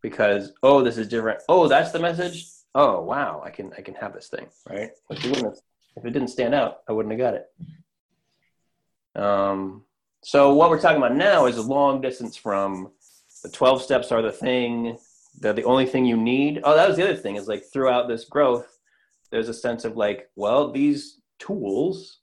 because 0.00 0.52
oh, 0.62 0.82
this 0.82 0.96
is 0.96 1.08
different. 1.08 1.42
Oh, 1.46 1.68
that's 1.68 1.92
the 1.92 1.98
message. 1.98 2.46
Oh, 2.74 3.02
wow, 3.02 3.42
I 3.44 3.50
can 3.50 3.70
I 3.76 3.82
can 3.82 3.94
have 3.96 4.14
this 4.14 4.28
thing, 4.28 4.46
right? 4.68 4.92
If, 5.10 5.22
you 5.22 5.30
wouldn't 5.30 5.48
have, 5.48 5.58
if 5.96 6.06
it 6.06 6.10
didn't 6.10 6.28
stand 6.28 6.54
out, 6.54 6.78
I 6.88 6.92
wouldn't 6.92 7.12
have 7.12 7.20
got 7.20 7.34
it. 7.34 7.46
Um, 9.22 9.84
so 10.22 10.54
what 10.54 10.70
we're 10.70 10.80
talking 10.80 10.96
about 10.96 11.14
now 11.14 11.44
is 11.44 11.58
a 11.58 11.62
long 11.62 12.00
distance 12.00 12.34
from 12.34 12.92
the 13.42 13.50
12 13.50 13.82
steps 13.82 14.12
are 14.12 14.22
the 14.22 14.32
thing 14.32 14.98
they're 15.40 15.52
the 15.52 15.64
only 15.64 15.86
thing 15.86 16.04
you 16.04 16.16
need. 16.16 16.60
Oh, 16.64 16.74
that 16.74 16.88
was 16.88 16.96
the 16.96 17.04
other 17.04 17.16
thing 17.16 17.36
is 17.36 17.48
like 17.48 17.64
throughout 17.64 18.08
this 18.08 18.24
growth, 18.24 18.78
there's 19.30 19.48
a 19.48 19.54
sense 19.54 19.84
of 19.84 19.96
like, 19.96 20.28
well, 20.36 20.70
these 20.70 21.20
tools, 21.38 22.18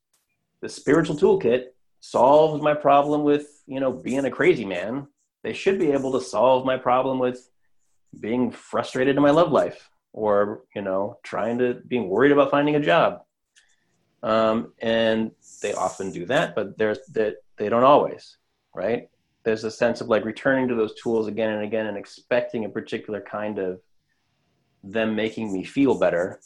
the 0.61 0.69
spiritual 0.69 1.15
toolkit 1.15 1.65
solves 2.01 2.61
my 2.61 2.73
problem 2.73 3.23
with, 3.23 3.63
you 3.65 3.79
know, 3.79 3.91
being 3.91 4.25
a 4.25 4.31
crazy 4.31 4.65
man. 4.65 5.07
They 5.43 5.53
should 5.53 5.79
be 5.79 5.91
able 5.91 6.11
to 6.13 6.21
solve 6.21 6.65
my 6.65 6.77
problem 6.77 7.19
with 7.19 7.49
being 8.19 8.51
frustrated 8.51 9.15
in 9.15 9.21
my 9.21 9.31
love 9.31 9.51
life 9.51 9.89
or, 10.13 10.63
you 10.75 10.81
know, 10.81 11.17
trying 11.23 11.57
to 11.59 11.81
being 11.87 12.09
worried 12.09 12.31
about 12.31 12.51
finding 12.51 12.75
a 12.75 12.79
job. 12.79 13.21
Um, 14.21 14.73
and 14.79 15.31
they 15.61 15.73
often 15.73 16.11
do 16.11 16.25
that, 16.25 16.53
but 16.53 16.77
there's 16.77 16.99
that 17.13 17.37
they 17.57 17.69
don't 17.69 17.83
always, 17.83 18.37
right? 18.75 19.09
There's 19.49 19.63
a 19.63 19.71
sense 19.71 19.99
of 19.99 20.09
like 20.09 20.25
returning 20.25 20.67
to 20.67 20.75
those 20.75 20.93
tools 20.93 21.25
again 21.25 21.49
and 21.49 21.63
again 21.63 21.87
and 21.87 21.97
expecting 21.97 22.65
a 22.65 22.69
particular 22.69 23.19
kind 23.19 23.57
of 23.57 23.81
them 24.83 25.15
making 25.15 25.51
me 25.51 25.63
feel 25.63 25.97
better 25.97 26.39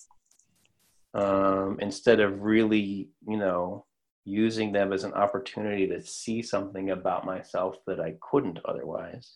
um, 1.14 1.80
instead 1.82 2.22
of 2.22 2.44
really, 2.44 3.10
you 3.28 3.36
know, 3.36 3.84
using 4.24 4.72
them 4.72 4.94
as 4.94 5.04
an 5.04 5.12
opportunity 5.16 5.86
to 5.86 6.02
see 6.02 6.42
something 6.42 6.92
about 6.92 7.26
myself 7.26 7.76
that 7.88 8.00
I 8.00 8.16
couldn't 8.22 8.60
otherwise. 8.64 9.34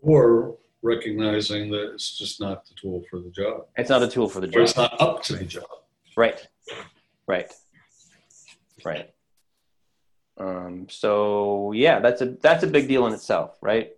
Or 0.00 0.56
recognizing 0.80 1.72
that 1.72 1.94
it's 1.94 2.16
just 2.16 2.40
not 2.40 2.64
the 2.64 2.74
tool 2.80 3.02
for 3.10 3.18
the 3.18 3.30
job. 3.30 3.66
It's 3.76 3.90
not 3.90 4.04
a 4.04 4.08
tool 4.08 4.28
for 4.28 4.40
the 4.40 4.46
Or 4.46 4.50
job. 4.50 4.62
it's 4.62 4.76
not 4.76 5.00
up 5.00 5.24
to 5.24 5.32
the 5.34 5.44
job. 5.44 5.66
Right. 6.16 6.46
Right. 7.26 7.52
Right. 8.84 9.10
Um, 10.38 10.86
so 10.88 11.72
yeah, 11.72 12.00
that's 12.00 12.22
a 12.22 12.26
that's 12.40 12.62
a 12.62 12.66
big 12.68 12.88
deal 12.88 13.06
in 13.06 13.12
itself, 13.12 13.56
right? 13.60 13.92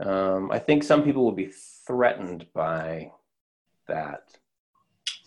Um, 0.00 0.50
I 0.52 0.58
think 0.58 0.84
some 0.84 1.02
people 1.02 1.24
will 1.24 1.32
be 1.32 1.50
threatened 1.86 2.46
by 2.54 3.10
that 3.88 4.28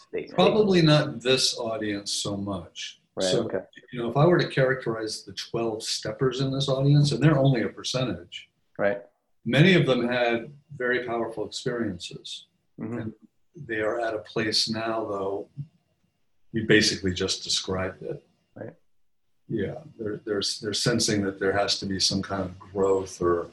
statement. 0.08 0.34
Probably 0.36 0.82
not 0.82 1.22
this 1.22 1.58
audience 1.58 2.12
so 2.12 2.38
much. 2.38 3.02
Right. 3.16 3.26
So, 3.26 3.44
okay. 3.44 3.60
you 3.92 4.00
know, 4.00 4.10
if 4.10 4.16
I 4.16 4.26
were 4.26 4.38
to 4.38 4.48
characterize 4.48 5.24
the 5.24 5.34
12 5.34 5.84
steppers 5.84 6.40
in 6.40 6.52
this 6.52 6.70
audience, 6.70 7.12
and 7.12 7.22
they're 7.22 7.38
only 7.38 7.64
a 7.64 7.70
percentage, 7.70 8.50
Right. 8.78 9.02
many 9.44 9.74
of 9.74 9.86
them 9.86 10.08
had 10.08 10.54
very 10.78 11.06
powerful 11.06 11.46
experiences. 11.46 12.46
hmm 12.80 13.10
They 13.54 13.80
are 13.82 14.00
at 14.00 14.14
a 14.14 14.20
place 14.20 14.70
now, 14.70 15.04
though, 15.06 15.50
you 16.54 16.66
basically 16.68 17.14
just 17.14 17.44
described 17.44 18.02
it. 18.04 18.24
Yeah, 19.48 19.76
they're, 20.00 20.22
they're, 20.26 20.42
they're 20.62 20.74
sensing 20.74 21.24
that 21.24 21.40
there 21.40 21.52
has 21.52 21.80
to 21.80 21.86
be 21.86 22.00
some 22.00 22.22
kind 22.22 22.44
of 22.44 22.58
growth 22.60 23.22
or 23.22 23.48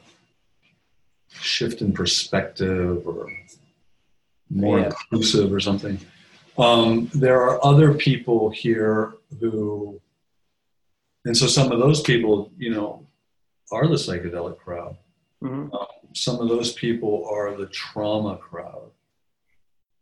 shift 1.29 1.83
in 1.83 1.93
perspective 1.93 3.07
or 3.07 3.31
more 4.51 4.79
Yeah. 4.79 4.87
inclusive 4.87 5.53
or 5.53 5.61
something. 5.61 5.99
Um, 6.57 7.11
there 7.15 7.41
are 7.43 7.65
other 7.65 7.95
people 7.95 8.51
here 8.51 9.15
who, 9.41 10.01
and 11.25 11.37
so 11.37 11.47
some 11.47 11.71
of 11.73 11.79
those 11.79 12.01
people, 12.01 12.53
you 12.57 12.71
know, 12.71 13.07
are 13.71 13.87
the 13.87 13.95
psychedelic 13.95 14.59
crowd 14.59 14.97
hmm 15.41 15.69
some 16.15 16.41
of 16.41 16.49
those 16.49 16.73
people 16.73 17.29
are 17.31 17.55
the 17.55 17.67
trauma 17.67 18.37
crowd. 18.39 18.91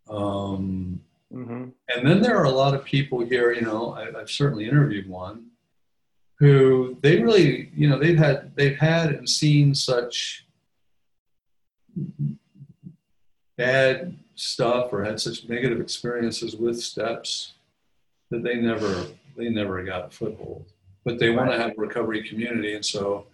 Um, 0.09 1.01
hmm 1.33 1.65
and 1.89 2.07
then 2.07 2.23
there 2.23 2.37
are 2.37 2.45
a 2.45 2.51
lot 2.51 2.75
of 2.75 2.85
people 2.85 3.25
here, 3.25 3.53
you 3.53 3.63
know, 3.63 3.93
I, 3.93 4.19
I've 4.21 4.31
certainly 4.31 4.67
interviewed 4.69 5.09
one 5.09 5.47
who 6.39 6.97
they 7.03 7.23
really, 7.23 7.71
you 7.75 7.89
know, 7.89 7.99
they've 7.99 8.19
had, 8.19 8.55
they've 8.57 8.79
had 8.79 9.11
and 9.11 9.29
seen 9.29 9.75
such 9.75 10.47
bad 13.57 14.17
stuff 14.35 14.93
or 14.93 15.03
had 15.03 15.19
such 15.19 15.49
negative 15.49 15.81
experiences 15.81 16.57
with 16.57 16.79
steps 16.79 17.55
that 18.31 18.43
they 18.43 18.57
never, 18.57 19.07
they 19.37 19.49
never 19.49 19.83
got 19.83 20.07
a 20.07 20.11
foothold. 20.11 20.67
But 21.05 21.19
they 21.19 21.31
want 21.31 21.51
to 21.53 21.57
have 21.57 21.71
a 21.71 21.81
recovery 21.81 22.29
community, 22.29 22.75
and 22.75 22.85
so 22.85 23.27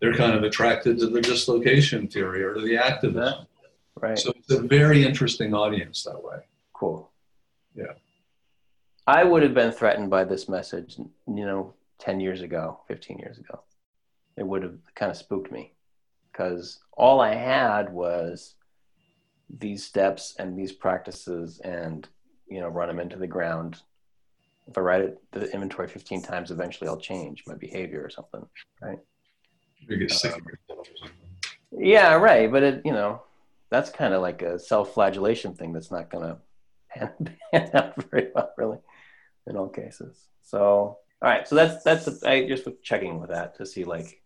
they're 0.00 0.14
kind 0.14 0.34
of 0.34 0.42
attracted 0.42 0.98
to 0.98 1.06
the 1.06 1.20
dislocation 1.20 2.08
theory 2.08 2.42
or 2.42 2.54
to 2.54 2.60
the 2.60 2.76
activism. 2.76 3.46
Right. 3.94 4.18
So 4.18 4.32
it's 4.36 4.50
a 4.50 4.60
very 4.60 5.04
interesting 5.04 5.54
audience 5.54 6.02
that 6.04 6.22
way. 6.22 6.38
Cool. 6.72 7.10
Yeah. 7.74 7.92
I 9.06 9.24
would 9.24 9.42
have 9.42 9.54
been 9.54 9.72
threatened 9.72 10.10
by 10.10 10.24
this 10.24 10.48
message, 10.48 10.96
you 10.98 11.46
know, 11.46 11.74
10 12.00 12.20
years 12.20 12.42
ago, 12.42 12.80
15 12.88 13.18
years 13.18 13.38
ago. 13.38 13.60
It 14.36 14.46
would 14.46 14.62
have 14.62 14.78
kind 14.94 15.10
of 15.10 15.16
spooked 15.16 15.52
me 15.52 15.74
because 16.32 16.80
all 16.92 17.20
I 17.20 17.34
had 17.34 17.92
was 17.92 18.54
these 19.58 19.84
steps 19.84 20.36
and 20.38 20.56
these 20.56 20.72
practices 20.72 21.60
and, 21.60 22.08
you 22.48 22.60
know, 22.60 22.68
run 22.68 22.88
them 22.88 23.00
into 23.00 23.16
the 23.16 23.26
ground. 23.26 23.82
If 24.66 24.78
I 24.78 24.80
write 24.80 25.02
it, 25.02 25.22
the 25.32 25.52
inventory 25.52 25.88
15 25.88 26.22
times, 26.22 26.50
eventually 26.50 26.88
I'll 26.88 26.96
change 26.96 27.42
my 27.46 27.54
behavior 27.54 28.02
or 28.02 28.10
something. 28.10 28.46
You 29.88 29.98
get 29.98 30.10
sick 30.12 30.36
of 30.36 30.46
or 30.46 30.58
something. 30.98 31.16
Yeah, 31.76 32.14
right. 32.14 32.50
But 32.50 32.62
it, 32.62 32.82
you 32.84 32.92
know, 32.92 33.22
that's 33.70 33.90
kind 33.90 34.14
of 34.14 34.22
like 34.22 34.42
a 34.42 34.58
self-flagellation 34.58 35.54
thing 35.54 35.72
that's 35.72 35.90
not 35.90 36.10
going 36.10 36.24
to 36.24 36.38
pan, 36.90 37.36
pan 37.52 37.70
out 37.74 38.02
very 38.10 38.28
well, 38.34 38.52
really, 38.56 38.78
in 39.46 39.56
all 39.56 39.68
cases. 39.68 40.28
So, 40.42 40.98
all 41.22 41.28
right. 41.28 41.46
So 41.46 41.54
that's 41.54 41.82
that's 41.84 42.22
I 42.24 42.46
just 42.48 42.64
was 42.66 42.74
checking 42.82 43.20
with 43.20 43.30
that 43.30 43.56
to 43.56 43.66
see 43.66 43.84
like 43.84 44.22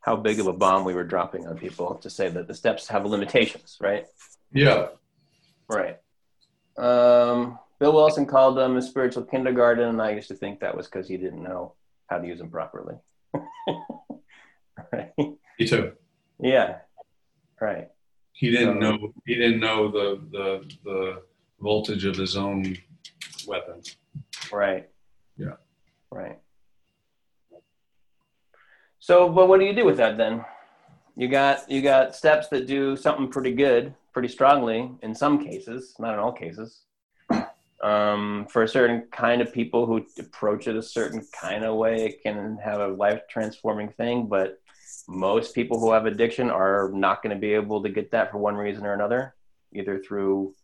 how 0.00 0.16
big 0.16 0.38
of 0.40 0.46
a 0.46 0.52
bomb 0.52 0.84
we 0.84 0.94
were 0.94 1.04
dropping 1.04 1.46
on 1.46 1.58
people 1.58 1.94
to 1.96 2.08
say 2.10 2.28
that 2.28 2.46
the 2.46 2.54
steps 2.54 2.88
have 2.88 3.04
limitations, 3.06 3.76
right? 3.80 4.06
Yeah. 4.52 4.88
Right. 5.68 5.98
Um, 6.78 7.58
Bill 7.80 7.92
Wilson 7.92 8.26
called 8.26 8.56
them 8.56 8.76
a 8.76 8.82
spiritual 8.82 9.24
kindergarten, 9.24 9.88
and 9.88 10.00
I 10.00 10.10
used 10.12 10.28
to 10.28 10.34
think 10.34 10.60
that 10.60 10.76
was 10.76 10.86
because 10.86 11.08
he 11.08 11.16
didn't 11.16 11.42
know 11.42 11.74
how 12.06 12.18
to 12.18 12.26
use 12.26 12.38
them 12.38 12.50
properly. 12.50 12.94
right. 14.92 15.12
Me 15.18 15.66
too. 15.66 15.92
Yeah. 16.40 16.78
Right. 17.60 17.88
He 18.32 18.50
didn't 18.50 18.80
So- 18.80 18.90
know. 18.96 19.12
He 19.26 19.34
didn't 19.34 19.60
know 19.60 19.90
the 19.90 20.20
the 20.30 20.74
the 20.84 21.22
voltage 21.60 22.04
of 22.04 22.16
his 22.16 22.36
own 22.36 22.76
weapon. 23.46 23.82
Right. 24.52 24.88
Yeah. 25.36 25.54
Right. 26.10 26.38
So, 28.98 29.28
but 29.28 29.48
what 29.48 29.60
do 29.60 29.66
you 29.66 29.74
do 29.74 29.84
with 29.84 29.96
that 29.98 30.16
then? 30.16 30.44
You 31.16 31.28
got 31.28 31.70
you 31.70 31.82
got 31.82 32.14
steps 32.14 32.48
that 32.48 32.66
do 32.66 32.96
something 32.96 33.28
pretty 33.28 33.52
good, 33.52 33.94
pretty 34.12 34.28
strongly 34.28 34.90
in 35.02 35.14
some 35.14 35.44
cases, 35.44 35.94
not 35.98 36.14
in 36.14 36.20
all 36.20 36.32
cases. 36.32 36.82
Um, 37.80 38.46
for 38.50 38.64
a 38.64 38.68
certain 38.68 39.06
kind 39.12 39.40
of 39.40 39.52
people 39.52 39.86
who 39.86 40.04
approach 40.18 40.66
it 40.66 40.74
a 40.74 40.82
certain 40.82 41.24
kind 41.32 41.64
of 41.64 41.76
way, 41.76 42.06
it 42.06 42.22
can 42.22 42.58
have 42.62 42.80
a 42.80 42.88
life 42.88 43.22
transforming 43.30 43.88
thing. 43.90 44.26
But 44.26 44.60
most 45.08 45.54
people 45.54 45.78
who 45.78 45.92
have 45.92 46.06
addiction 46.06 46.50
are 46.50 46.90
not 46.92 47.22
going 47.22 47.34
to 47.34 47.40
be 47.40 47.54
able 47.54 47.82
to 47.82 47.88
get 47.88 48.10
that 48.10 48.32
for 48.32 48.38
one 48.38 48.56
reason 48.56 48.84
or 48.84 48.94
another, 48.94 49.34
either 49.72 50.00
through 50.00 50.54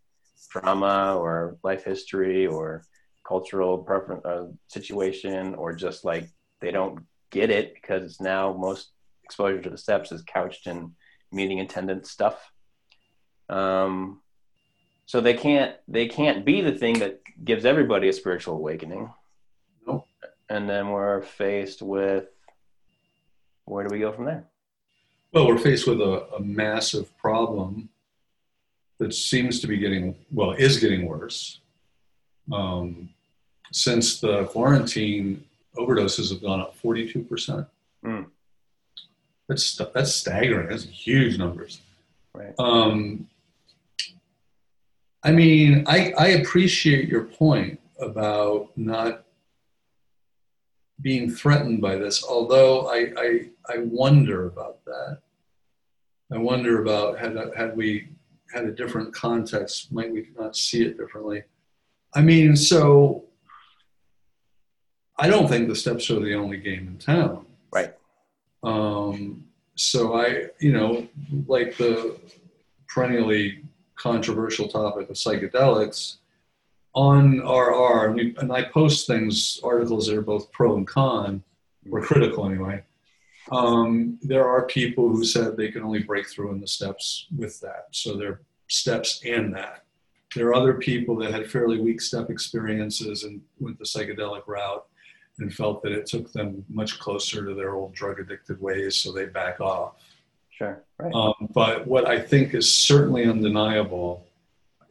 trauma 0.50 1.16
or 1.16 1.56
life 1.62 1.84
history 1.84 2.46
or 2.46 2.82
cultural 3.26 3.78
preference 3.78 4.24
uh, 4.24 4.46
situation 4.68 5.55
or 5.55 5.74
just 5.74 6.05
like 6.05 6.28
they 6.60 6.70
don't 6.70 7.01
get 7.30 7.51
it 7.51 7.74
because 7.74 8.05
it's 8.05 8.20
now 8.20 8.52
most 8.52 8.90
exposure 9.24 9.60
to 9.60 9.70
the 9.70 9.78
steps 9.78 10.12
is 10.12 10.22
couched 10.22 10.66
in 10.66 10.92
meeting 11.32 11.60
attendant 11.60 12.06
stuff 12.06 12.52
um, 13.48 14.20
so 15.06 15.20
they 15.20 15.34
can't 15.34 15.76
they 15.88 16.06
can't 16.06 16.44
be 16.44 16.60
the 16.60 16.72
thing 16.72 16.98
that 16.98 17.20
gives 17.44 17.64
everybody 17.64 18.09
a 18.09 18.12
spiritual 18.12 18.55
awakening 18.55 19.12
Nope. 19.86 20.06
and 20.48 20.68
then 20.68 20.90
we're 20.90 21.22
faced 21.22 21.82
with 21.82 22.26
where 23.64 23.86
do 23.86 23.92
we 23.92 24.01
go 24.01 24.12
from 24.12 24.26
there 24.26 24.44
Well, 25.32 25.48
we're 25.48 25.59
faced 25.59 25.86
with 25.86 26.01
a, 26.01 26.26
a 26.36 26.40
massive 26.40 27.16
problem 27.18 27.88
that 28.98 29.12
seems 29.14 29.60
to 29.60 29.66
be 29.66 29.78
getting 29.78 30.14
well 30.30 30.52
is 30.52 30.78
getting 30.78 31.06
worse. 31.06 31.60
Um, 32.52 33.09
since 33.74 34.20
the 34.20 34.44
quarantine, 34.44 35.44
overdoses 35.76 36.30
have 36.30 36.40
gone 36.40 36.60
up 36.60 36.76
forty 36.76 37.10
two 37.10 37.22
percent. 37.22 37.66
Mm. 38.05 38.26
That's 39.48 39.80
that's 39.94 40.14
staggering. 40.14 40.68
That's 40.68 40.84
huge 40.84 41.38
numbers. 41.38 41.80
right 42.32 42.55
Um, 42.59 43.28
I 45.22 45.32
mean, 45.32 45.84
I, 45.86 46.12
I 46.18 46.26
appreciate 46.28 47.09
your 47.09 47.24
point 47.24 47.80
about 47.98 48.70
not 48.76 49.24
being 51.01 51.30
threatened 51.30 51.80
by 51.80 51.96
this, 51.96 52.22
although 52.22 52.88
I, 52.88 53.12
I, 53.16 53.48
I 53.68 53.78
wonder 53.78 54.46
about 54.46 54.84
that. 54.84 55.20
I 56.30 56.38
wonder 56.38 56.82
about 56.82 57.18
had, 57.18 57.36
had 57.56 57.76
we 57.76 58.09
had 58.52 58.64
a 58.66 58.72
different 58.72 59.14
context, 59.14 59.90
might 59.92 60.12
we 60.12 60.28
not 60.38 60.56
see 60.56 60.82
it 60.84 60.98
differently? 60.98 61.42
I 62.14 62.20
mean, 62.20 62.55
so 62.55 63.24
I 65.19 65.28
don't 65.28 65.49
think 65.49 65.69
the 65.69 65.77
steps 65.77 66.11
are 66.11 66.20
the 66.20 66.35
only 66.35 66.57
game 66.57 66.89
in 66.89 66.99
town. 66.99 67.47
right 67.70 67.95
Um, 68.62 69.45
so 69.77 70.15
I, 70.15 70.47
you 70.61 70.73
know, 70.73 71.07
like 71.47 71.77
the 71.77 72.19
perennially 72.89 73.62
controversial 73.97 74.69
topic 74.69 75.11
of 75.11 75.16
psychedelics 75.16 76.16
on 76.95 77.41
RR, 77.41 78.07
and, 78.07 78.15
we, 78.15 78.35
and 78.39 78.53
I 78.53 78.62
post 78.65 79.07
things, 79.07 79.61
articles 79.65 80.07
that 80.07 80.16
are 80.16 80.23
both 80.23 80.51
pro 80.53 80.77
and 80.77 80.86
con, 80.86 81.43
or 81.91 82.03
critical 82.03 82.47
anyway. 82.47 82.82
Um, 83.51 84.19
there 84.23 84.47
are 84.49 84.66
people 84.66 85.09
who 85.09 85.24
said 85.24 85.57
they 85.57 85.70
can 85.70 85.82
only 85.82 86.03
break 86.03 86.28
through 86.28 86.53
in 86.53 86.61
the 86.61 86.69
steps 86.69 87.27
with 87.36 87.61
that. 87.61 87.89
So 87.91 88.16
there 88.16 88.28
are 88.31 88.41
steps 88.69 89.20
and 89.24 89.55
that. 89.55 89.85
There 90.35 90.49
are 90.49 90.55
other 90.55 90.74
people 90.74 91.16
that 91.16 91.32
had 91.32 91.51
fairly 91.51 91.81
weak 91.81 92.01
step 92.01 92.31
experiences 92.31 93.24
and 93.24 93.41
went 93.61 93.78
the 93.78 93.85
psychedelic 93.85 94.47
route 94.47 94.86
and 95.39 95.52
felt 95.52 95.82
that 95.82 95.93
it 95.93 96.06
took 96.06 96.32
them 96.32 96.65
much 96.69 96.98
closer 96.98 97.44
to 97.44 97.55
their 97.55 97.74
old 97.74 97.94
drug 97.94 98.20
addicted 98.20 98.61
ways, 98.61 98.97
so 98.97 99.12
they 99.12 99.27
back 99.27 99.61
off. 99.61 99.94
Sure. 100.51 100.85
Right. 100.98 101.12
Um, 101.12 101.48
but 101.52 101.86
what 101.86 102.06
I 102.06 102.20
think 102.20 102.55
is 102.55 102.73
certainly 102.73 103.24
undeniable 103.24 104.27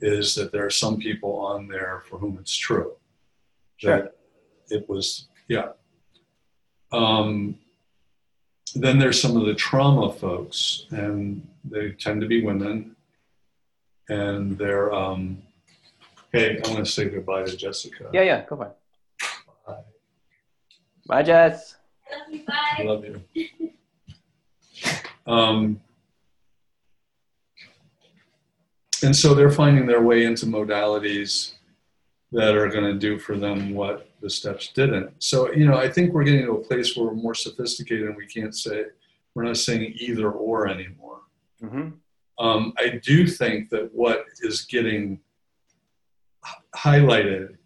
is 0.02 0.36
that 0.36 0.52
there 0.52 0.66
are 0.66 0.70
some 0.70 0.98
people 0.98 1.38
on 1.38 1.68
there 1.68 2.04
for 2.10 2.18
whom 2.18 2.38
it's 2.40 2.56
true. 2.56 2.94
Sure. 3.78 4.02
That 4.02 4.16
it 4.70 4.90
was, 4.90 5.30
yeah. 5.48 5.70
Um, 6.92 7.58
then 8.76 9.00
there's 9.00 9.22
some 9.22 9.38
of 9.38 9.46
the 9.46 9.56
trauma 9.56 10.12
folks, 10.12 10.88
and 10.90 11.48
they 11.64 11.92
tend 11.92 12.22
to 12.22 12.28
be 12.28 12.44
women, 12.44 12.96
and 14.10 14.58
they're. 14.58 14.92
Um, 14.92 15.44
hey, 16.32 16.60
I 16.64 16.70
want 16.70 16.86
to 16.86 16.92
say 16.92 17.06
goodbye 17.06 17.44
to 17.44 17.56
Jessica. 17.56 18.10
Yeah, 18.12 18.24
yeah, 18.24 18.46
go 18.46 18.58
for 18.58 18.66
it. 18.68 18.76
Bye. 21.08 21.16
Bye, 21.18 21.24
Jess. 21.24 21.76
Love 22.12 22.34
you. 22.34 22.44
Bye. 22.46 22.54
I 22.78 22.84
love 22.84 23.06
you. 23.06 23.22
Um, 25.26 25.80
and 29.04 29.16
so 29.16 29.34
they're 29.34 29.52
finding 29.52 29.86
their 29.86 30.02
way 30.02 30.26
into 30.26 30.46
modalities 30.46 31.54
that 32.32 32.56
are 32.56 32.68
going 32.68 32.84
to 32.86 32.98
do 32.98 33.20
for 33.20 33.38
them 33.38 33.74
what 33.74 34.10
the 34.22 34.30
steps 34.30 34.70
didn't. 34.74 35.12
So, 35.20 35.52
you 35.54 35.66
know, 35.68 35.78
I 35.78 35.90
think 35.90 36.14
we're 36.14 36.24
getting 36.24 36.46
to 36.46 36.54
a 36.54 36.64
place 36.64 36.96
where 36.96 37.08
we're 37.08 37.14
more 37.14 37.36
sophisticated 37.36 38.08
and 38.08 38.16
we 38.18 38.26
can't 38.26 38.56
say, 38.56 38.86
we're 39.36 39.44
not 39.44 39.58
saying 39.58 39.94
either 39.98 40.32
or 40.32 40.68
anymore. 40.68 41.20
hmm 41.62 41.90
Um, 42.40 42.74
I 42.78 43.00
do 43.04 43.28
think 43.28 43.70
that 43.70 43.94
what 43.94 44.26
is 44.42 44.62
getting 44.62 45.20
highlighted 46.76 47.58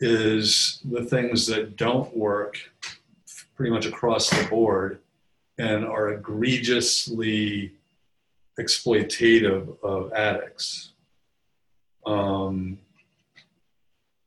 is 0.00 0.80
the 0.84 1.04
things 1.04 1.46
that 1.46 1.76
don't 1.76 2.14
work 2.16 2.58
pretty 3.54 3.70
much 3.70 3.86
across 3.86 4.28
the 4.30 4.46
board 4.48 5.00
and 5.58 5.84
are 5.84 6.10
egregiously 6.10 7.72
exploitative 8.60 9.82
of 9.82 10.12
addicts. 10.12 10.92
Um, 12.04 12.78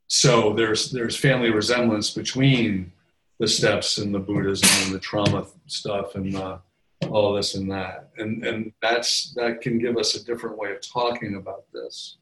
so 0.08 0.52
there's 0.52 0.90
there's 0.90 1.16
family 1.16 1.50
resemblance 1.50 2.10
between 2.10 2.92
the 3.38 3.46
steps 3.46 3.98
and 3.98 4.12
the 4.12 4.18
Buddhism 4.18 4.68
and 4.84 4.94
the 4.94 4.98
trauma 4.98 5.46
stuff 5.66 6.16
and 6.16 6.32
the 6.32 6.60
all 7.08 7.32
this 7.32 7.54
and 7.54 7.70
that 7.70 8.10
and 8.18 8.44
and 8.44 8.72
that's 8.82 9.32
that 9.34 9.60
can 9.62 9.78
give 9.78 9.96
us 9.96 10.14
a 10.14 10.24
different 10.24 10.58
way 10.58 10.72
of 10.72 10.80
talking 10.80 11.36
about 11.36 11.64
this 11.72 12.16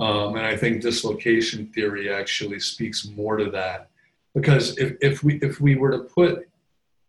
um, 0.00 0.36
and 0.36 0.46
i 0.46 0.56
think 0.56 0.80
dislocation 0.80 1.66
theory 1.74 2.12
actually 2.12 2.60
speaks 2.60 3.06
more 3.08 3.36
to 3.36 3.50
that. 3.50 3.90
Because 4.34 4.76
if, 4.78 4.96
if 5.00 5.24
we 5.24 5.34
if 5.42 5.60
we 5.60 5.74
were 5.74 5.90
to 5.90 5.98
put 6.00 6.48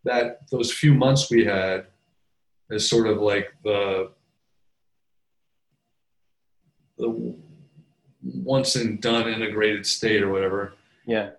that 0.03 0.49
those 0.49 0.71
few 0.71 0.93
months 0.95 1.29
we 1.29 1.43
had 1.45 1.85
as 2.71 2.87
sort 2.89 3.05
of 3.07 3.17
like 3.19 3.53
the 3.63 4.11
the 6.97 7.35
once 8.23 8.75
and 8.75 9.01
done 9.01 9.27
integrated 9.27 9.85
state 9.85 10.21
or 10.23 10.31
whatever 10.31 10.73
Yeah. 11.05 11.31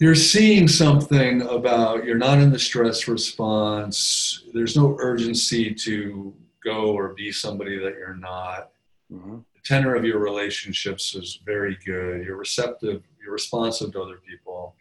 you're 0.00 0.14
seeing 0.14 0.66
something 0.68 1.42
about 1.42 2.04
you're 2.04 2.16
not 2.16 2.38
in 2.38 2.50
the 2.50 2.58
stress 2.58 3.06
response. 3.08 4.44
There's 4.54 4.76
no 4.76 4.96
urgency 5.00 5.74
to 5.74 6.34
go 6.64 6.92
or 6.96 7.14
be 7.14 7.32
somebody 7.32 7.76
that 7.78 7.94
you're 7.98 8.16
not. 8.16 8.70
Hmm 9.12 9.38
the 9.40 9.47
tenor 9.68 9.94
of 9.94 10.04
your 10.04 10.18
relationships 10.18 11.14
is 11.14 11.40
very 11.44 11.76
good. 11.84 12.24
You're 12.24 12.36
receptive 12.36 13.02
you're 13.22 13.32
responsive 13.32 13.92
to 13.92 14.00
other 14.00 14.20
people. 14.26 14.74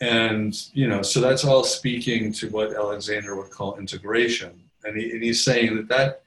And 0.00 0.54
you 0.72 0.86
know 0.88 1.02
so 1.02 1.20
that's 1.20 1.44
all 1.44 1.64
speaking 1.64 2.32
to 2.34 2.48
what 2.50 2.74
alexander 2.74 3.36
would 3.36 3.50
call 3.50 3.78
integration. 3.78 4.52
And, 4.84 4.96
he, 4.96 5.10
and 5.10 5.22
he's 5.22 5.44
saying 5.44 5.76
that 5.76 5.88
that 5.88 6.22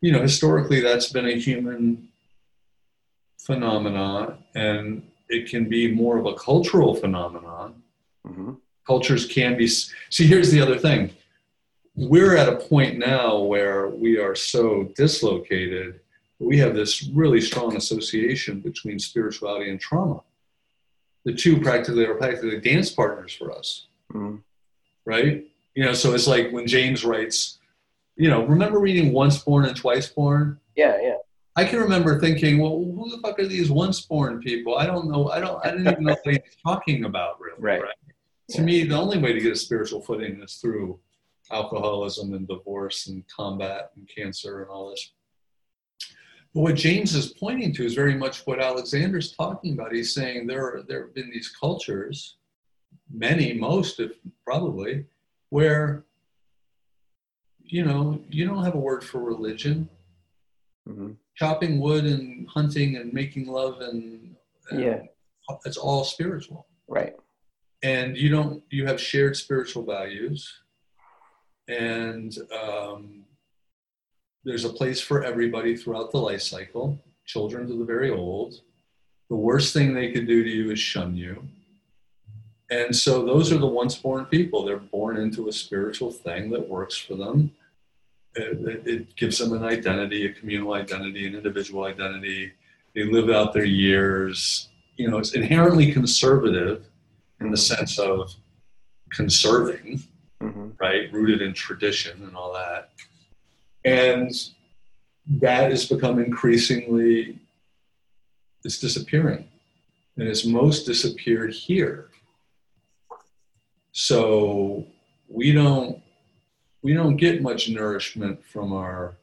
you 0.00 0.12
know 0.12 0.22
historically 0.22 0.80
that's 0.80 1.10
been 1.10 1.26
a 1.26 1.38
human 1.38 2.08
phenomenon 3.38 4.44
and 4.54 5.06
it 5.28 5.48
can 5.48 5.68
be 5.68 5.90
more 5.90 6.18
of 6.18 6.26
a 6.26 6.34
cultural 6.34 6.94
phenomenon. 6.94 7.82
Hmm 8.26 8.54
cultures 8.86 9.26
can 9.26 9.56
be 9.56 9.66
see 9.66 10.26
here's 10.26 10.50
the 10.50 10.60
other 10.60 10.78
thing. 10.78 11.10
We're 11.96 12.36
at 12.36 12.48
a 12.48 12.56
point 12.56 12.98
now 12.98 13.38
where 13.38 13.88
we 13.88 14.18
are 14.18 14.34
so 14.34 14.92
dislocated 14.96 16.00
we 16.38 16.58
have 16.58 16.74
this 16.74 17.08
really 17.14 17.40
strong 17.40 17.76
association 17.76 18.60
between 18.60 18.98
spirituality 18.98 19.70
and 19.70 19.80
trauma 19.80 20.20
the 21.24 21.32
two 21.32 21.60
practically 21.60 22.04
are 22.04 22.14
practically 22.14 22.60
dance 22.60 22.90
partners 22.90 23.34
for 23.34 23.52
us 23.52 23.86
hmm 24.10 24.36
right 25.04 25.44
you 25.74 25.84
know 25.84 25.92
so 25.92 26.14
it's 26.14 26.26
like 26.26 26.50
when 26.50 26.66
james 26.66 27.04
writes 27.04 27.58
you 28.16 28.28
know 28.28 28.44
remember 28.46 28.78
reading 28.78 29.12
once 29.12 29.38
born 29.38 29.64
and 29.64 29.76
twice 29.76 30.08
born 30.08 30.58
Yeah, 30.76 30.96
yeah. 31.00 31.16
I 31.56 31.64
can 31.64 31.78
remember 31.78 32.18
thinking, 32.18 32.58
well, 32.58 32.70
who 32.78 33.08
the 33.10 33.18
fuck 33.22 33.38
are 33.38 33.46
these 33.46 33.70
once 33.70 34.00
born 34.00 34.40
people? 34.40 34.76
I 34.76 34.86
don't 34.86 35.08
know. 35.08 35.30
I 35.30 35.38
don't. 35.38 35.64
I 35.64 35.70
didn't 35.70 35.86
even 35.86 36.04
know 36.04 36.16
what 36.20 36.34
he's 36.34 36.56
talking 36.66 37.04
about, 37.04 37.40
really. 37.40 37.60
Right. 37.60 37.80
To 38.50 38.62
me, 38.62 38.82
the 38.84 38.96
only 38.96 39.18
way 39.18 39.32
to 39.32 39.40
get 39.40 39.52
a 39.52 39.56
spiritual 39.56 40.00
footing 40.00 40.42
is 40.42 40.54
through 40.54 40.98
alcoholism 41.52 42.34
and 42.34 42.48
divorce 42.48 43.06
and 43.06 43.22
combat 43.28 43.92
and 43.94 44.08
cancer 44.08 44.62
and 44.62 44.70
all 44.70 44.90
this. 44.90 45.12
But 46.54 46.60
what 46.60 46.74
James 46.76 47.14
is 47.16 47.32
pointing 47.32 47.72
to 47.74 47.84
is 47.84 47.94
very 47.94 48.14
much 48.14 48.46
what 48.46 48.60
Alexander's 48.62 49.32
talking 49.32 49.72
about. 49.74 49.92
He's 49.92 50.14
saying 50.14 50.46
there 50.46 50.64
are, 50.64 50.82
there 50.86 51.06
have 51.06 51.14
been 51.14 51.28
these 51.30 51.48
cultures, 51.48 52.36
many, 53.12 53.52
most, 53.54 53.98
if 53.98 54.12
probably, 54.46 55.04
where 55.50 56.04
you 57.66 57.84
know 57.84 58.20
you 58.28 58.46
don't 58.46 58.62
have 58.64 58.74
a 58.74 58.78
word 58.78 59.02
for 59.02 59.20
religion 59.20 59.88
hmm 60.86 61.12
chopping 61.36 61.80
wood 61.80 62.04
and 62.04 62.46
hunting 62.48 62.94
and 62.96 63.12
making 63.12 63.46
love 63.48 63.80
and, 63.80 64.36
and 64.70 64.80
Yeah. 64.80 65.00
it's 65.64 65.76
all 65.78 66.04
spiritual 66.04 66.66
Right. 66.86 67.14
and 67.82 68.16
you 68.16 68.28
don't 68.28 68.62
you 68.70 68.86
have 68.86 69.00
shared 69.00 69.36
spiritual 69.36 69.82
values 69.84 70.46
and 71.68 72.36
um, 72.52 73.24
there's 74.44 74.64
a 74.64 74.70
place 74.70 75.00
for 75.00 75.24
everybody 75.24 75.76
throughout 75.76 76.10
the 76.10 76.18
life 76.18 76.42
cycle. 76.42 76.98
Children 77.24 77.66
to 77.68 77.78
the 77.78 77.84
very 77.84 78.10
old. 78.10 78.60
The 79.30 79.36
worst 79.36 79.72
thing 79.72 79.94
they 79.94 80.12
could 80.12 80.26
do 80.26 80.44
to 80.44 80.50
you 80.50 80.70
is 80.70 80.78
shun 80.78 81.16
you. 81.16 81.48
And 82.70 82.94
so 82.94 83.24
those 83.24 83.52
are 83.52 83.58
the 83.58 83.66
once 83.66 83.96
born 83.96 84.26
people. 84.26 84.64
They're 84.64 84.76
born 84.76 85.16
into 85.16 85.48
a 85.48 85.52
spiritual 85.52 86.10
thing 86.10 86.50
that 86.50 86.68
works 86.68 86.96
for 86.96 87.14
them. 87.14 87.52
It, 88.36 88.86
it, 88.86 89.16
gives 89.16 89.38
them 89.38 89.52
an 89.52 89.62
identity 89.62 90.26
a 90.26 90.32
communal 90.32 90.74
identity 90.74 91.26
an 91.26 91.36
individual 91.36 91.84
identity. 91.84 92.52
They 92.94 93.04
live 93.04 93.30
out 93.30 93.52
their 93.52 93.64
years. 93.64 94.68
You 94.96 95.08
know 95.08 95.18
it's 95.18 95.34
inherently 95.34 95.92
conservative 95.92 96.84
in 97.40 97.52
the 97.52 97.56
sense 97.56 97.98
of 97.98 98.34
conserving 99.10 100.02
hmm 100.40 100.70
right? 100.80 101.12
Rooted 101.12 101.42
in 101.42 101.54
tradition 101.54 102.24
and 102.24 102.34
all 102.36 102.52
that 102.54 102.90
and 103.84 104.30
that 105.40 105.70
has 105.70 105.86
become 105.86 106.18
increasingly 106.18 107.38
it's 108.64 108.78
disappearing 108.78 109.46
and 110.16 110.26
it's 110.28 110.44
most 110.46 110.86
disappeared 110.86 111.52
here 111.52 112.08
so 113.92 114.84
we 115.28 115.52
don't 115.52 116.00
we 116.82 116.92
don't 116.94 117.16
get 117.16 117.42
much 117.42 117.68
nourishment 117.68 118.44
from 118.44 118.72
our 118.72 119.16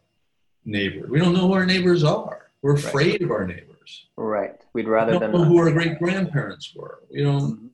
neighbors 0.66 1.10
we 1.10 1.20
don't 1.20 1.34
know 1.34 1.48
who 1.48 1.54
our 1.54 1.66
neighbors 1.66 2.04
are 2.04 2.48
we're 2.62 2.76
Right. 2.76 2.84
afraid 2.86 3.22
of 3.22 3.32
our 3.32 3.46
neighbors 3.48 3.68
Right. 4.16 4.62
We'd 4.74 4.86
we 4.86 4.92
rather 4.92 5.14
don't 5.14 5.22
than 5.22 5.32
know 5.32 5.44
who 5.44 5.58
our 5.58 5.72
great 5.72 5.98
grandparents 6.00 6.74
were 6.76 7.00
we 7.12 7.24
don't 7.24 7.60
Mhm. 7.60 7.70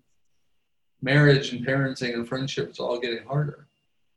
marriage 1.01 1.51
and 1.53 1.65
parenting 1.65 2.13
and 2.13 2.27
friendship 2.27 2.71
is 2.71 2.79
all 2.79 2.99
getting 2.99 3.25
harder 3.25 3.67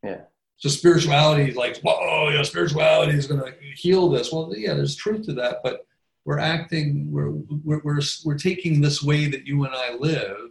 Yeah. 0.05 0.23
So 0.61 0.69
spirituality 0.69 1.49
is 1.51 1.57
like, 1.57 1.79
whoa, 1.79 2.29
you 2.29 2.37
know, 2.37 2.43
spirituality 2.43 3.17
is 3.17 3.27
going 3.27 3.41
to 3.41 3.53
heal 3.75 4.11
this. 4.11 4.31
Well, 4.31 4.53
yeah, 4.55 4.75
there's 4.75 4.95
truth 4.95 5.25
to 5.27 5.33
that, 5.33 5.61
but 5.65 5.87
we're 6.27 6.39
acting, 6.39 7.11
we're, 7.11 7.31
we're, 7.65 7.81
we're, 7.83 8.01
we're 8.27 8.39
taking 8.39 8.81
this 8.81 9.03
way 9.03 9.27
that 9.27 9.47
you 9.47 9.65
and 9.65 9.75
I 9.75 9.95
live 9.95 10.51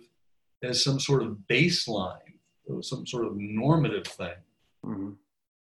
as 0.64 0.84
some 0.84 1.00
sort 1.00 1.22
of 1.22 1.38
baseline, 1.48 2.18
some 2.82 3.06
sort 3.06 3.26
of 3.26 3.38
normative 3.38 4.06
thing. 4.08 4.34
Mhm. 4.86 5.16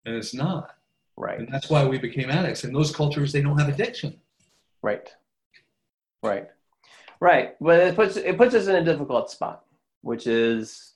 and 0.05 0.15
it's 0.15 0.33
not. 0.33 0.75
Right. 1.15 1.39
And 1.39 1.47
that's 1.51 1.69
why 1.69 1.85
we 1.85 1.97
became 1.99 2.31
addicts. 2.31 2.63
In 2.63 2.73
those 2.73 2.95
cultures, 2.95 3.31
they 3.31 3.41
don't 3.41 3.59
have 3.59 3.69
addiction. 3.69 4.19
Right. 4.81 5.13
Right. 6.23 6.47
Right. 7.19 7.55
But 7.61 7.79
it 7.81 7.95
puts 7.95 8.15
it 8.15 8.37
puts 8.37 8.55
us 8.55 8.67
in 8.67 8.77
a 8.77 8.83
difficult 8.83 9.29
spot, 9.29 9.65
which 10.01 10.25
is 10.25 10.93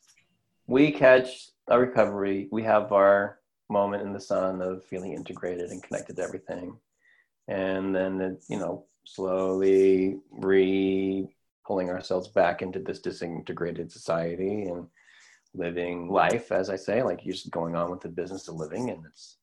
we 0.67 0.91
catch 0.91 1.49
a 1.67 1.77
recovery, 1.77 2.47
we 2.51 2.63
have 2.63 2.91
our 2.93 3.39
moment 3.69 4.03
in 4.03 4.13
the 4.13 4.19
sun 4.19 4.61
of 4.61 4.85
feeling 4.85 5.13
integrated 5.13 5.71
and 5.71 5.81
connected 5.83 6.15
to 6.17 6.23
everything. 6.23 6.77
And 7.47 7.95
then 7.95 8.21
it, 8.21 8.43
you 8.49 8.57
know, 8.57 8.85
slowly 9.05 10.19
re 10.31 11.27
pulling 11.65 11.89
ourselves 11.89 12.27
back 12.27 12.61
into 12.61 12.79
this 12.79 12.99
disintegrated 12.99 13.91
society 13.91 14.63
and 14.63 14.87
living 15.53 16.09
life, 16.09 16.51
as 16.51 16.69
I 16.69 16.75
say, 16.75 17.03
like 17.03 17.23
you're 17.23 17.33
just 17.33 17.51
going 17.51 17.75
on 17.75 17.89
with 17.89 18.01
the 18.01 18.09
business 18.09 18.47
of 18.47 18.55
living 18.55 18.89
and 18.89 19.05
it's 19.05 19.37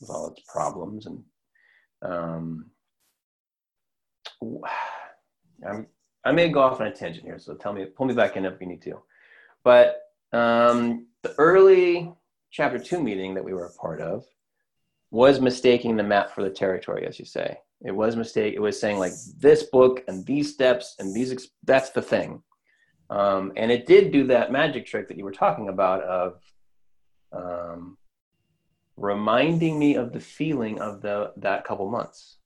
with 0.00 0.10
all 0.10 0.28
its 0.28 0.42
problems 0.46 1.06
and 1.06 1.22
um 2.02 2.66
I'm, 5.66 5.86
I 6.24 6.32
may 6.32 6.48
go 6.48 6.60
off 6.60 6.80
on 6.80 6.86
a 6.88 6.92
tangent 6.92 7.24
here, 7.24 7.38
so 7.38 7.54
tell 7.54 7.72
me, 7.72 7.84
pull 7.84 8.06
me 8.06 8.14
back 8.14 8.36
in 8.36 8.44
if 8.44 8.60
you 8.60 8.66
need 8.66 8.82
to. 8.82 9.00
But 9.64 10.02
um, 10.32 11.06
the 11.22 11.34
early 11.38 12.12
chapter 12.56 12.78
two 12.78 13.02
meeting 13.02 13.34
that 13.34 13.44
we 13.44 13.52
were 13.52 13.66
a 13.66 13.72
part 13.74 14.00
of 14.00 14.24
was 15.10 15.40
mistaking 15.40 15.96
the 15.96 16.02
map 16.02 16.34
for 16.34 16.42
the 16.42 16.50
territory, 16.50 17.06
as 17.06 17.18
you 17.18 17.24
say. 17.24 17.58
It 17.84 17.92
was 17.92 18.16
mistake. 18.16 18.54
It 18.54 18.60
was 18.60 18.80
saying 18.80 18.98
like 18.98 19.12
this 19.38 19.64
book 19.64 20.02
and 20.08 20.24
these 20.24 20.52
steps 20.52 20.96
and 20.98 21.14
these. 21.14 21.32
Ex- 21.32 21.48
that's 21.64 21.90
the 21.90 22.00
thing, 22.00 22.42
um, 23.10 23.52
and 23.56 23.70
it 23.70 23.86
did 23.86 24.10
do 24.10 24.26
that 24.28 24.50
magic 24.50 24.86
trick 24.86 25.08
that 25.08 25.18
you 25.18 25.24
were 25.24 25.32
talking 25.32 25.68
about 25.68 26.02
of 26.02 26.40
um, 27.32 27.98
reminding 28.96 29.78
me 29.78 29.96
of 29.96 30.14
the 30.14 30.20
feeling 30.20 30.80
of 30.80 31.02
the 31.02 31.32
that 31.36 31.64
couple 31.64 31.90
months 31.90 32.38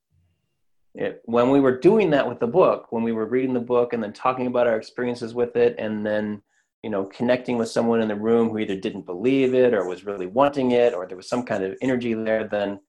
it, 0.95 1.23
when 1.25 1.51
we 1.51 1.61
were 1.61 1.79
doing 1.79 2.11
that 2.11 2.29
with 2.29 2.41
the 2.41 2.47
book, 2.47 2.91
when 2.91 3.03
we 3.03 3.13
were 3.13 3.27
reading 3.27 3.55
the 3.55 3.61
book 3.61 3.93
and 3.93 4.03
then 4.03 4.13
talking 4.13 4.47
about 4.47 4.67
our 4.67 4.77
experiences 4.77 5.35
with 5.35 5.57
it, 5.57 5.77
and 5.79 6.05
then 6.05 6.43
you 6.83 6.91
know 6.91 7.05
connecting 7.05 7.59
with 7.59 7.69
someone 7.69 8.01
in 8.01 8.09
the 8.09 8.15
room 8.15 8.51
who 8.51 8.59
either 8.59 8.77
didn't 8.77 9.07
believe 9.07 9.55
it 9.55 9.75
or 9.75 9.87
was 9.87 10.05
really 10.05 10.27
wanting 10.27 10.73
it, 10.73 10.95
or 10.95 11.07
there 11.07 11.17
was 11.17 11.29
some 11.29 11.45
kind 11.45 11.65
of 11.65 11.77
energy 11.81 12.15
there, 12.15 12.47
then 12.47 12.81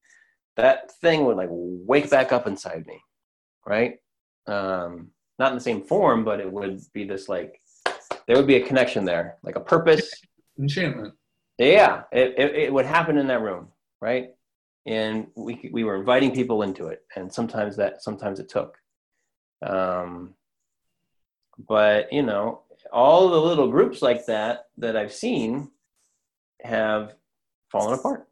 that 0.57 0.91
thing 1.01 1.25
would 1.25 1.37
like 1.37 1.49
wake 1.51 2.09
back 2.09 2.31
up 2.31 2.47
inside 2.47 2.85
me, 2.87 3.01
right? 3.65 3.95
Um, 4.47 5.11
not 5.39 5.51
in 5.51 5.57
the 5.57 5.63
same 5.63 5.83
form, 5.83 6.23
but 6.23 6.39
it 6.39 6.51
would 6.51 6.81
be 6.93 7.03
this 7.05 7.29
like 7.29 7.59
there 8.27 8.37
would 8.37 8.47
be 8.47 8.57
a 8.57 8.65
connection 8.65 9.05
there, 9.05 9.37
like 9.43 9.55
a 9.55 9.61
purpose. 9.61 10.11
Enchantment. 10.59 11.13
Yeah, 11.57 12.03
it, 12.11 12.35
it, 12.37 12.55
it 12.55 12.73
would 12.73 12.85
happen 12.85 13.17
in 13.17 13.27
that 13.27 13.41
room, 13.41 13.67
right? 14.01 14.29
and 14.85 15.27
we 15.35 15.69
we 15.71 15.83
were 15.83 15.95
inviting 15.95 16.33
people 16.33 16.63
into 16.63 16.87
it, 16.87 17.03
and 17.15 17.31
sometimes 17.31 17.75
that 17.77 18.01
sometimes 18.01 18.39
it 18.39 18.49
took. 18.49 18.77
Um, 19.65 20.33
but 21.67 22.11
you 22.11 22.23
know, 22.23 22.61
all 22.91 23.29
the 23.29 23.41
little 23.41 23.69
groups 23.69 24.01
like 24.01 24.25
that 24.25 24.67
that 24.77 24.95
I've 24.95 25.13
seen 25.13 25.71
have 26.61 27.15
fallen 27.71 27.97
apart. 27.97 28.27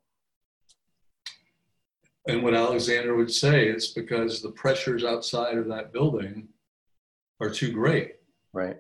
And 2.28 2.44
what 2.44 2.54
Alexander 2.54 3.16
would 3.16 3.32
say, 3.32 3.68
it's 3.68 3.88
because 3.88 4.42
the 4.42 4.52
pressures 4.52 5.04
outside 5.04 5.58
of 5.58 5.68
that 5.70 5.92
building 5.92 6.48
are 7.40 7.50
too 7.50 7.72
great. 7.72 8.16
Right. 8.54 8.78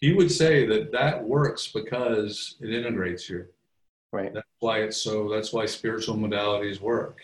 He 0.00 0.14
would 0.14 0.32
say 0.32 0.66
that 0.66 0.92
that 0.92 1.22
works 1.22 1.68
because 1.68 2.56
it 2.60 2.70
integrates 2.70 3.28
you. 3.28 3.46
Right. 4.12 4.32
That's 4.32 4.46
why 4.60 4.80
it's 4.80 4.96
so. 4.96 5.28
That's 5.28 5.52
why 5.52 5.66
spiritual 5.66 6.16
modalities 6.16 6.80
work. 6.80 7.20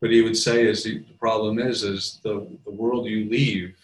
But 0.00 0.10
he 0.10 0.22
would 0.22 0.36
say 0.36 0.66
is 0.66 0.82
the, 0.82 0.98
the 0.98 1.14
problem 1.14 1.58
is 1.58 1.84
is 1.84 2.18
the 2.24 2.48
the 2.64 2.72
world 2.72 3.06
you 3.06 3.30
leave, 3.30 3.76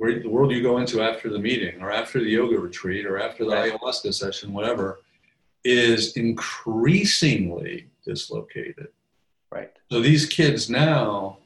where 0.00 0.18
the 0.18 0.30
world 0.30 0.50
you 0.50 0.62
go 0.62 0.78
into 0.78 1.02
after 1.02 1.28
the 1.28 1.38
meeting 1.38 1.82
or 1.82 1.92
after 1.92 2.20
the 2.20 2.30
yoga 2.30 2.58
retreat 2.58 3.04
or 3.04 3.20
after 3.20 3.44
the 3.44 3.50
ayahuasca 3.50 4.14
session, 4.14 4.50
whatever, 4.50 5.00
is 5.62 6.16
increasingly 6.16 7.86
dislocated. 8.02 8.88
Right. 9.52 9.70
So 9.92 10.00
these 10.00 10.24
kids 10.24 10.70
now, 10.70 11.36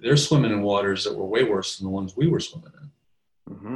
they're 0.00 0.16
swimming 0.16 0.52
in 0.52 0.62
waters 0.62 1.02
that 1.02 1.16
were 1.16 1.26
way 1.26 1.42
worse 1.42 1.76
than 1.76 1.86
the 1.86 1.90
ones 1.90 2.16
we 2.16 2.28
were 2.28 2.38
swimming 2.38 2.70
in. 2.80 3.52
Mm-hmm. 3.52 3.74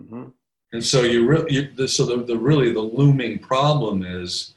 Mm-hmm. 0.00 0.28
And 0.72 0.82
so 0.82 1.02
you 1.02 1.26
really, 1.26 1.52
you, 1.52 1.72
the, 1.76 1.86
so 1.86 2.06
the, 2.06 2.24
the 2.24 2.38
really 2.38 2.72
the 2.72 2.80
looming 2.80 3.38
problem 3.38 4.02
is 4.02 4.54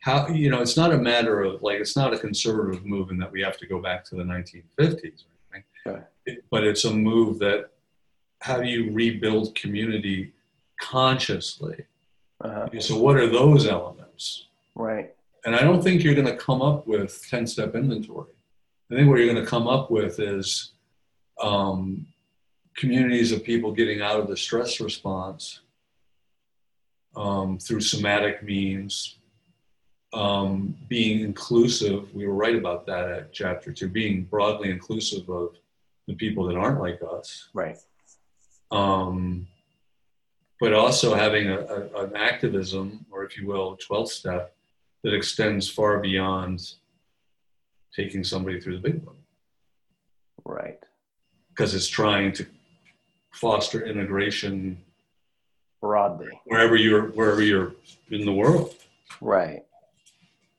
how 0.00 0.28
you 0.28 0.50
know 0.50 0.60
it's 0.60 0.76
not 0.76 0.92
a 0.92 0.98
matter 0.98 1.40
of 1.40 1.62
like 1.62 1.80
it's 1.80 1.96
not 1.96 2.12
a 2.12 2.18
conservative 2.18 2.84
movement 2.84 3.20
that 3.20 3.32
we 3.32 3.40
have 3.40 3.56
to 3.56 3.66
go 3.66 3.80
back 3.80 4.04
to 4.04 4.16
the 4.16 4.22
1950s 4.22 5.24
or 5.24 5.30
Right. 5.86 5.96
It- 5.96 6.13
but 6.50 6.64
it's 6.64 6.84
a 6.84 6.92
move 6.92 7.38
that 7.40 7.70
how 8.40 8.60
do 8.60 8.68
you 8.68 8.92
rebuild 8.92 9.54
community 9.54 10.32
consciously? 10.80 11.84
Uh-huh. 12.42 12.80
So 12.80 12.98
what 12.98 13.16
are 13.16 13.26
those 13.26 13.66
elements? 13.66 14.46
Right. 14.74 15.14
And 15.44 15.54
I 15.54 15.60
don't 15.60 15.82
think 15.82 16.02
you're 16.02 16.14
going 16.14 16.26
to 16.26 16.36
come 16.36 16.62
up 16.62 16.86
with 16.86 17.26
10 17.30 17.46
step 17.46 17.74
inventory. 17.74 18.30
I 18.90 18.96
think 18.96 19.08
what 19.08 19.18
you're 19.18 19.32
going 19.32 19.42
to 19.42 19.50
come 19.50 19.66
up 19.66 19.90
with 19.90 20.20
is 20.20 20.72
um, 21.42 22.06
communities 22.76 23.32
of 23.32 23.44
people 23.44 23.72
getting 23.72 24.02
out 24.02 24.20
of 24.20 24.28
the 24.28 24.36
stress 24.36 24.80
response 24.80 25.60
um, 27.16 27.58
through 27.58 27.80
somatic 27.80 28.42
means, 28.42 29.18
um, 30.12 30.76
being 30.88 31.20
inclusive. 31.20 32.14
We 32.14 32.26
were 32.26 32.34
right 32.34 32.56
about 32.56 32.86
that 32.86 33.08
at 33.08 33.32
chapter 33.32 33.72
two, 33.72 33.88
being 33.88 34.24
broadly 34.24 34.70
inclusive 34.70 35.28
of 35.28 35.56
the 36.06 36.14
people 36.14 36.44
that 36.46 36.56
aren't 36.56 36.80
like 36.80 37.00
us. 37.10 37.48
Right. 37.54 37.78
Um, 38.70 39.46
but 40.60 40.72
also 40.72 41.14
having 41.14 41.48
a, 41.48 41.58
a, 41.58 42.04
an 42.04 42.16
activism, 42.16 43.04
or 43.10 43.24
if 43.24 43.36
you 43.38 43.46
will, 43.46 43.76
12 43.76 44.10
step 44.10 44.54
that 45.02 45.14
extends 45.14 45.68
far 45.68 45.98
beyond 46.00 46.72
taking 47.94 48.24
somebody 48.24 48.60
through 48.60 48.76
the 48.80 48.82
big 48.90 49.04
one 49.04 49.16
Right. 50.44 50.78
because 51.50 51.74
it's 51.74 51.86
trying 51.86 52.32
to 52.32 52.46
foster 53.32 53.84
integration 53.86 54.82
Broadly. 55.80 56.28
wherever 56.46 56.76
you're 56.76 57.08
wherever 57.12 57.42
you're 57.42 57.74
in 58.10 58.24
the 58.24 58.32
world 58.32 58.74
Right. 59.20 59.64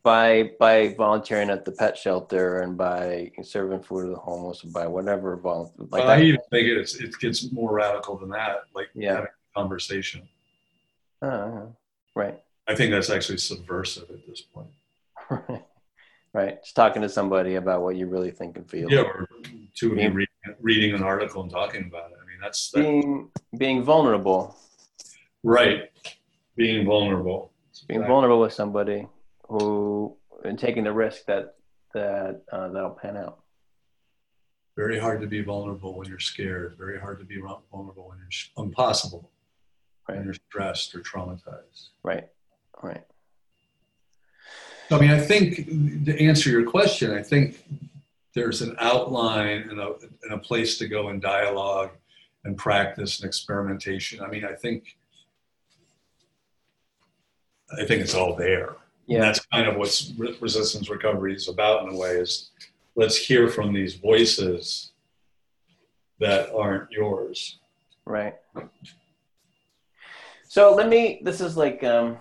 By 0.06 0.52
by 0.60 0.90
volunteering 0.90 1.50
at 1.50 1.66
the 1.66 1.72
pet 1.72 1.98
shelter 1.98 2.60
and 2.62 2.78
by 2.78 3.32
serving 3.42 3.82
food 3.82 4.04
to 4.04 4.10
the 4.12 4.16
homeless 4.18 4.64
and 4.64 4.72
by 4.72 4.86
whatever 4.86 5.36
vol- 5.36 5.74
like 5.90 6.04
i 6.04 6.22
even 6.22 6.40
think 6.52 6.68
it's, 6.68 6.94
it 7.02 7.18
gets 7.20 7.52
more 7.52 7.74
radical 7.74 8.16
than 8.16 8.30
that 8.30 8.66
like 8.76 8.90
Yeah. 8.94 9.14
having 9.16 9.30
a 9.32 9.60
conversation 9.60 10.30
Uh, 11.24 11.62
right. 12.14 12.40
i 12.68 12.76
think 12.76 12.92
that's 12.92 13.10
actually 13.10 13.40
subversive 13.40 14.08
at 14.12 14.28
this 14.28 14.42
point 14.42 14.70
right. 16.34 16.62
Just 16.62 16.76
talking 16.76 17.02
to 17.02 17.10
somebody 17.10 17.56
about 17.56 17.82
what 17.82 17.96
you 17.96 18.06
really 18.06 18.30
think 18.30 18.58
and 18.58 18.70
feel. 18.70 18.88
yeah 18.92 19.00
or 19.02 19.28
two 19.74 19.94
of 19.94 19.98
you 19.98 20.10
reading, 20.12 20.56
reading 20.62 20.94
an 20.94 21.02
article 21.02 21.42
and 21.42 21.50
talking 21.50 21.86
about 21.92 22.12
it 22.12 22.18
i 22.22 22.26
mean 22.28 22.38
that's 22.40 22.70
that, 22.70 22.82
Being 22.82 23.32
being 23.58 23.82
vulnerable. 23.82 24.56
right 25.42 25.90
being 26.56 26.86
vulnerable 26.86 27.52
Being 27.88 28.06
vulnerable 28.06 28.40
with 28.42 28.54
somebody 28.54 29.08
who 29.48 30.16
and 30.44 30.58
taking 30.60 30.84
the 30.84 30.94
risk 30.94 31.26
that 31.26 31.56
that 31.94 32.44
uh, 32.52 32.68
that'll 32.70 32.92
pan 33.02 33.16
out. 33.18 33.40
very 34.76 35.00
hard 35.00 35.22
to 35.22 35.28
be 35.28 35.42
vulnerable 35.42 35.98
when 35.98 36.08
you're 36.08 36.20
scared 36.20 36.76
very 36.78 37.00
hard 37.00 37.20
to 37.20 37.26
be 37.26 37.38
vulnerable 37.72 38.08
when 38.10 38.18
you're 38.18 38.32
sh- 38.32 38.50
impossible 38.58 39.32
when 40.08 40.24
you're 40.24 40.34
stressed 40.50 40.94
or 40.96 41.00
traumatized 41.00 41.90
Right. 42.04 42.28
Right. 42.84 43.04
I 44.92 45.00
mean, 45.00 45.10
I 45.10 45.20
think 45.20 46.06
to 46.06 46.24
answer 46.24 46.50
your 46.52 46.70
question, 46.70 47.12
I 47.12 47.24
think 47.24 47.64
there's 48.36 48.62
an 48.62 48.76
outline 48.80 49.70
and 49.70 49.80
a, 49.80 49.94
and 50.24 50.34
a 50.34 50.38
place 50.38 50.78
to 50.78 50.88
go 50.88 51.10
in 51.10 51.20
dialogue 51.20 51.92
and 52.44 52.56
practice 52.56 53.20
and 53.20 53.26
experimentation. 53.28 54.22
I 54.22 54.28
mean, 54.28 54.46
I 54.46 54.54
think 54.54 54.98
I 57.72 57.86
think 57.86 58.02
it's 58.02 58.14
all 58.14 58.36
there. 58.36 58.76
And 59.08 59.18
Yeah. 59.18 59.22
that's 59.22 59.46
kind 59.48 59.68
of 59.68 59.76
what 59.78 60.42
resistance 60.42 60.90
recovery 60.90 61.36
is 61.36 61.48
about 61.48 61.84
in 61.84 61.94
a 61.94 61.98
way 61.98 62.18
is 62.18 62.52
let's 62.96 63.18
hear 63.18 63.50
from 63.50 63.74
these 63.74 63.96
voices 63.96 64.92
that 66.20 66.52
aren't 66.54 66.92
yours. 66.92 67.60
Right. 68.06 68.36
So 70.48 70.74
let 70.74 70.90
me. 70.90 71.22
This 71.24 71.42
is 71.42 71.58
like 71.58 71.84
um, 71.84 72.18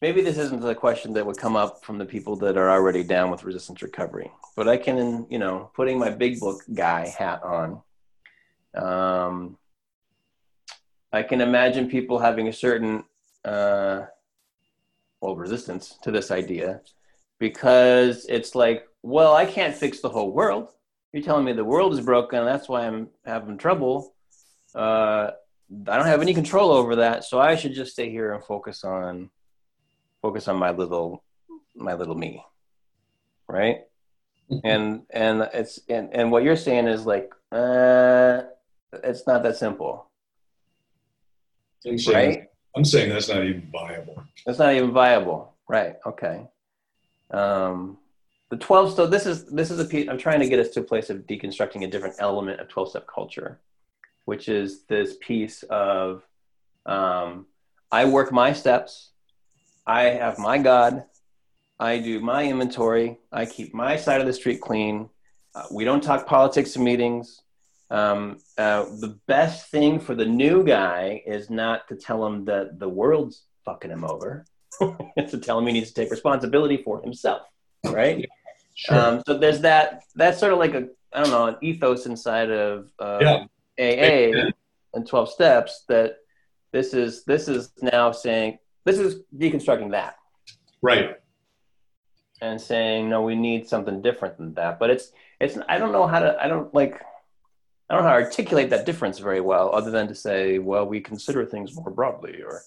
maybe 0.00 0.22
this 0.22 0.38
isn't 0.38 0.60
the 0.60 0.74
question 0.74 1.12
that 1.12 1.26
would 1.26 1.36
come 1.36 1.54
up 1.56 1.84
from 1.84 1.98
the 1.98 2.06
people 2.06 2.34
that 2.36 2.56
are 2.56 2.70
already 2.70 3.04
down 3.04 3.30
with 3.30 3.44
resistance 3.44 3.82
recovery, 3.82 4.30
but 4.56 4.68
I 4.68 4.76
can, 4.76 5.26
you 5.28 5.38
know, 5.38 5.70
putting 5.74 5.98
my 5.98 6.10
big 6.10 6.40
book 6.40 6.62
guy 6.72 7.08
hat 7.08 7.42
on. 7.42 7.82
Um, 8.74 9.58
I 11.12 11.22
can 11.22 11.40
imagine 11.40 11.88
people 11.90 12.18
having 12.18 12.48
a 12.48 12.52
certain 12.52 13.04
uh, 13.44 14.06
well, 15.20 15.36
resistance 15.36 15.96
to 16.02 16.10
this 16.10 16.30
idea 16.30 16.80
because 17.38 18.26
it's 18.26 18.54
like, 18.54 18.86
well, 19.02 19.34
I 19.34 19.46
can't 19.46 19.74
fix 19.74 20.00
the 20.00 20.08
whole 20.08 20.32
world. 20.32 20.72
You're 21.12 21.22
telling 21.22 21.44
me 21.44 21.52
the 21.52 21.64
world 21.64 21.92
is 21.92 22.00
broken, 22.00 22.44
that's 22.44 22.68
why 22.68 22.86
I'm 22.86 23.08
having 23.24 23.58
trouble. 23.58 24.14
Uh, 24.74 25.30
I 25.86 25.96
don't 25.96 26.06
have 26.06 26.22
any 26.22 26.34
control 26.34 26.70
over 26.70 26.96
that, 26.96 27.24
so 27.24 27.40
I 27.40 27.56
should 27.56 27.74
just 27.74 27.92
stay 27.92 28.10
here 28.10 28.32
and 28.32 28.42
focus 28.44 28.84
on 28.84 29.30
focus 30.22 30.48
on 30.48 30.56
my 30.56 30.70
little 30.70 31.22
my 31.74 31.94
little 31.94 32.14
me, 32.14 32.42
right? 33.48 33.78
and 34.64 35.02
and 35.10 35.48
it's 35.52 35.80
and, 35.88 36.12
and 36.12 36.30
what 36.32 36.42
you're 36.42 36.56
saying 36.56 36.86
is 36.88 37.06
like, 37.06 37.30
uh, 37.52 38.42
it's 38.92 39.26
not 39.26 39.42
that 39.42 39.56
simple, 39.56 40.10
I'm 41.86 41.98
right? 42.12 42.47
I'm 42.76 42.84
saying 42.84 43.10
that's 43.10 43.28
not 43.28 43.44
even 43.44 43.68
viable. 43.72 44.22
That's 44.46 44.58
not 44.58 44.74
even 44.74 44.92
viable, 44.92 45.54
right? 45.68 45.96
Okay. 46.06 46.46
Um, 47.30 47.98
the 48.50 48.56
12 48.56 48.94
so 48.94 49.06
this 49.06 49.26
is 49.26 49.44
this 49.46 49.70
is 49.70 49.78
a 49.78 49.84
piece 49.84 50.08
i'm 50.08 50.18
trying 50.18 50.40
to 50.40 50.48
get 50.48 50.58
us 50.58 50.70
to 50.70 50.80
a 50.80 50.82
place 50.82 51.10
of 51.10 51.18
deconstructing 51.26 51.84
a 51.84 51.86
different 51.86 52.16
element 52.18 52.60
of 52.60 52.68
12 52.68 52.90
step 52.90 53.06
culture 53.06 53.60
which 54.24 54.48
is 54.48 54.84
this 54.84 55.16
piece 55.20 55.62
of 55.64 56.22
um, 56.86 57.46
i 57.92 58.04
work 58.04 58.32
my 58.32 58.52
steps 58.52 59.10
i 59.86 60.02
have 60.02 60.38
my 60.38 60.58
god 60.58 61.04
i 61.78 61.98
do 61.98 62.20
my 62.20 62.44
inventory 62.44 63.18
i 63.32 63.44
keep 63.44 63.74
my 63.74 63.96
side 63.96 64.20
of 64.20 64.26
the 64.26 64.32
street 64.32 64.60
clean 64.60 65.08
uh, 65.54 65.64
we 65.70 65.84
don't 65.84 66.02
talk 66.02 66.26
politics 66.26 66.76
in 66.76 66.84
meetings 66.84 67.42
um, 67.90 68.38
uh, 68.58 68.84
the 69.00 69.18
best 69.26 69.70
thing 69.70 69.98
for 69.98 70.14
the 70.14 70.24
new 70.26 70.62
guy 70.64 71.22
is 71.26 71.48
not 71.48 71.88
to 71.88 71.96
tell 71.96 72.24
him 72.26 72.44
that 72.44 72.78
the 72.78 72.88
world's 72.88 73.44
fucking 73.64 73.90
him 73.90 74.04
over 74.04 74.44
it's 75.16 75.30
to 75.32 75.38
tell 75.38 75.58
him 75.58 75.66
he 75.66 75.72
needs 75.72 75.88
to 75.92 75.94
take 76.02 76.10
responsibility 76.10 76.78
for 76.82 77.00
himself 77.02 77.42
right 77.86 78.28
Sure. 78.74 78.96
um, 78.96 79.22
so 79.26 79.36
there's 79.36 79.60
that. 79.62 80.04
That's 80.14 80.38
sort 80.38 80.52
of 80.52 80.60
like 80.60 80.72
a 80.74 80.88
I 81.12 81.22
don't 81.22 81.30
know 81.32 81.46
an 81.46 81.56
ethos 81.62 82.06
inside 82.06 82.48
of 82.48 82.88
uh, 83.00 83.18
Yeah. 83.20 83.44
AA 83.76 84.28
Yeah. 84.36 84.50
and 84.94 85.04
Twelve 85.04 85.28
Steps 85.28 85.82
that 85.88 86.18
this 86.72 86.94
is 86.94 87.24
this 87.24 87.48
is 87.48 87.72
now 87.82 88.12
saying 88.12 88.58
this 88.84 88.98
is 89.00 89.22
deconstructing 89.36 89.90
that 89.90 90.14
right. 90.80 91.16
and 92.40 92.60
saying 92.60 93.08
no, 93.08 93.22
we 93.22 93.34
need 93.34 93.66
something 93.68 94.00
different 94.00 94.38
than 94.38 94.54
that. 94.54 94.78
But 94.78 94.90
it's 94.90 95.10
it's 95.40 95.58
I 95.68 95.78
don't 95.78 95.90
know 95.90 96.06
how 96.06 96.20
to 96.20 96.36
I 96.40 96.46
don't 96.46 96.72
like 96.72 97.02
I 97.88 97.94
don't 97.94 98.04
know 98.04 98.10
how 98.10 98.18
to 98.18 98.24
articulate 98.24 98.70
that 98.70 98.84
difference 98.84 99.18
very 99.18 99.40
well, 99.40 99.74
other 99.74 99.90
than 99.90 100.08
to 100.08 100.14
say 100.14 100.58
well 100.58 100.86
we 100.86 101.00
consider 101.00 101.46
things 101.46 101.74
more 101.74 101.90
broadly 101.90 102.42
or 102.42 102.62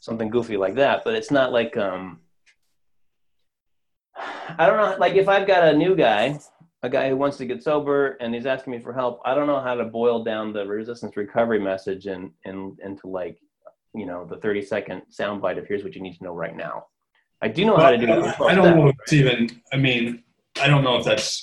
something 0.00 0.30
goofy 0.30 0.56
like 0.56 0.76
that. 0.76 1.02
But 1.04 1.14
it's 1.14 1.30
not 1.30 1.52
like 1.52 1.76
um 1.76 2.20
I 4.58 4.66
don't 4.66 4.76
know. 4.76 4.96
Like 4.98 5.14
if 5.14 5.28
I've 5.28 5.46
got 5.46 5.72
a 5.72 5.76
new 5.76 5.96
guy, 5.96 6.38
a 6.82 6.88
guy 6.88 7.08
who 7.08 7.16
wants 7.16 7.36
to 7.38 7.46
get 7.46 7.62
sober, 7.62 8.16
and 8.20 8.34
he's 8.34 8.46
asking 8.46 8.72
me 8.72 8.80
for 8.80 8.92
help, 8.92 9.20
I 9.24 9.34
don't 9.34 9.46
know 9.46 9.60
how 9.60 9.74
to 9.74 9.84
boil 9.84 10.22
down 10.22 10.52
the 10.52 10.66
resistance 10.66 11.16
recovery 11.16 11.60
message 11.60 12.06
and 12.06 12.30
into 12.44 13.06
like, 13.06 13.38
you 13.94 14.06
know, 14.06 14.24
the 14.24 14.36
thirty 14.36 14.62
second 14.62 15.02
soundbite 15.10 15.58
of 15.58 15.66
here's 15.66 15.84
what 15.84 15.94
you 15.94 16.02
need 16.02 16.16
to 16.18 16.24
know 16.24 16.34
right 16.34 16.56
now. 16.56 16.86
I 17.40 17.48
do 17.48 17.64
know 17.64 17.76
how 17.76 17.90
to 17.90 17.98
do 17.98 18.06
it. 18.08 18.20
with 18.20 18.40
I 18.40 18.54
don't 18.54 18.76
know 18.76 18.88
if 18.88 18.96
it's 19.02 19.12
even, 19.12 19.50
I 19.72 19.76
mean, 19.76 20.22
I 20.60 20.68
don't 20.68 20.84
know 20.84 20.96
if 20.98 21.04
that's, 21.04 21.42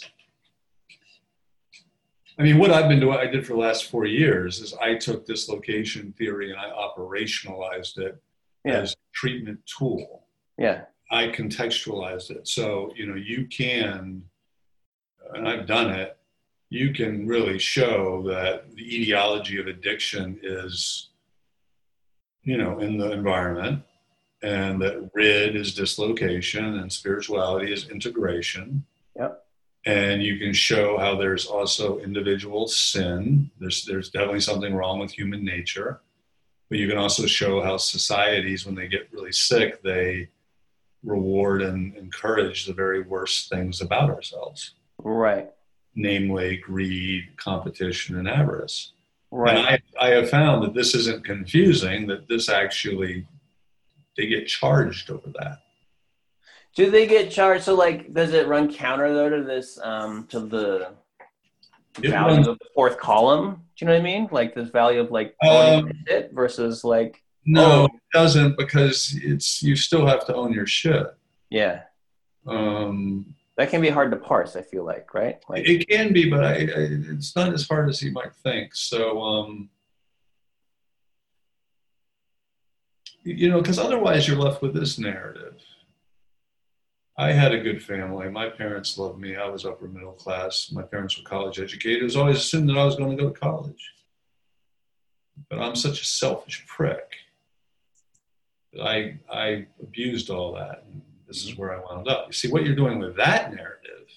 I 2.40 2.44
mean, 2.44 2.58
what 2.58 2.72
I've 2.72 2.88
been 2.88 3.02
doing, 3.02 3.18
I 3.18 3.26
did 3.28 3.46
for 3.46 3.52
the 3.54 3.60
last 3.60 3.90
four 3.92 4.06
years 4.06 4.62
is 4.62 4.74
I 4.76 4.96
took 4.96 5.26
dislocation 5.26 6.14
theory 6.18 6.52
and 6.52 6.60
I 6.60 6.70
operationalized 6.70 7.98
it 7.98 8.18
Yeah, 8.64 8.78
as 8.78 8.94
a 8.94 8.96
treatment 9.14 9.60
tool. 9.66 10.24
yeah, 10.58 10.84
I 11.12 11.28
contextualized 11.28 12.32
it. 12.32 12.48
So, 12.48 12.94
you 12.96 13.08
know, 13.08 13.16
you 13.16 13.46
can, 13.48 14.24
and 15.34 15.50
I've 15.50 15.68
done 15.68 15.90
it, 15.92 16.18
you 16.70 16.94
can 16.94 17.28
really 17.28 17.60
show 17.60 18.24
that 18.28 18.74
the 18.74 18.84
etiology 19.02 19.60
of 19.60 19.68
addiction 19.68 20.40
is, 20.42 21.10
you 22.44 22.58
know, 22.58 22.80
in 22.80 22.98
the 22.98 23.12
environment, 23.12 23.84
and 24.44 24.82
that 24.82 25.10
rid 25.14 25.58
is 25.58 25.74
dislocation 25.74 26.78
and 26.80 26.94
spirituality 26.94 27.74
is 27.74 27.90
integration. 27.90 28.86
Yep. 29.18 29.44
And 29.86 30.22
you 30.22 30.38
can 30.38 30.54
show 30.54 30.98
how 30.98 31.16
there's 31.16 31.46
also 31.46 32.00
individual 32.00 32.68
sin. 32.68 33.50
There's 33.60 33.86
there's 33.86 34.10
definitely 34.10 34.42
something 34.42 34.76
wrong 34.76 35.00
with 35.00 35.12
human 35.12 35.44
nature. 35.46 36.02
But 36.70 36.78
you 36.78 36.88
can 36.88 36.98
also 36.98 37.26
show 37.26 37.62
how 37.64 37.78
societies, 37.78 38.66
when 38.66 38.76
they 38.76 38.88
get 38.88 39.12
really 39.12 39.32
sick, 39.32 39.82
they 39.82 40.30
reward 41.04 41.62
and 41.62 41.96
encourage 41.96 42.66
the 42.66 42.74
very 42.74 43.02
worst 43.02 43.50
things 43.50 43.82
about 43.82 44.10
ourselves, 44.10 44.76
right, 45.02 45.50
namely 45.96 46.58
greed, 46.58 47.30
competition, 47.38 48.18
and 48.20 48.28
avarice. 48.28 48.92
right. 49.32 49.58
And 49.58 49.68
I, 50.00 50.08
I 50.08 50.10
have 50.10 50.30
found 50.30 50.64
that 50.64 50.74
this 50.74 50.94
isn't 50.94 51.26
confusing, 51.26 52.06
that 52.08 52.28
this 52.28 52.50
actually, 52.50 53.26
they 54.16 54.28
get 54.28 54.48
charged 54.48 55.10
over 55.10 55.30
that. 55.40 55.60
Do 56.80 56.90
they 56.90 57.08
get 57.08 57.30
charged? 57.30 57.66
So, 57.66 57.76
like, 57.76 58.14
does 58.14 58.32
it 58.32 58.48
run 58.48 58.74
counter 58.74 59.14
though 59.14 59.30
to 59.30 59.44
this, 59.44 59.78
um, 59.84 60.26
to 60.28 60.40
the 60.40 60.94
It 62.02 62.10
value 62.12 62.36
runs- 62.36 62.48
of 62.48 62.58
the 62.58 62.66
fourth 62.74 62.98
column? 62.98 63.56
Do 63.76 63.84
you 63.84 63.88
know 63.88 63.96
what 63.96 64.00
I 64.00 64.04
mean? 64.04 64.30
Like 64.32 64.56
this 64.56 64.70
value 64.70 65.02
of 65.02 65.12
like 65.12 65.36
Um, 65.44 65.50
owning 65.50 66.04
it 66.08 66.32
versus 66.34 66.86
like, 66.86 67.22
no, 67.46 67.66
Oh. 67.66 67.86
it 67.88 67.92
doesn't 68.14 68.58
because 68.58 69.14
it's 69.22 69.62
you 69.62 69.76
still 69.76 70.06
have 70.06 70.26
to 70.28 70.34
own 70.34 70.54
your 70.54 70.66
shit. 70.68 71.06
yeah, 71.50 71.82
Um, 72.48 73.36
that 73.58 73.70
can 73.70 73.82
be 73.82 73.90
hard 73.90 74.12
to 74.12 74.18
parse. 74.18 74.56
I 74.56 74.62
feel 74.62 74.86
like, 74.86 75.14
right? 75.14 75.44
Like, 75.50 75.68
it 75.68 75.86
can 75.90 76.14
be, 76.14 76.30
but 76.30 76.46
I, 76.46 76.54
I, 76.54 76.88
it's 77.12 77.36
not 77.36 77.52
as 77.54 77.68
hard 77.68 77.90
as 77.90 78.02
you 78.02 78.14
might 78.14 78.34
think. 78.36 78.74
So, 78.74 79.22
um, 79.22 79.70
you 83.24 83.50
know, 83.50 83.60
because 83.60 83.80
otherwise 83.80 84.30
you're 84.30 84.38
left 84.38 84.62
with 84.62 84.74
this 84.74 84.98
narrative. 84.98 85.62
I 87.20 87.32
had 87.34 87.52
a 87.52 87.60
good 87.62 87.84
family. 87.84 88.30
My 88.30 88.50
parents 88.50 88.98
loved 88.98 89.20
me. 89.20 89.36
I 89.36 89.48
was 89.48 89.66
upper 89.66 89.88
middle 89.88 90.14
class. 90.14 90.72
My 90.72 90.84
parents 90.84 91.18
were 91.18 91.24
college 91.24 91.60
educated. 91.60 92.02
It 92.02 92.06
was 92.06 92.16
always 92.16 92.38
assumed 92.38 92.70
that 92.70 92.78
I 92.78 92.86
was 92.86 92.96
going 92.96 93.16
to 93.16 93.22
go 93.22 93.30
to 93.30 93.40
college. 93.40 93.84
But 95.50 95.60
I'm 95.60 95.76
such 95.76 96.02
a 96.02 96.06
selfish 96.06 96.66
prick 96.68 97.16
I, 98.82 99.18
I 99.32 99.66
abused 99.82 100.30
all 100.30 100.54
that. 100.54 100.84
And 100.86 101.02
this 101.28 101.46
is 101.46 101.58
where 101.58 101.74
I 101.74 101.84
wound 101.84 102.08
up. 102.08 102.28
You 102.28 102.34
see, 102.34 102.52
what 102.52 102.66
you're 102.66 102.76
doing 102.76 103.00
with 103.00 103.16
that 103.18 103.54
narrative 103.54 104.08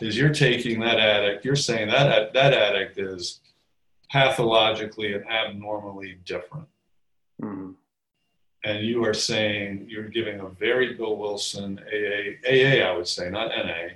is 0.00 0.16
you're 0.16 0.34
taking 0.34 0.80
that 0.80 0.98
addict, 0.98 1.44
you're 1.44 1.56
saying 1.56 1.88
that 1.88 2.32
that 2.32 2.52
addict 2.52 2.98
is 2.98 3.40
pathologically 4.10 5.14
and 5.14 5.26
abnormally 5.28 6.18
different. 6.24 6.68
mhm. 7.42 7.74
And 8.64 8.84
you 8.84 9.04
are 9.04 9.14
saying 9.14 9.86
you're 9.88 10.08
giving 10.08 10.40
a 10.40 10.48
very 10.48 10.94
Bill 10.94 11.16
Wilson 11.16 11.80
AA, 11.92 12.36
AA, 12.46 12.82
I 12.86 12.94
would 12.94 13.08
say, 13.08 13.30
not 13.30 13.48
NA, 13.48 13.94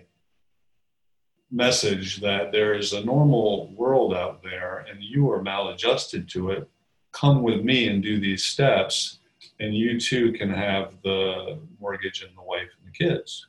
message 1.50 2.20
that 2.20 2.50
there 2.50 2.74
is 2.74 2.92
a 2.94 3.04
normal 3.04 3.68
world 3.76 4.14
out 4.14 4.42
there 4.42 4.86
and 4.90 5.02
you 5.02 5.30
are 5.30 5.42
maladjusted 5.42 6.28
to 6.30 6.50
it. 6.50 6.68
Come 7.12 7.42
with 7.42 7.62
me 7.62 7.88
and 7.88 8.02
do 8.02 8.18
these 8.18 8.42
steps, 8.44 9.18
and 9.60 9.76
you 9.76 10.00
too 10.00 10.32
can 10.32 10.50
have 10.50 10.94
the 11.02 11.58
mortgage 11.78 12.22
and 12.22 12.36
the 12.36 12.42
wife 12.42 12.68
and 12.82 12.92
the 12.92 12.96
kids. 12.96 13.46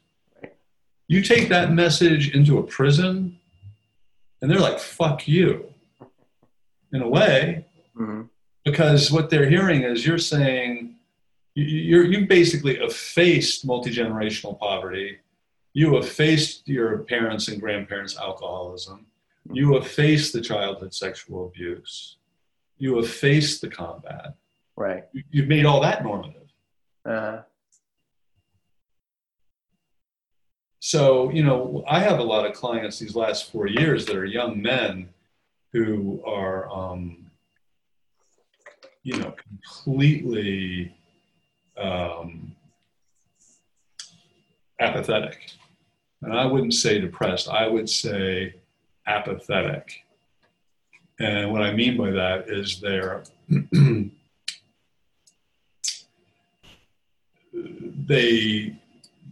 You 1.08 1.22
take 1.24 1.50
that 1.50 1.72
message 1.72 2.36
into 2.36 2.60
a 2.60 2.64
prison, 2.64 3.40
and 4.42 4.52
they're 4.52 4.60
like, 4.60 4.80
fuck 4.80 5.28
you, 5.28 5.74
in 6.94 7.02
a 7.02 7.08
way, 7.10 7.66
Mhm. 7.98 8.30
because 8.64 9.12
what 9.12 9.30
they're 9.32 9.50
hearing 9.50 9.82
is 9.84 10.06
you're 10.06 10.18
saying 10.20 10.95
you- 11.56 11.66
you're 11.90 12.06
you 12.06 12.28
basically 12.28 12.78
effaced 12.78 13.66
multi-generational 13.66 14.58
poverty. 14.60 15.18
You 15.74 15.98
effaced 15.98 16.68
your 16.68 17.00
parents 17.00 17.48
and 17.50 17.60
grandparents 17.60 18.16
alcoholism. 18.18 19.08
You 19.52 19.78
effaced 19.78 20.34
the 20.34 20.42
childhood 20.42 20.94
sexual 20.94 21.48
abuse. 21.48 22.18
You 22.78 23.00
effaced 23.00 23.62
the 23.62 23.70
combat. 23.70 24.36
Right. 24.76 25.06
You- 25.14 25.24
you've 25.32 25.48
made 25.48 25.66
all 25.66 25.82
that 25.82 26.04
normative. 26.04 26.50
Uh, 27.06 27.42
so 30.80 31.30
you 31.32 31.44
know 31.44 31.84
i 31.88 32.00
have 32.00 32.20
a 32.20 32.24
lot 32.24 32.46
of 32.46 32.54
clients 32.54 33.00
these 33.00 33.16
last 33.16 33.52
four 33.52 33.68
years 33.68 34.06
that 34.06 34.16
are 34.16 34.26
young 34.26 34.62
men 34.62 35.10
who 35.74 36.22
are 36.26 36.70
um, 36.72 37.30
you 39.04 39.18
know 39.18 39.32
completely 39.48 40.96
um, 41.78 42.56
apathetic 44.80 45.52
and 46.22 46.34
i 46.34 46.46
wouldn't 46.46 46.74
say 46.74 47.00
depressed 47.00 47.50
i 47.50 47.68
would 47.68 47.90
say 47.90 48.54
apathetic 49.08 50.04
and 51.20 51.52
what 51.52 51.62
i 51.62 51.74
mean 51.74 51.98
by 51.98 52.12
that 52.12 52.50
is 52.50 52.80
they're 52.82 53.24
they 57.54 58.76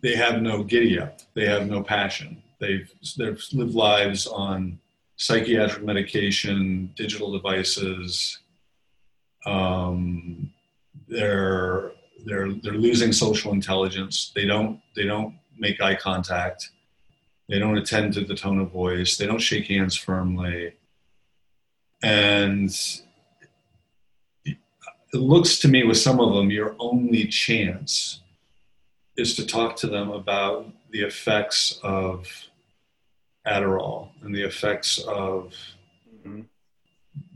they 0.02 0.16
have 0.16 0.42
no 0.42 0.64
giddy 0.64 1.00
up. 1.00 1.20
They 1.34 1.46
have 1.46 1.68
no 1.68 1.82
passion. 1.82 2.44
They've 2.60 2.92
they've 3.18 3.42
lived 3.54 3.74
lives 3.74 4.28
on 4.28 4.80
psychiatric 5.16 5.84
medication, 5.84 6.92
digital 6.96 7.32
devices. 7.32 8.40
Um, 9.46 10.52
they're 11.08 11.92
they're 12.26 12.52
they're 12.54 12.74
losing 12.74 13.12
social 13.12 13.54
intelligence. 13.54 14.32
They 14.36 14.46
don't 14.46 14.82
they 14.96 15.06
don't 15.06 15.36
make 15.58 15.82
eye 15.82 15.96
contact. 15.96 16.70
They 17.50 17.60
don't 17.60 17.78
attend 17.78 18.14
to 18.14 18.22
the 18.22 18.36
tone 18.36 18.60
of 18.60 18.72
voice. 18.72 19.18
They 19.18 19.26
don't 19.26 19.40
shake 19.40 19.68
hands 19.68 19.96
firmly. 19.96 20.74
And 22.02 22.70
it 24.46 24.58
looks 25.14 25.60
to 25.60 25.68
me 25.68 25.84
with 25.84 25.98
some 25.98 26.20
of 26.20 26.34
them, 26.34 26.50
your 26.50 26.76
only 26.80 27.28
chance 27.28 28.22
is 29.16 29.36
to 29.36 29.46
talk 29.46 29.76
to 29.78 29.88
them 29.88 30.10
about 30.10 30.68
the 30.92 31.02
effects 31.02 31.80
of 31.84 32.28
Adderall 33.46 34.10
and 34.24 34.34
the 34.34 34.42
effects 34.42 34.98
of 35.00 35.54
mm-hmm. 36.10 36.42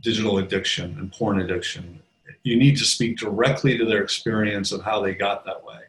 digital 0.02 0.40
addiction 0.40 0.98
and 0.98 1.12
porn 1.12 1.42
addiction. 1.42 2.02
You 2.44 2.58
need 2.58 2.78
to 2.78 2.86
speak 2.86 3.18
directly 3.18 3.78
to 3.78 3.86
their 3.86 4.04
experience 4.04 4.72
of 4.72 4.82
how 4.82 5.02
they 5.02 5.14
got 5.14 5.46
that 5.46 5.64
way. 5.64 5.80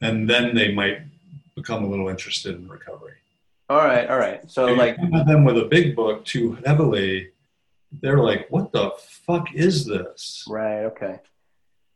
And 0.00 0.28
then 0.28 0.54
they 0.54 0.72
might 0.72 1.00
become 1.54 1.84
a 1.84 1.88
little 1.88 2.08
interested 2.08 2.54
in 2.54 2.68
recovery. 2.68 3.14
All 3.68 3.78
right, 3.78 4.08
all 4.08 4.18
right. 4.18 4.48
So, 4.48 4.68
if 4.68 4.78
like, 4.78 4.96
them 5.26 5.44
with 5.44 5.58
a 5.58 5.64
big 5.64 5.96
book 5.96 6.24
too 6.24 6.56
heavily, 6.64 7.30
they're 8.00 8.20
like, 8.20 8.46
"What 8.48 8.70
the 8.70 8.92
fuck 8.98 9.52
is 9.54 9.84
this?" 9.84 10.44
Right. 10.48 10.84
Okay. 10.84 11.18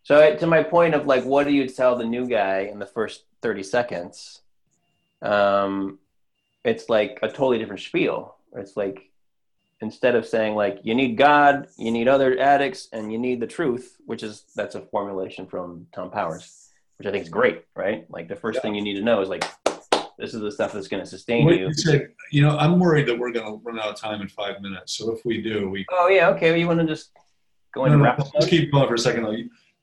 So, 0.02 0.34
to 0.34 0.46
my 0.46 0.64
point 0.64 0.94
of 0.94 1.06
like, 1.06 1.24
what 1.24 1.46
do 1.46 1.52
you 1.52 1.68
tell 1.68 1.94
the 1.94 2.04
new 2.04 2.26
guy 2.26 2.68
in 2.72 2.80
the 2.80 2.86
first 2.86 3.24
thirty 3.40 3.62
seconds? 3.62 4.40
Um, 5.22 6.00
it's 6.64 6.88
like 6.88 7.20
a 7.22 7.28
totally 7.28 7.58
different 7.58 7.82
spiel. 7.82 8.34
It's 8.56 8.76
like 8.76 9.09
instead 9.80 10.14
of 10.14 10.26
saying 10.26 10.54
like 10.54 10.80
you 10.82 10.94
need 10.94 11.16
God, 11.16 11.68
you 11.78 11.90
need 11.90 12.08
other 12.08 12.38
addicts, 12.38 12.88
and 12.92 13.12
you 13.12 13.18
need 13.18 13.40
the 13.40 13.46
truth, 13.46 13.96
which 14.06 14.22
is 14.22 14.44
that's 14.54 14.74
a 14.74 14.80
formulation 14.80 15.46
from 15.46 15.86
Tom 15.92 16.10
Powers, 16.10 16.70
which 16.98 17.06
I 17.06 17.10
think 17.10 17.24
is 17.24 17.30
great, 17.30 17.64
right? 17.74 18.06
Like 18.10 18.28
the 18.28 18.36
first 18.36 18.56
yeah. 18.56 18.62
thing 18.62 18.74
you 18.74 18.82
need 18.82 18.94
to 18.94 19.02
know 19.02 19.20
is 19.20 19.28
like 19.28 19.44
this 20.18 20.34
is 20.34 20.40
the 20.40 20.52
stuff 20.52 20.72
that's 20.72 20.88
going 20.88 21.02
to 21.02 21.08
sustain 21.08 21.46
what 21.46 21.58
you. 21.58 21.72
You, 21.84 22.08
you 22.30 22.42
know, 22.42 22.56
I'm 22.58 22.78
worried 22.78 23.06
that 23.08 23.18
we're 23.18 23.32
going 23.32 23.46
to 23.46 23.60
run 23.64 23.78
out 23.78 23.88
of 23.88 23.96
time 23.96 24.20
in 24.20 24.28
five 24.28 24.60
minutes. 24.60 24.96
So 24.98 25.12
if 25.12 25.24
we 25.24 25.40
do, 25.40 25.70
we. 25.70 25.86
Oh 25.90 26.08
yeah, 26.08 26.28
okay. 26.30 26.50
Well, 26.50 26.58
you 26.58 26.66
want 26.66 26.80
to 26.80 26.86
just 26.86 27.10
go 27.74 27.86
into 27.86 27.96
no, 27.96 28.04
no, 28.04 28.30
Let's 28.34 28.46
keep 28.46 28.70
going 28.70 28.86
for 28.86 28.94
a 28.94 28.98
second. 28.98 29.24
Though. 29.24 29.36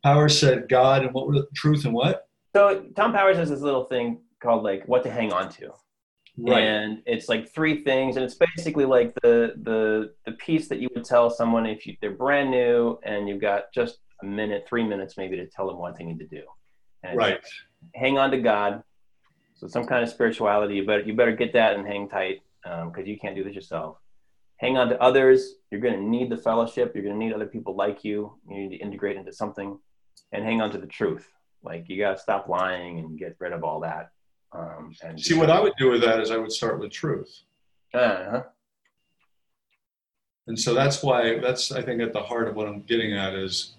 Powers 0.03 0.39
said 0.39 0.69
God 0.69 1.03
and 1.03 1.13
what 1.13 1.27
were 1.27 1.33
the 1.33 1.47
truth 1.55 1.85
and 1.85 1.93
what? 1.93 2.27
So 2.55 2.85
Tom 2.95 3.13
Powers 3.13 3.37
has 3.37 3.49
this 3.49 3.61
little 3.61 3.85
thing 3.85 4.21
called 4.39 4.63
like 4.63 4.87
what 4.87 5.03
to 5.03 5.11
hang 5.11 5.33
on 5.33 5.49
to. 5.53 5.73
Right. 6.39 6.61
And 6.61 7.01
it's 7.07 7.29
like 7.29 7.51
three 7.51 7.83
things, 7.83 8.15
and 8.15 8.23
it's 8.23 8.35
basically 8.35 8.85
like 8.85 9.13
the 9.23 9.53
the 9.63 10.13
the 10.25 10.33
piece 10.33 10.67
that 10.67 10.79
you 10.79 10.87
would 10.93 11.03
tell 11.03 11.31
someone 11.31 11.65
if 11.65 11.87
you, 11.87 11.97
they're 11.99 12.11
brand 12.11 12.51
new 12.51 12.99
and 13.03 13.27
you've 13.27 13.41
got 13.41 13.73
just 13.73 13.97
a 14.21 14.25
minute, 14.25 14.65
three 14.69 14.83
minutes 14.83 15.17
maybe 15.17 15.35
to 15.37 15.47
tell 15.47 15.67
them 15.67 15.77
what 15.77 15.97
they 15.97 16.03
need 16.03 16.19
to 16.19 16.27
do. 16.27 16.43
And 17.03 17.17
right. 17.17 17.39
Hang 17.95 18.19
on 18.19 18.29
to 18.31 18.37
God. 18.37 18.83
So 19.55 19.67
some 19.67 19.87
kind 19.87 20.03
of 20.03 20.09
spirituality. 20.09 20.75
You 20.75 20.85
better 20.85 21.01
you 21.01 21.15
better 21.15 21.35
get 21.35 21.53
that 21.53 21.75
and 21.75 21.87
hang 21.87 22.07
tight 22.07 22.41
because 22.63 22.93
um, 22.97 23.05
you 23.05 23.17
can't 23.17 23.35
do 23.35 23.43
this 23.43 23.55
yourself. 23.55 23.97
Hang 24.57 24.77
on 24.77 24.89
to 24.89 25.01
others. 25.01 25.55
You're 25.71 25.81
going 25.81 25.95
to 25.95 26.01
need 26.01 26.29
the 26.29 26.37
fellowship. 26.37 26.91
You're 26.93 27.03
going 27.03 27.19
to 27.19 27.25
need 27.25 27.33
other 27.33 27.45
people 27.45 27.75
like 27.75 28.03
you. 28.03 28.33
You 28.49 28.57
need 28.57 28.77
to 28.77 28.83
integrate 28.83 29.17
into 29.17 29.33
something, 29.33 29.79
and 30.31 30.43
hang 30.43 30.61
on 30.61 30.71
to 30.71 30.77
the 30.77 30.87
truth. 30.87 31.27
Like 31.63 31.85
you 31.87 31.97
got 31.97 32.17
to 32.17 32.21
stop 32.21 32.47
lying 32.47 32.99
and 32.99 33.17
get 33.17 33.35
rid 33.39 33.53
of 33.53 33.63
all 33.63 33.79
that 33.79 34.11
um, 34.53 34.95
and 35.03 35.19
see, 35.19 35.35
what 35.35 35.49
I 35.49 35.59
would 35.59 35.73
do 35.77 35.91
with 35.91 36.01
that 36.01 36.19
is 36.19 36.31
I 36.31 36.37
would 36.37 36.51
start 36.51 36.79
with 36.79 36.91
truth. 36.91 37.41
Uh-huh. 37.93 38.43
And 40.47 40.57
so 40.57 40.73
that's 40.73 41.03
why 41.03 41.39
that's 41.39 41.71
I 41.71 41.81
think 41.81 42.01
at 42.01 42.13
the 42.13 42.23
heart 42.23 42.47
of 42.47 42.55
what 42.55 42.67
I'm 42.67 42.81
getting 42.83 43.13
at 43.13 43.33
is 43.33 43.73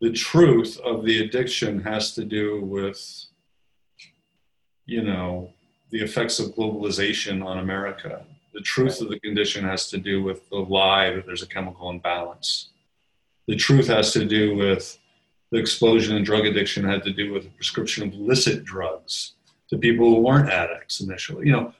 the 0.00 0.12
truth 0.12 0.78
of 0.82 1.04
the 1.04 1.22
addiction 1.22 1.82
has 1.82 2.14
to 2.14 2.24
do 2.24 2.62
with 2.64 3.26
you 4.86 5.02
know 5.02 5.50
the 5.90 6.00
effects 6.00 6.38
of 6.38 6.54
globalization 6.54 7.44
on 7.44 7.58
America. 7.58 8.24
The 8.54 8.62
truth 8.62 9.00
of 9.00 9.10
the 9.10 9.20
condition 9.20 9.64
has 9.64 9.90
to 9.90 9.98
do 9.98 10.22
with 10.22 10.48
the 10.48 10.56
lie 10.56 11.10
that 11.10 11.26
there's 11.26 11.42
a 11.42 11.46
chemical 11.46 11.90
imbalance. 11.90 12.70
The 13.46 13.56
truth 13.56 13.88
has 13.88 14.12
to 14.14 14.24
do 14.24 14.56
with 14.56 14.98
the 15.52 15.58
explosion 15.58 16.16
in 16.16 16.24
drug 16.24 16.46
addiction 16.46 16.84
had 16.84 17.02
to 17.04 17.12
do 17.12 17.32
with 17.32 17.44
the 17.44 17.50
prescription 17.50 18.06
of 18.06 18.14
illicit 18.14 18.64
drugs 18.64 19.34
to 19.70 19.78
people 19.78 20.14
who 20.14 20.20
weren't 20.20 20.50
addicts 20.50 21.00
initially. 21.00 21.46
You 21.46 21.52
know, 21.52 21.74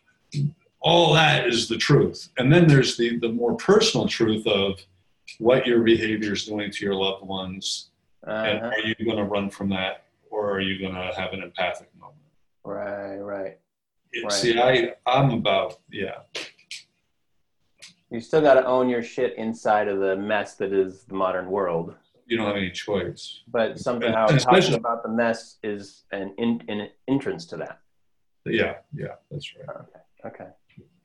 all 0.80 1.12
that 1.14 1.46
is 1.46 1.68
the 1.68 1.76
truth. 1.76 2.28
And 2.38 2.52
then 2.52 2.66
there's 2.66 2.96
the, 2.96 3.18
the 3.18 3.28
more 3.28 3.54
personal 3.56 4.08
truth 4.08 4.46
of 4.46 4.80
what 5.38 5.66
your 5.66 5.80
behavior 5.82 6.32
is 6.32 6.46
doing 6.46 6.70
to 6.70 6.84
your 6.84 6.94
loved 6.94 7.26
ones. 7.26 7.90
Uh-huh. 8.26 8.34
And 8.34 8.64
are 8.64 8.80
you 8.80 8.94
going 9.04 9.16
to 9.16 9.24
run 9.24 9.50
from 9.50 9.68
that 9.70 10.04
or 10.30 10.50
are 10.52 10.60
you 10.60 10.78
going 10.78 10.94
to 10.94 11.12
have 11.16 11.32
an 11.32 11.42
empathic 11.42 11.88
moment? 11.98 12.16
Right, 12.64 13.16
right. 13.16 13.58
right. 14.22 14.32
See, 14.32 14.58
I, 14.58 14.94
I'm 15.06 15.30
about, 15.32 15.80
yeah. 15.90 16.20
You 18.10 18.20
still 18.20 18.40
got 18.40 18.54
to 18.54 18.66
own 18.66 18.88
your 18.88 19.02
shit 19.02 19.36
inside 19.36 19.88
of 19.88 20.00
the 20.00 20.16
mess 20.16 20.54
that 20.56 20.72
is 20.72 21.04
the 21.04 21.14
modern 21.14 21.50
world 21.50 21.94
you 22.30 22.36
don't 22.36 22.46
have 22.46 22.56
any 22.56 22.70
choice. 22.70 23.42
But 23.48 23.78
somehow 23.78 24.26
talking 24.26 24.74
about 24.74 25.02
the 25.02 25.08
mess 25.08 25.58
is 25.64 26.04
an, 26.12 26.32
in, 26.38 26.62
an 26.68 26.88
entrance 27.08 27.44
to 27.46 27.56
that. 27.56 27.80
Yeah, 28.46 28.76
yeah, 28.94 29.16
that's 29.30 29.52
right. 29.56 29.76
Okay, 30.24 30.44
okay, 30.44 30.50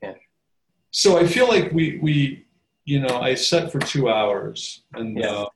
yeah. 0.02 0.14
So 0.92 1.18
I 1.18 1.26
feel 1.26 1.48
like 1.48 1.72
we 1.72 1.98
we 2.00 2.46
you 2.84 3.00
know 3.00 3.18
I 3.20 3.34
set 3.34 3.70
for 3.70 3.78
two 3.78 4.08
hours 4.08 4.84
and 4.94 5.18
yes. 5.18 5.30
um, 5.30 5.48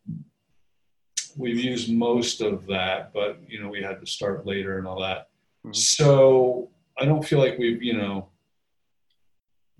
we've 1.36 1.59
used 1.59 1.90
most 1.90 2.42
of 2.42 2.66
that, 2.66 3.14
but 3.14 3.38
you 3.48 3.62
know 3.62 3.70
we 3.70 3.82
had 3.82 4.01
to 4.01 4.06
start 4.06 4.44
later 4.44 4.76
and 4.78 4.86
all 4.86 5.01
that. 5.01 5.28
Mm-hmm. 5.64 5.72
So 5.72 6.68
I 6.98 7.06
don't 7.06 7.24
feel 7.24 7.38
like 7.38 7.59
we've 7.59 7.82
you 7.82 7.97
know 7.97 8.28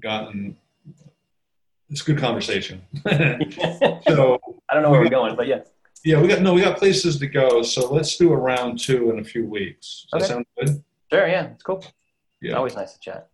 gotten 0.01 0.57
it's 1.91 2.03
a 2.03 2.05
good 2.05 2.19
conversation. 2.19 2.83
so 3.05 4.39
I 4.69 4.75
don't 4.75 4.83
know 4.83 4.91
where 4.91 5.01
we 5.01 5.09
are 5.09 5.11
going, 5.11 5.37
but 5.37 5.49
yeah. 5.49 5.61
Yeah, 6.05 6.21
we 6.21 6.29
got 6.29 6.41
no, 6.41 6.55
we 6.55 6.63
got 6.63 6.79
places 6.79 7.19
to 7.19 7.27
go. 7.27 7.63
So 7.63 7.93
let's 7.93 8.17
do 8.17 8.33
a 8.33 8.37
round 8.37 8.79
two 8.79 9.11
in 9.11 9.19
a 9.19 9.25
few 9.25 9.45
weeks. 9.45 10.07
Does 10.13 10.23
okay. 10.23 10.23
that 10.23 10.29
sound 10.29 10.47
good? 10.59 10.85
Sure. 11.13 11.27
Yeah, 11.27 11.47
it's 11.47 11.63
cool. 11.63 11.85
Yeah. 12.41 12.55
Always 12.55 12.77
nice 12.77 12.95
to 12.95 13.01
chat. 13.01 13.29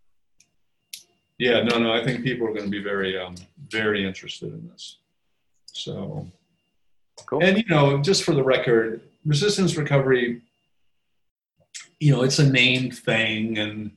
Yeah. 1.38 1.62
No. 1.62 1.78
No. 1.78 1.92
I 1.92 2.04
think 2.04 2.24
people 2.24 2.46
are 2.46 2.52
going 2.52 2.64
to 2.64 2.70
be 2.70 2.82
very, 2.82 3.18
um, 3.18 3.36
very 3.70 4.04
interested 4.06 4.52
in 4.52 4.68
this. 4.68 4.98
So. 5.66 6.26
Cool. 7.24 7.42
And 7.42 7.56
you 7.56 7.64
know, 7.68 8.02
just 8.02 8.24
for 8.24 8.34
the 8.34 8.42
record, 8.42 9.00
resistance 9.24 9.76
recovery. 9.76 10.42
You 11.98 12.12
know, 12.12 12.22
it's 12.22 12.38
a 12.38 12.48
named 12.48 12.98
thing, 12.98 13.56
and 13.58 13.90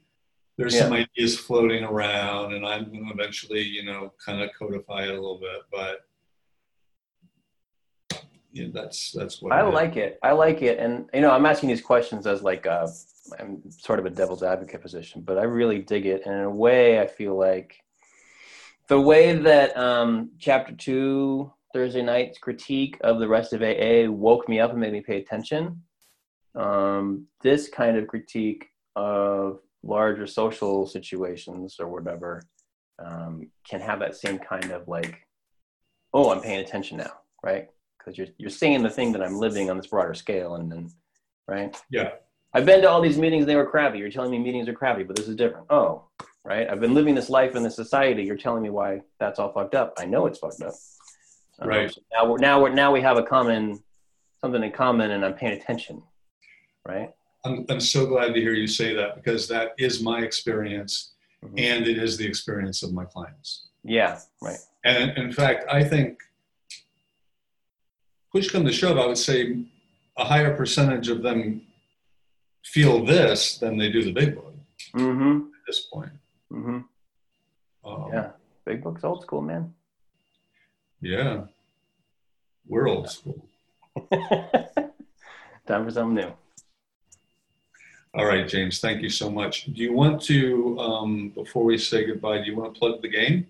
there's 0.57 0.73
yeah. 0.73 0.83
some 0.83 0.93
ideas 0.93 1.37
floating 1.37 1.83
around, 1.83 2.53
and 2.53 2.65
I'm 2.65 2.85
going 2.85 3.05
to 3.05 3.13
eventually, 3.13 3.61
you 3.61 3.83
know, 3.83 4.13
kind 4.25 4.41
of 4.41 4.49
codify 4.57 5.03
it 5.03 5.09
a 5.09 5.13
little 5.13 5.37
bit, 5.37 5.63
but 5.71 6.05
you 8.51 8.65
know, 8.65 8.71
that's 8.73 9.11
that's 9.11 9.41
what 9.41 9.53
I 9.53 9.61
like 9.61 9.95
it. 9.95 10.19
I 10.23 10.31
like 10.31 10.61
it, 10.61 10.79
and 10.79 11.09
you 11.13 11.21
know, 11.21 11.31
I'm 11.31 11.45
asking 11.45 11.69
these 11.69 11.81
questions 11.81 12.25
as 12.25 12.41
like 12.41 12.65
a, 12.65 12.71
uh, 12.71 12.87
I'm 13.39 13.61
sort 13.69 13.99
of 13.99 14.05
a 14.05 14.09
devil's 14.09 14.43
advocate 14.43 14.81
position, 14.81 15.21
but 15.21 15.37
I 15.37 15.43
really 15.43 15.79
dig 15.79 16.05
it, 16.05 16.23
and 16.25 16.35
in 16.35 16.41
a 16.41 16.49
way, 16.49 16.99
I 16.99 17.07
feel 17.07 17.37
like 17.37 17.75
the 18.87 18.99
way 18.99 19.33
that 19.33 19.77
um, 19.77 20.31
chapter 20.39 20.73
two 20.73 21.53
Thursday 21.73 22.01
night's 22.01 22.39
critique 22.39 22.97
of 23.01 23.19
the 23.19 23.27
rest 23.27 23.53
of 23.53 23.61
AA 23.61 24.11
woke 24.11 24.49
me 24.49 24.59
up 24.59 24.71
and 24.71 24.79
made 24.79 24.93
me 24.93 25.01
pay 25.01 25.17
attention. 25.17 25.83
Um, 26.55 27.27
this 27.41 27.69
kind 27.69 27.97
of 27.97 28.07
critique 28.07 28.65
of 28.95 29.59
larger 29.83 30.25
social 30.25 30.87
situations 30.87 31.77
or 31.79 31.87
whatever 31.87 32.41
um, 32.97 33.49
can 33.67 33.79
have 33.79 33.99
that 33.99 34.15
same 34.15 34.39
kind 34.39 34.71
of 34.71 34.87
like, 34.87 35.19
oh, 36.13 36.31
I'm 36.31 36.41
paying 36.41 36.59
attention 36.59 36.97
now, 36.97 37.11
right? 37.43 37.69
Because 38.09 38.17
you're 38.17 38.35
you're 38.37 38.49
seeing 38.49 38.81
the 38.81 38.89
thing 38.89 39.11
that 39.11 39.21
I'm 39.21 39.37
living 39.37 39.69
on 39.69 39.77
this 39.77 39.87
broader 39.87 40.13
scale, 40.13 40.55
and 40.55 40.71
then 40.71 40.91
right. 41.47 41.75
Yeah. 41.89 42.11
I've 42.53 42.65
been 42.65 42.81
to 42.81 42.89
all 42.89 43.01
these 43.01 43.17
meetings; 43.17 43.45
they 43.45 43.55
were 43.55 43.65
crappy. 43.65 43.99
You're 43.99 44.09
telling 44.09 44.31
me 44.31 44.39
meetings 44.39 44.67
are 44.67 44.73
crappy, 44.73 45.03
but 45.03 45.15
this 45.15 45.27
is 45.27 45.35
different. 45.35 45.67
Oh, 45.69 46.05
right. 46.43 46.67
I've 46.69 46.79
been 46.79 46.93
living 46.93 47.15
this 47.15 47.29
life 47.29 47.55
in 47.55 47.63
this 47.63 47.75
society. 47.75 48.23
You're 48.23 48.37
telling 48.37 48.63
me 48.63 48.69
why 48.69 49.01
that's 49.19 49.39
all 49.39 49.51
fucked 49.51 49.75
up. 49.75 49.93
I 49.97 50.05
know 50.05 50.25
it's 50.25 50.39
fucked 50.39 50.61
up. 50.61 50.73
Um, 51.59 51.69
right. 51.69 51.91
So 51.91 52.01
now 52.11 52.25
we're 52.29 52.39
now 52.39 52.61
we're 52.61 52.69
now 52.69 52.91
we 52.91 53.01
have 53.01 53.17
a 53.17 53.23
common 53.23 53.83
something 54.41 54.63
in 54.63 54.71
common, 54.71 55.11
and 55.11 55.23
I'm 55.23 55.33
paying 55.33 55.53
attention. 55.53 56.01
Right. 56.87 57.11
I'm 57.45 57.65
I'm 57.69 57.79
so 57.79 58.05
glad 58.05 58.33
to 58.33 58.41
hear 58.41 58.53
you 58.53 58.67
say 58.67 58.93
that 58.95 59.15
because 59.15 59.47
that 59.49 59.73
is 59.77 60.01
my 60.01 60.21
experience, 60.21 61.13
mm-hmm. 61.45 61.57
and 61.57 61.87
it 61.87 61.97
is 61.97 62.17
the 62.17 62.25
experience 62.25 62.81
of 62.81 62.93
my 62.93 63.05
clients. 63.05 63.67
Yeah. 63.83 64.19
Right. 64.41 64.59
And 64.83 65.15
in 65.17 65.31
fact, 65.31 65.65
I 65.71 65.83
think 65.83 66.19
push 68.31 68.49
come 68.49 68.65
to 68.65 68.71
shove, 68.71 68.97
I 68.97 69.05
would 69.07 69.17
say 69.17 69.63
a 70.17 70.23
higher 70.25 70.55
percentage 70.55 71.07
of 71.09 71.21
them 71.23 71.61
feel 72.63 73.03
this 73.05 73.57
than 73.57 73.77
they 73.77 73.91
do 73.91 74.03
the 74.03 74.11
big 74.11 74.35
book 74.35 74.45
Mm-hmm. 74.95 75.37
at 75.37 75.61
this 75.67 75.81
point. 75.81 76.11
Mm-hmm. 76.51 76.79
Um, 77.85 78.09
Yeah. 78.13 78.29
Big 78.65 78.81
book's 78.83 79.03
old 79.03 79.21
school, 79.23 79.41
man. 79.41 79.73
Yeah. 81.01 81.43
We're 82.67 82.87
old 82.87 83.09
school. 83.09 83.45
Time 84.11 85.85
for 85.85 85.91
something 85.91 86.15
new. 86.15 86.31
All 88.15 88.25
right, 88.25 88.47
James, 88.47 88.79
thank 88.79 89.01
you 89.03 89.09
so 89.09 89.29
much. 89.29 89.65
Do 89.65 89.81
you 89.83 89.93
want 89.93 90.21
to, 90.23 90.79
um, 90.79 91.29
before 91.29 91.63
we 91.63 91.77
say 91.77 92.05
goodbye, 92.05 92.39
do 92.39 92.45
you 92.45 92.55
want 92.55 92.73
to 92.73 92.79
plug 92.79 93.01
the 93.01 93.07
game? 93.07 93.47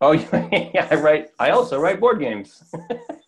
Oh 0.00 0.12
yeah, 0.52 0.86
I 0.90 0.94
write. 0.94 1.30
I 1.40 1.50
also 1.50 1.80
write 1.80 1.98
board 1.98 2.20
games. 2.20 2.62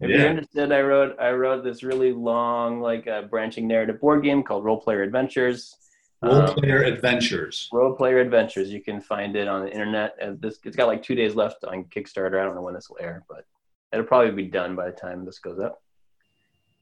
if 0.00 0.10
Yeah. 0.10 0.16
you're 0.16 0.26
interested, 0.30 0.72
I 0.72 0.80
wrote. 0.82 1.16
I 1.18 1.32
wrote 1.32 1.64
this 1.64 1.82
really 1.82 2.12
long, 2.12 2.80
like 2.80 3.06
uh, 3.06 3.22
branching 3.22 3.66
narrative 3.66 4.00
board 4.00 4.22
game 4.22 4.42
called 4.42 4.64
Role 4.64 4.80
Player 4.80 5.02
Adventures. 5.02 5.76
Role 6.22 6.34
Um, 6.48 6.54
Player 6.54 6.82
Adventures. 6.82 7.68
Role 7.72 7.94
Player 7.94 8.18
Adventures. 8.20 8.70
You 8.70 8.82
can 8.82 9.00
find 9.00 9.36
it 9.36 9.48
on 9.48 9.62
the 9.64 9.70
internet. 9.70 10.16
And 10.20 10.40
this 10.40 10.58
it's 10.64 10.76
got 10.76 10.86
like 10.86 11.02
two 11.02 11.14
days 11.14 11.34
left 11.34 11.64
on 11.64 11.84
Kickstarter. 11.84 12.40
I 12.40 12.44
don't 12.44 12.54
know 12.54 12.62
when 12.62 12.74
this 12.74 12.88
will 12.88 12.98
air, 13.00 13.24
but 13.28 13.44
it'll 13.92 14.06
probably 14.06 14.32
be 14.32 14.50
done 14.50 14.74
by 14.76 14.86
the 14.86 14.96
time 14.96 15.24
this 15.24 15.38
goes 15.38 15.58
up. 15.60 15.82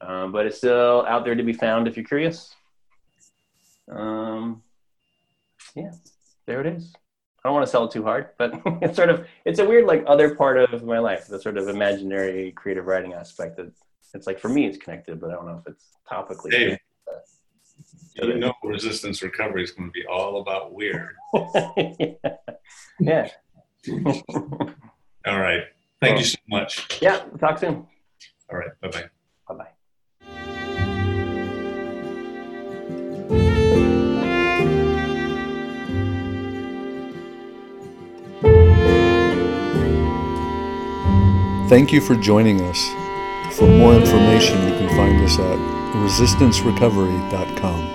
Um, 0.01 0.31
but 0.31 0.45
it's 0.45 0.57
still 0.57 1.05
out 1.07 1.23
there 1.25 1.35
to 1.35 1.43
be 1.43 1.53
found 1.53 1.87
if 1.87 1.95
you're 1.95 2.05
curious. 2.05 2.53
Um, 3.89 4.61
yeah, 5.75 5.91
there 6.47 6.61
it 6.61 6.67
is. 6.67 6.93
I 7.45 7.47
don't 7.47 7.53
want 7.53 7.67
to 7.67 7.71
sell 7.71 7.85
it 7.85 7.91
too 7.91 8.01
hard, 8.01 8.29
but 8.39 8.59
it's 8.81 8.95
sort 8.95 9.09
of 9.09 9.27
it's 9.45 9.59
a 9.59 9.65
weird 9.65 9.85
like 9.85 10.03
other 10.07 10.33
part 10.33 10.57
of 10.57 10.83
my 10.83 10.97
life, 10.97 11.27
the 11.27 11.39
sort 11.39 11.59
of 11.59 11.67
imaginary 11.67 12.51
creative 12.53 12.87
writing 12.87 13.13
aspect. 13.13 13.57
That 13.57 13.71
it's 14.15 14.25
like 14.25 14.39
for 14.39 14.49
me, 14.49 14.65
it's 14.65 14.79
connected, 14.79 15.21
but 15.21 15.29
I 15.29 15.33
don't 15.33 15.45
know 15.45 15.61
if 15.63 15.71
it's 15.71 15.89
topically. 16.11 16.49
Dave, 16.49 16.79
you 18.15 18.39
know 18.39 18.51
resistance 18.63 19.21
recovery 19.21 19.63
is 19.63 19.69
going 19.69 19.89
to 19.89 19.91
be 19.91 20.03
all 20.07 20.41
about 20.41 20.73
weird. 20.73 21.13
yeah. 22.99 23.29
All 25.27 25.39
right. 25.39 25.65
Thank 26.01 26.17
you 26.17 26.25
so 26.25 26.39
much. 26.49 26.99
yeah. 26.99 27.25
Talk 27.39 27.59
soon. 27.59 27.85
All 28.51 28.57
right. 28.57 28.69
Bye 28.81 28.87
bye. 28.87 29.03
Bye 29.47 29.55
bye. 29.55 29.74
Thank 41.67 41.91
you 41.91 41.99
for 41.99 42.15
joining 42.15 42.61
us. 42.61 42.93
For 43.57 43.67
more 43.67 43.95
information, 43.95 44.61
you 44.67 44.75
can 44.77 44.87
find 44.95 45.19
us 45.23 45.39
at 45.39 45.57
resistancerecovery.com. 45.95 47.94